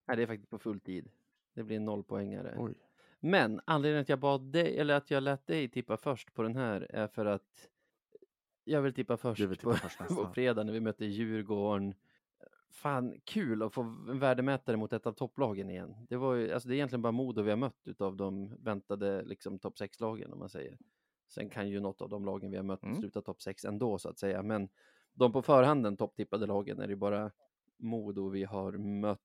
nej 0.07 0.16
det 0.16 0.22
är 0.22 0.26
faktiskt 0.26 0.51
på 0.51 0.59
full 0.59 0.80
tid. 0.80 1.09
Det 1.55 1.62
blir 1.62 1.76
en 1.76 1.84
nollpoängare. 1.84 2.55
Oj. 2.59 2.74
Men 3.20 3.61
anledningen 3.64 4.03
att 4.03 4.09
jag 4.09 4.18
bad 4.18 4.41
dig, 4.41 4.78
eller 4.78 4.95
att 4.95 5.11
jag 5.11 5.22
lät 5.22 5.47
dig 5.47 5.68
tippa 5.68 5.97
först 5.97 6.34
på 6.34 6.43
den 6.43 6.57
här 6.57 6.87
är 6.91 7.07
för 7.07 7.26
att 7.26 7.68
jag 8.64 8.82
vill 8.82 8.95
tippa 8.95 9.16
först, 9.16 9.41
vill 9.41 9.57
tippa 9.57 9.70
på, 9.70 9.76
först 9.76 9.99
på 10.16 10.28
fredag 10.34 10.62
när 10.64 10.72
vi 10.72 10.80
möter 10.80 11.07
Djurgården. 11.07 11.95
Fan, 12.71 13.21
kul 13.25 13.62
att 13.62 13.75
få 13.75 13.83
en 13.83 14.19
värdemätare 14.19 14.77
mot 14.77 14.93
ett 14.93 15.07
av 15.07 15.12
topplagen 15.12 15.71
igen. 15.71 16.07
Det 16.09 16.17
var 16.17 16.35
ju, 16.35 16.53
alltså 16.53 16.69
det 16.69 16.75
är 16.75 16.77
egentligen 16.77 17.03
bara 17.03 17.12
Modo 17.12 17.43
vi 17.43 17.51
har 17.51 17.57
mött 17.57 17.89
utav 17.89 18.17
de 18.17 18.57
väntade 18.64 19.23
liksom 19.25 19.59
topp 19.59 19.75
6-lagen 19.81 20.33
om 20.33 20.39
man 20.39 20.49
säger. 20.49 20.79
Sen 21.29 21.51
kan 21.51 21.69
ju 21.69 21.81
något 21.81 22.01
av 22.03 22.09
de 22.09 22.25
lagen 22.25 22.51
vi 22.51 22.57
har 22.57 22.64
mött 22.64 22.83
Mm. 22.83 22.97
sluta 22.97 23.23
topp 23.23 23.43
6 23.43 23.64
ändå 23.64 23.99
så 23.99 24.09
att 24.09 24.19
säga, 24.19 24.43
men 24.43 24.69
de 25.14 25.33
på 25.33 25.43
förhanden 25.43 25.97
topptippade 25.97 26.47
lagen 26.47 26.81
är 26.81 26.89
det 26.89 26.97
bara 26.97 27.31
Modo 27.77 28.29
vi 28.29 28.45
har 28.45 28.73
mött. 28.73 29.21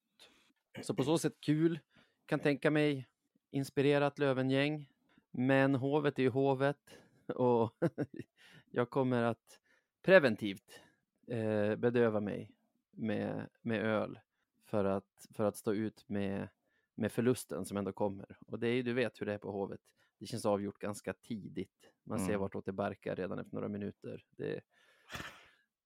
Så 0.81 0.95
på 0.95 1.03
så 1.03 1.17
sätt 1.17 1.37
kul, 1.39 1.79
kan 2.25 2.39
tänka 2.39 2.71
mig 2.71 3.07
inspirerat 3.51 4.19
Lövengäng, 4.19 4.89
men 5.31 5.75
Hovet 5.75 6.19
är 6.19 6.23
ju 6.23 6.29
Hovet 6.29 6.97
och 7.35 7.75
jag 8.71 8.89
kommer 8.89 9.23
att 9.23 9.59
preventivt 10.01 10.81
eh, 11.27 11.75
bedöva 11.75 12.19
mig 12.19 12.51
med, 12.91 13.49
med 13.61 13.81
öl 13.85 14.19
för 14.65 14.85
att, 14.85 15.27
för 15.33 15.43
att 15.43 15.57
stå 15.57 15.73
ut 15.73 16.09
med, 16.09 16.47
med 16.95 17.11
förlusten 17.11 17.65
som 17.65 17.77
ändå 17.77 17.91
kommer. 17.93 18.37
Och 18.47 18.59
det 18.59 18.67
är 18.67 18.73
ju, 18.73 18.83
du 18.83 18.93
vet 18.93 19.21
hur 19.21 19.25
det 19.25 19.33
är 19.33 19.37
på 19.37 19.51
Hovet. 19.51 19.81
Det 20.19 20.25
känns 20.25 20.45
avgjort 20.45 20.79
ganska 20.79 21.13
tidigt. 21.13 21.91
Man 22.03 22.19
ser 22.19 22.27
Mm. 22.29 22.41
vartåt 22.41 22.65
det 22.65 22.71
barkar 22.71 23.15
redan 23.15 23.39
efter 23.39 23.55
några 23.55 23.67
minuter. 23.67 24.23
Det, 24.29 24.61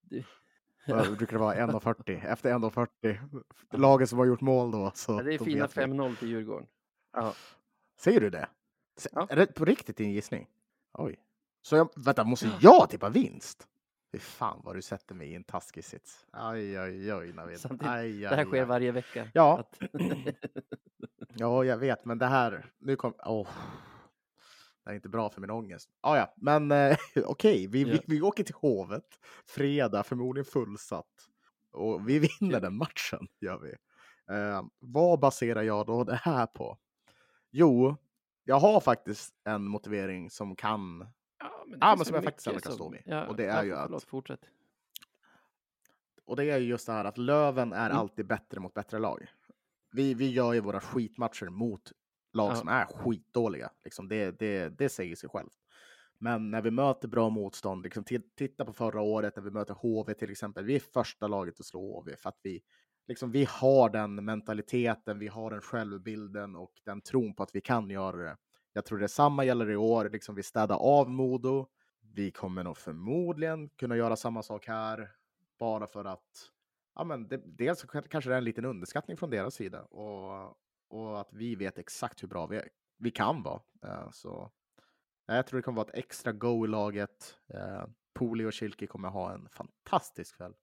det, 0.02 0.26
brukar 1.18 1.34
det 1.34 1.38
vara 1.38 1.56
1.40? 1.56 2.26
Efter 2.26 2.54
1.40, 2.54 3.44
laget 3.78 4.10
som 4.10 4.20
har 4.20 4.26
gjort 4.26 4.42
mål 4.42 4.72
då. 4.72 4.92
Så 4.96 5.12
ja, 5.12 5.24
det 5.24 5.34
är 5.34 5.40
fina 5.40 5.68
vet 5.68 5.78
vi. 5.78 5.82
5-0 5.82 6.16
till 6.16 6.30
Djurgården. 6.30 6.68
Ja. 7.14 7.34
Säger 8.00 8.22
du 8.22 8.30
det? 8.30 8.50
Ja. 9.12 9.28
Är 9.30 9.36
det 9.36 9.56
på 9.56 9.66
riktigt 9.66 9.98
din 9.98 10.12
gissning? 10.12 10.48
Oj. 10.94 11.20
Så 11.62 11.76
jag, 11.76 11.90
vänta, 11.96 12.24
måste 12.24 12.52
jag 12.62 12.90
tippa 12.90 13.10
vinst? 13.10 13.68
Fy 14.12 14.20
fan 14.20 14.62
vad 14.64 14.76
du 14.76 14.82
sätter 14.82 15.16
mig 15.16 15.28
i 15.32 15.36
en 15.36 15.44
taskig 15.44 15.84
sits. 15.86 16.26
Aj, 16.32 16.78
aj, 16.78 17.14
oj, 17.14 17.34
Navid. 17.36 17.60
Samtidigt, 17.60 17.88
Aj, 17.92 18.12
Det 18.22 18.28
här 18.28 18.38
aj, 18.38 18.46
sker 18.46 18.62
aj. 18.62 18.66
varje 18.66 18.92
vecka. 18.92 19.28
Ja. 19.34 19.60
Att, 19.60 19.80
Ja, 21.38 21.64
jag 21.64 21.78
vet, 21.78 22.06
men 22.06 22.18
det 22.18 22.26
här, 22.26 22.66
nu 22.80 22.96
kom, 22.96 23.14
åh. 23.26 23.48
Det 24.86 24.92
är 24.92 24.96
inte 24.96 25.10
bra 25.10 25.30
för 25.30 25.42
min 25.42 25.50
ångest. 25.50 25.90
Ah, 26.02 26.18
ja, 26.18 26.34
men 26.38 26.72
eh, 26.72 26.98
okej, 27.26 27.68
vi, 27.68 27.84
vi, 27.84 27.96
Ja. 27.96 28.02
vi 28.08 28.22
åker 28.22 28.44
till 28.44 28.56
Hovet 28.56 29.06
fredag, 29.46 30.04
förmodligen 30.04 30.46
fullsatt. 30.46 31.30
Och 31.72 32.10
vi 32.10 32.20
vinner 32.20 32.60
den 32.62 32.78
matchen, 32.78 33.28
gör 33.42 33.60
vi. 33.60 33.70
Eh, 34.36 34.64
vad 34.80 35.20
baserar 35.20 35.62
jag 35.62 35.86
då 35.86 36.04
det 36.04 36.16
här 36.24 36.46
på? 36.46 36.78
Jo, 37.52 37.96
jag 38.44 38.60
har 38.60 38.80
faktiskt 38.80 39.34
en 39.46 39.64
motivering 39.68 40.30
som 40.30 40.56
kan, 40.56 41.08
men, 41.68 41.78
Ja, 41.82 41.96
men 41.96 42.06
som 42.06 42.16
jag 42.16 42.24
faktiskt 42.24 42.48
ändå 42.48 42.56
mycket 42.56 42.68
kan 42.68 42.74
stå 42.76 42.90
vid. 42.90 43.28
Och 43.28 43.36
det 43.36 43.46
är 43.46 43.56
ja, 43.58 43.64
ju 43.64 43.74
att- 43.76 43.84
Förlåt, 43.86 44.04
fortsätt. 44.04 44.50
och 46.26 46.36
det 46.36 46.52
är 46.52 46.58
ju 46.58 46.66
just 46.68 46.86
det 46.86 46.94
här 46.94 47.06
att 47.06 47.18
Löven 47.18 47.74
är 47.74 47.86
Mm. 47.86 47.98
alltid 47.98 48.28
bättre 48.28 48.60
mot 48.60 48.74
bättre 48.74 49.00
lag. 49.00 49.28
Vi, 49.92 50.14
vi 50.14 50.32
gör 50.32 50.54
ju 50.54 50.60
våra 50.60 50.80
skitmatcher 50.82 51.50
mot 51.50 51.92
lag 52.34 52.52
Ja. 52.52 52.56
som 52.56 52.68
är 52.68 52.86
skitdåliga. 52.86 53.70
Liksom 53.84 54.08
det, 54.08 54.40
det, 54.40 54.70
det 54.70 54.90
säger 54.90 55.16
sig 55.16 55.30
själv. 55.30 55.50
Men 56.18 56.52
när 56.52 56.62
vi 56.62 56.72
möter 56.72 57.08
bra 57.08 57.30
motstånd, 57.30 57.84
liksom, 57.84 58.04
ti- 58.04 58.30
titta 58.36 58.66
på 58.66 58.74
förra 58.74 59.02
året 59.02 59.36
när 59.36 59.44
vi 59.44 59.52
möter 59.52 59.74
HV 59.74 60.14
till 60.14 60.32
exempel. 60.32 60.66
Vi 60.66 60.76
är 60.76 60.80
första 60.80 61.28
laget 61.28 61.60
att 61.60 61.66
slå 61.66 61.80
HV 62.00 62.16
för 62.18 62.30
att 62.30 62.40
vi, 62.42 62.62
liksom, 63.08 63.32
vi 63.32 63.48
har 63.50 63.90
den 63.90 64.26
mentaliteten, 64.26 65.20
vi 65.20 65.28
har 65.28 65.52
den 65.52 65.62
självbilden 65.62 66.56
och 66.56 66.72
den 66.84 67.02
tron 67.02 67.34
på 67.36 67.44
att 67.44 67.56
vi 67.56 67.62
kan 67.62 67.90
göra 67.90 68.18
det. 68.18 68.38
Jag 68.76 68.86
tror 68.86 69.00
detsamma 69.00 69.46
gäller 69.46 69.70
i 69.70 69.76
år. 69.76 70.10
Liksom, 70.10 70.36
vi 70.36 70.44
städar 70.44 70.76
av 70.76 71.10
Modo. 71.10 71.68
Vi 72.02 72.32
kommer 72.32 72.64
nog 72.64 72.78
förmodligen 72.78 73.70
kunna 73.70 73.98
göra 73.98 74.16
samma 74.16 74.44
sak 74.44 74.68
här 74.68 75.12
bara 75.60 75.88
för 75.88 76.06
att 76.06 76.52
ja, 76.96 77.04
men 77.04 77.28
det, 77.28 77.42
dels 77.46 77.84
kanske 77.84 78.30
det 78.30 78.34
är 78.34 78.38
en 78.38 78.44
liten 78.44 78.66
underskattning 78.66 79.18
från 79.18 79.30
deras 79.30 79.56
sida 79.56 79.84
och, 79.84 80.58
och 80.88 81.22
att 81.22 81.34
vi 81.34 81.56
vet 81.56 81.78
exakt 81.78 82.24
hur 82.24 82.28
bra 82.28 82.48
vi, 82.48 82.58
är, 82.58 82.70
vi 82.98 83.12
kan 83.12 83.44
vara. 83.44 83.62
Eh, 83.84 84.10
så 84.12 84.52
ja, 85.26 85.36
jag 85.36 85.48
tror 85.48 85.58
det 85.58 85.64
kommer 85.64 85.76
vara 85.76 85.88
ett 85.88 85.98
extra 85.98 86.32
go 86.32 86.66
i 86.66 86.68
laget. 86.68 87.38
Uh, 87.54 87.86
Poli 88.14 88.46
och 88.46 88.54
Kilke 88.54 88.88
kommer 88.88 89.10
ha 89.10 89.34
en 89.34 89.50
fantastisk 89.50 90.38
kväll 90.38 90.54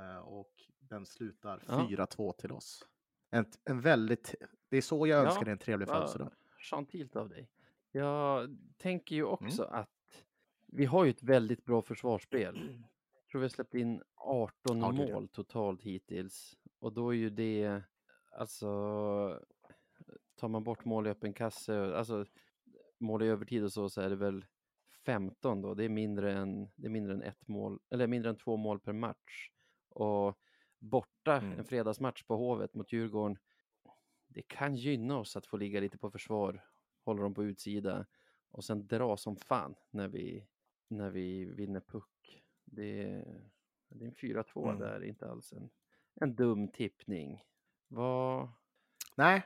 Eh, 0.00 0.18
och 0.18 0.52
den 0.78 1.06
slutar 1.06 1.62
Ja. 1.68 1.86
4-2 1.90 2.32
till 2.32 2.52
oss. 2.52 2.86
En, 3.30 3.46
en 3.64 3.80
väldigt, 3.80 4.34
det 4.68 4.76
är 4.76 4.82
så 4.82 5.06
jag 5.06 5.24
Ja, 5.24 5.26
önskar 5.26 5.46
en 5.46 5.58
trevlig 5.58 5.88
födelsedag. 5.88 6.32
Gentilt 6.70 7.16
av 7.16 7.28
dig. 7.28 7.50
Jag 7.92 8.58
tänker 8.76 9.16
ju 9.16 9.24
också 9.24 9.62
Mm. 9.64 9.80
att 9.80 10.24
vi 10.66 10.84
har 10.84 11.04
ju 11.04 11.10
ett 11.10 11.22
väldigt 11.22 11.64
bra 11.64 11.82
försvarsspel. 11.82 12.54
Jag 13.14 13.26
tror 13.30 13.40
vi 13.40 13.44
har 13.44 13.48
släppt 13.48 13.74
in 13.74 14.02
18 14.16 14.78
Ja, 14.80 14.90
gud, 14.90 15.08
ja. 15.08 15.14
mål 15.14 15.28
totalt 15.28 15.82
hittills. 15.82 16.56
Och 16.78 16.92
då 16.92 17.08
är 17.10 17.16
ju 17.16 17.30
det, 17.30 17.82
alltså, 18.32 18.66
tar 20.36 20.48
man 20.48 20.64
bort 20.64 20.84
mål 20.84 21.06
i 21.06 21.10
öppen 21.10 21.32
kasse, 21.32 21.96
alltså 21.96 22.26
mål 22.98 23.22
i 23.22 23.26
övertid 23.26 23.64
och 23.64 23.72
så, 23.72 23.90
så 23.90 24.00
är 24.00 24.10
det 24.10 24.16
väl 24.16 24.46
15 25.06 25.62
då. 25.62 25.74
Det 25.74 25.84
är 25.84 25.88
mindre 25.88 26.32
än, 26.32 26.70
det 26.76 26.86
är 26.86 26.90
mindre 26.90 27.14
än 27.14 27.22
ett 27.22 27.48
mål, 27.48 27.80
eller 27.90 28.06
mindre 28.06 28.30
än 28.30 28.36
två 28.36 28.56
mål 28.56 28.80
per 28.80 28.92
match. 28.92 29.50
Och 29.88 30.38
borta, 30.78 31.36
Mm. 31.36 31.58
en 31.58 31.64
fredagsmatch 31.64 32.22
på 32.22 32.36
Hovet 32.36 32.74
mot 32.74 32.92
Djurgården, 32.92 33.38
det 34.28 34.42
kan 34.42 34.76
gynna 34.76 35.18
oss 35.18 35.36
att 35.36 35.46
få 35.46 35.56
ligga 35.56 35.80
lite 35.80 35.98
på 35.98 36.10
försvar, 36.10 36.64
hålla 37.10 37.22
dem 37.22 37.34
på 37.34 37.44
utsida 37.44 38.06
och 38.50 38.64
sen 38.64 38.86
dra 38.86 39.16
som 39.16 39.36
fan 39.36 39.74
när 39.90 40.08
vi, 40.08 40.46
när 40.88 41.10
vi 41.10 41.44
vinner 41.44 41.80
puck. 41.80 42.42
Det 42.64 43.02
är, 43.02 43.42
det 43.88 44.04
är 44.04 44.08
en 44.08 44.14
4-2 44.14 44.64
Mm. 44.68 44.78
där, 44.80 45.04
inte 45.04 45.28
alls 45.30 45.52
en, 45.52 45.70
en 46.14 46.34
dum 46.34 46.68
tippning. 46.68 47.44
Vad... 47.88 48.48
Nej, 49.16 49.42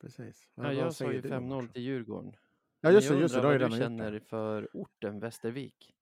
precis. 0.00 0.50
Ja, 0.54 0.72
jag 0.72 0.94
sa 0.94 1.12
ju 1.12 1.20
du, 1.20 1.28
5-0 1.28 1.40
Max? 1.62 1.72
till 1.72 1.82
Djurgården. 1.82 2.36
Ja, 2.80 2.90
just 2.90 3.08
det, 3.08 3.18
just 3.18 3.34
det. 3.34 3.40
vad 3.40 3.60
du 3.60 3.68
det. 3.68 3.78
känner 3.78 4.18
för 4.18 4.68
orten 4.72 5.20
Västervik. 5.20 5.94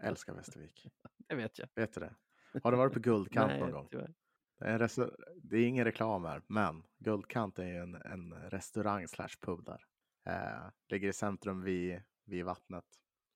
Älskar 0.00 0.34
Västervik. 0.34 0.88
Det 1.28 1.34
vet 1.34 1.58
jag. 1.58 1.68
Vet 1.74 1.92
du 1.94 2.00
det? 2.00 2.14
Har 2.62 2.72
du 2.72 2.78
varit 2.78 2.92
på 2.92 3.00
Guldkant 3.10 3.48
Nej, 3.50 3.60
någon 3.60 3.70
gång? 3.70 3.88
tyvärr. 3.90 4.14
Det 4.60 4.66
är, 4.66 5.10
det 5.42 5.56
är 5.56 5.66
ingen 5.66 5.84
reklam 5.84 6.24
här, 6.24 6.42
men 6.46 6.82
Guldkant 6.98 7.58
är 7.58 7.64
ju 7.66 7.76
en, 7.76 7.94
en 7.94 8.34
restaurang 8.34 9.08
slash 9.08 9.36
pub 9.40 9.64
där. 9.64 9.84
Eh, 10.26 10.70
ligger 10.88 11.08
i 11.08 11.12
centrum 11.12 11.62
vid, 11.62 12.02
vid 12.24 12.44
vattnet. 12.44 12.84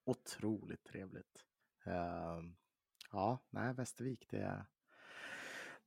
Otroligt 0.04 0.84
trevligt. 0.84 1.44
Eh, 1.86 2.40
ja, 3.12 3.38
nej, 3.50 3.74
Västervik, 3.74 4.26
det 4.30 4.38
är... 4.38 4.64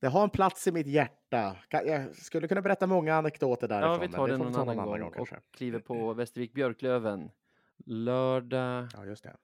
Det 0.00 0.06
har 0.08 0.22
en 0.24 0.30
plats 0.30 0.66
i 0.66 0.72
mitt 0.72 0.86
hjärta. 0.86 1.56
Jag 1.70 2.16
skulle 2.16 2.48
kunna 2.48 2.62
berätta 2.62 2.86
många 2.86 3.14
anekdoter 3.14 3.68
därifrån. 3.68 3.92
Ja, 3.92 3.98
vi 3.98 4.08
tar 4.08 4.28
det 4.28 4.38
någon 4.38 4.52
ta 4.52 4.60
annan 4.60 4.76
gång, 4.76 5.12
kanske. 5.12 5.36
och 5.36 5.42
kliver 5.50 5.80
på 5.80 6.14
Västervik 6.14 6.52
Björklöven. 6.54 7.30
Lördag, 7.86 8.88
Ja, 8.94 9.04
just 9.04 9.22
det. 9.24 9.36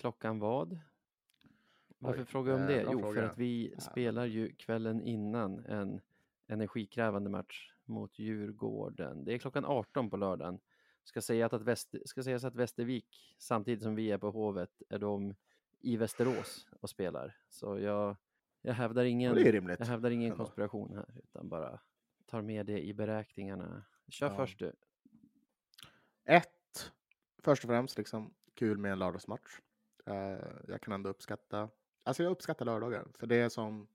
klockan 0.00 0.38
vad? 0.38 0.80
Varför 2.02 2.20
Oj, 2.20 2.26
frågar 2.26 2.52
jag 2.52 2.60
om 2.60 2.66
det? 2.66 2.82
Jo, 2.82 2.90
för 2.92 2.98
fråga. 3.12 3.26
att 3.30 3.38
vi 3.38 3.70
Ja. 3.74 3.80
spelar 3.80 4.24
ju 4.24 4.52
kvällen 4.52 5.00
innan 5.02 5.58
en 5.64 6.00
energikrävande 6.46 7.30
match 7.30 7.72
mot 7.84 8.18
Djurgården. 8.18 9.24
Det 9.24 9.34
är 9.34 9.38
klockan 9.38 9.64
18 9.64 10.10
på 10.10 10.16
lördagen. 10.16 10.58
Ska, 11.04 11.20
säga 11.20 11.46
att, 11.46 11.52
att 11.52 11.62
Väst, 11.62 11.94
ska 12.04 12.22
sägas 12.22 12.44
att 12.44 12.54
Västervik, 12.54 13.34
samtidigt 13.38 13.82
som 13.82 13.94
vi 13.94 14.10
är 14.10 14.18
på 14.18 14.30
Hovet, 14.30 14.82
är 14.88 14.98
de 14.98 15.34
i 15.80 15.96
Västerås 15.96 16.68
och 16.80 16.90
spelar. 16.90 17.36
Så 17.48 17.78
jag, 17.78 18.16
jag 18.62 18.74
hävdar 18.74 19.04
ingen, 19.04 19.36
jag 19.78 19.86
hävdar 19.86 20.10
ingen 20.10 20.36
konspiration 20.36 20.94
här, 20.96 21.20
utan 21.24 21.48
bara 21.48 21.80
tar 22.26 22.42
med 22.42 22.66
det 22.66 22.80
i 22.86 22.94
beräkningarna. 22.94 23.82
Kör 24.08 24.26
Ja. 24.30 24.36
först 24.36 24.58
du. 24.58 24.72
Ett, 26.24 26.92
först 27.38 27.64
och 27.64 27.68
främst 27.68 27.98
liksom 27.98 28.34
kul 28.54 28.78
med 28.78 28.92
en 28.92 28.98
lördagsmatch. 28.98 29.58
Eh, 30.06 30.14
jag 30.68 30.80
kan 30.80 30.94
ändå 30.94 31.10
uppskatta, 31.10 31.68
alltså 32.02 32.22
jag 32.22 32.30
uppskattar 32.30 32.64
lördagar 32.64 33.06
för 33.18 33.26
det 33.26 33.36
är 33.36 33.48
som 33.48 33.88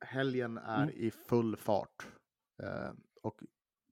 helgen 0.00 0.58
är 0.58 0.82
Mm. 0.82 0.94
i 0.96 1.10
full 1.10 1.56
fart 1.56 2.06
eh, 2.62 2.90
och 3.22 3.42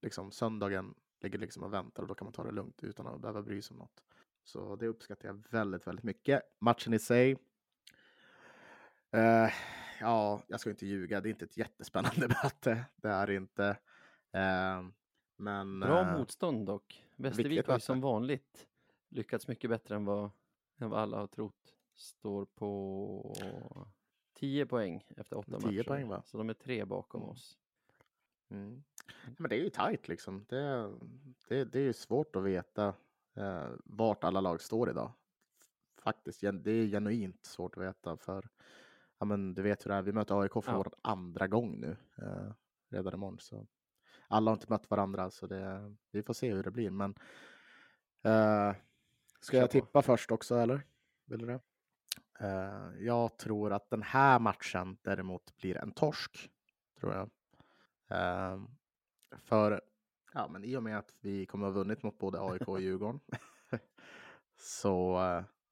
liksom 0.03 0.31
söndagen 0.31 0.95
ligger 1.21 1.39
liksom 1.39 1.63
och 1.63 1.73
väntar 1.73 2.03
och 2.03 2.09
då 2.09 2.15
kan 2.15 2.25
man 2.27 2.33
ta 2.33 2.45
det 2.45 2.51
lugnt 2.53 2.85
utan 2.85 3.07
att 3.07 3.21
behöva 3.21 3.43
bry 3.43 3.63
sig 3.63 3.75
om 3.75 3.79
något. 3.79 4.03
Så 4.45 4.77
det 4.77 4.87
uppskattar 4.87 5.29
jag 5.29 5.45
väldigt, 5.51 5.87
väldigt 5.87 6.05
mycket. 6.05 6.43
Matchen 6.59 6.95
i 6.95 6.99
sig. 6.99 7.37
Eh, 9.11 9.51
ja, 10.01 10.43
jag 10.47 10.61
ska 10.61 10.71
inte 10.71 10.87
ljuga. 10.87 11.21
Det 11.21 11.29
är 11.29 11.31
inte 11.31 11.45
ett 11.45 11.57
jättespännande 11.57 12.29
möte. 12.45 12.85
Det 12.97 13.09
är 13.09 13.31
inte. 13.31 13.67
Eh, 14.33 14.85
men. 15.37 15.81
Bra 15.81 16.01
eh, 16.01 16.19
motstånd 16.19 16.67
dock. 16.67 17.05
Västervik 17.17 17.67
har 17.67 17.75
ju 17.75 17.81
som 17.81 18.01
vanligt 18.01 18.67
lyckats 19.09 19.49
mycket 19.49 19.71
bättre 19.71 19.95
än 19.97 20.05
vad, 20.05 20.31
än 20.79 20.91
vad 20.91 21.01
alla 21.01 21.17
har 21.17 21.27
trott. 21.27 21.75
Står 21.99 22.45
på 22.45 23.35
10 24.35 24.67
poäng 24.67 25.05
efter 25.17 25.37
åtta 25.39 25.59
10 25.61 25.67
matcher. 25.67 25.83
poäng, 25.89 26.09
va? 26.09 26.23
Så 26.25 26.39
de 26.39 26.49
är 26.51 26.55
tre 26.55 26.85
bakom 26.85 27.21
Mm. 27.23 27.33
oss. 27.33 27.59
Mm. 28.51 28.83
Men 29.39 29.49
det 29.51 29.57
är 29.57 29.63
ju 29.63 29.71
tajt 29.71 30.09
liksom. 30.09 30.45
Det, 30.49 30.93
det, 31.49 31.65
det 31.65 31.79
är 31.79 31.83
ju 31.83 31.93
svårt 31.93 32.37
att 32.37 32.43
veta 32.43 32.95
eh, 33.35 33.69
vart 33.85 34.25
alla 34.25 34.41
lag 34.41 34.61
står 34.61 34.91
idag. 34.91 35.13
Faktiskt, 35.97 36.41
det 36.41 36.71
är 36.71 36.87
genuint 36.87 37.45
svårt 37.45 37.77
att 37.77 37.83
veta 37.83 38.17
för 38.17 38.49
ja, 39.19 39.25
men 39.27 39.55
du 39.55 39.63
vet 39.63 39.87
hur 39.87 39.91
det 39.91 39.97
är. 39.97 40.03
Vi 40.03 40.13
möter 40.13 40.41
AIK 40.43 40.53
för 40.53 40.63
Ja. 40.73 40.77
vår 40.77 40.93
andra 41.03 41.47
gång 41.47 41.81
nu 41.81 41.97
eh, 42.19 42.53
redan 42.89 43.15
imorgon. 43.15 43.39
Så 43.39 43.67
alla 44.29 44.51
har 44.51 44.57
inte 44.57 44.67
mött 44.73 44.91
varandra 44.91 45.31
så 45.31 45.47
det, 45.47 45.95
vi 46.11 46.23
får 46.23 46.35
se 46.35 46.53
hur 46.55 46.63
det 46.63 46.71
blir. 46.71 46.91
Men 46.91 47.15
eh, 48.23 48.75
ska 49.41 49.57
jag 49.57 49.71
tippa 49.71 50.03
först 50.03 50.31
också 50.31 50.55
eller? 50.57 50.83
Vill 51.25 51.39
du 51.39 51.47
det? 51.47 51.61
Eh, 52.41 52.91
jag 52.99 53.39
tror 53.39 53.73
att 53.73 53.91
den 53.91 54.03
här 54.03 54.39
matchen 54.39 54.97
däremot 55.03 55.57
blir 55.57 55.77
en 55.77 55.93
torsk. 55.93 56.51
Tror 57.01 57.15
jag. 57.15 57.31
Ehm, 58.09 58.69
för 59.37 59.83
ja, 60.35 60.49
men 60.49 60.65
i 60.65 60.77
och 60.77 60.83
med 60.83 60.99
att 60.99 61.17
vi 61.21 61.47
kommer 61.47 61.67
att 61.67 61.75
ha 61.75 61.81
vunnit 61.81 62.03
mot 62.03 62.19
både 62.19 62.41
AIK 62.41 62.69
och 62.69 62.81
Djurgården 62.81 63.21
så 64.57 65.19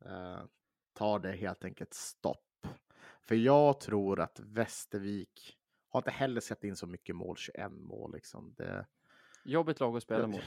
eh, 0.04 0.40
tar 0.92 1.18
det 1.18 1.32
helt 1.32 1.64
enkelt 1.64 1.94
stopp. 1.94 2.66
För 3.20 3.34
jag 3.34 3.80
tror 3.80 4.20
att 4.20 4.40
Västervik 4.40 5.58
har 5.88 6.00
inte 6.00 6.10
heller 6.10 6.40
sett 6.40 6.64
in 6.64 6.76
så 6.76 6.86
mycket 6.86 7.16
mål, 7.16 7.36
21 7.36 7.72
mål 7.72 8.12
liksom. 8.12 8.54
Det, 8.56 8.86
Jobbigt 9.44 9.80
lag 9.80 9.96
att 9.96 10.02
spela 10.02 10.26
mot. 10.26 10.42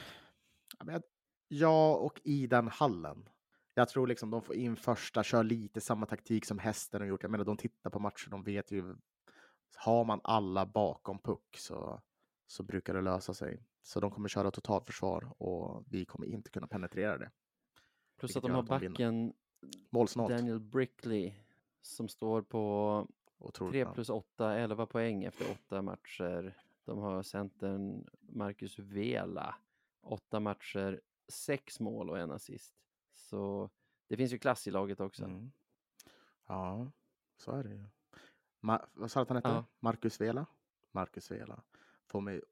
Ja, 1.48 1.96
och 1.96 2.20
i 2.24 2.46
den 2.46 2.68
hallen. 2.68 3.28
Jag 3.74 3.88
tror 3.88 4.06
liksom 4.06 4.30
de 4.30 4.42
får 4.42 4.54
in 4.54 4.76
första, 4.76 5.22
kör 5.22 5.44
lite 5.44 5.80
samma 5.80 6.06
taktik 6.06 6.44
som 6.44 6.58
hästen 6.58 7.00
har 7.00 7.08
gjort. 7.08 7.22
Jag 7.22 7.30
menar, 7.30 7.44
de 7.44 7.56
tittar 7.56 7.90
på 7.90 7.98
matcher, 7.98 8.30
de 8.30 8.42
vet 8.42 8.70
ju. 8.70 8.96
Har 9.76 10.04
man 10.04 10.20
alla 10.24 10.66
bakom 10.66 11.18
puck 11.18 11.56
så, 11.56 12.00
så 12.46 12.62
brukar 12.62 12.94
det 12.94 13.00
lösa 13.00 13.34
sig. 13.34 13.62
Så 13.82 14.00
de 14.00 14.10
kommer 14.10 14.28
köra 14.28 14.50
totalförsvar 14.50 15.42
och 15.42 15.84
vi 15.88 16.04
kommer 16.04 16.26
inte 16.26 16.50
kunna 16.50 16.66
penetrera 16.66 17.18
det. 17.18 17.30
Plus 18.18 18.36
att 18.36 18.42
de 18.42 18.50
har 18.50 18.60
att 18.60 18.68
de 18.68 18.78
vinner. 18.78 18.92
backen 18.92 19.32
Målsnålt. 19.90 20.30
Daniel 20.30 20.60
Brickley 20.60 21.34
som 21.82 22.08
står 22.08 22.42
på 22.42 23.06
Otroligt 23.38 23.72
3 23.72 23.84
bra. 23.84 23.94
plus 23.94 24.10
8, 24.10 24.58
11 24.58 24.86
poäng 24.86 25.24
efter 25.24 25.50
åtta 25.50 25.82
matcher. 25.82 26.58
De 26.84 26.98
har 26.98 27.22
centern 27.22 28.06
Marcus 28.20 28.78
Vela, 28.78 29.54
åtta 30.00 30.40
matcher, 30.40 31.00
sex 31.28 31.80
mål 31.80 32.10
och 32.10 32.18
en 32.18 32.30
assist. 32.30 32.74
Så 33.30 33.70
det 34.08 34.16
finns 34.16 34.32
ju 34.32 34.38
klass 34.38 34.66
i 34.68 34.70
laget 34.70 35.00
också. 35.00 35.24
Mm. 35.24 35.52
Ja, 36.46 36.90
så 37.36 37.52
är 37.52 37.64
det 37.64 37.70
ju. 37.74 37.84
Ma- 38.60 38.86
vad 38.94 39.10
sa 39.10 39.20
du 39.20 39.22
att 39.22 39.28
han 39.28 39.36
hette? 39.36 39.48
Ja. 39.48 39.64
Marcus 39.80 40.20
Vela? 40.20 40.46
Marcus 40.90 41.30
Vela. 41.30 41.62
Får 42.06 42.20
mig, 42.20 42.42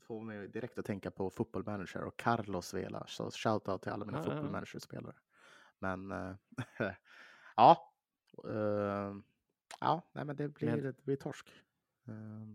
får 0.00 0.20
mig 0.20 0.48
direkt 0.48 0.78
att 0.78 0.84
tänka 0.84 1.10
på 1.10 1.30
Football 1.30 1.64
Manager 1.64 2.02
och 2.04 2.16
Carlos 2.16 2.74
Vela. 2.74 3.06
Så 3.06 3.30
shoutout 3.30 3.82
till 3.82 3.92
alla 3.92 4.04
mina 4.04 4.18
Ja, 4.18 4.24
Football. 4.24 4.50
Manager-spelare. 4.50 5.14
Men 5.78 6.12
eh, 6.12 6.34
ja. 7.56 7.92
eh, 8.48 9.14
ja, 9.80 10.02
nej 10.12 10.24
men 10.24 10.36
det 10.36 10.48
blir, 10.48 10.70
Men- 10.70 10.82
det 10.82 11.04
blir 11.04 11.16
torsk. 11.16 11.52
Uh, 12.08 12.54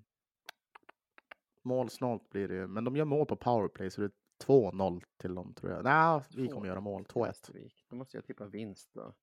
målsnålt 1.61 2.29
blir 2.29 2.47
det 2.47 2.55
ju. 2.55 2.67
Men 2.67 2.83
de 2.83 2.95
gör 2.95 3.05
mål 3.05 3.25
på 3.25 3.35
powerplay 3.35 3.89
så 3.89 4.01
det 4.01 4.11
2-0 4.45 5.03
till 5.17 5.35
dem 5.35 5.53
tror 5.53 5.71
jag. 5.71 5.83
Nej, 5.83 6.21
vi 6.35 6.47
kommer 6.47 6.67
göra 6.67 6.79
mål. 6.81 7.03
2-1. 7.03 7.25
Västervik. 7.27 7.85
Då 7.89 7.95
måste 7.95 8.17
jag 8.17 8.25
tippa 8.25 8.45
vinst 8.45 8.93
då. 8.93 9.13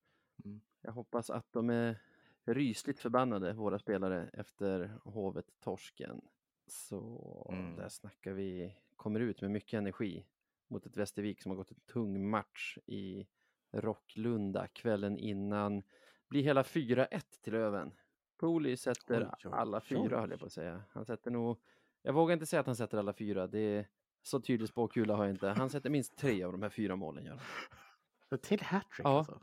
Mm. 0.45 0.61
Jag 0.81 0.91
hoppas 0.91 1.29
att 1.29 1.51
de 1.51 1.69
är 1.69 1.99
rysligt 2.45 2.99
förbannade, 2.99 3.53
våra 3.53 3.79
spelare, 3.79 4.29
efter 4.33 4.93
Hovet-torsken. 5.03 6.21
Så 6.67 7.49
Mm. 7.53 7.75
där 7.75 7.89
snackar 7.89 8.33
vi, 8.33 8.75
kommer 8.95 9.19
ut 9.19 9.41
med 9.41 9.51
mycket 9.51 9.77
energi 9.77 10.25
mot 10.67 10.85
ett 10.85 10.97
Västervik 10.97 11.41
som 11.41 11.49
har 11.49 11.57
gått 11.57 11.71
en 11.71 11.79
tung 11.79 12.29
match 12.29 12.77
i 12.85 13.27
Rocklunda 13.71 14.67
kvällen 14.67 15.17
innan. 15.17 15.83
Blir 16.27 16.43
hela 16.43 16.63
4-1 16.63 17.41
till 17.41 17.53
Löven. 17.53 17.91
Poli 18.37 18.77
sätter 18.77 19.21
Oj, 19.23 19.29
oj, 19.45 19.51
alla 19.53 19.81
fyra, 19.81 20.19
höll 20.19 20.29
jag 20.31 20.39
på 20.39 20.45
att 20.45 20.51
säga. 20.51 20.83
Han 20.89 21.05
sätter 21.05 21.31
nog, 21.31 21.57
jag 22.01 22.13
vågar 22.13 22.33
inte 22.33 22.45
säga 22.45 22.59
att 22.59 22.65
han 22.65 22.75
sätter 22.75 22.97
alla 22.97 23.13
fyra, 23.13 23.47
det 23.47 23.87
så 24.29 24.39
tydlig 24.39 24.69
spåkula 24.69 25.15
har 25.15 25.23
jag 25.25 25.33
inte. 25.33 25.47
Han 25.49 25.69
sätter 25.69 25.89
minst 25.89 26.17
tre 26.17 26.43
av 26.43 26.51
de 26.51 26.61
här 26.61 26.69
fyra 26.69 26.95
målen. 26.95 27.25
Gör 27.25 27.39
han. 28.29 28.39
Till 28.39 28.61
hattrick 28.61 29.05
Ja, 29.05 29.17
alltså. 29.17 29.41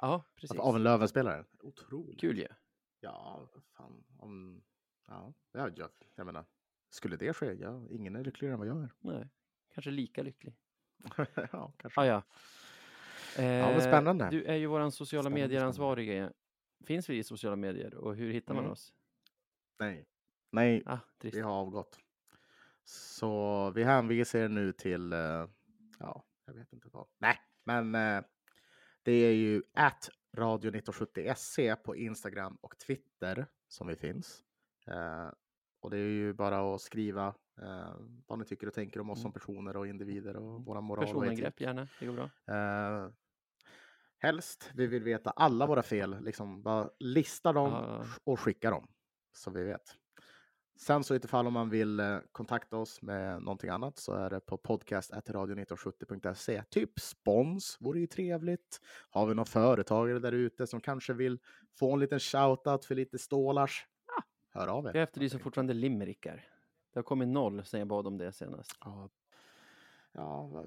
Ja, 0.00 0.24
precis. 0.36 0.58
Av 0.58 0.76
en 0.76 0.82
Lövenspelare? 0.82 1.44
Otroligt. 1.60 2.20
Kul 2.20 2.38
ju. 2.38 2.48
Ja, 3.00 3.48
fan. 3.76 4.04
Om, 4.18 4.62
ja, 5.06 5.32
ja, 5.52 5.70
jag, 5.76 5.90
jag 6.14 6.26
menar, 6.26 6.44
skulle 6.90 7.16
det 7.16 7.32
ske? 7.32 7.52
Ja, 7.52 7.86
ingen 7.90 8.16
är 8.16 8.24
lyckligare 8.24 8.52
än 8.52 8.58
vad 8.58 8.68
jag 8.68 8.82
är. 8.82 8.90
Nej, 9.00 9.28
kanske 9.74 9.90
lika 9.90 10.22
lycklig. 10.22 10.56
ja, 11.52 11.72
kanske. 11.76 12.00
Ah, 12.00 12.06
ja. 12.06 12.22
Eh, 13.42 13.78
spännande. 13.80 14.28
Du 14.30 14.44
är 14.44 14.54
ju 14.54 14.66
våran 14.66 14.92
sociala 14.92 15.22
Spännande, 15.22 15.40
medier-ansvarige. 15.48 16.32
Finns 16.86 17.08
vi 17.10 17.18
i 17.18 17.24
sociala 17.24 17.56
medier 17.56 17.94
och 17.94 18.16
hur 18.16 18.32
hittar 18.32 18.54
man 18.54 18.62
Mm. 18.64 18.72
oss? 18.72 18.92
Nej. 19.78 20.06
Nej, 20.52 20.82
Ah, 20.86 20.98
vi 21.20 21.40
har 21.40 21.52
avgått. 21.52 21.98
Så 22.90 23.70
vi 23.74 23.84
hänvisar 23.84 24.38
er 24.38 24.48
nu 24.48 24.72
till, 24.72 25.12
eh, 25.12 25.46
ja, 25.98 26.24
jag 26.46 26.54
vet 26.54 26.72
inte 26.72 26.88
vad. 26.92 27.06
Nej, 27.18 27.36
men 27.64 27.94
eh, 27.94 28.24
det 29.02 29.12
är 29.12 29.32
ju 29.32 29.62
at 29.74 30.10
radio1970se 30.36 31.76
på 31.76 31.96
Instagram 31.96 32.58
och 32.60 32.78
Twitter 32.78 33.46
som 33.68 33.86
vi 33.86 33.96
finns. 33.96 34.44
Eh, 34.86 35.30
och 35.80 35.90
det 35.90 35.96
är 35.98 36.08
ju 36.08 36.32
bara 36.32 36.74
att 36.74 36.80
skriva 36.80 37.34
eh, 37.62 37.94
vad 38.26 38.38
ni 38.38 38.44
tycker 38.44 38.66
och 38.66 38.74
tänker 38.74 39.00
om 39.00 39.10
oss 39.10 39.22
som 39.22 39.32
personer 39.32 39.76
och 39.76 39.86
individer 39.86 40.36
och 40.36 40.64
våra 40.64 40.80
moral 40.80 41.04
och. 41.16 41.22
Personangrepp 41.22 41.60
gärna, 41.60 41.88
det 42.00 42.06
går 42.06 42.12
bra. 42.14 42.30
Eh, 42.54 43.10
Helst. 44.20 44.70
Vi 44.74 44.86
vill 44.86 45.02
veta 45.02 45.30
alla 45.30 45.66
våra 45.66 45.82
fel. 45.82 46.20
Liksom 46.24 46.62
bara 46.62 46.90
lista 46.98 47.52
dem 47.52 47.70
Ja. 47.72 48.04
och 48.24 48.40
skicka 48.40 48.70
dem. 48.70 48.88
Så 49.32 49.50
vi 49.50 49.64
vet. 49.64 49.96
Sen 50.80 51.04
så 51.04 51.14
utifall 51.14 51.46
om 51.46 51.52
man 51.52 51.70
vill 51.70 52.00
eh, 52.00 52.18
kontakta 52.32 52.76
oss 52.76 53.02
med 53.02 53.42
någonting 53.42 53.70
annat 53.70 53.98
så 53.98 54.12
är 54.12 54.30
det 54.30 54.40
på 54.40 54.56
podcast.radio1970.se. 54.56 56.62
Typ 56.70 57.00
spons 57.00 57.76
vore 57.80 58.00
ju 58.00 58.06
trevligt. 58.06 58.80
Har 59.10 59.26
vi 59.26 59.34
någon 59.34 59.46
företagare 59.46 60.18
där 60.18 60.32
ute 60.32 60.66
som 60.66 60.80
kanske 60.80 61.12
vill 61.12 61.38
få 61.78 61.92
en 61.92 62.00
liten 62.00 62.20
shoutout 62.20 62.84
för 62.84 62.94
lite 62.94 63.18
stålars? 63.18 63.86
Ja, 64.06 64.22
hör 64.60 64.68
av 64.68 64.86
er. 64.86 64.90
Jag 64.94 65.02
efterlyser 65.02 65.38
fortfarande 65.38 65.74
limerickar. 65.74 66.46
Det 66.92 66.98
har 66.98 67.04
kommit 67.04 67.28
noll 67.28 67.64
sen 67.64 67.80
jag 67.80 67.88
bad 67.88 68.06
om 68.06 68.18
det 68.18 68.32
senast. 68.32 68.72
Ja, 68.80 69.10
ja, 70.12 70.64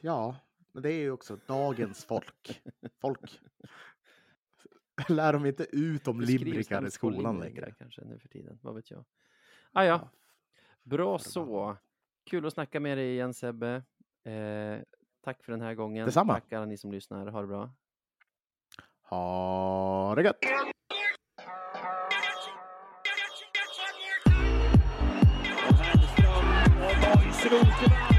ja, 0.00 0.36
men 0.72 0.82
det 0.82 0.92
är 0.92 1.00
ju 1.00 1.10
också 1.10 1.38
dagens 1.46 2.04
folk. 2.04 2.62
Folk 3.00 3.40
lär 5.08 5.32
de 5.32 5.46
inte 5.46 5.66
ut 5.72 6.08
om 6.08 6.20
limerickar 6.20 6.86
i 6.86 6.90
skolan 6.90 7.40
längre. 7.40 7.74
Kanske 7.78 8.04
nu 8.04 8.18
för 8.18 8.28
tiden, 8.28 8.58
vad 8.62 8.74
vet 8.74 8.90
jag. 8.90 9.04
Ah, 9.72 9.84
ja, 9.84 10.10
bra 10.82 11.18
så. 11.18 11.76
Kul 12.24 12.46
att 12.46 12.52
snacka 12.52 12.80
med 12.80 12.98
dig 12.98 13.12
igen 13.12 13.34
Sebbe. 13.34 13.82
Eh, 14.24 14.78
tack 15.20 15.44
för 15.44 15.52
den 15.52 15.60
här 15.60 15.74
gången. 15.74 16.06
Detsamma. 16.06 16.34
Tack 16.34 16.52
alla 16.52 16.66
ni 16.66 16.76
som 16.76 16.92
lyssnar. 16.92 17.26
Ha 17.26 17.40
det 17.40 17.46
bra. 17.46 17.70
Ha 19.02 20.14
det 20.14 20.22
gött! 20.22 20.38
Rosenvall 27.50 28.13